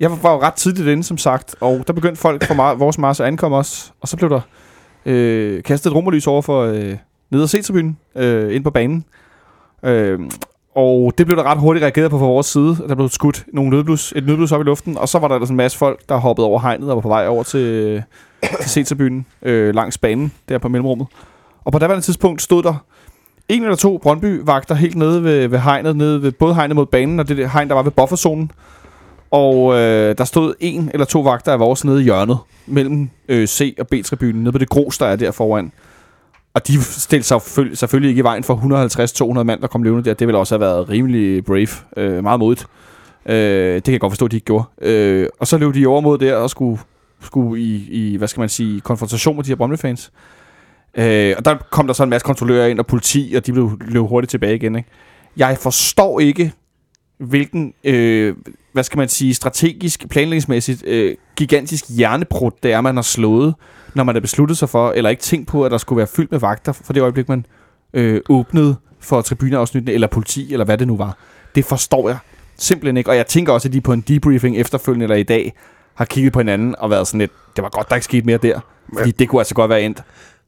jeg 0.00 0.10
var, 0.10 0.18
var 0.22 0.32
jo 0.32 0.40
ret 0.42 0.54
tidligt 0.54 0.88
inde, 0.88 1.04
som 1.04 1.18
sagt. 1.18 1.54
Og 1.60 1.84
der 1.86 1.92
begyndte 1.92 2.20
folk 2.20 2.44
fra 2.46 2.54
mar- 2.54 2.78
vores 2.78 2.98
mars 2.98 3.20
at 3.20 3.26
ankomme 3.26 3.56
os. 3.56 3.92
Og 4.00 4.08
så 4.08 4.16
blev 4.16 4.30
der 4.30 4.40
øh, 5.06 5.62
kastet 5.62 5.90
et 5.90 5.94
rummerlys 5.96 6.26
over 6.26 6.42
for 6.42 6.62
øh, 6.62 6.96
nede 7.30 7.42
og 7.42 7.48
C-tribunen, 7.48 7.98
øh, 8.16 8.54
ind 8.54 8.64
på 8.64 8.70
banen. 8.70 9.04
Øh, 9.84 10.18
og 10.74 11.12
det 11.18 11.26
blev 11.26 11.38
der 11.38 11.44
ret 11.44 11.58
hurtigt 11.58 11.82
reageret 11.82 12.10
på 12.10 12.18
fra 12.18 12.26
vores 12.26 12.46
side. 12.46 12.76
Der 12.88 12.94
blev 12.94 13.08
skudt 13.08 13.44
nogle 13.52 13.70
nødblus, 13.70 14.12
et 14.16 14.26
nødblus 14.26 14.52
op 14.52 14.60
i 14.60 14.64
luften, 14.64 14.98
og 14.98 15.08
så 15.08 15.18
var 15.18 15.28
der 15.28 15.38
sådan 15.38 15.52
en 15.52 15.56
masse 15.56 15.78
folk, 15.78 16.00
der 16.08 16.16
hoppede 16.16 16.46
over 16.46 16.60
hegnet 16.60 16.90
og 16.90 16.96
var 16.96 17.00
på 17.00 17.08
vej 17.08 17.26
over 17.26 17.42
til, 17.42 18.02
til 18.60 18.70
Seterbyen 18.70 19.26
øh, 19.42 19.74
langs 19.74 19.98
banen, 19.98 20.32
der 20.48 20.58
på 20.58 20.68
mellemrummet. 20.68 21.06
Og 21.64 21.72
på 21.72 21.78
daværende 21.78 22.04
tidspunkt 22.04 22.42
stod 22.42 22.62
der 22.62 22.74
en 23.48 23.62
eller 23.62 23.76
to 23.76 23.98
Brøndby-vagter 23.98 24.74
helt 24.74 24.96
nede 24.96 25.24
ved, 25.24 25.48
ved 25.48 25.58
hegnet, 25.58 25.96
nede 25.96 26.22
ved 26.22 26.32
både 26.32 26.54
hegnet 26.54 26.76
mod 26.76 26.86
banen 26.86 27.20
og 27.20 27.28
det 27.28 27.36
der 27.36 27.48
hegn, 27.48 27.68
der 27.68 27.74
var 27.74 27.82
ved 27.82 27.90
bufferzonen. 27.90 28.50
Og 29.30 29.74
øh, 29.74 30.18
der 30.18 30.24
stod 30.24 30.54
en 30.60 30.90
eller 30.92 31.06
to 31.06 31.20
vagter 31.20 31.52
af 31.52 31.58
vores 31.58 31.84
nede 31.84 32.00
i 32.00 32.04
hjørnet, 32.04 32.38
mellem 32.66 33.10
øh, 33.28 33.48
C- 33.48 33.74
og 33.78 33.86
B-tribunen, 33.86 34.42
nede 34.42 34.52
på 34.52 34.58
det 34.58 34.68
grus, 34.68 34.98
der 34.98 35.06
er 35.06 35.16
der 35.16 35.30
foran. 35.30 35.72
Og 36.54 36.66
de 36.66 36.82
stillede 36.82 37.26
sig 37.26 37.42
selvfølgelig, 37.42 37.78
selvfølgelig 37.78 38.08
ikke 38.08 38.20
i 38.20 38.24
vejen 38.24 38.44
for 38.44 39.36
150-200 39.38 39.42
mand, 39.42 39.60
der 39.60 39.66
kom 39.66 39.82
levende 39.82 40.04
der. 40.04 40.14
Det 40.14 40.26
ville 40.26 40.38
også 40.38 40.54
have 40.54 40.60
været 40.60 40.88
rimelig 40.88 41.44
brave, 41.44 41.68
øh, 41.96 42.22
meget 42.22 42.40
modigt. 42.40 42.66
Øh, 43.26 43.74
det 43.74 43.84
kan 43.84 43.92
jeg 43.92 44.00
godt 44.00 44.12
forstå, 44.12 44.24
at 44.24 44.30
de 44.30 44.36
ikke 44.36 44.44
gjorde. 44.44 44.64
Øh, 44.82 45.28
og 45.38 45.46
så 45.46 45.58
løb 45.58 45.74
de 45.74 45.86
over 45.86 46.00
mod 46.00 46.18
der 46.18 46.36
og 46.36 46.50
skulle, 46.50 46.80
skulle 47.20 47.62
i, 47.62 47.88
i, 47.90 48.16
hvad 48.16 48.28
skal 48.28 48.40
man 48.40 48.48
sige, 48.48 48.80
konfrontation 48.80 49.36
med 49.36 49.44
de 49.44 49.48
her 49.48 49.56
Brøndby-fans. 49.56 50.12
Øh, 50.94 51.34
og 51.38 51.44
der 51.44 51.56
kom 51.70 51.86
der 51.86 51.94
så 51.94 52.02
en 52.02 52.10
masse 52.10 52.24
kontrollører 52.24 52.66
ind 52.66 52.78
og 52.78 52.86
politi, 52.86 53.34
og 53.36 53.46
de 53.46 53.52
blev 53.52 53.78
løb 53.80 54.02
hurtigt 54.02 54.30
tilbage 54.30 54.54
igen. 54.54 54.76
Ikke? 54.76 54.88
Jeg 55.36 55.58
forstår 55.60 56.20
ikke, 56.20 56.52
hvilken, 57.18 57.74
øh, 57.84 58.34
hvad 58.72 58.84
skal 58.84 58.98
man 58.98 59.08
sige, 59.08 59.34
strategisk, 59.34 60.08
planlægningsmæssigt, 60.08 60.86
øh, 60.86 61.16
gigantisk 61.36 61.84
hjernebrud, 61.88 62.50
det 62.62 62.72
er, 62.72 62.80
man 62.80 62.94
har 62.96 63.02
slået, 63.02 63.54
når 63.94 64.04
man 64.04 64.14
har 64.14 64.20
besluttet 64.20 64.58
sig 64.58 64.68
for, 64.68 64.90
eller 64.90 65.10
ikke 65.10 65.22
tænkt 65.22 65.48
på, 65.48 65.64
at 65.64 65.70
der 65.70 65.78
skulle 65.78 65.96
være 65.96 66.06
fyldt 66.06 66.30
med 66.30 66.40
vagter, 66.40 66.72
for 66.72 66.92
det 66.92 67.00
øjeblik, 67.00 67.28
man 67.28 67.46
øh, 67.94 68.20
åbnede 68.28 68.76
for 69.00 69.20
tribuneafsnittene, 69.20 69.92
eller 69.92 70.06
politi, 70.06 70.52
eller 70.52 70.64
hvad 70.64 70.78
det 70.78 70.86
nu 70.86 70.96
var. 70.96 71.16
Det 71.54 71.64
forstår 71.64 72.08
jeg 72.08 72.18
simpelthen 72.56 72.96
ikke, 72.96 73.10
og 73.10 73.16
jeg 73.16 73.26
tænker 73.26 73.52
også, 73.52 73.68
at 73.68 73.72
de 73.72 73.80
på 73.80 73.92
en 73.92 74.00
debriefing 74.00 74.56
efterfølgende, 74.56 75.04
eller 75.04 75.16
i 75.16 75.22
dag, 75.22 75.54
har 75.94 76.04
kigget 76.04 76.32
på 76.32 76.40
hinanden 76.40 76.74
og 76.78 76.90
været 76.90 77.06
sådan 77.06 77.18
lidt, 77.20 77.32
det 77.56 77.62
var 77.62 77.68
godt, 77.68 77.88
der 77.88 77.94
ikke 77.94 78.04
skete 78.04 78.26
mere 78.26 78.38
der, 78.38 78.60
fordi 78.98 79.10
det 79.10 79.28
kunne 79.28 79.40
altså 79.40 79.54
godt 79.54 79.68
være 79.68 79.82
endt 79.82 80.02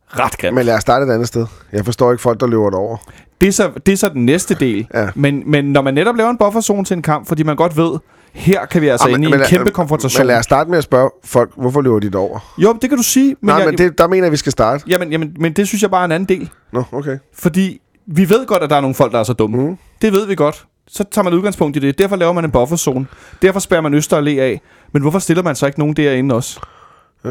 ret 0.09 0.39
grimt. 0.39 0.55
Men 0.55 0.67
lad 0.67 0.75
os 0.75 0.83
starte 0.83 1.07
et 1.07 1.11
andet 1.11 1.29
sted. 1.29 1.47
Jeg 1.73 1.85
forstår 1.85 2.13
ikke 2.13 2.23
folk, 2.23 2.41
der 2.41 2.47
løber 2.47 2.71
derover. 2.71 2.97
Det 3.41 3.47
er, 3.49 3.53
så, 3.53 3.71
det 3.87 3.93
er 3.93 3.97
så 3.97 4.09
den 4.09 4.27
næste 4.27 4.55
del. 4.55 4.89
Ja. 4.95 5.09
Men, 5.15 5.43
men 5.51 5.65
når 5.73 5.83
man 5.83 5.95
netop 5.95 6.17
laver 6.17 6.31
en 6.31 6.39
bufferzone 6.39 6.85
til 6.85 6.97
en 6.97 7.03
kamp, 7.03 7.29
fordi 7.29 7.43
man 7.43 7.57
godt 7.57 7.77
ved, 7.77 7.99
her 8.37 8.67
kan 8.67 8.83
vi 8.83 8.89
altså 8.89 9.07
Ah, 9.09 9.13
inde 9.15 9.29
i 9.29 9.31
men 9.31 9.41
en 9.41 9.47
kæmpe 9.47 9.71
konfrontation. 9.71 10.21
Men 10.21 10.27
lad 10.27 10.39
os 10.39 10.45
starte 10.45 10.71
med 10.71 10.79
at 10.79 10.85
spørge 10.85 11.11
folk, 11.25 11.51
hvorfor 11.57 11.81
løber 11.81 11.99
de 11.99 12.11
derover? 12.11 12.55
Jo, 12.59 12.73
det 12.83 12.91
kan 12.91 12.97
du 12.99 13.03
sige. 13.03 13.37
Men, 13.41 13.47
Nej, 13.49 13.57
jeg, 13.57 13.67
men 13.67 13.79
det, 13.79 13.99
der 13.99 14.09
mener 14.09 14.25
jeg, 14.25 14.33
vi 14.33 14.37
skal 14.37 14.53
starte. 14.53 14.85
jamen, 14.89 15.13
jamen, 15.13 15.37
men 15.41 15.53
det 15.53 15.69
synes 15.69 15.83
jeg 15.83 15.91
bare 15.91 16.01
er 16.01 16.05
en 16.05 16.13
anden 16.13 16.29
del. 16.29 16.51
Nå, 16.73 16.83
okay. 16.93 17.19
Fordi 17.35 17.81
vi 18.07 18.29
ved 18.29 18.47
godt, 18.47 18.63
at 18.63 18.71
der 18.71 18.77
er 18.77 18.81
nogle 18.81 18.95
folk, 18.95 19.13
der 19.13 19.19
er 19.19 19.23
så 19.25 19.33
dumme. 19.33 19.57
Mm. 19.69 19.77
Det 20.03 20.13
ved 20.13 20.27
vi 20.27 20.35
godt. 20.35 20.67
Så 20.89 21.05
tager 21.11 21.25
man 21.25 21.33
udgangspunkt 21.35 21.77
i 21.77 21.81
det. 21.81 21.99
Derfor 21.99 22.17
laver 22.17 22.33
man 22.33 22.45
en 22.45 22.51
bufferzone. 22.51 23.07
Derfor 23.43 23.61
spærrer 23.61 23.81
man 23.81 23.95
Øster 23.95 24.21
Allé 24.23 24.39
af. 24.41 24.61
Men 24.93 25.03
hvorfor 25.03 25.19
stiller 25.19 25.43
man 25.43 25.55
så 25.57 25.67
ikke 25.67 25.79
nogen 25.79 25.97
derinde 25.97 26.35
også? 26.35 26.61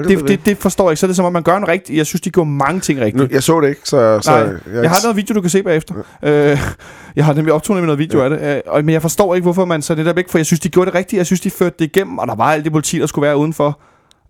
Det, 0.03 0.27
Det, 0.27 0.45
det, 0.45 0.57
forstår 0.57 0.83
jeg 0.85 0.91
ikke. 0.91 0.99
Så 0.99 1.05
er 1.05 1.07
det 1.07 1.15
som 1.15 1.25
om, 1.25 1.33
man 1.33 1.43
gør 1.43 1.57
en 1.57 1.67
rigtig... 1.67 1.97
Jeg 1.97 2.05
synes, 2.05 2.21
de 2.21 2.29
gjorde 2.29 2.49
mange 2.49 2.81
ting 2.81 2.99
rigtigt. 2.99 3.31
jeg 3.31 3.43
så 3.43 3.61
det 3.61 3.69
ikke, 3.69 3.81
så... 3.83 4.19
så 4.21 4.31
Nej, 4.31 4.39
jeg, 4.39 4.83
Jeg 4.83 4.89
har 4.89 4.97
noget 5.03 5.17
video, 5.17 5.35
du 5.35 5.41
kan 5.41 5.49
se 5.49 5.63
bagefter. 5.63 5.95
Ja. 6.23 6.51
Øh, 6.51 6.59
jeg 7.15 7.25
har 7.25 7.33
nemlig 7.33 7.53
optaget 7.53 7.79
med 7.79 7.85
noget 7.85 7.99
video 7.99 8.19
ja. 8.19 8.23
af 8.23 8.29
det. 8.29 8.55
Øh, 8.55 8.61
og, 8.67 8.85
men 8.85 8.93
jeg 8.93 9.01
forstår 9.01 9.35
ikke, 9.35 9.43
hvorfor 9.43 9.65
man 9.65 9.81
så 9.81 9.95
netop 9.95 10.17
ikke... 10.17 10.31
For 10.31 10.37
jeg 10.37 10.45
synes, 10.45 10.59
de 10.59 10.69
gjorde 10.69 10.85
det 10.85 10.95
rigtigt. 10.95 11.17
Jeg 11.17 11.25
synes, 11.25 11.41
de 11.41 11.49
førte 11.49 11.75
det 11.79 11.85
igennem, 11.85 12.17
og 12.17 12.27
der 12.27 12.35
var 12.35 12.45
alt 12.51 12.63
det 12.63 12.71
politi, 12.71 12.99
der 12.99 13.05
skulle 13.05 13.25
være 13.27 13.37
udenfor. 13.37 13.79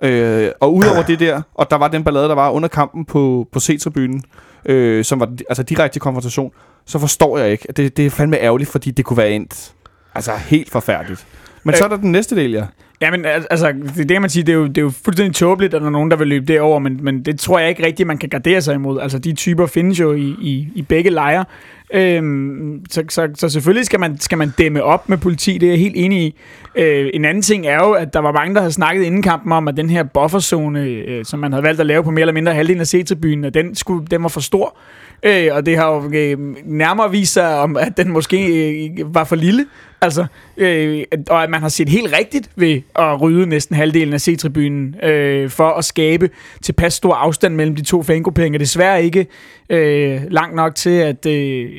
Øh, 0.04 0.50
og 0.60 0.76
udover 0.76 1.04
det 1.12 1.20
der, 1.20 1.42
og 1.56 1.72
der 1.72 1.78
var 1.78 1.88
den 1.88 2.04
ballade, 2.04 2.30
der 2.30 2.36
var 2.36 2.50
under 2.50 2.70
kampen 2.70 3.06
på, 3.06 3.48
på 3.52 3.60
C-tribunen, 3.60 4.22
øh, 4.66 5.06
som 5.06 5.20
var 5.20 5.30
altså 5.50 5.64
direkte 5.64 6.00
konfrontation, 6.00 6.52
så 6.86 7.00
forstår 7.00 7.38
jeg 7.38 7.52
ikke. 7.52 7.68
Det, 7.78 7.98
det 7.98 8.06
er 8.06 8.10
fandme 8.10 8.38
ærgerligt, 8.38 8.70
fordi 8.70 8.92
det 8.92 9.06
kunne 9.06 9.18
være 9.18 9.32
endt 9.32 9.74
altså 10.16 10.32
helt 10.32 10.72
forfærdeligt. 10.72 11.26
Men 11.64 11.74
Øh. 11.74 11.78
så 11.78 11.84
er 11.84 11.88
der 11.88 11.98
den 11.98 12.12
næste 12.12 12.36
del, 12.36 12.52
ja. 12.52 12.66
Jamen, 13.02 13.26
altså, 13.26 13.72
det, 13.72 14.00
er 14.00 14.06
det 14.06 14.22
man 14.22 14.30
siger, 14.30 14.46
det 14.46 14.54
er, 14.54 14.58
jo, 14.58 14.68
det 14.68 14.78
er 14.78 14.82
jo 14.82 14.90
fuldstændig 14.90 15.36
tåbeligt, 15.36 15.74
at 15.74 15.82
der 15.82 15.88
er 15.88 15.92
nogen, 15.92 16.12
der 16.12 16.18
vil 16.18 16.28
løbe 16.28 16.46
derover, 16.46 16.80
men, 16.80 17.00
men 17.02 17.26
det 17.26 17.40
tror 17.40 17.60
jeg 17.60 17.70
ikke 17.70 17.86
rigtigt, 17.86 18.08
man 18.08 18.18
kan 18.18 18.30
gardere 18.30 18.62
sig 18.62 18.76
imod. 18.76 19.02
Altså, 19.02 19.20
de 19.20 19.34
typer 19.34 19.66
findes 19.66 20.00
jo 20.00 20.14
i, 20.14 20.36
i, 20.42 20.68
i 20.76 20.82
begge 20.82 21.10
lejre. 21.10 21.46
Øhm, 21.94 22.86
så, 22.90 23.04
så, 23.10 23.30
så 23.36 23.50
selvfølgelig 23.50 23.86
skal 23.86 24.00
man, 24.00 24.20
skal 24.20 24.38
man 24.38 24.54
dæmme 24.58 24.84
op 24.84 25.10
med 25.10 25.18
politi, 25.18 25.58
det 25.58 25.68
er 25.68 25.72
jeg 25.72 25.80
helt 25.80 25.96
enig 25.98 26.22
i. 26.22 26.36
Øh, 26.76 27.10
en 27.14 27.26
anden 27.26 27.42
ting 27.42 27.68
er 27.68 27.76
jo, 27.76 27.92
at 27.92 28.14
der 28.14 28.20
var 28.20 28.32
mange, 28.32 28.56
der 28.56 28.62
havde 28.62 28.72
snakket 28.72 29.04
inden 29.04 29.22
kampen 29.22 29.52
om, 29.52 29.68
at 29.68 29.78
den 29.78 29.90
her 29.90 30.04
bufferzone, 30.04 30.84
øh, 30.84 31.26
som 31.26 31.40
man 31.40 31.52
havde 31.52 31.64
valgt 31.64 31.80
at 31.80 31.86
lave 31.86 32.04
på 32.04 32.12
mere 32.12 32.22
eller 32.22 32.34
mindre 32.34 32.54
halvdelen 32.54 32.82
af 32.82 32.88
C-tribunen, 32.88 33.44
at 33.44 33.54
den, 33.54 33.76
skulle, 33.76 34.08
den 34.12 34.24
var 34.24 34.30
for 34.30 34.42
stor. 34.42 34.78
Øh, 35.24 35.48
og 35.52 35.66
det 35.66 35.78
har 35.78 35.94
jo 35.94 36.12
øh, 36.14 36.38
nærmere 36.66 37.12
vist 37.12 37.34
sig, 37.34 37.60
om, 37.60 37.78
at 37.78 37.98
den 37.98 38.12
måske 38.12 38.70
øh, 39.00 39.16
var 39.16 39.24
for 39.24 39.36
lille. 39.36 39.66
Altså, 40.02 40.26
øh, 40.58 41.04
og 41.30 41.44
at 41.44 41.50
man 41.50 41.62
har 41.62 41.70
set 41.70 41.90
helt 41.90 42.14
rigtigt 42.18 42.50
ved 42.56 42.82
at 42.96 43.22
rydde 43.22 43.46
næsten 43.46 43.76
halvdelen 43.76 44.14
af 44.14 44.22
C-tribunen 44.22 44.96
øh, 45.04 45.50
for 45.50 45.70
at 45.70 45.86
skabe 45.86 46.30
tilpas 46.62 46.94
stor 46.94 47.14
afstand 47.14 47.56
mellem 47.56 47.76
de 47.76 47.82
to 47.82 48.04
fangrupperinger. 48.04 48.60
Desværre 48.60 49.04
ikke 49.04 49.28
øh, 49.70 50.22
langt 50.30 50.56
nok 50.56 50.76
til, 50.76 50.90
at, 50.90 51.26
øh, 51.26 51.62
øh, 51.62 51.75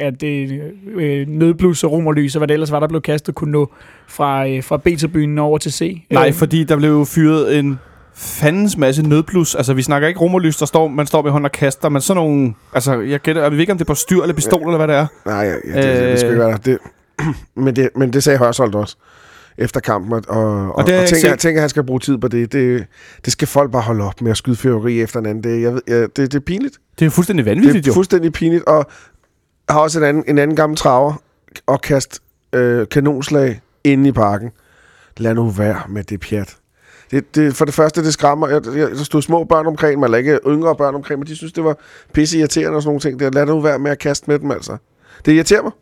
at 0.00 0.22
øh, 0.22 1.28
nødblus 1.28 1.84
og 1.84 1.92
romerlys 1.92 2.34
og 2.36 2.38
hvad 2.40 2.48
det 2.48 2.54
ellers 2.54 2.72
var, 2.72 2.80
der 2.80 2.88
blev 2.88 3.00
kastet, 3.02 3.34
kunne 3.34 3.52
nå 3.52 3.72
fra, 4.08 4.48
øh, 4.48 4.62
fra 4.62 4.76
B-tribunen 4.76 5.38
over 5.38 5.58
til 5.58 5.72
C. 5.72 6.02
Nej, 6.10 6.26
Øh, 6.28 6.32
fordi 6.34 6.64
der 6.64 6.76
blev 6.76 7.06
fyret 7.06 7.58
en 7.58 7.78
fandens 8.14 8.76
masse 8.76 9.02
nødblus. 9.02 9.54
Altså, 9.54 9.74
vi 9.74 9.82
snakker 9.82 10.08
ikke 10.08 10.20
romerlys, 10.20 10.56
der 10.56 10.66
står, 10.66 10.88
man 10.88 11.06
står 11.06 11.22
med 11.22 11.30
hånd 11.30 11.44
og 11.44 11.52
kaster, 11.52 11.88
men 11.88 12.02
sådan 12.02 12.22
nogle... 12.22 12.54
Altså, 12.74 13.00
jeg 13.00 13.20
gætter, 13.20 13.42
jeg 13.42 13.52
ved 13.52 13.58
ikke, 13.58 13.72
om 13.72 13.78
det 13.78 13.84
er 13.84 13.88
på 13.88 13.94
styr 13.94 14.22
eller 14.22 14.34
pistol, 14.34 14.62
eller 14.62 14.76
hvad 14.76 14.88
det 14.88 14.96
er. 14.96 15.06
Nej, 15.26 15.34
ja, 15.34 15.54
ja, 15.80 15.92
det, 15.92 16.00
det, 16.00 16.10
det 16.10 16.18
skal 16.18 16.28
Øh. 16.30 16.34
ikke 16.34 16.40
være 16.46 16.50
der. 16.52 16.56
Det, 16.56 16.78
men, 17.64 17.76
det, 17.76 17.88
men 17.96 18.12
det 18.12 18.22
sagde 18.22 18.38
Hørsholdt 18.38 18.74
også 18.74 18.96
efter 19.58 19.80
kampen, 19.80 20.12
og, 20.12 20.22
og, 20.28 20.76
og, 20.78 20.86
det 20.86 20.94
og 20.94 21.00
jeg 21.00 21.08
tænker, 21.08 21.28
jeg 21.28 21.38
tænker, 21.38 21.60
at 21.60 21.62
han 21.62 21.68
skal 21.68 21.84
bruge 21.84 22.00
tid 22.00 22.18
på 22.18 22.28
det. 22.28 22.52
det. 22.52 22.86
Det 23.24 23.32
skal 23.32 23.48
folk 23.48 23.72
bare 23.72 23.82
holde 23.82 24.04
op 24.04 24.20
med 24.20 24.30
at 24.30 24.36
skyde 24.36 24.56
fyrværkeri 24.56 25.00
efter 25.00 25.20
en 25.20 25.26
anden. 25.26 25.44
Det, 25.44 25.62
jeg 25.62 25.72
ved, 25.74 25.80
ja, 25.88 26.00
det, 26.02 26.16
det 26.16 26.34
er 26.34 26.40
pinligt. 26.40 26.78
Det 26.98 27.06
er 27.06 27.10
fuldstændig 27.10 27.46
vanvittigt, 27.46 27.74
Det 27.74 27.90
er 27.90 27.90
jo. 27.90 27.94
fuldstændig 27.94 28.32
pinligt, 28.32 28.64
og 28.64 28.76
jeg 28.76 28.84
har 29.68 29.80
også 29.80 29.98
en 29.98 30.04
anden, 30.04 30.24
en 30.28 30.38
anden 30.38 30.56
gammel 30.56 30.76
traver 30.76 31.14
og 31.66 31.80
kast 31.80 32.22
øh, 32.52 32.88
kanonslag 32.88 33.60
inde 33.84 34.08
i 34.08 34.12
parken. 34.12 34.50
Lad 35.16 35.34
nu 35.34 35.50
være 35.50 35.82
med 35.88 36.04
det 36.04 36.20
pjat. 36.20 36.56
Det, 37.10 37.34
det, 37.34 37.56
for 37.56 37.64
det 37.64 37.74
første, 37.74 38.04
det 38.04 38.12
skræmmer. 38.12 38.48
Jeg, 38.48 38.66
jeg, 38.66 38.90
der 38.90 39.04
stod 39.04 39.22
små 39.22 39.44
børn 39.44 39.66
omkring 39.66 39.98
mig, 39.98 40.06
eller 40.06 40.18
ikke 40.18 40.38
yngre 40.46 40.76
børn 40.76 40.94
omkring 40.94 41.18
mig. 41.20 41.28
De 41.28 41.36
synes, 41.36 41.52
det 41.52 41.64
var 41.64 41.76
pisse 42.12 42.38
irriterende 42.38 42.76
og 42.76 42.82
sådan 42.82 42.88
nogle 42.88 43.00
ting. 43.00 43.20
Der. 43.20 43.30
Lad 43.30 43.46
nu 43.46 43.60
være 43.60 43.78
med 43.78 43.90
at 43.90 43.98
kaste 43.98 44.30
med 44.30 44.38
dem, 44.38 44.50
altså. 44.50 44.76
Det 45.24 45.32
irriterer 45.32 45.62
mig. 45.62 45.72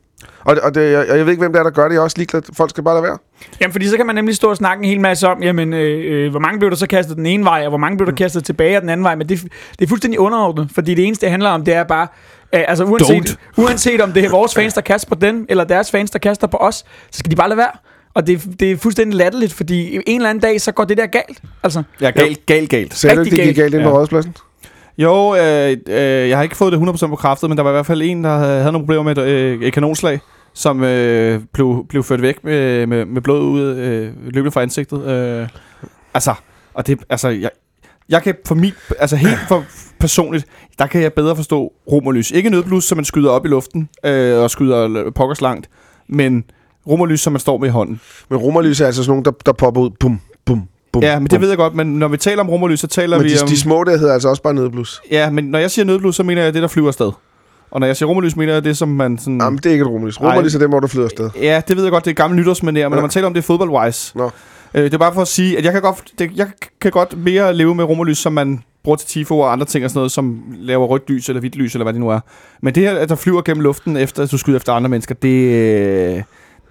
Og, 0.44 0.56
og 0.62 0.74
det, 0.74 0.92
jeg, 0.92 1.06
jeg 1.08 1.26
ved 1.26 1.32
ikke, 1.32 1.40
hvem 1.40 1.52
det 1.52 1.58
er, 1.58 1.62
der 1.62 1.70
gør 1.70 1.84
det. 1.84 1.94
Jeg 1.94 1.98
er 1.98 2.02
også 2.02 2.18
ligeglad. 2.18 2.42
Folk 2.52 2.70
skal 2.70 2.84
bare 2.84 2.94
lade 2.94 3.02
være. 3.02 3.18
Jamen, 3.60 3.72
fordi 3.72 3.88
så 3.88 3.96
kan 3.96 4.06
man 4.06 4.14
nemlig 4.14 4.36
stå 4.36 4.50
og 4.50 4.56
snakke 4.56 4.84
en 4.84 4.90
hel 4.90 5.00
masse 5.00 5.28
om, 5.28 5.42
jamen, 5.42 5.72
øh, 5.72 6.24
øh, 6.24 6.30
hvor 6.30 6.40
mange 6.40 6.58
blev 6.58 6.70
der 6.70 6.76
så 6.76 6.86
kastet 6.86 7.16
den 7.16 7.26
ene 7.26 7.44
vej, 7.44 7.62
og 7.64 7.68
hvor 7.68 7.78
mange 7.78 7.96
blev 7.98 8.06
der 8.06 8.14
kastet 8.14 8.44
tilbage 8.44 8.80
den 8.80 8.88
anden 8.88 9.04
vej, 9.04 9.14
men 9.14 9.28
det, 9.28 9.42
det 9.78 9.84
er 9.84 9.88
fuldstændig 9.88 10.20
underordnet, 10.20 10.70
fordi 10.74 10.94
det 10.94 11.06
eneste, 11.06 11.26
det 11.26 11.30
handler 11.30 11.50
om, 11.50 11.64
det 11.64 11.74
er 11.74 11.84
bare, 11.84 12.06
øh, 12.54 12.64
altså 12.68 12.84
uanset, 12.84 13.38
uanset 13.56 14.00
om 14.00 14.12
det 14.12 14.24
er 14.24 14.30
vores 14.30 14.54
fans, 14.54 14.74
der 14.74 14.80
kaster 14.80 15.08
på 15.08 15.14
den, 15.14 15.46
eller 15.48 15.64
deres 15.64 15.90
fans, 15.90 16.10
der 16.10 16.18
kaster 16.18 16.46
på 16.46 16.56
os, 16.56 16.74
så 17.10 17.18
skal 17.18 17.30
de 17.30 17.36
bare 17.36 17.48
lade 17.48 17.58
være. 17.58 17.70
Og 18.14 18.26
det, 18.26 18.60
det 18.60 18.72
er 18.72 18.76
fuldstændig 18.76 19.16
latterligt, 19.18 19.52
fordi 19.52 19.94
en 20.06 20.16
eller 20.16 20.30
anden 20.30 20.42
dag, 20.42 20.60
så 20.60 20.72
går 20.72 20.84
det 20.84 20.96
der 20.96 21.06
galt. 21.06 21.42
Altså, 21.62 21.82
Ja, 22.00 22.10
galt, 22.10 22.46
galt, 22.46 22.70
galt. 22.70 22.94
Sagde 22.94 23.16
du 23.16 23.22
det 23.24 23.30
gik 23.32 23.38
galt. 23.40 23.56
galt 23.56 23.74
ind 23.74 23.82
på 23.82 23.88
Ja. 23.88 23.94
rådspladsen? 23.94 24.34
Jo, 24.98 25.34
øh, 25.36 25.76
øh, 25.88 26.28
jeg 26.28 26.38
har 26.38 26.42
ikke 26.42 26.56
fået 26.56 26.72
det 26.72 26.78
100% 26.78 27.06
bekræftet, 27.06 27.48
men 27.50 27.56
der 27.58 27.62
var 27.64 27.70
i 27.70 27.72
hvert 27.72 27.86
fald 27.86 28.02
en, 28.02 28.24
der 28.24 28.36
havde, 28.38 28.58
havde 28.60 28.72
nogle 28.72 28.86
problemer 28.86 29.02
med 29.02 29.18
et, 29.18 29.22
øh, 29.28 29.62
et 29.62 29.72
kanonslag, 29.72 30.20
som 30.54 30.84
øh, 30.84 31.40
blev, 31.54 31.86
blev 31.88 32.02
ført 32.04 32.22
væk 32.22 32.44
med, 32.44 32.86
med, 32.86 33.04
med 33.04 33.22
blod 33.22 33.40
ud, 33.42 33.60
øh, 33.76 34.10
løbende 34.24 34.50
fra 34.50 34.62
ansigtet. 34.62 35.06
Øh, 35.06 35.48
altså, 36.14 36.34
og 36.74 36.86
det, 36.86 36.98
altså, 37.10 37.28
jeg, 37.28 37.50
jeg 38.08 38.22
kan 38.22 38.34
for 38.46 38.54
mit, 38.54 38.74
altså 38.98 39.16
helt 39.16 39.38
for 39.48 39.64
personligt, 40.00 40.44
der 40.78 40.86
kan 40.86 41.02
jeg 41.02 41.12
bedre 41.12 41.36
forstå 41.36 41.72
romerlys. 41.92 42.30
Ikke 42.30 42.50
nødblus, 42.50 42.84
som 42.84 42.98
man 42.98 43.04
skyder 43.04 43.30
op 43.30 43.44
i 43.44 43.48
luften 43.48 43.88
øh, 44.04 44.38
og 44.38 44.50
skyder 44.50 45.10
pokkers 45.10 45.40
langt, 45.40 45.68
men 46.08 46.44
romerlys, 46.86 47.20
som 47.20 47.32
man 47.32 47.40
står 47.40 47.58
med 47.58 47.68
i 47.68 47.70
hånden. 47.70 48.00
Men 48.28 48.38
romerlys 48.38 48.80
er 48.80 48.86
altså 48.86 49.02
sådan 49.02 49.10
nogle, 49.10 49.24
der, 49.24 49.30
der 49.46 49.52
popper 49.52 49.80
ud. 49.80 49.90
Bum, 50.00 50.20
bum, 50.44 50.62
bum. 50.92 51.02
Ja, 51.02 51.18
men 51.18 51.26
det 51.26 51.40
ved 51.40 51.48
jeg 51.48 51.56
godt, 51.56 51.74
men 51.74 51.86
når 51.86 52.08
vi 52.08 52.16
taler 52.16 52.42
om 52.42 52.50
romerlys, 52.50 52.80
så 52.80 52.86
taler 52.86 53.16
Men 53.16 53.24
vi 53.24 53.34
de, 53.34 53.42
om... 53.42 53.48
de 53.48 53.58
små 53.58 53.84
der 53.84 53.98
hedder 53.98 54.14
altså 54.14 54.28
også 54.28 54.42
bare 54.42 54.54
nødblus. 54.54 55.00
Ja, 55.10 55.30
men 55.30 55.44
når 55.44 55.58
jeg 55.58 55.70
siger 55.70 55.84
nødblus, 55.84 56.16
så 56.16 56.22
mener 56.22 56.42
jeg 56.42 56.54
det, 56.54 56.62
der 56.62 56.68
flyver 56.68 56.88
afsted. 56.88 57.12
Og 57.70 57.80
når 57.80 57.86
jeg 57.86 57.96
siger 57.96 58.08
romerlys, 58.08 58.36
mener 58.36 58.52
jeg 58.52 58.64
det, 58.64 58.76
som 58.76 58.88
man 58.88 59.18
sådan... 59.18 59.40
Jamen, 59.40 59.56
det 59.56 59.66
er 59.66 59.70
ikke 59.70 59.82
et 59.82 59.88
romerlys. 59.88 60.20
Romerlys 60.20 60.54
er 60.54 60.58
dem, 60.58 60.70
hvor 60.70 60.80
du 60.80 60.86
flyder 60.86 61.04
afsted. 61.04 61.30
Ja, 61.40 61.62
det 61.68 61.76
ved 61.76 61.84
jeg 61.84 61.92
godt, 61.92 62.04
det 62.04 62.10
er 62.10 62.14
gammel 62.14 62.44
nytårsmanér, 62.44 62.64
men 62.64 62.76
ja. 62.76 62.88
når 62.88 63.00
man 63.00 63.10
taler 63.10 63.26
om 63.26 63.34
det 63.34 63.44
fodboldwise, 63.44 64.18
Nå. 64.18 64.30
øh, 64.74 64.84
det 64.84 64.94
er 64.94 64.98
bare 64.98 65.14
for 65.14 65.22
at 65.22 65.28
sige, 65.28 65.58
at 65.58 65.64
jeg 65.64 65.72
kan 65.72 65.82
godt, 65.82 66.04
det, 66.18 66.30
jeg 66.36 66.46
kan 66.80 66.90
godt 66.90 67.18
mere 67.18 67.54
leve 67.54 67.74
med 67.74 67.84
romerlys, 67.84 68.18
som 68.18 68.32
man 68.32 68.62
bruger 68.84 68.96
til 68.96 69.08
tifo 69.08 69.38
og 69.38 69.52
andre 69.52 69.66
ting 69.66 69.84
og 69.84 69.90
sådan 69.90 69.98
noget, 69.98 70.12
som 70.12 70.42
laver 70.58 70.86
rødt 70.86 71.10
lys 71.10 71.28
eller 71.28 71.40
hvidt 71.40 71.56
lys, 71.56 71.74
eller 71.74 71.84
hvad 71.84 71.92
det 71.92 72.00
nu 72.00 72.08
er. 72.08 72.20
Men 72.62 72.74
det 72.74 72.82
her, 72.82 72.98
at 72.98 73.08
der 73.08 73.14
flyver 73.14 73.42
gennem 73.42 73.62
luften, 73.62 73.96
efter 73.96 74.22
at 74.22 74.30
du 74.30 74.38
skyder 74.38 74.56
efter 74.56 74.72
andre 74.72 74.88
mennesker, 74.88 75.14
det, 75.14 75.28
øh, 75.28 76.22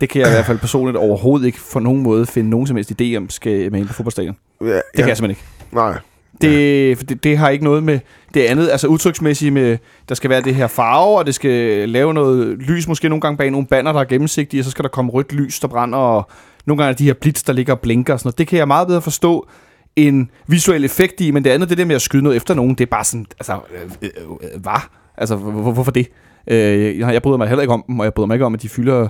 det 0.02 0.10
kan 0.10 0.22
jeg 0.22 0.30
i 0.30 0.32
hvert 0.32 0.46
fald 0.46 0.58
personligt 0.60 0.98
overhovedet 0.98 1.46
ikke 1.46 1.60
for 1.60 1.80
nogen 1.80 2.04
måde 2.04 2.26
finde 2.26 2.50
nogen 2.50 2.68
som 2.68 2.76
helst 2.76 2.92
idé 3.02 3.16
om, 3.18 3.30
skal 3.30 3.72
med 3.72 3.80
ind 3.80 3.88
på 3.88 3.94
fodboldstadion. 3.94 4.36
Det 4.60 4.68
Ja, 4.68 4.74
ja. 4.76 4.82
kan 4.96 5.08
jeg 5.08 5.18
simpelthen 5.18 5.30
ikke. 5.30 5.76
Nej. 5.76 5.98
Det, 6.42 6.98
for 6.98 7.06
det, 7.06 7.24
det 7.24 7.38
har 7.38 7.50
ikke 7.50 7.64
noget 7.64 7.84
med 7.84 8.00
det 8.34 8.42
andet, 8.42 8.70
altså 8.70 8.88
udtryksmæssigt 8.88 9.54
med, 9.54 9.78
der 10.10 10.16
skal 10.16 10.30
være 10.30 10.42
det 10.42 10.56
her 10.56 10.68
farve, 10.68 11.18
og 11.18 11.26
det 11.26 11.36
skal 11.36 11.90
lave 11.90 12.14
noget 12.14 12.58
lys, 12.58 12.88
måske 12.88 13.10
nogle 13.10 13.22
gange 13.22 13.38
bag 13.38 13.52
nogle 13.52 13.68
banner, 13.68 13.92
der 13.92 14.00
er 14.00 14.06
gennemsigtige, 14.06 14.62
og 14.62 14.66
så 14.66 14.72
skal 14.72 14.84
der 14.84 14.90
komme 14.90 15.12
rødt 15.12 15.34
lys, 15.34 15.60
der 15.60 15.68
brænder, 15.68 15.98
og 15.98 16.30
nogle 16.66 16.84
gange 16.84 16.92
er 16.94 16.98
de 16.98 17.06
her 17.06 17.14
blitz, 17.14 17.44
der 17.44 17.54
ligger 17.54 17.74
og 17.74 17.80
blinker 17.80 18.14
og 18.14 18.20
sådan 18.20 18.28
noget. 18.28 18.38
Det 18.38 18.48
kan 18.48 18.58
jeg 18.60 18.68
meget 18.68 18.88
bedre 18.88 19.02
forstå 19.02 19.48
en 19.96 20.30
visuel 20.48 20.86
effekt 20.86 21.22
i, 21.22 21.32
men 21.32 21.44
det 21.44 21.50
andet, 21.50 21.70
det 21.70 21.78
der 21.78 21.86
med 21.86 21.96
at 21.96 22.02
skyde 22.02 22.24
noget 22.24 22.36
efter 22.36 22.54
nogen, 22.54 22.72
det 22.76 22.82
er 22.82 22.90
bare 22.92 23.04
sådan, 23.04 23.26
altså, 23.40 23.54
øh, 23.54 23.92
øh, 24.02 24.10
øh, 24.54 24.62
hvad? 24.62 24.82
Altså, 25.18 25.36
hvor, 25.36 25.52
hvor- 25.52 25.72
hvorfor 25.72 25.92
det? 25.92 26.08
Øh, 26.48 27.00
jeg, 27.00 27.14
jeg 27.14 27.22
bryder 27.22 27.38
mig 27.38 27.48
heller 27.48 27.62
ikke 27.62 27.74
om 27.74 27.84
dem, 27.88 28.00
og 28.00 28.04
jeg 28.06 28.14
bryder 28.14 28.28
mig 28.28 28.36
ikke 28.36 28.46
om, 28.46 28.54
at 28.54 28.62
de 28.62 28.70
fylder 28.70 29.08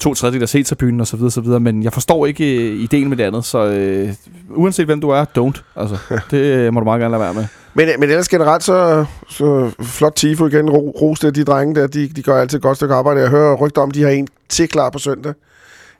to 0.00 0.14
tredjedel 0.14 0.42
af 0.42 0.48
C-tribunen 0.48 1.00
og 1.00 1.06
så 1.06 1.16
videre, 1.16 1.30
så 1.30 1.40
videre, 1.40 1.60
men 1.60 1.82
jeg 1.82 1.92
forstår 1.92 2.26
ikke 2.26 2.56
øh, 2.70 2.80
ideen 2.80 3.08
med 3.08 3.16
det 3.16 3.24
andet, 3.24 3.44
så 3.44 3.58
øh, 3.66 4.08
uanset 4.56 4.86
hvem 4.86 5.00
du 5.00 5.08
er, 5.10 5.24
don't. 5.38 5.62
Altså, 5.76 5.96
det 6.30 6.38
øh, 6.38 6.72
må 6.74 6.80
du 6.80 6.84
meget 6.84 7.00
gerne 7.00 7.12
lade 7.12 7.20
være 7.22 7.34
med. 7.34 7.44
Men, 7.74 7.88
men 8.00 8.08
ellers 8.10 8.28
generelt, 8.28 8.62
så, 8.62 9.04
så 9.28 9.70
flot 9.82 10.12
Tifo 10.16 10.46
igen. 10.46 10.70
Ro, 10.70 10.90
ros 11.02 11.20
det, 11.20 11.34
de 11.34 11.44
drenge 11.44 11.74
der, 11.74 11.86
de, 11.86 12.08
de 12.08 12.22
gør 12.22 12.40
altid 12.40 12.58
et 12.58 12.62
godt 12.62 12.76
stykke 12.76 12.94
arbejde. 12.94 13.20
Jeg 13.20 13.30
hører 13.30 13.54
rygter 13.56 13.82
om, 13.82 13.90
de 13.90 14.02
har 14.02 14.10
en 14.10 14.28
til 14.48 14.68
klar 14.68 14.90
på 14.90 14.98
søndag. 14.98 15.32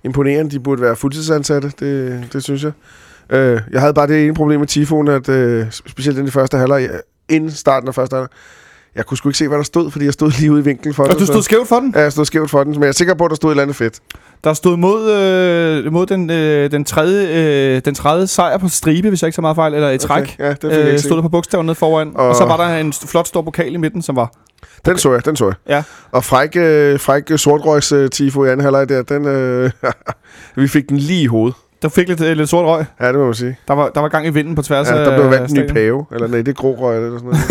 Imponerende, 0.04 0.50
de 0.50 0.60
burde 0.60 0.82
være 0.82 0.96
fuldtidsansatte, 0.96 1.72
det, 1.80 2.22
det 2.32 2.44
synes 2.44 2.62
jeg. 2.64 2.72
Øh, 3.30 3.60
jeg 3.72 3.80
havde 3.80 3.94
bare 3.94 4.06
det 4.06 4.24
ene 4.24 4.34
problem 4.34 4.60
med 4.60 4.66
Tifoen, 4.68 5.08
at 5.08 5.28
øh, 5.28 5.66
specielt 5.70 6.18
den 6.18 6.26
i 6.26 6.30
første 6.30 6.56
halvleg, 6.56 6.90
inden 7.28 7.50
starten 7.50 7.88
af 7.88 7.94
første 7.94 8.14
halvleg, 8.14 8.28
jeg 8.96 9.06
kunne 9.06 9.16
sgu 9.16 9.28
ikke 9.28 9.38
se, 9.38 9.48
hvad 9.48 9.58
der 9.58 9.64
stod, 9.64 9.90
fordi 9.90 10.04
jeg 10.04 10.12
stod 10.12 10.30
lige 10.30 10.52
ude 10.52 10.60
i 10.60 10.64
vinklen 10.64 10.94
for 10.94 11.02
Og 11.02 11.08
det. 11.10 11.18
du 11.18 11.26
så- 11.26 11.32
stod 11.32 11.42
skævt 11.42 11.68
for 11.68 11.80
den? 11.80 11.92
Ja, 11.96 12.00
jeg 12.00 12.12
stod 12.12 12.24
skævt 12.24 12.50
for 12.50 12.64
den, 12.64 12.72
men 12.72 12.82
jeg 12.82 12.88
er 12.88 12.92
sikker 12.92 13.14
på, 13.14 13.24
at 13.24 13.30
der 13.30 13.36
stod 13.36 13.50
et 13.50 13.52
eller 13.52 13.62
andet 13.62 13.76
fedt. 13.76 13.94
Der 14.44 14.52
stod 14.54 14.76
mod, 14.76 15.10
øh, 15.12 15.92
mod 15.92 16.06
den, 16.06 16.30
øh, 16.30 16.70
den, 16.70 16.84
tredje, 16.84 17.28
øh, 17.76 17.82
den 17.84 17.94
tredje 17.94 18.26
sejr 18.26 18.58
på 18.58 18.68
stribe, 18.68 19.08
hvis 19.08 19.22
jeg 19.22 19.28
ikke 19.28 19.34
så 19.36 19.40
meget 19.40 19.54
fejl, 19.54 19.74
eller 19.74 19.90
i 19.90 19.98
træk. 19.98 20.22
Okay, 20.22 20.44
ja, 20.44 20.48
det 20.50 20.58
fik 20.62 20.70
jeg 20.70 20.92
Øh, 20.92 20.98
stod 20.98 21.16
der 21.16 21.22
på 21.22 21.28
bogstaven 21.28 21.66
nede 21.66 21.74
foran. 21.74 22.08
Og, 22.14 22.22
Og- 22.22 22.28
og 22.28 22.36
så 22.36 22.44
var 22.44 22.56
der 22.56 22.76
en 22.76 22.92
flot 22.92 23.28
stor 23.28 23.42
pokal 23.42 23.74
i 23.74 23.76
midten, 23.76 24.02
som 24.02 24.16
var... 24.16 24.32
Den 24.86 24.98
så 24.98 25.12
jeg, 25.12 25.24
den 25.24 25.36
så 25.36 25.44
jeg. 25.46 25.54
Ja. 25.68 25.82
Og 26.12 26.24
fræk, 26.24 26.56
øh, 26.56 27.00
fræk 27.00 27.30
øh, 27.30 27.38
sortrøgs 27.38 27.92
øh, 27.92 28.10
tifo 28.10 28.44
i 28.44 28.48
anden 28.50 28.64
halvleg 28.64 28.88
der, 28.88 29.02
den, 29.02 29.26
øh, 29.26 29.70
vi 30.56 30.68
fik 30.68 30.88
den 30.88 30.96
lige 30.96 31.22
i 31.22 31.26
hovedet. 31.26 31.56
Der 31.82 31.88
fik 31.88 32.08
lidt, 32.08 32.20
øh, 32.20 32.36
lidt 32.36 32.48
sort 32.48 32.64
røg. 32.66 32.84
Ja, 33.00 33.08
det 33.08 33.14
må 33.14 33.24
man 33.24 33.34
sige. 33.34 33.58
Der 33.68 33.74
var, 33.74 33.88
der 33.88 34.00
var 34.00 34.08
gang 34.08 34.26
i 34.26 34.30
vinden 34.30 34.54
på 34.54 34.62
tværs 34.62 34.88
Ja, 34.88 34.98
af 34.98 35.04
der 35.04 35.28
blev 35.28 35.40
ny 35.42 35.46
stadion. 35.48 35.74
pave. 35.74 36.06
Eller 36.12 36.26
nej, 36.28 36.38
det 36.38 36.48
er 36.48 36.52
grå 36.52 36.74
røg 36.74 36.96
eller 36.96 37.18
sådan 37.18 37.30
noget. 37.30 37.40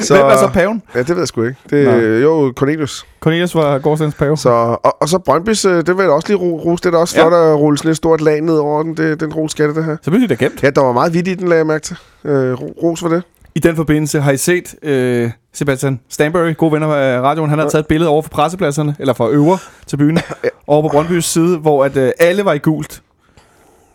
Så... 0.00 0.14
Hvem 0.14 0.26
er 0.26 0.36
så 0.36 0.48
paven? 0.52 0.82
Ja, 0.94 0.98
det 0.98 1.08
ved 1.08 1.18
jeg 1.18 1.28
sgu 1.28 1.42
ikke. 1.42 1.56
Det 1.70 1.84
Nå. 1.86 1.90
er 1.90 2.18
jo 2.18 2.52
Cornelius. 2.56 3.06
Cornelius 3.20 3.54
var 3.54 3.78
gårdsdagens 3.78 4.14
pave. 4.14 4.36
Så, 4.36 4.50
og, 4.82 5.02
og 5.02 5.08
så 5.08 5.18
Brøndby's, 5.28 5.68
øh, 5.68 5.86
det 5.86 5.96
vil 5.96 6.02
jeg 6.02 6.10
også 6.12 6.28
lige 6.28 6.38
ro- 6.38 6.60
rose. 6.64 6.82
Det 6.82 6.94
er 6.94 6.98
også 6.98 7.16
Ja. 7.20 7.22
flot 7.22 7.32
at 7.32 7.58
rulle 7.58 7.78
sådan 7.78 7.90
et 7.90 7.96
stort 7.96 8.20
lag 8.20 8.40
ned 8.40 8.54
over 8.58 8.82
den. 8.82 8.96
Det, 8.96 9.20
den 9.20 9.32
ros 9.32 9.50
skal 9.50 9.74
det, 9.74 9.84
her. 9.84 9.96
Så 10.02 10.10
blev 10.10 10.20
det 10.28 10.30
da 10.30 10.34
gemt. 10.44 10.62
Ja, 10.62 10.70
der 10.70 10.80
var 10.82 10.92
meget 10.92 11.14
vidt 11.14 11.28
i 11.28 11.34
den, 11.34 11.48
lagde 11.48 11.58
jeg 11.58 11.66
mærke 11.66 11.82
til. 11.82 11.96
Øh, 12.24 12.52
ro- 12.52 12.74
ros 12.82 13.00
for 13.00 13.08
det. 13.08 13.22
I 13.54 13.58
den 13.58 13.76
forbindelse 13.76 14.20
har 14.20 14.32
I 14.32 14.36
set 14.36 14.74
øh, 14.82 15.30
Sebastian 15.52 16.00
Stanbury, 16.08 16.56
gode 16.56 16.72
venner 16.72 16.94
af 16.94 17.20
radioen, 17.20 17.50
han 17.50 17.58
har 17.58 17.68
taget 17.68 17.82
et 17.82 17.86
billede 17.86 18.10
over 18.10 18.22
for 18.22 18.30
pressepladserne, 18.30 18.96
eller 18.98 19.14
fra 19.14 19.28
øver 19.28 19.56
til 19.86 19.96
byen, 19.96 20.18
over 20.66 20.82
på 20.82 20.88
Brøndbys 20.88 21.24
side, 21.24 21.58
hvor 21.58 21.84
at, 21.84 21.96
øh, 21.96 22.12
alle 22.20 22.44
var 22.44 22.52
i 22.52 22.58
gult 22.58 23.02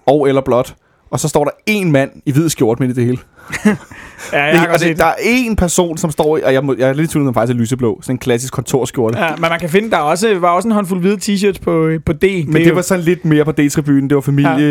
og 0.05 0.27
eller 0.27 0.41
blåt. 0.41 0.75
Og 1.09 1.19
så 1.19 1.27
står 1.27 1.43
der 1.43 1.51
en 1.65 1.91
mand 1.91 2.11
i 2.25 2.31
hvid 2.31 2.49
skjort 2.49 2.79
midt 2.79 2.91
i 2.91 2.93
det 2.93 3.05
hele. 3.05 3.17
ja, 4.33 4.43
jeg 4.43 4.59
har 4.59 4.71
det, 4.71 4.79
set 4.79 4.97
der 4.97 5.05
er 5.05 5.13
en 5.25 5.55
person, 5.55 5.97
som 5.97 6.11
står 6.11 6.37
i, 6.37 6.41
og 6.41 6.53
jeg, 6.53 6.63
må, 6.63 6.75
jeg 6.77 6.89
er 6.89 6.93
lidt 6.93 7.09
i 7.09 7.13
tvivl 7.13 7.27
om, 7.27 7.33
faktisk 7.33 7.55
er 7.55 7.59
lyseblå. 7.59 7.99
Sådan 8.01 8.15
en 8.15 8.19
klassisk 8.19 8.53
kontorskjorte. 8.53 9.19
Ja, 9.19 9.29
men 9.31 9.41
man 9.49 9.59
kan 9.59 9.69
finde, 9.69 9.91
der 9.91 9.97
er 9.97 10.01
også, 10.01 10.39
var 10.39 10.49
også 10.49 10.67
en 10.67 10.71
håndfuld 10.71 10.99
hvide 10.99 11.17
t-shirts 11.21 11.61
på, 11.61 11.91
på 12.05 12.13
D. 12.13 12.23
men 12.23 12.53
det, 12.53 12.65
det 12.65 12.75
var 12.75 12.81
sådan 12.81 13.03
lidt 13.03 13.25
mere 13.25 13.45
på 13.45 13.51
D-tribunen. 13.51 14.09
Det 14.09 14.15
var 14.15 14.21
familie, 14.21 14.67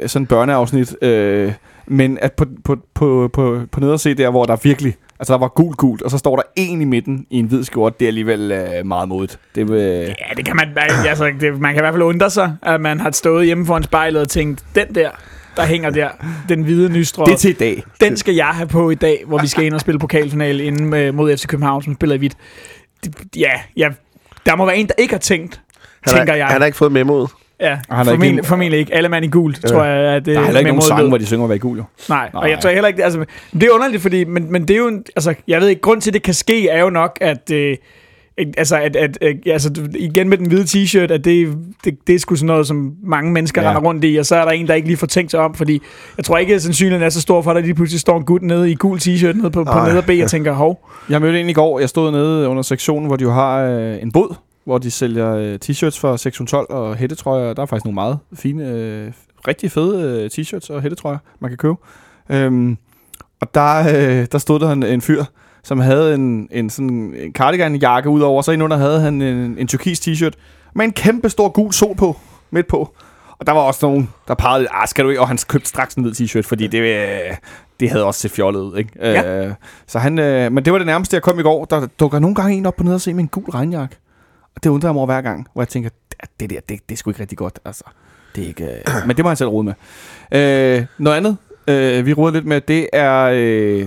ja. 0.00 0.06
sådan 0.06 0.26
børneafsnit. 0.26 1.02
Øh, 1.02 1.52
men 1.90 2.18
at 2.20 2.32
på, 2.32 2.44
på, 2.64 2.76
på, 2.94 3.30
på, 3.32 3.60
på 3.72 3.96
se 3.98 4.14
der, 4.14 4.30
hvor 4.30 4.44
der 4.44 4.56
virkelig... 4.62 4.96
Altså, 5.18 5.32
der 5.32 5.38
var 5.38 5.48
gult 5.48 5.76
gult, 5.76 6.02
og 6.02 6.10
så 6.10 6.18
står 6.18 6.36
der 6.36 6.42
en 6.56 6.82
i 6.82 6.84
midten 6.84 7.26
i 7.30 7.38
en 7.38 7.46
hvid 7.46 7.64
skjorte. 7.64 7.96
Det 8.00 8.04
er 8.04 8.08
alligevel 8.08 8.52
øh, 8.52 8.86
meget 8.86 9.08
modigt. 9.08 9.38
Det, 9.54 9.70
øh, 9.70 10.00
Ja, 10.00 10.12
det 10.36 10.44
kan 10.44 10.56
man, 10.56 10.68
altså, 11.06 11.32
det, 11.40 11.60
man 11.60 11.74
kan 11.74 11.80
i 11.80 11.82
hvert 11.82 11.94
fald 11.94 12.02
undre 12.02 12.30
sig, 12.30 12.56
at 12.62 12.80
man 12.80 13.00
har 13.00 13.10
stået 13.10 13.46
hjemme 13.46 13.66
foran 13.66 13.82
spejlet 13.82 14.22
og 14.22 14.28
tænkt, 14.28 14.64
den 14.74 14.94
der, 14.94 15.10
der 15.56 15.64
hænger 15.64 15.90
der, 15.90 16.08
den 16.48 16.62
hvide 16.62 16.88
nystrå, 16.88 17.24
det 17.24 17.32
er 17.32 17.36
til 17.36 17.50
i 17.50 17.52
dag. 17.52 17.82
den 18.00 18.16
skal 18.16 18.34
jeg 18.34 18.46
have 18.46 18.68
på 18.68 18.90
i 18.90 18.94
dag, 18.94 19.22
hvor 19.26 19.38
vi 19.38 19.46
skal 19.46 19.64
ind 19.64 19.74
og 19.74 19.80
spille 19.80 19.98
pokalfinale 19.98 20.64
inden 20.64 21.16
mod 21.16 21.36
FC 21.36 21.46
København, 21.46 21.82
som 21.82 21.94
spiller 21.94 22.14
i 22.14 22.18
hvidt. 22.18 22.36
Det, 23.04 23.14
ja, 23.36 23.52
ja, 23.76 23.88
der 24.46 24.56
må 24.56 24.66
være 24.66 24.76
en, 24.76 24.86
der 24.86 24.94
ikke 24.98 25.14
har 25.14 25.18
tænkt, 25.18 25.60
Han 26.02 26.14
tænker 26.14 26.32
har, 26.32 26.36
jeg. 26.38 26.46
han 26.46 26.60
har 26.60 26.66
ikke 26.66 26.78
fået 26.78 26.92
memoet. 26.92 27.30
Ja, 27.60 27.72
ikke 27.72 27.84
formentlig, 28.04 28.38
en- 28.38 28.44
formentlig 28.44 28.80
ikke. 28.80 28.94
Alle 28.94 29.08
mand 29.08 29.24
i 29.24 29.28
gult, 29.28 29.64
tror 29.64 29.84
jeg, 29.84 30.14
at 30.14 30.26
Der 30.26 30.38
er 30.40 30.44
heller 30.44 30.58
ikke 30.60 30.72
nogen 30.72 30.98
lød. 31.00 31.08
hvor 31.08 31.18
de 31.18 31.26
synger 31.26 31.44
at 31.44 31.48
være 31.48 31.56
i 31.56 31.58
gul, 31.58 31.78
jo. 31.78 31.84
Nej, 32.08 32.30
og 32.32 32.42
Nej. 32.42 32.50
jeg 32.50 32.58
tror 32.60 32.70
heller 32.70 32.88
ikke, 32.88 33.04
altså, 33.04 33.24
det 33.52 33.62
er 33.62 33.70
underligt, 33.74 34.02
fordi, 34.02 34.24
men, 34.24 34.52
men 34.52 34.62
det 34.62 34.74
er 34.74 34.78
jo, 34.78 34.88
en, 34.88 35.04
altså, 35.16 35.34
jeg 35.48 35.60
ved 35.60 35.68
ikke, 35.68 35.80
grund 35.80 36.00
til, 36.00 36.10
at 36.10 36.14
det 36.14 36.22
kan 36.22 36.34
ske, 36.34 36.68
er 36.68 36.80
jo 36.82 36.90
nok, 36.90 37.18
at, 37.20 37.50
øh, 37.52 37.76
ikke- 38.38 38.52
altså, 38.56 38.76
at, 38.76 38.96
at, 38.96 39.18
at 39.22 39.36
altså, 39.46 39.70
igen 39.94 40.28
med 40.28 40.38
den 40.38 40.46
hvide 40.48 40.62
t-shirt, 40.64 41.12
at 41.12 41.24
det, 41.24 41.48
det, 41.84 41.94
det 42.06 42.14
er 42.14 42.18
sgu 42.18 42.34
sådan 42.34 42.46
noget, 42.46 42.66
som 42.66 42.92
mange 43.04 43.32
mennesker 43.32 43.62
Ja. 43.62 43.68
render 43.68 43.82
rundt 43.82 44.04
i, 44.04 44.16
og 44.16 44.26
så 44.26 44.36
er 44.36 44.44
der 44.44 44.50
en, 44.50 44.66
der 44.66 44.74
ikke 44.74 44.88
lige 44.88 44.96
får 44.96 45.06
tænkt 45.06 45.30
sig 45.30 45.40
om, 45.40 45.54
fordi 45.54 45.82
jeg 46.16 46.24
tror 46.24 46.38
ikke, 46.38 46.54
at 46.54 46.62
sandsynligheden 46.62 47.04
er 47.06 47.10
så 47.10 47.20
stor 47.20 47.42
for, 47.42 47.50
at 47.50 47.54
der 47.56 47.62
lige 47.62 47.74
pludselig 47.74 48.00
står 48.00 48.18
en 48.18 48.24
gut 48.24 48.42
nede 48.42 48.70
i 48.70 48.74
gul 48.74 48.98
t-shirt 48.98 49.32
nede 49.36 49.50
på, 49.50 49.64
på 49.64 49.70
Ej. 49.70 49.88
neder 49.88 50.02
B, 50.02 50.10
og 50.24 50.30
tænker, 50.30 50.52
hov, 50.52 50.88
Jeg 51.10 51.20
mødte 51.20 51.40
en 51.40 51.48
i 51.48 51.52
går. 51.52 51.80
Jeg 51.80 51.88
stod 51.88 52.10
nede 52.12 52.48
under 52.48 52.62
sektionen, 52.62 53.06
hvor 53.06 53.16
de 53.16 53.24
jo 53.24 53.30
har 53.32 53.62
øh, 53.64 54.02
en 54.02 54.12
bod, 54.12 54.34
hvor 54.64 54.78
de 54.78 54.90
sælger 54.90 55.34
øh, 55.34 55.58
t-shirts 55.64 56.00
for 56.00 56.16
sektion 56.16 56.46
12 56.46 56.66
og 56.70 56.96
hættetrøjer. 56.96 57.54
Der 57.54 57.62
er 57.62 57.66
faktisk 57.66 57.84
nogle 57.84 57.94
meget 57.94 58.18
fine, 58.34 58.68
øh, 58.68 59.12
rigtig 59.48 59.70
fede 59.70 60.22
øh, 60.24 60.30
t-shirts 60.32 60.74
og 60.74 60.82
hættetrøjer, 60.82 61.18
man 61.40 61.50
kan 61.50 61.58
købe. 61.58 61.76
Øhm, 62.30 62.76
og 63.40 63.54
der, 63.54 63.78
øh, 63.78 64.26
der 64.32 64.38
stod 64.38 64.60
der 64.60 64.72
en, 64.72 64.82
en 64.82 65.00
fyr, 65.00 65.24
som 65.62 65.80
havde 65.80 66.14
en, 66.14 66.48
en, 66.50 66.70
sådan, 66.70 67.14
en 67.16 67.32
cardigan-jakke 67.32 68.08
udover, 68.08 68.42
så 68.42 68.52
indunder 68.52 68.76
havde 68.76 69.00
han 69.00 69.22
en, 69.22 69.58
en 69.58 69.68
turkis 69.68 70.00
t-shirt 70.00 70.32
med 70.74 70.84
en 70.84 70.92
kæmpe 70.92 71.28
stor 71.28 71.48
gul 71.48 71.72
sol 71.72 71.96
på, 71.96 72.16
midt 72.50 72.66
på. 72.66 72.94
Og 73.38 73.46
der 73.46 73.52
var 73.52 73.60
også 73.60 73.86
nogen, 73.86 74.10
der 74.28 74.34
pegede 74.34 74.66
ah, 74.70 74.88
skal 74.88 75.04
du 75.04 75.10
ikke? 75.10 75.20
Og 75.20 75.28
han 75.28 75.38
købte 75.48 75.68
straks 75.68 75.94
en 75.94 76.02
hvid 76.02 76.12
t-shirt, 76.12 76.48
fordi 76.48 76.66
det, 76.66 76.78
øh, 76.78 77.36
det 77.80 77.90
havde 77.90 78.04
også 78.04 78.20
set 78.20 78.30
fjollet 78.30 78.60
ud, 78.60 78.76
ikke? 78.76 78.90
Ja. 79.00 79.46
Øh, 79.46 79.54
så 79.86 79.98
han, 79.98 80.18
øh, 80.18 80.52
men 80.52 80.64
det 80.64 80.72
var 80.72 80.78
det 80.78 80.86
nærmeste, 80.86 81.14
jeg 81.14 81.22
kom 81.22 81.38
i 81.38 81.42
går. 81.42 81.64
Der 81.64 81.86
dukker 82.00 82.18
nogle 82.18 82.34
gange 82.34 82.56
en 82.56 82.66
op 82.66 82.76
på 82.76 82.84
nede 82.84 82.94
og 82.94 83.00
se 83.00 83.14
med 83.14 83.22
en 83.22 83.28
gul 83.28 83.50
regnjakke. 83.50 83.96
Og 84.56 84.64
det 84.64 84.70
undrer 84.70 84.88
jeg 84.88 84.94
mig 84.94 84.98
over 85.00 85.06
hver 85.06 85.20
gang, 85.20 85.46
hvor 85.52 85.62
jeg 85.62 85.68
tænker, 85.68 85.90
"Det- 85.90 86.50
der, 86.50 86.60
det, 86.68 86.68
det 86.68 86.92
er 86.92 86.96
sgu 86.96 87.10
ikke 87.10 87.20
rigtig 87.20 87.38
godt. 87.38 87.58
Altså, 87.64 87.84
det 88.36 88.44
er 88.44 88.48
ikke, 88.48 88.64
øh, 88.64 89.06
men 89.06 89.16
det 89.16 89.24
må 89.24 89.28
han 89.28 89.36
selv 89.36 89.48
rode 89.48 89.64
med. 89.64 89.74
Øh, 90.32 90.84
noget 90.98 91.16
andet, 91.16 91.36
øh, 91.68 92.06
vi 92.06 92.12
roder 92.12 92.32
lidt 92.32 92.44
med, 92.46 92.60
det 92.60 92.86
er 92.92 93.30
øh, 93.34 93.86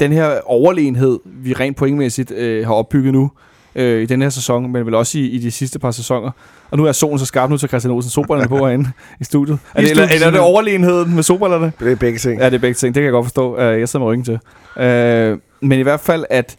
den 0.00 0.12
her 0.12 0.40
overlegenhed, 0.44 1.18
vi 1.24 1.52
rent 1.52 1.76
pointmæssigt 1.76 2.30
øh, 2.30 2.66
har 2.66 2.74
opbygget 2.74 3.12
nu, 3.12 3.30
øh, 3.74 4.02
i 4.02 4.06
den 4.06 4.22
her 4.22 4.28
sæson, 4.28 4.72
men 4.72 4.86
vel 4.86 4.94
også 4.94 5.18
i, 5.18 5.22
i 5.26 5.38
de 5.38 5.50
sidste 5.50 5.78
par 5.78 5.90
sæsoner. 5.90 6.30
Og 6.70 6.78
nu 6.78 6.84
er 6.84 6.92
solen 6.92 7.18
så 7.18 7.26
skarp, 7.26 7.50
nu 7.50 7.58
så 7.58 7.66
Christian 7.66 7.92
Olsen 7.92 8.10
solbrillerne 8.10 8.48
på 8.48 8.66
herinde 8.66 8.90
i 9.20 9.24
studiet. 9.24 9.58
Er 9.74 9.80
det, 9.80 9.90
eller, 9.90 10.08
eller 10.08 10.26
er 10.26 10.30
det 10.30 10.40
overlegenheden 10.40 11.14
med 11.14 11.22
solbrillerne? 11.22 11.72
Det 11.80 11.92
er 11.92 11.96
begge 11.96 12.18
ting. 12.18 12.40
Ja, 12.40 12.46
det 12.46 12.54
er 12.54 12.58
begge 12.58 12.74
ting. 12.74 12.94
Det 12.94 13.00
kan 13.00 13.04
jeg 13.04 13.12
godt 13.12 13.26
forstå. 13.26 13.54
Uh, 13.54 13.60
jeg 13.80 13.88
sidder 13.88 14.06
med 14.06 14.12
ryggen 14.12 14.24
til. 14.24 14.38
Uh, 15.32 15.68
men 15.68 15.78
i 15.78 15.82
hvert 15.82 16.00
fald, 16.00 16.24
at 16.30 16.56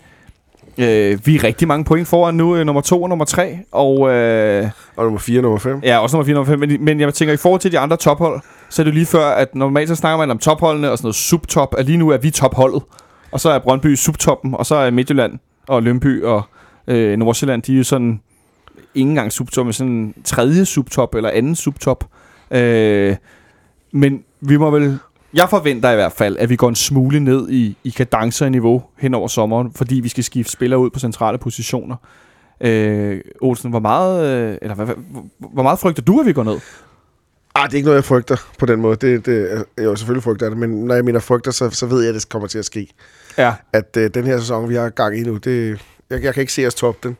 uh, 0.77 1.25
vi 1.27 1.35
er 1.35 1.43
rigtig 1.43 1.67
mange 1.67 1.85
point 1.85 2.07
foran 2.07 2.35
nu, 2.35 2.59
uh, 2.59 2.65
nummer 2.65 2.81
to 2.81 3.03
og 3.03 3.09
nummer 3.09 3.25
tre. 3.25 3.57
Og, 3.71 3.99
uh, 3.99 4.69
Og 4.95 5.03
nummer 5.03 5.19
4 5.19 5.39
og 5.39 5.43
nummer 5.43 5.59
5. 5.59 5.79
ja, 5.83 5.97
også 5.97 6.15
nummer 6.15 6.25
fire 6.25 6.35
og 6.35 6.47
nummer 6.47 6.65
fem. 6.65 6.69
Men, 6.69 6.85
men 6.85 6.99
jeg 6.99 7.13
tænker, 7.13 7.33
i 7.33 7.37
forhold 7.37 7.61
til 7.61 7.71
de 7.71 7.79
andre 7.79 7.97
tophold, 7.97 8.41
så 8.69 8.81
er 8.81 8.83
det 8.83 8.93
lige 8.93 9.05
før, 9.05 9.25
at 9.25 9.55
normalt 9.55 9.89
så 9.89 9.95
snakker 9.95 10.17
man 10.17 10.31
om 10.31 10.37
topholdene 10.37 10.91
og 10.91 10.97
sådan 10.97 11.05
noget 11.05 11.15
subtop. 11.15 11.75
At 11.77 11.85
lige 11.85 11.97
nu 11.97 12.09
er 12.09 12.17
vi 12.17 12.29
topholdet. 12.29 12.83
Og 13.31 13.39
så 13.39 13.49
er 13.49 13.59
Brøndby 13.59 13.95
subtoppen, 13.95 14.55
og 14.55 14.65
så 14.65 14.75
er 14.75 14.91
Midtjylland 14.91 15.39
og 15.67 15.83
Lønby 15.83 16.23
og 16.23 16.41
øh, 16.87 17.17
Nordsjælland, 17.17 17.61
de 17.61 17.73
er 17.73 17.77
jo 17.77 17.83
sådan 17.83 18.21
ikke 18.95 19.09
engang 19.09 19.31
subtop, 19.31 19.65
men 19.65 19.73
sådan 19.73 20.13
tredje 20.23 20.65
subtop 20.65 21.15
eller 21.15 21.29
anden 21.29 21.55
subtop. 21.55 22.05
Øh, 22.51 23.15
men 23.91 24.23
vi 24.41 24.57
må 24.57 24.69
vel... 24.69 24.99
Jeg 25.33 25.49
forventer 25.49 25.91
i 25.91 25.95
hvert 25.95 26.11
fald, 26.11 26.37
at 26.37 26.49
vi 26.49 26.55
går 26.55 26.69
en 26.69 26.75
smule 26.75 27.19
ned 27.19 27.49
i, 27.49 27.77
i 27.83 27.89
kadence 27.89 28.45
og 28.45 28.51
niveau 28.51 28.83
hen 28.97 29.13
over 29.13 29.27
sommeren, 29.27 29.73
fordi 29.75 29.95
vi 29.95 30.09
skal 30.09 30.23
skifte 30.23 30.51
spillere 30.51 30.79
ud 30.79 30.89
på 30.89 30.99
centrale 30.99 31.37
positioner. 31.37 31.95
Øh, 32.61 33.21
Olsen, 33.41 33.69
hvor 33.69 33.79
meget, 33.79 34.25
øh, 34.25 34.57
eller 34.61 34.75
hvad, 34.75 34.85
hvor, 35.39 35.63
meget 35.63 35.79
frygter 35.79 36.01
du, 36.01 36.19
at 36.19 36.25
vi 36.25 36.33
går 36.33 36.43
ned? 36.43 36.59
Ah, 37.55 37.65
det 37.65 37.73
er 37.73 37.77
ikke 37.77 37.85
noget, 37.85 37.95
jeg 37.95 38.03
frygter 38.03 38.37
på 38.59 38.65
den 38.65 38.81
måde. 38.81 38.95
Det, 38.95 39.25
det 39.25 39.65
er 39.77 39.83
jo 39.83 39.95
selvfølgelig 39.95 40.23
frygter 40.23 40.49
det, 40.49 40.57
men 40.57 40.69
når 40.69 40.95
jeg 40.95 41.05
mener 41.05 41.19
frygter, 41.19 41.51
så, 41.51 41.69
så 41.69 41.85
ved 41.85 42.01
jeg, 42.01 42.09
at 42.09 42.15
det 42.15 42.29
kommer 42.29 42.47
til 42.47 42.59
at 42.59 42.65
ske. 42.65 42.87
Ja. 43.37 43.53
At 43.73 43.97
øh, 43.97 44.09
den 44.13 44.25
her 44.25 44.39
sæson, 44.39 44.69
vi 44.69 44.75
har 44.75 44.89
gang 44.89 45.17
i 45.17 45.23
nu, 45.23 45.37
det, 45.37 45.79
jeg, 46.09 46.23
jeg 46.23 46.33
kan 46.33 46.41
ikke 46.41 46.53
se 46.53 46.67
os 46.67 46.75
toppe 46.75 47.07
den. 47.07 47.17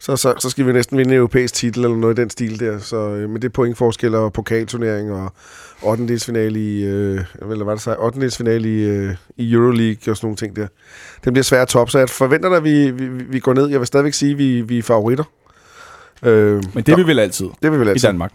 Så, 0.00 0.16
så, 0.16 0.34
så 0.38 0.50
skal 0.50 0.66
vi 0.66 0.72
næsten 0.72 0.98
vinde 0.98 1.10
en 1.10 1.16
europæisk 1.16 1.54
titel 1.54 1.84
eller 1.84 1.96
noget 1.96 2.18
i 2.18 2.20
den 2.20 2.30
stil 2.30 2.60
der. 2.60 2.78
Så 2.78 2.96
øh, 2.96 3.30
med 3.30 3.40
det 3.40 3.52
pointforskel 3.52 4.14
og 4.14 4.32
pokalturnering 4.32 5.12
og 5.12 5.32
8. 5.82 6.18
finale 6.18 6.60
i, 6.60 6.84
øh, 6.84 7.24
eller 7.50 7.64
hvad 7.64 7.74
det 7.74 7.82
så, 7.82 7.96
8. 7.98 8.30
finale 8.30 8.68
i, 8.68 8.88
øh, 8.88 9.14
i 9.36 9.52
Euroleague 9.52 10.12
og 10.12 10.16
sådan 10.16 10.26
nogle 10.26 10.36
ting 10.36 10.56
der. 10.56 10.66
Den 11.24 11.32
bliver 11.32 11.44
svært 11.44 11.62
at 11.62 11.68
toppe, 11.68 11.90
så 11.90 11.98
jeg 11.98 12.08
forventer, 12.08 12.50
at 12.50 12.64
vi, 12.64 12.90
vi, 12.90 13.08
vi 13.08 13.38
går 13.38 13.54
ned. 13.54 13.66
Jeg 13.68 13.80
vil 13.80 13.86
stadigvæk 13.86 14.14
sige, 14.14 14.32
at 14.32 14.38
vi, 14.38 14.60
vi 14.60 14.78
er 14.78 14.82
favoritter. 14.82 15.24
Øh, 16.22 16.62
Men 16.74 16.84
det 16.84 16.88
er 16.88 16.96
vi 16.96 17.06
vel 17.06 17.18
altid 17.18 17.46
det 17.62 17.72
vil 17.72 17.80
vi 17.80 17.84
i 17.84 17.88
altid. 17.88 18.08
Danmark. 18.08 18.32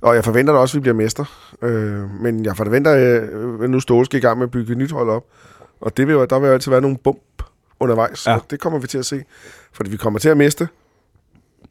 Og 0.00 0.14
jeg 0.14 0.24
forventer 0.24 0.52
da 0.52 0.58
også, 0.58 0.76
at 0.76 0.80
vi 0.80 0.80
bliver 0.80 0.94
mester. 0.94 1.54
Øh, 1.62 2.20
men 2.22 2.44
jeg 2.44 2.56
forventer, 2.56 3.22
øh, 3.22 3.64
at 3.64 3.70
nu 3.70 3.80
Ståle 3.80 4.04
skal 4.04 4.18
i 4.18 4.20
gang 4.20 4.38
med 4.38 4.46
at 4.46 4.50
bygge 4.50 4.72
et 4.72 4.78
nyt 4.78 4.90
hold 4.92 5.10
op. 5.10 5.24
Og 5.80 5.96
det 5.96 6.06
vil, 6.06 6.14
der 6.14 6.38
vil 6.38 6.46
jo 6.46 6.52
altid 6.52 6.70
være 6.70 6.80
nogle 6.80 6.96
bump 7.04 7.42
undervejs. 7.80 8.26
Ja. 8.26 8.34
Og 8.34 8.46
det 8.50 8.60
kommer 8.60 8.78
vi 8.78 8.86
til 8.86 8.98
at 8.98 9.06
se. 9.06 9.22
Fordi 9.72 9.90
vi 9.90 9.96
kommer 9.96 10.18
til 10.18 10.28
at 10.28 10.36
miste 10.36 10.68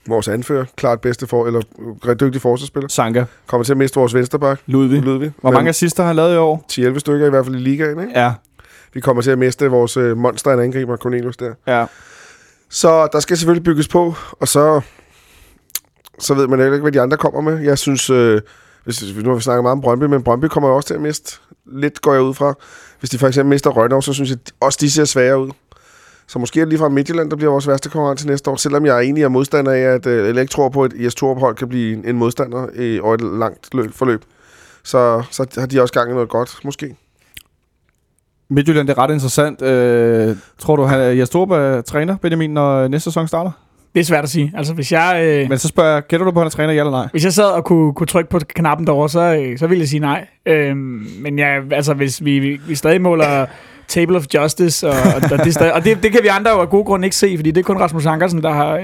vores 0.08 0.28
anfører, 0.28 0.66
klart 0.76 1.02
bedste 1.02 1.28
for, 1.28 1.48
eller 1.48 1.62
øh, 2.08 2.16
dygtig 2.20 2.42
forsvarsspiller. 2.42 2.90
Sanka, 2.90 3.26
Kommer 3.48 3.64
til 3.64 3.74
at 3.74 3.78
miste 3.78 4.00
vores 4.00 4.14
vensterbak, 4.14 4.60
Ludvig. 4.66 5.02
Ludvig. 5.02 5.32
Hvor 5.42 5.52
mange 5.52 5.70
assister 5.70 6.04
har 6.04 6.08
han 6.08 6.16
lavet 6.16 6.34
i 6.36 6.38
år? 6.38 6.66
10-11 6.72 7.00
stykker 7.00 7.28
i 7.28 7.30
hvert 7.30 7.46
fald 7.46 7.56
i 7.56 7.60
ligaen, 7.60 8.00
ikke? 8.00 8.20
Ja, 8.20 8.34
Vi 8.94 9.00
kommer 9.00 9.22
til 9.24 9.32
at 9.32 9.38
miste 9.38 9.68
vores 9.68 9.98
øh, 9.98 10.18
monster, 10.18 10.54
en 10.54 10.60
angriber, 10.60 10.98
Cornelius 10.98 11.38
der. 11.38 11.54
ja. 11.68 11.86
Så 12.70 13.08
der 13.14 13.20
skal 13.20 13.38
selvfølgelig 13.38 13.64
bygges 13.64 13.88
på, 13.88 14.16
og 14.32 14.48
så, 14.48 14.82
så 16.20 16.34
ved 16.34 16.48
man 16.48 16.60
heller 16.60 16.74
ikke, 16.74 16.82
hvad 16.82 16.92
de 16.92 17.02
andre 17.02 17.18
kommer 17.18 17.42
med. 17.42 17.60
Jeg 17.60 17.78
synes, 17.78 18.10
øh, 18.10 18.42
hvis, 18.84 19.04
nu 19.16 19.30
har 19.30 19.36
vi 19.36 19.42
snakket 19.42 19.64
meget 19.64 19.72
om 19.72 19.82
Brøndby, 19.82 20.04
men 20.04 20.24
Brøndby 20.24 20.46
kommer 20.46 20.70
jo 20.70 20.76
også 20.76 20.88
til 20.88 20.94
at 20.94 21.02
miste. 21.02 21.38
Lidt 21.66 22.02
går 22.02 22.14
jeg 22.14 22.22
ud 22.22 22.34
fra. 22.34 22.54
Hvis 23.00 23.10
de 23.10 23.18
for 23.18 23.28
eksempel 23.28 23.50
mister 23.50 23.70
Rønnow, 23.70 24.02
så 24.02 24.14
synes 24.14 24.30
jeg 24.30 24.38
også, 24.60 24.78
de 24.82 24.92
ser 24.92 25.06
svære 25.06 25.40
ud. 25.40 25.50
Så 26.32 26.40
måske 26.40 26.60
er 26.60 26.66
det 26.66 26.70
lige 26.70 26.80
fra 26.80 26.90
Midtjylland, 26.90 27.30
der 27.30 27.36
bliver 27.36 27.52
vores 27.52 27.68
værste 27.68 27.90
konkurrent 27.90 28.20
til 28.20 28.28
næste 28.30 28.50
år, 28.50 28.56
selvom 28.56 28.86
jeg 28.86 28.96
er 28.96 29.00
enig 29.00 29.24
af 29.24 29.32
modstander 29.32 29.72
af, 29.72 29.80
at, 29.80 30.06
øh, 30.06 30.30
eller 30.30 30.42
ikke 30.42 30.52
tror 30.52 30.70
på, 30.70 30.84
at 30.84 30.94
IS 30.94 31.16
Torup-hold 31.16 31.56
kan 31.56 31.70
blive 31.70 31.94
en, 31.94 32.06
en 32.06 32.18
modstander 32.18 32.68
i, 32.80 33.00
over 33.00 33.14
et 33.14 33.22
langt 33.22 33.74
løb, 33.74 33.94
forløb. 33.94 34.22
Så, 34.84 35.24
så 35.32 35.46
har 35.58 35.66
de 35.66 35.82
også 35.82 35.94
gang 35.94 36.10
i 36.12 36.14
noget 36.14 36.30
godt, 36.30 36.60
måske. 36.64 36.96
Midtjylland, 38.50 38.88
det 38.88 38.98
er 38.98 39.04
ret 39.04 39.14
interessant. 39.14 39.62
Øh, 39.62 40.36
tror 40.58 40.76
du, 40.76 40.86
at 40.86 41.18
Jes 41.18 41.30
Torp 41.30 41.52
er 41.52 41.82
træner, 41.82 42.18
Benjamin, 42.18 42.50
når 42.50 42.88
næste 42.88 43.04
sæson 43.04 43.28
starter? 43.28 43.52
Det 43.94 44.00
er 44.00 44.04
svært 44.04 44.24
at 44.24 44.30
sige. 44.30 44.54
Altså, 44.56 44.74
hvis 44.74 44.92
jeg, 44.92 45.22
øh, 45.26 45.50
Men 45.50 45.58
så 45.58 45.68
spørger 45.68 45.94
jeg, 45.94 46.04
gætter 46.08 46.26
du 46.26 46.32
på, 46.32 46.40
at 46.40 46.44
han 46.44 46.48
er 46.48 46.52
træner, 46.52 46.74
ja 46.74 46.80
eller 46.80 46.92
nej? 46.92 47.08
hvis 47.12 47.24
jeg 47.24 47.34
sad 47.34 47.52
og 47.52 47.66
kunne, 47.66 47.94
kunne 47.94 48.08
trykke 48.08 48.30
på 48.30 48.40
knappen 48.40 48.88
derovre, 48.88 49.10
så, 49.10 49.20
øh, 49.36 49.58
så 49.58 49.68
ville 49.68 49.80
jeg 49.80 49.88
sige 49.88 50.00
nej. 50.00 50.28
Øhm, 50.46 51.08
men 51.22 51.40
ja, 51.40 51.60
altså, 51.72 51.94
hvis 51.94 52.26
vi, 52.26 52.40
vi, 52.40 52.60
vi 52.68 52.76
stadig 52.76 53.02
måler 53.02 53.46
Table 53.88 54.18
of 54.18 54.26
Justice, 54.34 54.88
og, 54.88 54.94
og, 54.94 55.22
og, 55.32 55.46
det, 55.46 55.72
og 55.72 55.86
det, 55.86 56.04
det 56.04 56.12
kan 56.12 56.24
vi 56.24 56.28
andre 56.28 56.52
jo 56.52 56.60
af 56.60 56.70
gode 56.70 56.84
grunde 56.84 57.06
ikke 57.06 57.16
se, 57.16 57.38
fordi 57.38 57.52
det 57.52 57.62
er 57.62 57.64
kun 57.64 57.78
Rasmus 57.78 58.06
Ankersen, 58.06 58.44
der 58.44 58.52
har, 58.52 58.78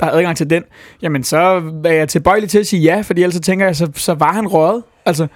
der 0.00 0.06
har 0.06 0.12
adgang 0.12 0.36
til 0.36 0.50
den. 0.50 0.62
Jamen, 1.02 1.24
så 1.24 1.62
er 1.84 1.92
jeg 1.92 2.08
tilbøjelig 2.08 2.50
til 2.50 2.58
at 2.58 2.66
sige 2.66 2.82
ja, 2.82 3.00
fordi 3.00 3.22
ellers 3.22 3.34
så 3.34 3.40
tænker 3.40 3.66
jeg, 3.66 3.76
så, 3.76 3.88
så 3.94 4.14
var 4.14 4.32
han 4.32 4.46
røget. 4.46 4.82
Altså, 5.06 5.26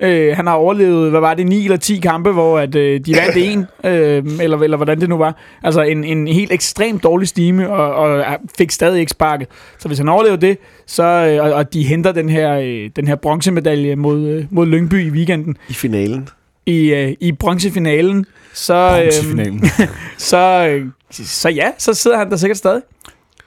Øh, 0.00 0.36
han 0.36 0.46
har 0.46 0.54
overlevet, 0.54 1.10
hvad 1.10 1.20
var 1.20 1.34
det, 1.34 1.46
9 1.46 1.64
eller 1.64 1.76
10 1.76 1.96
kampe, 1.96 2.32
hvor 2.32 2.58
at, 2.58 2.74
øh, 2.74 3.00
de 3.06 3.14
vandt 3.14 3.36
en, 3.52 3.58
øh, 3.84 4.42
eller, 4.42 4.58
eller 4.58 4.76
hvordan 4.76 5.00
det 5.00 5.08
nu 5.08 5.16
var. 5.16 5.36
Altså 5.62 5.82
en, 5.82 6.04
en 6.04 6.28
helt 6.28 6.52
ekstremt 6.52 7.02
dårlig 7.02 7.28
stime, 7.28 7.70
og, 7.70 7.94
og 7.94 8.24
fik 8.58 8.70
stadig 8.70 9.00
ikke 9.00 9.10
sparket. 9.10 9.48
Så 9.78 9.88
hvis 9.88 9.98
han 9.98 10.08
overlever 10.08 10.36
det, 10.36 10.58
så, 10.86 11.02
øh, 11.02 11.44
og, 11.44 11.52
og 11.52 11.72
de 11.72 11.82
henter 11.82 12.12
den 12.12 12.28
her, 12.28 12.58
øh, 12.58 12.90
den 12.96 13.08
her 13.08 13.14
bronzemedalje 13.14 13.96
mod, 13.96 14.28
øh, 14.28 14.44
mod 14.50 14.66
Lyngby 14.66 15.06
i 15.06 15.10
weekenden, 15.10 15.56
I 15.68 15.72
finalen. 15.72 16.28
i, 16.66 16.94
øh, 16.94 17.14
i 17.20 17.32
bronzefinalen, 17.32 18.26
så, 18.54 18.74
øh, 18.74 19.02
Bronzefinalen. 19.04 19.64
så, 20.18 20.68
øh, 20.70 20.86
så 21.12 21.48
ja, 21.48 21.70
så 21.78 21.94
sidder 21.94 22.18
han 22.18 22.30
der 22.30 22.36
sikkert 22.36 22.58
stadig. 22.58 22.82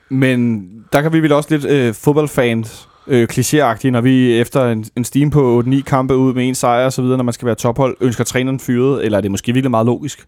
Men 0.09 0.67
der 0.93 1.01
kan 1.01 1.13
vi 1.13 1.19
vel 1.19 1.31
også 1.31 1.49
lidt 1.51 1.65
øh, 1.65 1.93
fodboldfans 1.93 2.87
øh, 3.07 3.27
klichéagtige, 3.31 3.89
når 3.89 4.01
vi 4.01 4.39
efter 4.39 4.65
en, 4.67 4.85
en 4.95 5.03
steam 5.03 5.29
på 5.29 5.63
8-9 5.67 5.81
kampe 5.81 6.15
ud 6.15 6.33
med 6.33 6.47
en 6.47 6.55
sejr 6.55 6.85
og 6.85 6.93
så 6.93 7.01
videre, 7.01 7.17
når 7.17 7.23
man 7.23 7.33
skal 7.33 7.45
være 7.45 7.55
tophold, 7.55 7.97
ønsker 8.01 8.23
træneren 8.23 8.59
fyret, 8.59 9.05
eller 9.05 9.17
er 9.17 9.21
det 9.21 9.31
måske 9.31 9.53
virkelig 9.53 9.71
meget 9.71 9.85
logisk? 9.85 10.25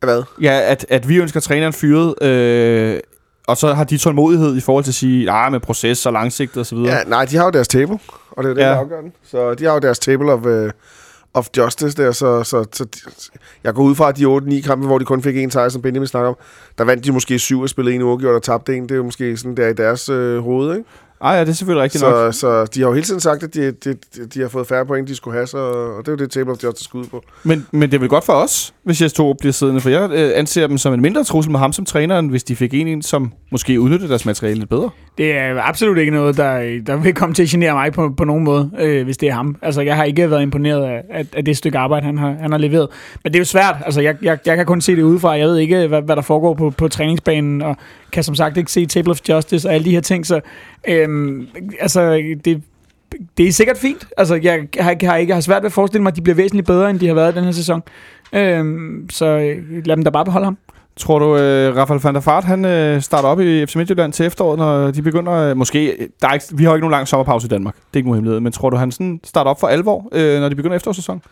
Hvad? 0.00 0.22
Ja, 0.42 0.60
at, 0.70 0.86
at 0.88 1.08
vi 1.08 1.16
ønsker 1.16 1.40
træneren 1.40 1.72
fyret, 1.72 2.22
øh, 2.22 3.00
og 3.46 3.56
så 3.56 3.74
har 3.74 3.84
de 3.84 3.98
tålmodighed 3.98 4.56
i 4.56 4.60
forhold 4.60 4.84
til 4.84 4.90
at 4.90 4.94
sige, 4.94 5.30
ah, 5.30 5.52
med 5.52 5.60
proces 5.60 6.06
og 6.06 6.12
langsigtet 6.12 6.56
og 6.56 6.66
så 6.66 6.74
videre. 6.74 6.94
Ja, 6.96 7.02
nej, 7.04 7.24
de 7.24 7.36
har 7.36 7.44
jo 7.44 7.50
deres 7.50 7.68
table, 7.68 7.98
og 8.30 8.44
det 8.44 8.48
er 8.48 8.48
jo 8.48 8.54
det, 8.54 8.60
Ja. 8.62 8.68
der 8.68 8.76
afgør 8.76 9.00
den. 9.00 9.12
Så 9.24 9.54
de 9.54 9.64
har 9.64 9.72
jo 9.72 9.78
deres 9.78 9.98
table 9.98 10.32
of, 10.32 10.40
uh, 10.46 10.70
of 11.36 11.48
justice 11.56 11.96
der, 11.96 12.12
så, 12.12 12.42
så, 12.42 12.64
så 12.72 12.86
jeg 13.64 13.74
går 13.74 13.82
ud 13.82 13.94
fra, 13.94 14.08
at 14.08 14.16
de 14.16 14.26
8-9 14.60 14.66
kampe, 14.66 14.86
hvor 14.86 14.98
de 14.98 15.04
kun 15.04 15.22
fik 15.22 15.36
en 15.36 15.50
sejr, 15.50 15.68
som 15.68 15.82
Benjamin 15.82 16.06
snakker 16.06 16.28
om, 16.28 16.36
der 16.78 16.84
vandt 16.84 17.04
de 17.04 17.12
måske 17.12 17.38
syv 17.38 17.60
og 17.60 17.68
spillede 17.68 17.94
en 17.94 18.02
uafgjort 18.02 18.34
og 18.34 18.42
tabte 18.42 18.76
en. 18.76 18.82
Det 18.82 18.90
er 18.90 18.96
jo 18.96 19.04
måske 19.04 19.36
sådan 19.36 19.56
der 19.56 19.68
i 19.68 19.72
deres 19.72 20.08
øh, 20.08 20.38
hoved, 20.38 20.76
ikke? 20.76 20.88
Ej, 21.20 21.32
ja, 21.32 21.40
det 21.40 21.48
er 21.48 21.52
selvfølgelig 21.52 21.82
rigtigt 21.82 22.04
nok. 22.04 22.34
Så, 22.34 22.40
så 22.40 22.64
de 22.64 22.80
har 22.80 22.88
jo 22.88 22.94
hele 22.94 23.06
tiden 23.06 23.20
sagt, 23.20 23.42
at 23.42 23.54
de, 23.54 23.72
de, 23.72 23.94
de, 24.16 24.26
de 24.26 24.40
har 24.40 24.48
fået 24.48 24.66
færre 24.66 24.86
point, 24.86 25.08
de 25.08 25.16
skulle 25.16 25.34
have, 25.34 25.46
så, 25.46 25.58
og 25.58 26.06
det 26.06 26.08
er 26.08 26.12
jo 26.12 26.16
det 26.16 26.30
table 26.30 26.52
of 26.52 26.64
justice 26.64 26.84
skal 26.84 26.98
ud 26.98 27.06
på. 27.06 27.22
Men, 27.42 27.66
men 27.70 27.90
det 27.90 27.94
er 27.94 27.98
vel 27.98 28.08
godt 28.08 28.24
for 28.24 28.32
os, 28.32 28.74
hvis 28.86 29.02
Jes 29.02 29.12
Torup 29.12 29.36
bliver 29.40 29.52
siddende, 29.52 29.80
for 29.80 29.90
jeg 29.90 30.10
øh, 30.12 30.30
anser 30.34 30.66
dem 30.66 30.78
som 30.78 30.94
en 30.94 31.00
mindre 31.00 31.24
trussel 31.24 31.50
med 31.50 31.60
ham 31.60 31.72
som 31.72 31.84
træneren, 31.84 32.28
hvis 32.28 32.44
de 32.44 32.56
fik 32.56 32.74
en, 32.74 33.02
som 33.02 33.32
måske 33.50 33.80
udnyttede 33.80 34.08
deres 34.08 34.26
materiale 34.26 34.58
lidt 34.58 34.70
bedre. 34.70 34.90
Det 35.18 35.36
er 35.36 35.62
absolut 35.62 35.98
ikke 35.98 36.12
noget, 36.12 36.36
der, 36.36 36.80
der 36.86 36.96
vil 36.96 37.14
komme 37.14 37.34
til 37.34 37.42
at 37.42 37.48
genere 37.48 37.72
mig 37.72 37.92
på, 37.92 38.14
på 38.16 38.24
nogen 38.24 38.44
måde, 38.44 38.70
øh, 38.78 39.04
hvis 39.04 39.16
det 39.16 39.28
er 39.28 39.32
ham. 39.32 39.56
Altså, 39.62 39.80
jeg 39.80 39.96
har 39.96 40.04
ikke 40.04 40.30
været 40.30 40.42
imponeret 40.42 40.84
af, 40.84 41.02
af, 41.10 41.26
af 41.32 41.44
det 41.44 41.56
stykke 41.56 41.78
arbejde, 41.78 42.06
han 42.06 42.18
har, 42.18 42.36
han 42.40 42.50
har 42.50 42.58
leveret. 42.58 42.88
Men 43.24 43.32
det 43.32 43.38
er 43.38 43.40
jo 43.40 43.44
svært. 43.44 43.76
Altså, 43.84 44.00
jeg, 44.00 44.16
jeg, 44.22 44.38
jeg 44.46 44.56
kan 44.56 44.66
kun 44.66 44.80
se 44.80 44.96
det 44.96 45.02
udefra. 45.02 45.38
Jeg 45.38 45.48
ved 45.48 45.58
ikke, 45.58 45.86
hvad, 45.86 46.02
hvad 46.02 46.16
der 46.16 46.22
foregår 46.22 46.54
på, 46.54 46.70
på 46.70 46.88
træningsbanen, 46.88 47.62
og 47.62 47.76
kan 48.12 48.22
som 48.22 48.34
sagt 48.34 48.56
ikke 48.56 48.72
se 48.72 48.86
Table 48.86 49.10
of 49.10 49.18
Justice 49.28 49.68
og 49.68 49.74
alle 49.74 49.84
de 49.84 49.90
her 49.90 50.00
ting. 50.00 50.26
Så, 50.26 50.40
øh, 50.88 51.42
altså, 51.80 52.22
det, 52.44 52.62
det 53.38 53.48
er 53.48 53.52
sikkert 53.52 53.78
fint. 53.78 54.08
Altså, 54.16 54.34
jeg 54.34 54.52
har, 54.52 54.96
jeg 55.00 55.10
har 55.10 55.16
ikke 55.16 55.30
jeg 55.30 55.36
har 55.36 55.40
svært 55.40 55.62
ved 55.62 55.66
at 55.66 55.72
forestille 55.72 56.02
mig, 56.02 56.10
at 56.10 56.16
de 56.16 56.22
bliver 56.22 56.36
væsentligt 56.36 56.66
bedre, 56.66 56.90
end 56.90 57.00
de 57.00 57.06
har 57.06 57.14
været 57.14 57.32
i 57.32 57.36
den 57.36 57.44
her 57.44 57.52
sæson. 57.52 57.82
Øhm, 58.32 59.06
så 59.10 59.26
øh, 59.26 59.86
lad 59.86 59.96
dem 59.96 60.04
da 60.04 60.10
bare 60.10 60.24
beholde 60.24 60.44
ham. 60.44 60.58
Tror 60.96 61.18
du, 61.18 61.36
øh, 61.36 61.76
Rafael 61.76 62.00
van 62.00 62.14
der 62.14 62.20
Fart, 62.20 62.44
han 62.44 62.64
øh, 62.64 63.02
starter 63.02 63.28
op 63.28 63.40
i 63.40 63.66
FC 63.66 63.76
Midtjylland 63.76 64.12
til 64.12 64.26
efteråret, 64.26 64.58
når 64.58 64.90
de 64.90 65.02
begynder... 65.02 65.32
Øh, 65.32 65.56
måske, 65.56 66.08
der 66.22 66.28
er 66.28 66.32
ikke, 66.32 66.44
vi 66.52 66.64
har 66.64 66.74
ikke 66.74 66.80
nogen 66.80 66.90
lang 66.92 67.08
sommerpause 67.08 67.46
i 67.46 67.48
Danmark. 67.48 67.74
Det 67.74 67.82
er 67.94 67.96
ikke 67.96 68.08
nogen 68.08 68.16
hemmelighed. 68.16 68.40
Men 68.40 68.52
tror 68.52 68.70
du, 68.70 68.76
han 68.76 68.92
sådan 68.92 69.20
starter 69.24 69.50
op 69.50 69.60
for 69.60 69.66
alvor, 69.66 70.08
øh, 70.12 70.40
når 70.40 70.48
de 70.48 70.54
begynder 70.54 70.76
efterårssæson? 70.76 71.22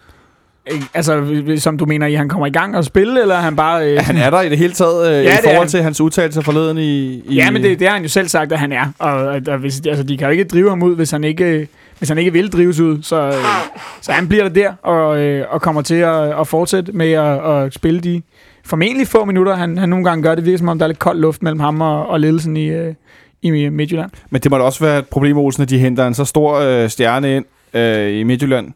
Øh, 0.72 0.82
Altså, 0.94 1.42
som 1.58 1.78
du 1.78 1.84
mener, 1.86 2.06
at 2.06 2.16
han 2.16 2.28
kommer 2.28 2.46
i 2.46 2.50
gang 2.50 2.76
og 2.76 2.84
spille, 2.84 3.22
eller 3.22 3.34
er 3.34 3.40
han 3.40 3.56
bare... 3.56 3.92
Øh, 3.92 3.98
Han 4.02 4.16
er 4.16 4.30
der 4.30 4.40
i 4.40 4.48
det 4.48 4.58
hele 4.58 4.72
taget, 4.72 5.06
øh, 5.08 5.12
Ja, 5.12 5.20
ja, 5.22 5.38
i 5.38 5.42
forhold 5.44 5.68
til 5.68 5.82
hans 5.82 6.00
udtalelser 6.00 6.40
forleden 6.40 6.78
i... 6.78 6.82
i 7.28 7.34
Ja, 7.34 7.50
men 7.50 7.62
det, 7.62 7.78
det 7.78 7.88
har 7.88 7.94
han 7.94 8.02
jo 8.02 8.08
selv 8.08 8.28
sagt, 8.28 8.52
at 8.52 8.58
han 8.58 8.72
er. 8.72 8.84
Og, 8.98 9.12
og, 9.12 9.40
og 9.48 9.58
hvis, 9.58 9.82
altså, 9.88 10.02
de 10.04 10.16
kan 10.16 10.26
jo 10.26 10.30
ikke 10.30 10.44
drive 10.44 10.68
ham 10.68 10.82
ud, 10.82 10.96
hvis 10.96 11.10
han 11.10 11.24
ikke, 11.24 11.68
hvis 12.04 12.08
han 12.08 12.18
ikke 12.18 12.32
vil 12.32 12.52
drives 12.52 12.80
ud. 12.80 13.02
Så, 13.02 13.26
øh, 13.26 13.34
så 14.00 14.12
han 14.12 14.28
bliver 14.28 14.48
der 14.48 14.50
der, 14.50 14.72
og, 14.82 15.18
øh, 15.18 15.46
og 15.50 15.62
kommer 15.62 15.82
til 15.82 15.94
at, 15.94 16.40
at 16.40 16.48
fortsætte 16.48 16.92
med 16.92 17.12
at, 17.12 17.52
at 17.52 17.74
spille 17.74 18.00
de 18.00 18.22
formentlig 18.64 19.08
få 19.08 19.24
minutter, 19.24 19.54
han, 19.54 19.78
han 19.78 19.88
nogle 19.88 20.04
gange 20.04 20.22
gør. 20.22 20.34
Det 20.34 20.44
virker 20.44 20.58
som 20.58 20.68
om, 20.68 20.78
der 20.78 20.86
er 20.86 20.88
lidt 20.88 20.98
kold 20.98 21.18
luft 21.18 21.42
mellem 21.42 21.60
ham 21.60 21.80
og, 21.80 22.06
og 22.06 22.20
ledelsen 22.20 22.56
i, 22.56 22.66
øh, 22.66 22.94
i 23.42 23.68
Midtjylland. 23.68 24.10
Men 24.30 24.40
det 24.40 24.50
må 24.50 24.58
da 24.58 24.62
også 24.62 24.84
være 24.84 24.98
et 24.98 25.08
problem, 25.08 25.36
Olsen, 25.36 25.62
at 25.62 25.70
de 25.70 25.78
henter 25.78 26.06
en 26.06 26.14
så 26.14 26.24
stor 26.24 26.58
øh, 26.58 26.88
stjerne 26.88 27.36
ind 27.36 27.44
øh, 27.74 28.20
i 28.20 28.22
Midtjylland. 28.22 28.72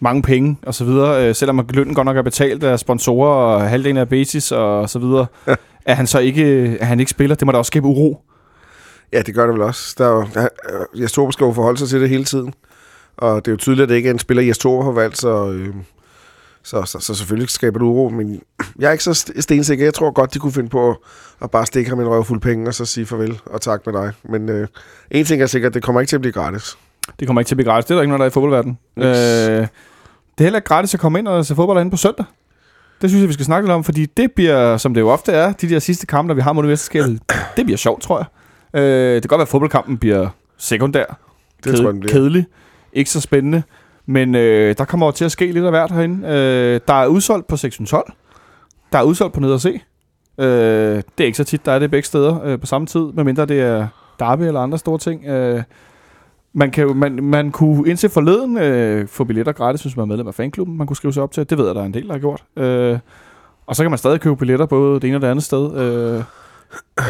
mange 0.00 0.22
penge 0.22 0.56
og 0.66 0.74
så 0.74 0.84
videre, 0.84 1.28
øh, 1.28 1.34
selvom 1.34 1.68
lønnen 1.74 1.94
godt 1.94 2.04
nok 2.04 2.16
er 2.16 2.22
betalt 2.22 2.64
af 2.64 2.78
sponsorer 2.78 3.34
og 3.34 3.68
halvdelen 3.68 3.96
af 3.96 4.08
basis 4.08 4.52
og 4.52 4.90
så 4.90 4.98
videre, 4.98 5.26
at 5.86 5.96
han 5.96 6.06
så 6.06 6.18
ikke, 6.18 6.76
at 6.80 6.86
han 6.86 7.00
ikke 7.00 7.10
spiller, 7.10 7.36
det 7.36 7.46
må 7.46 7.52
da 7.52 7.58
også 7.58 7.68
skabe 7.68 7.86
uro. 7.86 8.22
Ja, 9.12 9.22
det 9.22 9.34
gør 9.34 9.46
det 9.46 9.54
vel 9.54 9.62
også. 9.62 9.94
Der 9.98 10.04
er 10.04 10.10
jo, 10.10 10.26
der, 10.34 10.48
Jes 11.00 11.12
Torp 11.12 11.32
skal 11.32 11.44
jo 11.44 11.52
forholde 11.52 11.78
sig 11.78 11.88
til 11.88 12.00
det 12.00 12.08
hele 12.08 12.24
tiden. 12.24 12.54
Og 13.16 13.44
det 13.44 13.50
er 13.50 13.52
jo 13.52 13.56
tydeligt, 13.56 13.82
at 13.82 13.88
det 13.88 13.94
ikke 13.96 14.08
er 14.08 14.12
en 14.12 14.18
spiller, 14.18 14.42
Jes 14.42 14.58
Torp 14.58 14.84
har 14.84 14.90
valgt, 14.92 15.18
så, 15.18 15.50
øh, 15.50 15.74
så, 16.62 16.82
så, 16.84 16.98
så 17.00 17.14
selvfølgelig 17.14 17.50
skaber 17.50 17.78
det 17.78 17.84
uro. 17.86 18.08
Men 18.08 18.40
jeg 18.78 18.88
er 18.88 18.92
ikke 18.92 19.04
så 19.04 19.10
st- 19.10 19.40
stensikker. 19.40 19.84
Jeg 19.84 19.94
tror 19.94 20.10
godt, 20.10 20.34
de 20.34 20.38
kunne 20.38 20.52
finde 20.52 20.68
på 20.68 20.90
at, 20.90 20.96
at 21.42 21.50
bare 21.50 21.66
stikke 21.66 21.90
ham 21.90 22.00
en 22.00 22.08
røvfuld 22.08 22.40
penge, 22.40 22.68
og 22.68 22.74
så 22.74 22.84
sige 22.84 23.06
farvel 23.06 23.40
og 23.46 23.60
tak 23.60 23.86
med 23.86 23.94
dig. 23.94 24.12
Men 24.24 24.48
øh, 24.48 24.68
en 25.10 25.24
ting 25.24 25.42
er 25.42 25.46
sikkert, 25.46 25.74
det 25.74 25.82
kommer 25.82 26.00
ikke 26.00 26.08
til 26.10 26.16
at 26.16 26.20
blive 26.20 26.32
gratis. 26.32 26.76
Det 27.20 27.28
kommer 27.28 27.40
ikke 27.40 27.48
til 27.48 27.54
at 27.54 27.56
blive 27.56 27.70
gratis. 27.70 27.84
Det 27.84 27.90
er 27.90 27.94
der 27.94 28.02
ikke 28.02 28.08
noget, 28.08 28.18
der 28.20 28.24
er 28.26 28.30
i 28.30 28.32
fodboldverdenen. 28.32 28.78
Yes. 28.98 29.04
Øh, 29.06 29.12
det 30.38 30.38
er 30.38 30.42
heller 30.44 30.58
ikke 30.58 30.68
gratis 30.68 30.94
at 30.94 31.00
komme 31.00 31.18
ind 31.18 31.28
og 31.28 31.46
se 31.46 31.54
fodbold 31.54 31.76
herinde 31.78 31.90
på 31.90 31.96
søndag. 31.96 32.24
Det 33.02 33.10
synes 33.10 33.20
jeg, 33.20 33.28
vi 33.28 33.32
skal 33.32 33.46
snakke 33.46 33.66
lidt 33.68 33.74
om, 33.74 33.84
fordi 33.84 34.06
det 34.06 34.32
bliver, 34.32 34.76
som 34.76 34.94
det 34.94 35.00
jo 35.00 35.08
ofte 35.08 35.32
er, 35.32 35.52
de 35.52 35.68
der 35.68 35.78
sidste 35.78 36.06
kampe, 36.06 36.28
der 36.28 36.34
vi 36.34 36.40
har 36.40 36.52
mod 36.52 36.62
mesterskabet, 36.64 37.20
det 37.56 37.64
bliver 37.64 37.76
sjovt, 37.78 38.02
tror 38.02 38.18
jeg. 38.18 38.80
Øh, 38.82 39.14
det 39.14 39.22
kan 39.22 39.28
godt 39.28 39.38
være, 39.38 39.42
at 39.42 39.48
fodboldkampen 39.48 39.98
bliver 39.98 40.28
sekundær, 40.58 41.04
Det 41.64 41.74
tror 41.76 41.84
jeg, 41.84 41.92
den 41.92 42.00
bliver. 42.00 42.12
kedelig, 42.12 42.46
ikke 42.92 43.10
så 43.10 43.20
spændende, 43.20 43.62
men 44.06 44.34
øh, 44.34 44.74
der 44.78 44.84
kommer 44.84 45.06
jo 45.06 45.12
til 45.12 45.24
at 45.24 45.32
ske 45.32 45.52
lidt 45.52 45.64
af 45.64 45.70
hvert 45.70 45.90
herinde. 45.90 46.28
Øh, 46.28 46.80
der 46.88 46.94
er 46.94 47.06
udsolgt 47.06 47.46
på 47.46 47.56
612. 47.56 48.12
der 48.92 48.98
er 48.98 49.02
udsolgt 49.02 49.34
på 49.34 49.40
ned 49.40 49.52
og 49.52 49.60
se. 49.60 49.80
Øh, 50.38 50.46
det 51.18 51.20
er 51.20 51.24
ikke 51.24 51.36
så 51.36 51.44
tit, 51.44 51.66
der 51.66 51.72
er 51.72 51.78
det 51.78 51.90
begge 51.90 52.06
steder 52.06 52.44
øh, 52.44 52.60
på 52.60 52.66
samme 52.66 52.86
tid, 52.86 53.00
medmindre 53.00 53.46
det 53.46 53.60
er 53.60 53.86
derby 54.18 54.42
eller 54.42 54.60
andre 54.60 54.78
store 54.78 54.98
ting. 54.98 55.26
Øh, 55.26 55.62
man, 56.52 56.70
kan, 56.70 56.96
man, 56.96 57.24
man 57.24 57.50
kunne 57.50 57.88
indtil 57.90 58.10
forleden 58.10 58.58
øh, 58.58 59.08
få 59.08 59.24
billetter 59.24 59.52
gratis, 59.52 59.82
hvis 59.82 59.96
man 59.96 60.02
er 60.02 60.06
medlem 60.06 60.28
af 60.28 60.34
fanklubben. 60.34 60.76
Man 60.78 60.86
kunne 60.86 60.96
skrive 60.96 61.12
sig 61.12 61.22
op 61.22 61.32
til. 61.32 61.50
Det 61.50 61.58
ved 61.58 61.66
jeg, 61.66 61.74
der 61.74 61.80
er 61.80 61.86
en 61.86 61.94
del, 61.94 62.06
der 62.06 62.12
har 62.12 62.18
gjort. 62.20 62.44
Øh, 62.56 62.98
og 63.66 63.76
så 63.76 63.82
kan 63.82 63.90
man 63.90 63.98
stadig 63.98 64.20
købe 64.20 64.36
billetter 64.36 64.66
både 64.66 65.00
det 65.00 65.08
ene 65.08 65.16
og 65.16 65.22
det 65.22 65.28
andet 65.28 65.44
sted. 65.44 65.76
Øh, 65.76 66.24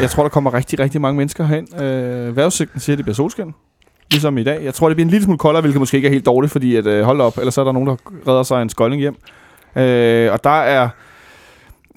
jeg 0.00 0.10
tror, 0.10 0.22
der 0.22 0.30
kommer 0.30 0.54
rigtig, 0.54 0.78
rigtig 0.78 1.00
mange 1.00 1.16
mennesker 1.16 1.44
herind. 1.44 1.80
Øh, 1.82 2.36
vejrudsigten 2.36 2.80
siger, 2.80 2.94
at 2.94 2.98
det 2.98 3.04
bliver 3.04 3.14
solskin. 3.14 3.54
Ligesom 4.12 4.38
i 4.38 4.42
dag. 4.42 4.64
Jeg 4.64 4.74
tror, 4.74 4.88
det 4.88 4.96
bliver 4.96 5.06
en 5.06 5.10
lille 5.10 5.24
smule 5.24 5.38
koldere, 5.38 5.60
hvilket 5.60 5.80
måske 5.80 5.96
ikke 5.96 6.06
er 6.08 6.12
helt 6.12 6.26
dårligt, 6.26 6.52
fordi 6.52 6.76
at, 6.76 6.86
øh, 6.86 7.04
hold 7.04 7.20
op, 7.20 7.38
ellers 7.38 7.58
er 7.58 7.64
der 7.64 7.72
nogen, 7.72 7.88
der 7.88 7.96
redder 8.28 8.42
sig 8.42 8.62
en 8.62 8.68
skoldning 8.68 9.00
hjem. 9.00 9.16
Øh, 9.76 10.32
og 10.32 10.44
der 10.44 10.60
er 10.60 10.88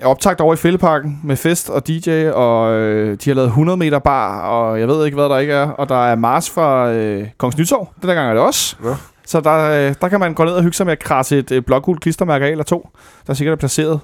optagt 0.03 0.41
over 0.41 0.53
i 0.53 0.57
Fældeparken 0.57 1.19
med 1.23 1.35
fest 1.35 1.69
og 1.69 1.87
DJ, 1.87 2.29
og 2.29 2.73
øh, 2.73 3.17
de 3.23 3.29
har 3.29 3.35
lavet 3.35 3.47
100 3.47 3.77
meter 3.77 3.99
bar, 3.99 4.41
og 4.41 4.79
jeg 4.79 4.87
ved 4.87 5.05
ikke, 5.05 5.15
hvad 5.15 5.29
der 5.29 5.37
ikke 5.37 5.53
er. 5.53 5.69
Og 5.69 5.89
der 5.89 6.05
er 6.05 6.15
Mars 6.15 6.49
fra 6.49 6.91
øh, 6.91 7.27
Kongens 7.37 7.57
Nytorv. 7.57 7.87
Den 8.01 8.09
der 8.09 8.15
gang 8.15 8.29
er 8.29 8.33
det 8.33 8.43
også. 8.43 8.75
Ja. 8.83 8.95
Så 9.25 9.41
der, 9.41 9.87
øh, 9.87 9.95
der 10.01 10.07
kan 10.07 10.19
man 10.19 10.33
gå 10.33 10.43
ned 10.45 10.53
og 10.53 10.63
hygge 10.63 10.75
sig 10.75 10.85
med 10.85 10.93
at 10.93 10.99
krasse 10.99 11.37
et 11.37 11.51
øh, 11.51 11.63
blågult 11.63 12.01
klistermærke 12.01 12.45
af 12.45 12.49
eller 12.51 12.63
to, 12.63 12.89
der 13.27 13.33
sikkert 13.33 13.53
er 13.53 13.59
placeret 13.59 13.99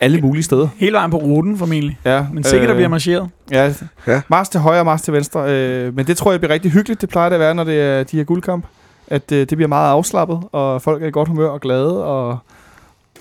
alle 0.00 0.20
mulige 0.20 0.42
steder. 0.42 0.68
Hele 0.76 0.92
vejen 0.92 1.10
på 1.10 1.16
ruten 1.16 1.58
formentlig. 1.58 1.98
Ja, 2.04 2.26
Men 2.32 2.44
sikkert, 2.44 2.68
der 2.68 2.74
bliver 2.74 2.88
marcheret. 2.88 3.28
Ja, 3.50 3.72
Ja. 4.06 4.20
Mars 4.28 4.48
til 4.48 4.60
højre 4.60 4.78
og 4.80 4.84
Mars 4.84 5.02
til 5.02 5.12
venstre. 5.12 5.50
Øh, 5.50 5.96
men 5.96 6.06
det 6.06 6.16
tror 6.16 6.30
jeg 6.30 6.40
bliver 6.40 6.52
rigtig 6.54 6.70
hyggeligt. 6.70 7.00
Det 7.00 7.08
plejer 7.08 7.28
det 7.28 7.34
at 7.36 7.40
være, 7.40 7.54
når 7.54 7.64
det 7.64 7.80
er 7.80 8.02
de 8.02 8.16
her 8.16 8.24
guldkamp. 8.24 8.64
At 9.08 9.32
øh, 9.32 9.38
det 9.38 9.48
bliver 9.48 9.68
meget 9.68 9.90
afslappet, 9.90 10.40
og 10.52 10.82
folk 10.82 11.02
er 11.02 11.06
i 11.06 11.10
godt 11.10 11.28
humør 11.28 11.48
og 11.48 11.60
glade, 11.60 12.04
og 12.04 12.38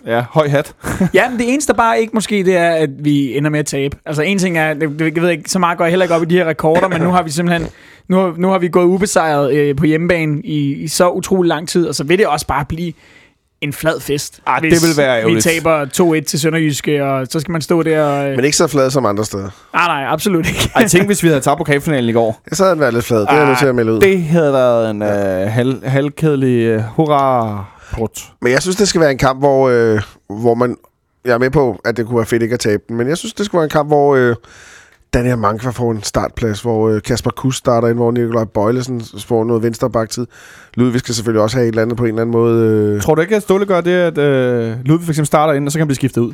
ja, 0.07 0.23
høj 0.31 0.47
hat. 0.47 0.75
Ja, 1.13 1.29
men 1.29 1.39
det 1.39 1.49
eneste 1.53 1.73
der 1.73 1.77
bare 1.77 1.99
ikke 2.01 2.11
måske, 2.13 2.35
det 2.43 2.57
er, 2.57 2.69
at 2.69 2.89
vi 3.05 3.37
ender 3.37 3.49
med 3.49 3.59
at 3.59 3.65
tabe. 3.65 3.97
Altså 4.05 4.21
en 4.21 4.37
ting 4.37 4.57
er, 4.57 4.73
det, 4.73 4.99
det, 4.99 5.13
jeg 5.15 5.21
ved 5.23 5.29
ikke, 5.29 5.49
så 5.49 5.59
meget 5.59 5.77
går 5.77 5.85
jeg 5.85 5.89
heller 5.91 6.03
ikke 6.03 6.15
op 6.15 6.21
i 6.23 6.25
de 6.25 6.35
her 6.35 6.45
rekorder, 6.45 6.87
men 6.87 7.01
nu 7.01 7.09
har 7.09 7.23
vi 7.23 7.29
simpelthen, 7.29 7.67
nu, 8.07 8.17
har- 8.17 8.33
nu 8.37 8.47
har 8.49 8.57
vi 8.59 8.67
gået 8.67 8.85
ubesejret 8.85 9.53
øh, 9.53 9.75
på 9.75 9.85
hjemmebane 9.85 10.41
i, 10.41 10.73
i 10.73 10.87
så 10.87 11.09
utrolig 11.09 11.47
lang 11.49 11.67
tid, 11.69 11.87
og 11.87 11.95
så 11.95 12.03
vil 12.03 12.17
det 12.17 12.27
også 12.27 12.47
bare 12.47 12.65
blive 12.65 12.93
en 13.63 13.73
flad 13.73 13.99
fest. 13.99 14.39
Ah, 14.45 14.61
det 14.61 14.71
vil 14.71 14.97
være 14.97 15.15
vi 15.15 15.21
ærgerligt. 15.21 15.43
taber 15.43 15.85
2-1 16.21 16.25
til 16.25 16.39
Sønderjyske, 16.39 17.05
og 17.05 17.27
så 17.29 17.39
skal 17.39 17.51
man 17.51 17.61
stå 17.61 17.83
der 17.83 18.01
og... 18.03 18.35
Men 18.35 18.45
ikke 18.45 18.57
så 18.57 18.67
flad 18.67 18.91
som 18.91 19.05
andre 19.05 19.25
steder. 19.25 19.49
Nej, 19.73 19.87
nej, 19.87 20.05
absolut 20.13 20.47
ikke. 20.47 20.71
Ej, 20.75 20.87
tænk, 20.87 21.05
hvis 21.05 21.23
vi 21.23 21.27
havde 21.27 21.41
tabt 21.41 21.57
pokalfinalen 21.57 22.09
i 22.09 22.13
går. 22.13 22.41
Jeg 22.49 22.57
så 22.57 22.63
havde 22.63 22.73
den 22.73 22.79
været 22.81 22.93
lidt 22.93 23.05
flad. 23.05 23.21
Det 23.21 23.29
er 23.29 23.35
jeg 23.35 23.45
nødt 23.47 23.59
til 23.59 23.65
at 23.65 23.75
melde 23.75 23.93
ud. 23.93 23.99
Det 23.99 24.23
havde 24.23 24.53
været 24.53 24.89
en 24.91 25.01
øh, 25.01 25.51
halv, 25.51 25.85
halvkedelig 25.85 26.65
øh, 26.65 26.81
hurra 26.81 27.65
brut. 27.93 28.23
Men 28.41 28.51
jeg 28.51 28.61
synes, 28.61 28.75
det 28.75 28.87
skal 28.87 29.01
være 29.01 29.11
en 29.11 29.17
kamp, 29.17 29.39
hvor, 29.39 29.69
øh, 29.69 30.01
hvor 30.29 30.53
man... 30.53 30.77
Jeg 31.25 31.33
er 31.33 31.37
med 31.37 31.49
på, 31.49 31.79
at 31.85 31.97
det 31.97 32.05
kunne 32.05 32.17
være 32.17 32.25
fedt 32.25 32.43
ikke 32.43 32.53
at 32.53 32.59
tabe 32.59 32.83
den, 32.89 32.97
men 32.97 33.07
jeg 33.07 33.17
synes, 33.17 33.33
det 33.33 33.45
skal 33.45 33.57
være 33.57 33.63
en 33.63 33.69
kamp, 33.69 33.89
hvor 33.89 34.15
øh, 34.15 34.35
Daniel 35.13 35.37
Mankva 35.37 35.69
får 35.69 35.91
en 35.91 36.03
startplads, 36.03 36.61
hvor 36.61 36.89
øh, 36.89 37.01
Kasper 37.01 37.31
Kus 37.31 37.55
starter 37.57 37.87
ind, 37.87 37.97
hvor 37.97 38.11
Nikolaj 38.11 38.43
Bøjlesen 38.43 39.01
får 39.27 39.43
noget 39.43 39.63
venstrebaktid. 39.63 40.27
Ludvig 40.73 40.99
skal 40.99 41.15
selvfølgelig 41.15 41.41
også 41.41 41.57
have 41.57 41.63
et 41.63 41.67
eller 41.67 41.81
andet 41.81 41.97
på 41.97 42.03
en 42.03 42.09
eller 42.09 42.21
anden 42.21 42.31
måde. 42.31 42.67
Øh, 42.95 43.01
Tror 43.01 43.15
du 43.15 43.21
ikke, 43.21 43.35
at 43.35 43.41
Ståle 43.41 43.65
gør 43.65 43.81
det, 43.81 43.91
at 43.91 44.17
øh, 44.17 44.75
Ludvig 44.85 45.05
for 45.05 45.11
eksempel 45.11 45.27
starter 45.27 45.53
ind, 45.53 45.65
og 45.65 45.71
så 45.71 45.77
kan 45.77 45.81
han 45.81 45.87
blive 45.87 45.95
skiftet 45.95 46.21
ud? 46.21 46.33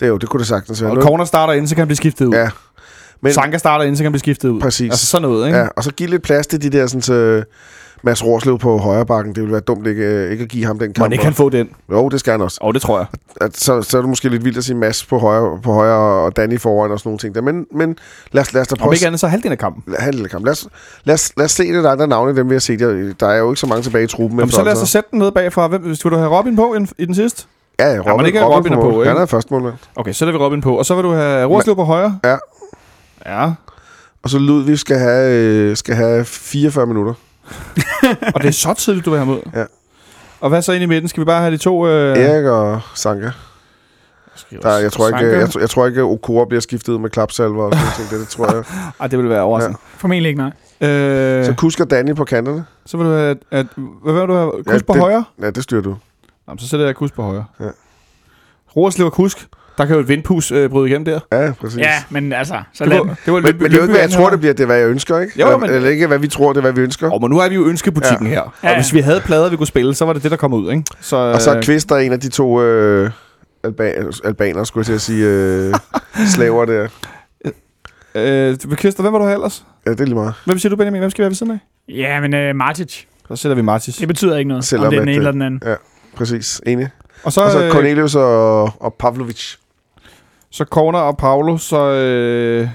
det, 0.00 0.06
er 0.06 0.10
jo, 0.10 0.16
det 0.16 0.28
kunne 0.28 0.38
det 0.38 0.46
sagtens 0.46 0.82
være. 0.82 0.90
Og 0.90 1.02
Corner 1.02 1.24
starter 1.24 1.52
ind, 1.52 1.68
så 1.68 1.74
kan 1.74 1.80
han 1.80 1.88
blive 1.88 1.96
skiftet 1.96 2.26
ud. 2.26 2.34
Ja, 2.34 2.44
Men, 2.44 2.50
men, 3.20 3.32
Sanka 3.32 3.58
starter 3.58 3.84
ind, 3.84 3.96
så 3.96 4.00
kan 4.00 4.04
han 4.04 4.12
blive 4.12 4.20
skiftet 4.20 4.48
ud. 4.48 4.60
Præcis. 4.60 4.90
Altså 4.90 5.06
sådan 5.06 5.28
noget, 5.28 5.46
ikke? 5.46 5.58
ja, 5.58 5.68
og 5.76 5.84
så 5.84 5.92
give 5.92 6.10
lidt 6.10 6.22
plads 6.22 6.46
til 6.46 6.62
de 6.62 6.70
der 6.70 6.86
sådan, 6.86 7.02
så, 7.02 7.42
Mads 8.02 8.24
Rorslev 8.24 8.58
på 8.58 8.78
højre 8.78 9.06
bakken. 9.06 9.34
Det 9.34 9.40
ville 9.42 9.52
være 9.52 9.60
dumt 9.60 9.86
ikke, 9.86 10.02
øh, 10.04 10.30
ikke 10.32 10.42
at 10.42 10.48
give 10.48 10.64
ham 10.66 10.78
den 10.78 10.92
kamp. 10.92 11.04
han 11.04 11.12
ikke 11.12 11.24
kan 11.24 11.32
få 11.32 11.48
den? 11.48 11.68
Jo, 11.90 12.08
det 12.08 12.20
skal 12.20 12.30
han 12.30 12.40
også. 12.40 12.58
Og 12.60 12.74
det 12.74 12.82
tror 12.82 12.98
jeg. 12.98 13.06
At, 13.40 13.56
så, 13.56 13.82
så 13.82 13.96
er 13.96 14.02
det 14.02 14.08
måske 14.08 14.28
lidt 14.28 14.44
vildt 14.44 14.58
at 14.58 14.64
sige 14.64 14.76
Mads 14.76 15.04
på 15.06 15.18
højre, 15.18 15.58
på 15.62 15.72
højre 15.72 16.24
og 16.24 16.36
Danny 16.36 16.60
foran 16.60 16.90
og 16.90 16.98
sådan 16.98 17.08
nogle 17.08 17.18
ting 17.18 17.34
der. 17.34 17.40
Men, 17.40 17.66
men 17.74 17.96
lad, 18.32 18.42
os, 18.42 18.52
lad 18.52 18.62
os 18.62 18.68
da 18.68 18.72
Om 18.74 18.78
prøve 18.78 18.94
ikke 18.94 19.06
andet, 19.06 19.20
så 19.20 19.26
halvdelen 19.26 19.52
af 19.52 19.58
kampen. 19.58 19.94
at 19.94 20.02
have 20.02 20.08
en 20.08 20.14
lille 20.14 20.28
kamp. 20.28 20.44
Lad 20.44 20.52
os, 20.52 20.68
lad, 21.04 21.14
os, 21.14 21.32
lad 21.36 21.44
os 21.44 21.50
se 21.52 21.72
det, 21.72 21.74
der 21.84 21.88
er 21.88 21.92
andre 21.92 22.06
navne, 22.06 22.36
dem 22.36 22.48
vi 22.48 22.54
har 22.54 22.60
set. 22.60 22.80
Der, 23.20 23.26
er 23.28 23.36
jo 23.38 23.50
ikke 23.50 23.60
så 23.60 23.66
mange 23.66 23.82
tilbage 23.82 24.04
i 24.04 24.06
truppen. 24.06 24.38
Jamen, 24.38 24.52
så 24.52 24.62
lad 24.64 24.72
os 24.72 24.78
så 24.78 24.86
sætte 24.86 25.08
den 25.10 25.18
ned 25.18 25.30
bagfra. 25.32 25.68
Hvem, 25.68 25.82
hvis 25.82 25.98
du 25.98 26.16
have 26.16 26.38
Robin 26.38 26.56
på 26.56 26.74
i 26.74 26.78
den- 26.78 26.88
i 26.98 27.04
den 27.04 27.14
sidste? 27.14 27.44
Ja, 27.78 27.92
ja, 27.92 28.16
men 28.16 28.26
ikke 28.26 28.44
Robin 28.44 28.72
er 28.72 28.76
på, 28.76 28.82
mål. 28.90 29.02
ikke? 29.04 29.12
Han 29.12 29.22
er 29.22 29.26
første 29.26 29.54
målmand. 29.54 29.74
Okay, 29.96 30.12
så 30.12 30.26
er 30.26 30.32
vi 30.32 30.38
Robin 30.38 30.60
på. 30.60 30.78
Og 30.78 30.86
så 30.86 30.94
vil 30.94 31.04
du 31.04 31.12
have 31.12 31.46
Rorslev 31.46 31.76
på 31.76 31.84
højre? 31.84 32.18
Ja. 32.24 32.36
Ja. 33.26 33.52
Og 34.22 34.30
så 34.30 34.38
Ludvig 34.38 34.78
skal 34.78 34.98
have, 34.98 35.32
øh, 35.32 35.76
skal 35.76 35.94
have 35.94 36.24
44 36.24 36.86
minutter. 36.86 37.14
Og 38.34 38.40
det 38.42 38.48
er 38.48 38.52
så 38.52 38.74
tidligt, 38.74 39.04
du 39.06 39.10
vil 39.10 39.18
have 39.18 39.26
mod. 39.26 39.40
Ja. 39.54 39.64
Og 40.40 40.48
hvad 40.48 40.62
så 40.62 40.72
ind 40.72 40.82
i 40.82 40.86
midten? 40.86 41.08
Skal 41.08 41.20
vi 41.20 41.24
bare 41.24 41.40
have 41.40 41.52
de 41.52 41.56
to... 41.56 41.86
Øh... 41.88 42.18
Erik 42.18 42.44
og 42.44 42.80
Sanka. 42.94 43.30
Der, 44.62 44.76
jeg, 44.78 44.92
tror 44.92 45.06
ikke, 45.08 45.38
jeg, 45.38 45.48
jeg, 45.60 45.70
tror 45.70 45.86
ikke, 45.86 46.02
Okora 46.02 46.44
bliver 46.44 46.60
skiftet 46.60 47.00
med 47.00 47.10
klapsalver 47.10 47.64
og 47.64 47.72
sådan 47.74 47.86
noget. 47.98 48.10
Det, 48.10 48.20
det 48.20 48.28
tror 48.28 48.54
jeg. 48.54 48.64
Ej, 49.00 49.06
det 49.06 49.18
vil 49.18 49.28
være 49.28 49.40
overraskende. 49.42 49.78
Formentlig 49.96 50.28
ikke, 50.28 50.40
nej. 50.40 50.50
Ja. 50.80 50.88
Øh, 51.38 51.44
Så 51.44 51.54
Kusk 51.54 51.80
og 51.80 51.90
Danny 51.90 52.14
på 52.14 52.24
kanterne. 52.24 52.64
så 52.86 52.96
vil 52.96 53.06
du 53.06 53.10
have... 53.12 53.36
At, 53.50 53.66
hvad 53.76 54.12
vil 54.14 54.22
du 54.22 54.34
have? 54.34 54.52
Kusk 54.52 54.68
Ja, 54.68 54.78
på 54.86 54.92
det- 54.92 55.02
højre? 55.02 55.24
Ja, 55.42 55.50
det 55.50 55.62
styrer 55.62 55.82
du. 55.82 55.96
Jamen, 56.48 56.58
så 56.58 56.68
sætter 56.68 56.86
jeg 56.86 56.94
Kusk 56.96 57.14
på 57.14 57.22
højre. 57.22 57.44
Ja. 57.60 57.68
Rorslev 58.76 59.06
og 59.06 59.12
Kusk. 59.12 59.46
Der 59.78 59.84
kan 59.86 59.94
jo 59.94 60.00
et 60.00 60.08
vindpus 60.08 60.52
øh, 60.52 60.70
bryde 60.70 60.88
igennem 60.88 61.04
der. 61.04 61.20
Ja, 61.32 61.52
præcis. 61.60 61.78
Ja, 61.78 61.92
men 62.10 62.32
altså, 62.32 62.60
så 62.72 62.84
Det 62.84 62.92
var, 62.92 62.98
det 63.26 63.32
var 63.32 63.40
Men, 63.40 63.42
men 63.42 63.54
det 63.60 63.72
er 63.72 63.76
jo 63.76 63.82
ikke, 63.82 63.92
hvad 63.92 64.00
jeg 64.00 64.10
tror, 64.10 64.30
det 64.30 64.38
bliver. 64.40 64.52
Det 64.54 64.62
er, 64.62 64.66
hvad 64.66 64.76
jeg 64.76 64.88
ønsker, 64.88 65.18
ikke? 65.20 65.40
Jo, 65.40 65.46
Eller- 65.46 65.58
men- 65.58 65.70
Eller 65.70 65.88
ikke, 65.90 66.06
hvad 66.06 66.18
vi 66.18 66.28
tror, 66.28 66.48
det 66.52 66.56
er, 66.56 66.60
hvad 66.62 66.72
vi 66.72 66.80
ønsker. 66.80 67.10
Og 67.10 67.20
men 67.20 67.30
nu 67.30 67.38
er 67.38 67.48
vi 67.48 67.54
jo 67.54 67.66
ønskebutikken 67.66 68.26
ja. 68.26 68.32
her. 68.32 68.40
Og 68.40 68.52
Ja, 68.62 68.68
ja. 68.68 68.74
hvis 68.76 68.92
vi 68.94 69.00
havde 69.00 69.20
plader, 69.20 69.50
vi 69.50 69.56
kunne 69.56 69.66
spille, 69.66 69.94
så 69.94 70.04
var 70.04 70.12
det 70.12 70.22
det, 70.22 70.30
der 70.30 70.36
kom 70.36 70.52
ud, 70.52 70.70
ikke? 70.72 70.84
Så, 71.00 71.16
Og 71.16 71.40
så 71.42 71.50
er 71.50 71.56
øh, 71.56 71.62
Kvist 71.62 71.88
der 71.88 71.96
en 71.96 72.12
af 72.12 72.20
de 72.20 72.28
to 72.28 72.62
øh, 72.62 73.10
alba- 73.66 74.20
albanere, 74.24 74.66
skulle 74.66 74.80
jeg 74.82 74.86
til 74.86 74.92
at 74.92 75.00
sige, 75.00 75.26
øh, 75.26 75.74
slaver 76.34 76.64
der. 76.64 76.88
øh, 78.14 78.56
Christer, 78.78 79.02
hvem 79.02 79.12
var 79.12 79.18
du 79.18 79.24
have 79.24 79.34
ellers? 79.34 79.64
Ja, 79.86 79.90
det 79.90 80.00
er 80.00 80.04
lige 80.04 80.14
meget. 80.14 80.34
Hvem 80.44 80.58
siger 80.58 80.70
du, 80.70 80.76
Benjamin? 80.76 80.98
Hvem 81.00 81.10
skal 81.10 81.22
vi 81.22 81.24
have 81.24 81.30
ved 81.30 81.36
siden 81.36 81.52
af? 81.52 81.58
Ja, 81.94 82.20
men 82.20 82.34
uh, 82.50 82.56
Martic, 82.56 83.02
Så 83.28 83.36
sætter 83.36 83.56
vi 83.56 83.62
Martis. 83.62 83.96
det 83.96 84.08
betyder 84.08 84.36
ikke 84.36 84.48
noget, 84.48 84.64
Selvom 84.64 84.84
om 84.86 84.90
det 84.90 84.96
er 84.96 85.00
den 85.00 85.08
ene 85.08 85.12
øh, 85.12 85.18
eller 85.18 85.30
den 85.32 85.42
anden. 85.42 85.60
Præcis, 86.16 86.60
enig. 86.66 86.88
Og 87.24 87.32
så, 87.32 87.40
Og 87.40 87.50
så 87.50 87.64
øh, 87.64 87.70
Cornelius 87.72 88.14
og, 88.14 88.62
og 88.82 88.94
Pavlovic. 88.98 89.54
Så 90.50 90.64
Corner 90.64 90.98
og 90.98 91.16
Paolo, 91.16 91.56
så... 91.58 91.90
Øh, 91.90 92.68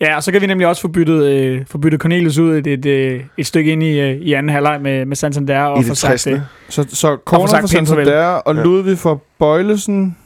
Ja, 0.00 0.16
og 0.16 0.22
så 0.22 0.32
kan 0.32 0.40
vi 0.40 0.46
nemlig 0.46 0.66
også 0.66 0.82
få 0.82 0.88
byttet, 0.88 1.24
øh, 1.24 1.66
få 1.66 1.78
byttet 1.78 2.00
Cornelius 2.00 2.38
ud 2.38 2.56
et, 2.56 2.66
et, 2.66 2.86
øh, 2.86 3.20
et 3.38 3.46
stykke 3.46 3.72
ind 3.72 3.82
i, 3.82 4.00
øh, 4.00 4.16
i 4.16 4.32
anden 4.32 4.52
halvleg 4.52 4.80
med, 4.80 5.04
med 5.04 5.16
Santander 5.16 5.60
og 5.60 5.80
I 5.80 5.84
det 5.84 5.98
sagt 5.98 6.10
60. 6.10 6.24
det. 6.24 6.42
så, 6.68 6.86
så 6.88 7.18
Corner 7.24 7.60
for. 7.60 7.66
Santander, 7.66 8.24
og 8.24 8.54
Ja. 8.54 8.62
Ludvig 8.62 8.98
for 8.98 9.22
Bøjlesen. 9.38 10.16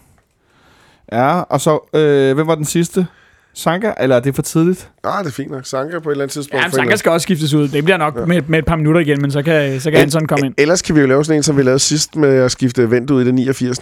Ja, 1.12 1.40
og 1.40 1.60
så... 1.60 1.88
Øh, 1.94 2.34
hvem 2.34 2.46
var 2.46 2.54
den 2.54 2.64
sidste? 2.64 3.06
Sanka? 3.54 3.92
Eller 4.00 4.16
er 4.16 4.20
det 4.20 4.34
for 4.34 4.42
tidligt? 4.42 4.90
Ah, 5.04 5.24
det 5.24 5.30
er 5.30 5.34
fint 5.34 5.50
nok. 5.50 5.66
Sanka 5.66 5.98
på 5.98 6.08
et 6.08 6.12
eller 6.12 6.24
andet 6.24 6.32
tidspunkt. 6.32 6.62
Ja, 6.62 6.66
en 6.66 6.72
Sanka 6.72 6.96
skal 6.96 7.12
også 7.12 7.22
skiftes 7.22 7.54
ud. 7.54 7.68
Det 7.68 7.84
bliver 7.84 7.96
nok 7.96 8.16
ja. 8.16 8.24
med, 8.24 8.42
med 8.46 8.58
et 8.58 8.64
par 8.64 8.76
minutter 8.76 9.00
igen, 9.00 9.22
men 9.22 9.30
så 9.30 9.42
kan, 9.42 9.80
så 9.80 9.90
kan 9.90 10.00
Anton 10.00 10.26
komme 10.26 10.46
ind. 10.46 10.54
Ellers 10.58 10.82
kan 10.82 10.94
vi 10.94 11.00
jo 11.00 11.06
lave 11.06 11.24
sådan 11.24 11.36
en, 11.36 11.42
som 11.42 11.56
vi 11.56 11.62
lavede 11.62 11.78
sidst 11.78 12.16
med 12.16 12.28
at 12.28 12.50
skifte 12.50 12.90
Vendt 12.90 13.10
ud 13.10 13.22
i 13.22 13.24
det 13.24 13.34
89. 13.34 13.80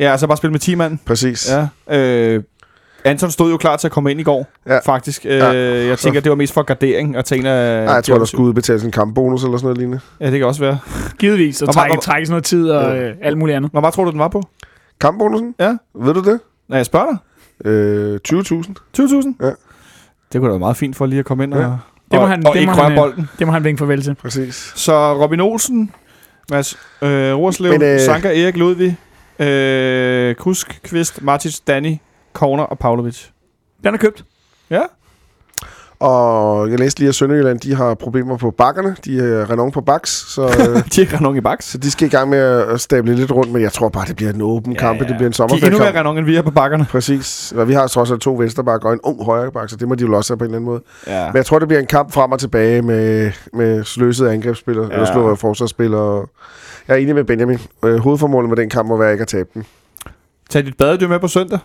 Ja, 0.00 0.10
altså 0.10 0.26
bare 0.26 0.36
spille 0.36 0.52
med 0.52 0.60
10 0.60 0.74
mand. 0.74 0.98
Præcis. 1.06 1.50
Ja. 1.88 1.98
Øh, 1.98 2.42
Anton 3.04 3.30
stod 3.30 3.50
jo 3.50 3.56
klar 3.56 3.76
til 3.76 3.88
at 3.88 3.92
komme 3.92 4.10
ind 4.10 4.20
i 4.20 4.22
går, 4.22 4.46
Ja. 4.66 4.78
faktisk. 4.78 5.26
Øh, 5.26 5.32
Ja. 5.32 5.50
jeg 5.86 5.98
tænker, 5.98 6.20
det 6.20 6.30
var 6.30 6.36
mest 6.36 6.52
for 6.54 6.62
gardering 6.62 7.16
at 7.16 7.24
tage 7.24 7.38
en 7.38 7.46
af... 7.46 7.84
Nej, 7.84 7.94
jeg 7.94 8.04
tror, 8.04 8.14
de 8.14 8.20
der 8.20 8.26
skulle 8.26 8.48
udbetales 8.48 8.82
en 8.84 8.90
kampbonus 8.90 9.44
eller 9.44 9.56
sådan 9.58 9.64
noget 9.64 9.78
lignende. 9.78 10.00
Ja, 10.20 10.30
det 10.30 10.38
kan 10.38 10.46
også 10.46 10.60
være. 10.60 10.78
Givetvis, 11.18 11.62
og 11.62 11.74
trække, 11.74 11.96
trække 12.02 12.26
sådan 12.26 12.32
noget 12.32 12.44
tid 12.44 12.70
og 12.70 12.96
Ja. 12.96 13.08
øh, 13.08 13.14
alt 13.22 13.38
muligt 13.38 13.56
andet. 13.56 13.70
Hvor 13.70 13.80
meget 13.80 13.94
tror 13.94 14.04
du, 14.04 14.10
den 14.10 14.18
var 14.18 14.28
på? 14.28 14.42
Kampbonusen? 15.00 15.54
Ja. 15.60 15.76
Ved 15.94 16.14
du 16.14 16.20
det? 16.20 16.40
Nej, 16.68 16.76
jeg 16.76 16.86
spørger 16.86 17.06
dig. 17.06 17.70
Øh, 17.70 18.18
20.000. 18.24 18.74
20.000? 18.92 19.34
Ja. 19.40 19.46
Det 20.32 20.40
kunne 20.40 20.44
da 20.44 20.48
være 20.50 20.58
meget 20.58 20.76
fint 20.76 20.96
for 20.96 21.06
lige 21.06 21.18
at 21.18 21.24
komme 21.24 21.44
ind 21.44 21.54
Ja. 21.54 21.60
og, 21.66 21.78
Det 22.10 22.18
må 22.18 22.20
og, 22.22 22.28
han- 22.28 22.46
og 22.46 22.54
det 22.54 22.60
ikke 22.60 22.72
må 22.76 22.82
han, 22.82 22.92
øh, 22.92 22.98
bolden. 22.98 23.28
Det 23.38 23.46
må 23.46 23.52
han 23.52 23.64
vinke 23.64 23.78
farvel 23.78 24.02
til. 24.02 24.14
Præcis. 24.14 24.72
Så 24.76 25.14
Robin 25.14 25.40
Olsen, 25.40 25.90
Mads. 26.50 26.78
Øh, 27.02 27.08
Rorslev, 27.34 27.72
Men, 27.72 27.82
øh, 27.82 28.00
Sanka, 28.00 28.42
Erik, 28.42 28.56
Ludvig, 28.56 28.96
øh, 29.40 30.34
Kusk, 30.34 30.80
Kvist, 30.84 31.22
Martic, 31.22 31.58
Danny, 31.66 31.96
Korner 32.32 32.64
og 32.64 32.78
Pavlovic. 32.78 33.26
Den 33.84 33.94
er 33.94 33.98
købt. 33.98 34.24
Ja. 34.70 34.80
Og 36.00 36.70
jeg 36.70 36.78
læste 36.78 37.00
lige, 37.00 37.08
at 37.08 37.14
Sønderjylland 37.14 37.58
de 37.60 37.74
har 37.74 37.94
problemer 37.94 38.36
på 38.36 38.50
bakkerne. 38.50 38.96
De 39.04 39.18
er 39.18 39.50
Renault 39.50 39.74
på 39.74 39.80
baks, 39.80 40.10
så, 40.34 40.42
øh, 40.46 40.82
De 40.96 41.02
er 41.16 41.20
nogen 41.20 41.38
i 41.38 41.40
baks. 41.40 41.64
så 41.64 41.78
de 41.78 41.90
skal 41.90 42.06
i 42.06 42.10
gang 42.10 42.28
med 42.30 42.38
at 42.38 42.80
stable 42.80 43.14
lidt 43.14 43.32
rundt. 43.32 43.52
Men 43.52 43.62
jeg 43.62 43.72
tror 43.72 43.88
bare, 43.88 44.06
det 44.06 44.16
bliver 44.16 44.32
en 44.32 44.40
åben 44.42 44.74
kamp. 44.74 44.98
Det 44.98 45.06
bliver 45.06 45.16
en 45.16 45.18
De 45.18 45.24
er 45.24 45.26
endnu 45.26 45.32
sommerferiekamp. 45.36 45.82
mere 45.94 45.98
Renon, 46.00 46.18
end 46.18 46.26
vi 46.26 46.36
er 46.36 46.42
på 46.42 46.50
bakkerne. 46.50 46.86
Præcis. 46.90 47.52
Og 47.56 47.68
vi 47.68 47.72
har 47.72 47.86
trods 47.86 48.10
alt 48.10 48.20
to 48.20 48.34
venstrebakker 48.34 48.88
og 48.88 48.92
en 48.94 49.00
ung 49.02 49.24
højreback, 49.24 49.70
så 49.70 49.76
det 49.76 49.88
må 49.88 49.94
de 49.94 50.04
jo 50.04 50.16
også 50.16 50.32
have 50.32 50.38
på 50.38 50.44
en 50.44 50.48
eller 50.50 50.56
anden 50.58 50.70
måde. 50.70 50.82
Ja. 51.06 51.26
Men 51.26 51.36
jeg 51.36 51.46
tror, 51.46 51.58
det 51.58 51.68
bliver 51.68 51.80
en 51.80 51.86
kamp 51.86 52.12
frem 52.12 52.32
og 52.32 52.40
tilbage 52.40 52.82
med, 52.82 53.32
med 53.52 53.84
sløsede 53.84 54.32
angrebsspillere, 54.32 54.84
ja. 54.86 54.90
Ja. 54.90 55.00
eller 55.00 55.12
slåede 55.12 55.36
forsvarsspillere. 55.36 56.26
Jeg 56.90 56.96
er 56.96 57.02
enig 57.02 57.14
med 57.14 57.24
Benjamin. 57.24 57.58
Øh, 57.84 57.96
hovedformålet 57.98 58.48
med 58.48 58.56
den 58.56 58.70
kamp 58.70 58.88
må 58.88 58.96
være 58.96 59.12
ikke 59.12 59.22
at 59.22 59.28
tabe 59.28 59.48
den. 59.54 59.64
Tag 60.50 60.64
dit 60.64 60.76
badedyr 60.76 61.08
med 61.08 61.20
på 61.20 61.28
søndag. 61.28 61.58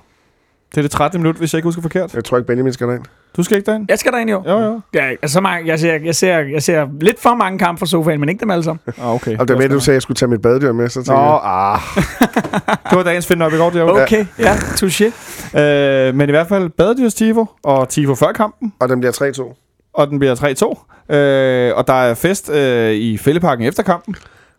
Det 0.71 0.77
er 0.77 0.81
det 0.81 0.91
13. 0.91 1.21
minut, 1.21 1.35
hvis 1.35 1.53
jeg 1.53 1.57
ikke 1.57 1.67
husker 1.67 1.81
forkert. 1.81 2.13
Jeg 2.13 2.23
tror 2.23 2.37
ikke, 2.37 2.47
Benjamin 2.47 2.73
skal 2.73 2.87
derind. 2.87 3.03
Du 3.37 3.43
skal 3.43 3.57
ikke 3.57 3.65
derind? 3.71 3.85
Jeg 3.89 3.99
skal 3.99 4.11
derind 4.11 4.33
år. 4.33 4.43
Jo, 4.49 4.59
jo. 4.59 4.81
Ja, 4.93 5.09
altså, 5.09 5.33
så 5.33 5.41
mange, 5.41 5.67
jeg, 5.67 5.79
ser, 5.79 5.99
jeg, 6.03 6.15
ser, 6.15 6.37
jeg 6.39 6.63
ser 6.63 6.87
lidt 7.01 7.19
for 7.19 7.35
mange 7.35 7.59
kampe 7.59 7.79
fra 7.79 7.85
sofaen, 7.85 8.19
men 8.19 8.29
ikke 8.29 8.39
dem 8.39 8.51
alle 8.51 8.63
sammen. 8.63 8.79
Ah, 9.01 9.13
okay. 9.13 9.37
Og 9.37 9.47
det 9.47 9.53
var 9.55 9.61
med, 9.61 9.69
du 9.69 9.79
sagde, 9.79 9.93
at 9.93 9.95
jeg 9.95 10.01
skulle 10.01 10.15
tage 10.15 10.29
mit 10.29 10.41
badedyr 10.41 10.71
med, 10.71 10.89
så 10.89 10.95
tænkte 10.95 11.11
Nå, 11.11 11.19
jeg, 11.19 11.39
ah. 11.43 11.79
det 12.89 12.97
var 12.97 13.03
dagens 13.03 13.27
finde 13.27 13.45
op 13.45 13.53
i 13.53 13.57
går, 13.57 13.69
det 13.69 13.81
var. 13.81 14.03
Okay, 14.03 14.25
ja, 14.39 14.53
touché. 14.53 15.05
Øh, 15.59 16.15
men 16.15 16.29
i 16.29 16.31
hvert 16.31 16.47
fald 16.47 16.69
badedyrs 16.69 17.13
Tifo, 17.13 17.45
og 17.63 17.89
Tifo 17.89 18.15
før 18.15 18.31
kampen, 18.31 18.73
og 18.79 18.89
den 18.89 18.99
bliver 18.99 19.33
3-2. 19.43 19.91
og 19.93 20.07
den 20.07 20.19
bliver 20.19 20.35
3-2. 21.09 21.15
Øh, 21.15 21.75
og 21.75 21.87
der 21.87 21.93
er 21.93 22.13
fest 22.13 22.49
øh, 22.49 22.91
i 22.91 23.17
Fælleparken 23.17 23.65
efter 23.65 23.83
kampen. 23.83 24.15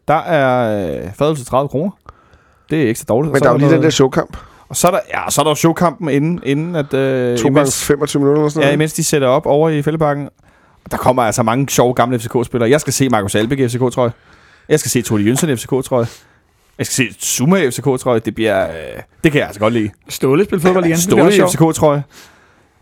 Der 0.09 0.15
er 0.15 0.87
øh, 1.05 1.13
fadøl 1.19 1.37
til 1.37 1.47
30 1.47 1.69
kroner. 1.69 1.91
Det 2.71 2.83
er 2.83 2.89
ikke 2.89 3.01
så 3.01 3.07
dårligt. 3.09 3.33
Men 3.33 3.39
så 3.39 3.45
der 3.45 3.49
er 3.51 3.53
jo 3.55 3.59
lige 3.59 3.67
noget- 3.67 3.77
den 3.79 3.85
der 3.85 3.91
showkamp. 3.91 4.37
Og 4.69 4.77
så 4.77 4.87
er 4.87 4.91
der, 4.91 5.01
ja, 5.15 5.31
så 5.31 5.41
er 5.41 5.43
der 5.43 5.51
jo 5.51 5.55
showkampen 5.55 6.09
inden, 6.09 6.41
inden 6.45 6.77
at... 6.77 6.95
Øh, 6.95 7.39
To 7.39 7.43
gange 7.45 7.59
imens, 7.61 7.85
25 7.85 8.21
minutter 8.21 8.41
eller 8.43 8.51
sådan 8.51 8.61
ja, 8.63 8.67
noget. 8.67 8.75
imens 8.77 8.93
de 8.93 9.05
sætter 9.05 9.29
op 9.29 9.47
over 9.47 9.71
i 9.71 9.83
Fælleparken. 9.83 10.29
Der 10.91 10.97
kommer 10.97 11.23
altså 11.23 11.43
mange 11.43 11.69
sjove 11.69 11.95
gamle 11.95 12.19
FCK-spillere. 12.19 12.71
Jeg 12.71 12.81
skal 12.81 12.93
se 12.93 13.09
Markus 13.09 13.35
Albeck 13.35 13.61
i 13.61 13.69
FCK, 13.69 13.79
tror 13.79 14.03
jeg. 14.03 14.11
Jeg 14.69 14.81
skal 14.81 14.91
se 14.91 15.03
Tony 15.03 15.27
Jønsson 15.27 15.51
i 15.51 15.57
FCK, 15.57 15.69
tror 15.69 15.99
jeg. 15.99 16.07
Jeg 16.79 16.87
skal 16.87 16.95
se 17.09 17.21
Zuma 17.21 17.57
i 17.57 17.71
FCK, 17.71 17.85
tror 17.85 18.13
jeg. 18.13 18.25
Det 18.25 18.35
bliver... 18.35 18.67
Øh, 18.69 18.73
det 19.25 19.33
kan 19.33 19.39
jeg 19.39 19.47
altså 19.47 19.61
godt 19.61 19.73
lide. 19.75 19.91
Ståle 20.09 20.45
spil 20.45 20.61
fodbold 20.61 20.85
igen. 20.85 20.97
Ståle. 20.99 21.33
FCK, 21.33 21.75
tror 21.75 21.93
jeg. 21.93 22.03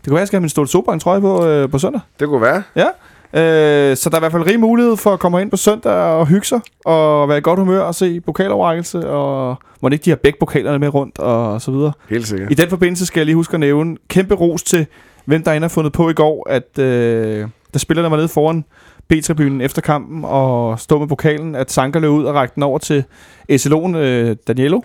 Det 0.01 0.05
kunne 0.07 0.13
være, 0.13 0.19
jeg 0.19 0.27
skal 0.27 0.37
have 0.37 0.41
min 0.41 0.49
Ståle 0.49 0.67
Soba 0.67 0.97
trøje 0.97 1.21
på, 1.21 1.45
øh, 1.45 1.69
på 1.69 1.79
søndag. 1.79 2.01
Det 2.19 2.27
kunne 2.27 2.41
være. 2.41 2.63
Ja. 2.75 2.85
Øh, 3.33 3.97
så 3.97 4.09
der 4.09 4.15
er 4.15 4.19
i 4.19 4.19
hvert 4.19 4.31
fald 4.31 4.47
rig 4.47 4.59
mulighed 4.59 4.97
for 4.97 5.13
at 5.13 5.19
komme 5.19 5.41
ind 5.41 5.51
på 5.51 5.57
søndag 5.57 5.91
og 5.91 6.27
hygge 6.27 6.45
sig, 6.45 6.59
og 6.85 7.29
være 7.29 7.37
i 7.37 7.41
godt 7.41 7.59
humør 7.59 7.79
og 7.79 7.95
se 7.95 8.21
pokaloverrækkelse, 8.21 9.09
og 9.09 9.57
må 9.81 9.89
ikke 9.89 10.05
de 10.05 10.09
har 10.09 10.17
begge 10.17 10.39
pokalerne 10.39 10.79
med 10.79 10.93
rundt, 10.93 11.19
og 11.19 11.61
så 11.61 11.71
videre. 11.71 11.91
Helt 12.09 12.27
sikkert. 12.27 12.51
I 12.51 12.53
den 12.53 12.69
forbindelse 12.69 13.05
skal 13.05 13.19
jeg 13.19 13.25
lige 13.25 13.35
huske 13.35 13.53
at 13.53 13.59
nævne 13.59 13.97
kæmpe 14.07 14.35
ros 14.35 14.63
til, 14.63 14.85
hvem 15.25 15.43
der 15.43 15.59
har 15.59 15.67
fundet 15.67 15.93
på 15.93 16.09
i 16.09 16.13
går, 16.13 16.49
at 16.49 16.79
øh, 16.79 17.47
der 17.73 17.79
spillerne 17.79 18.11
var 18.11 18.17
nede 18.17 18.27
foran 18.27 18.65
B-tribunen 19.07 19.61
efter 19.61 19.81
kampen 19.81 20.25
og 20.25 20.79
stod 20.79 20.99
med 20.99 21.07
pokalen, 21.07 21.55
at 21.55 21.71
Sanka 21.71 21.99
løb 21.99 22.11
ud 22.11 22.23
og 22.23 22.35
rakte 22.35 22.55
den 22.55 22.63
over 22.63 22.77
til 22.77 23.03
Eselon 23.49 23.95
øh, 23.95 24.35
Danielo. 24.47 24.81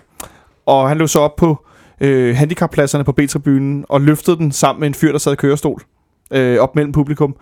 Og 0.65 0.87
han 0.89 0.97
løb 0.97 1.07
så 1.07 1.19
op 1.19 1.35
på 1.35 1.65
øh, 2.01 2.35
handicappladserne 2.35 3.03
på 3.03 3.11
B-tribunen 3.11 3.85
og 3.89 4.01
løftede 4.01 4.37
den 4.37 4.51
sammen 4.51 4.79
med 4.79 4.87
en 4.87 4.93
fyr, 4.93 5.11
der 5.11 5.19
sad 5.19 5.33
i 5.33 5.35
kørestol 5.35 5.81
øh, 6.31 6.59
op 6.59 6.75
mellem 6.75 6.91
publikum. 6.91 7.35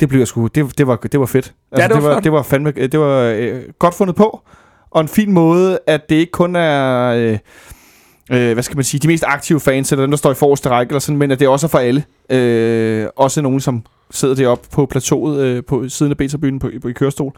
Det 0.00 0.08
blev 0.08 0.18
jeg 0.18 0.28
sgu, 0.28 0.46
det, 0.46 0.78
det, 0.78 0.86
var, 0.86 0.96
det 0.96 1.20
var 1.20 1.26
fedt. 1.26 1.54
Altså, 1.72 1.88
det 1.88 1.94
var 1.94 2.00
det, 2.00 2.04
var, 2.04 2.12
flot. 2.14 2.24
det 2.24 2.32
var 2.32 2.42
fandme, 2.42 2.70
det 2.70 3.00
var 3.00 3.20
øh, 3.20 3.62
godt 3.78 3.94
fundet 3.94 4.16
på, 4.16 4.40
og 4.90 5.00
en 5.00 5.08
fin 5.08 5.32
måde, 5.32 5.78
at 5.86 6.08
det 6.08 6.14
ikke 6.16 6.32
kun 6.32 6.56
er... 6.56 7.06
Øh, 7.08 7.38
øh, 8.32 8.52
hvad 8.52 8.62
skal 8.62 8.76
man 8.76 8.84
sige, 8.84 9.00
de 9.00 9.08
mest 9.08 9.24
aktive 9.26 9.60
fans, 9.60 9.92
eller 9.92 10.02
dem, 10.02 10.10
der 10.10 10.16
står 10.16 10.30
i 10.30 10.34
forreste 10.34 10.68
række, 10.68 10.90
eller 10.90 11.00
sådan, 11.00 11.18
men 11.18 11.30
at 11.30 11.40
det 11.40 11.48
også 11.48 11.66
er 11.66 11.68
for 11.68 11.78
alle. 11.78 12.04
Øh, 12.30 13.06
også 13.16 13.42
nogen, 13.42 13.60
som 13.60 13.82
sidder 14.10 14.34
deroppe 14.34 14.68
på 14.72 14.86
plateauet 14.86 15.40
øh, 15.40 15.64
på 15.64 15.88
siden 15.88 16.12
af 16.12 16.16
beta-byen 16.16 16.58
på, 16.58 16.70
på, 16.82 16.88
i 16.88 16.92
kørestol. 16.92 17.32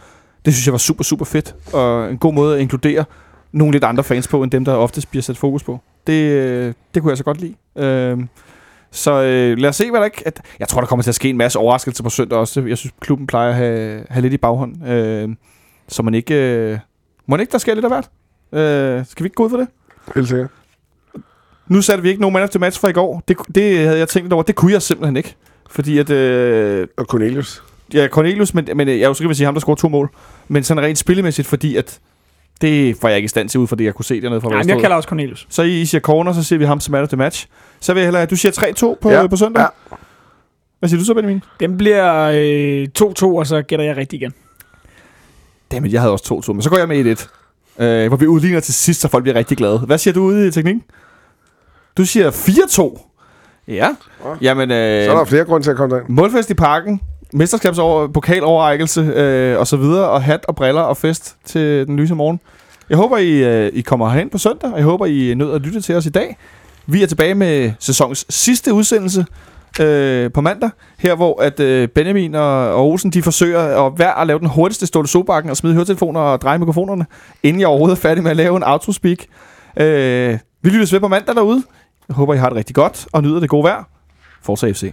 Det 0.44 0.54
synes 0.54 0.66
jeg 0.66 0.72
var 0.72 0.78
super, 0.78 1.04
super 1.04 1.24
fedt, 1.24 1.54
og 1.72 2.10
en 2.10 2.18
god 2.18 2.34
måde 2.34 2.54
at 2.54 2.60
inkludere 2.60 3.04
nogle 3.52 3.72
lidt 3.72 3.84
andre 3.84 4.04
fans 4.04 4.28
på, 4.28 4.42
end 4.42 4.50
dem, 4.50 4.64
der 4.64 4.74
oftest 4.74 5.10
bliver 5.10 5.22
sat 5.22 5.36
fokus 5.36 5.62
på. 5.62 5.80
Det, 6.06 6.22
øh, 6.22 6.74
det 6.94 7.02
kunne 7.02 7.10
jeg 7.10 7.18
så 7.18 7.24
godt 7.24 7.40
lide. 7.40 7.54
Øh, 7.76 8.18
så 8.90 9.22
øh, 9.22 9.58
lad 9.58 9.68
os 9.68 9.76
se, 9.76 9.90
hvad 9.90 10.00
der 10.00 10.04
ikke... 10.04 10.22
At, 10.26 10.40
jeg 10.58 10.68
tror, 10.68 10.80
der 10.80 10.88
kommer 10.88 11.02
til 11.02 11.10
at 11.10 11.14
ske 11.14 11.28
en 11.28 11.36
masse 11.36 11.58
overraskelser 11.58 12.02
på 12.04 12.10
søndag 12.10 12.38
også. 12.38 12.60
Jeg 12.60 12.78
synes, 12.78 12.94
klubben 13.00 13.26
plejer 13.26 13.48
at 13.48 13.54
have, 13.54 14.04
have 14.10 14.22
lidt 14.22 14.32
i 14.32 14.36
baghånd. 14.36 14.88
Øh, 14.88 15.28
så 15.88 16.02
man 16.02 16.14
ikke... 16.14 16.34
Øh, 16.34 16.78
må 17.26 17.36
ikke, 17.36 17.52
der 17.52 17.58
sker 17.58 17.74
lidt 17.74 17.84
af 17.84 17.90
hvert? 17.90 18.10
Øh, 18.52 19.06
skal 19.06 19.24
vi 19.24 19.26
ikke 19.26 19.34
gå 19.34 19.44
ud 19.44 19.50
for 19.50 19.56
det? 19.56 19.68
Helt 20.14 20.28
sikkert. 20.28 20.50
Nu 21.68 21.82
satte 21.82 22.02
vi 22.02 22.08
ikke 22.08 22.20
nogen 22.20 22.32
man 22.32 22.44
efter 22.44 22.58
match 22.58 22.80
fra 22.80 22.88
i 22.88 22.92
går. 22.92 23.22
Det, 23.28 23.36
det 23.54 23.78
havde 23.78 23.98
jeg 23.98 24.08
tænkt 24.08 24.24
lidt 24.24 24.32
over. 24.32 24.42
Det 24.42 24.54
kunne 24.54 24.72
jeg 24.72 24.82
simpelthen 24.82 25.16
ikke. 25.16 25.34
Fordi 25.70 25.98
at... 25.98 26.10
Øh, 26.10 26.86
Og 26.96 27.04
Cornelius. 27.04 27.62
ja, 27.94 28.08
Cornelius, 28.08 28.54
men, 28.54 28.68
men 28.74 28.88
øh, 28.88 28.98
jeg 28.98 29.04
er 29.04 29.08
jo 29.08 29.14
sikker 29.14 29.34
sige 29.34 29.44
ham, 29.44 29.54
der 29.54 29.60
scorede 29.60 29.80
to 29.80 29.88
mål. 29.88 30.10
Men 30.48 30.64
sådan 30.64 30.82
rent 30.82 30.98
spillemæssigt, 30.98 31.48
fordi 31.48 31.76
at... 31.76 31.98
Det 32.60 33.02
var 33.02 33.08
jeg 33.08 33.16
ikke 33.16 33.24
i 33.24 33.28
stand 33.28 33.48
til 33.48 33.60
ud 33.60 33.66
fra 33.66 33.76
det, 33.76 33.84
jeg 33.84 33.94
kunne 33.94 34.04
se 34.04 34.20
dernede 34.20 34.40
fra 34.40 34.48
Nej, 34.48 34.62
jeg 34.68 34.80
kalder 34.80 34.96
også 34.96 35.08
Cornelius. 35.08 35.46
Så 35.50 35.62
I, 35.62 35.80
I 35.80 35.84
siger 35.84 36.00
corner, 36.00 36.32
så 36.32 36.42
siger 36.42 36.58
vi 36.58 36.64
ham 36.64 36.80
som 36.80 36.92
man 36.92 37.02
of 37.02 37.08
the 37.08 37.16
match. 37.16 37.46
Så 37.80 37.92
vil 37.94 38.00
jeg 38.00 38.06
hellere 38.06 38.26
du 38.26 38.36
siger 38.36 38.52
3-2 38.96 38.98
på, 39.00 39.10
Ja, 39.10 39.26
på 39.26 39.36
søndag. 39.36 39.60
ja. 39.62 39.96
Hvad 40.78 40.88
siger 40.88 41.00
du 41.00 41.04
så, 41.04 41.14
Benjamin? 41.14 41.42
Den 41.60 41.76
bliver 41.76 42.22
øh, 42.34 42.88
2-2, 42.98 43.24
og 43.24 43.46
så 43.46 43.62
gætter 43.62 43.84
jeg 43.84 43.96
rigtigt 43.96 44.22
igen. 44.22 44.34
Dammit, 45.72 45.92
jeg 45.92 46.00
havde 46.00 46.12
også 46.12 46.42
2-2, 46.48 46.52
men 46.52 46.62
så 46.62 46.70
går 46.70 46.78
jeg 46.78 46.88
med 46.88 47.16
1-1. 47.16 47.82
Øh, 47.84 48.08
hvor 48.08 48.16
vi 48.16 48.26
udligner 48.26 48.60
til 48.60 48.74
sidst, 48.74 49.00
så 49.00 49.08
folk 49.08 49.22
bliver 49.24 49.34
rigtig 49.34 49.56
glade. 49.56 49.78
Hvad 49.78 49.98
siger 49.98 50.14
du 50.14 50.22
ude 50.22 50.48
i 50.48 50.50
teknikken? 50.50 50.82
Du 51.96 52.04
siger 52.04 52.30
4-2. 52.30 53.08
Ja. 53.68 53.74
Ja. 53.74 53.88
Jamen, 54.40 54.70
øh, 54.70 55.04
Så 55.04 55.12
er 55.12 55.16
der 55.16 55.24
flere 55.24 55.44
grunde 55.44 55.66
til 55.66 55.70
at 55.70 55.76
komme 55.76 55.96
derind. 55.96 56.08
målfest 56.08 56.50
i 56.50 56.54
parken, 56.54 57.00
mesterskabsover, 57.32 58.08
pokaloverækkelse 58.08 59.00
øh, 59.00 59.58
og 59.58 59.66
så 59.66 59.76
videre, 59.76 60.08
og 60.08 60.22
hat 60.22 60.44
og 60.48 60.56
briller 60.56 60.80
og 60.80 60.96
fest 60.96 61.36
til 61.44 61.86
den 61.86 61.96
lyse 61.96 62.14
morgen. 62.14 62.40
Jeg 62.90 62.96
håber, 62.98 63.16
I, 63.18 63.30
øh, 63.66 63.70
I 63.74 63.80
kommer 63.80 64.08
herhen 64.10 64.30
på 64.30 64.38
søndag, 64.38 64.70
og 64.72 64.76
jeg 64.76 64.84
håber, 64.84 65.06
I 65.06 65.34
nød 65.34 65.52
at 65.52 65.60
lytte 65.60 65.80
til 65.80 65.94
os 65.94 66.06
i 66.06 66.10
dag. 66.10 66.36
Vi 66.86 67.02
er 67.02 67.06
tilbage 67.06 67.34
med 67.34 67.72
sæsonens 67.78 68.26
sidste 68.30 68.72
udsendelse 68.72 69.26
øh, 69.80 70.32
på 70.32 70.40
mandag, 70.40 70.70
her 70.98 71.14
hvor 71.14 71.42
at 71.42 71.60
øh, 71.60 71.88
Benjamin 71.88 72.34
og, 72.34 72.74
og 72.74 72.88
Olsen, 72.88 73.10
de 73.10 73.22
forsøger 73.22 73.86
at 73.86 73.92
være 73.98 74.20
at 74.20 74.26
lave 74.26 74.38
den 74.38 74.48
hurtigste 74.48 74.86
stående 74.86 75.10
sobakken 75.10 75.50
og 75.50 75.56
smide 75.56 75.74
høretelefoner 75.74 76.20
og 76.20 76.40
dreje 76.40 76.58
mikrofonerne, 76.58 77.06
inden 77.42 77.60
jeg 77.60 77.68
overhovedet 77.68 77.96
er 77.96 78.00
færdig 78.00 78.22
med 78.22 78.30
at 78.30 78.36
lave 78.36 78.56
en 78.56 78.62
autospeak. 78.62 79.18
Øh, 79.76 80.38
vi 80.62 80.70
lyttes 80.70 80.92
ved 80.92 81.00
på 81.00 81.08
mandag 81.08 81.34
derude. 81.34 81.62
Jeg 82.08 82.16
håber, 82.16 82.34
I 82.34 82.38
har 82.38 82.48
det 82.48 82.56
rigtig 82.56 82.74
godt 82.74 83.06
og 83.12 83.22
nyder 83.22 83.40
det 83.40 83.48
gode 83.48 83.64
vejr. 83.64 83.88
Forza 84.42 84.72
FC. 84.72 84.92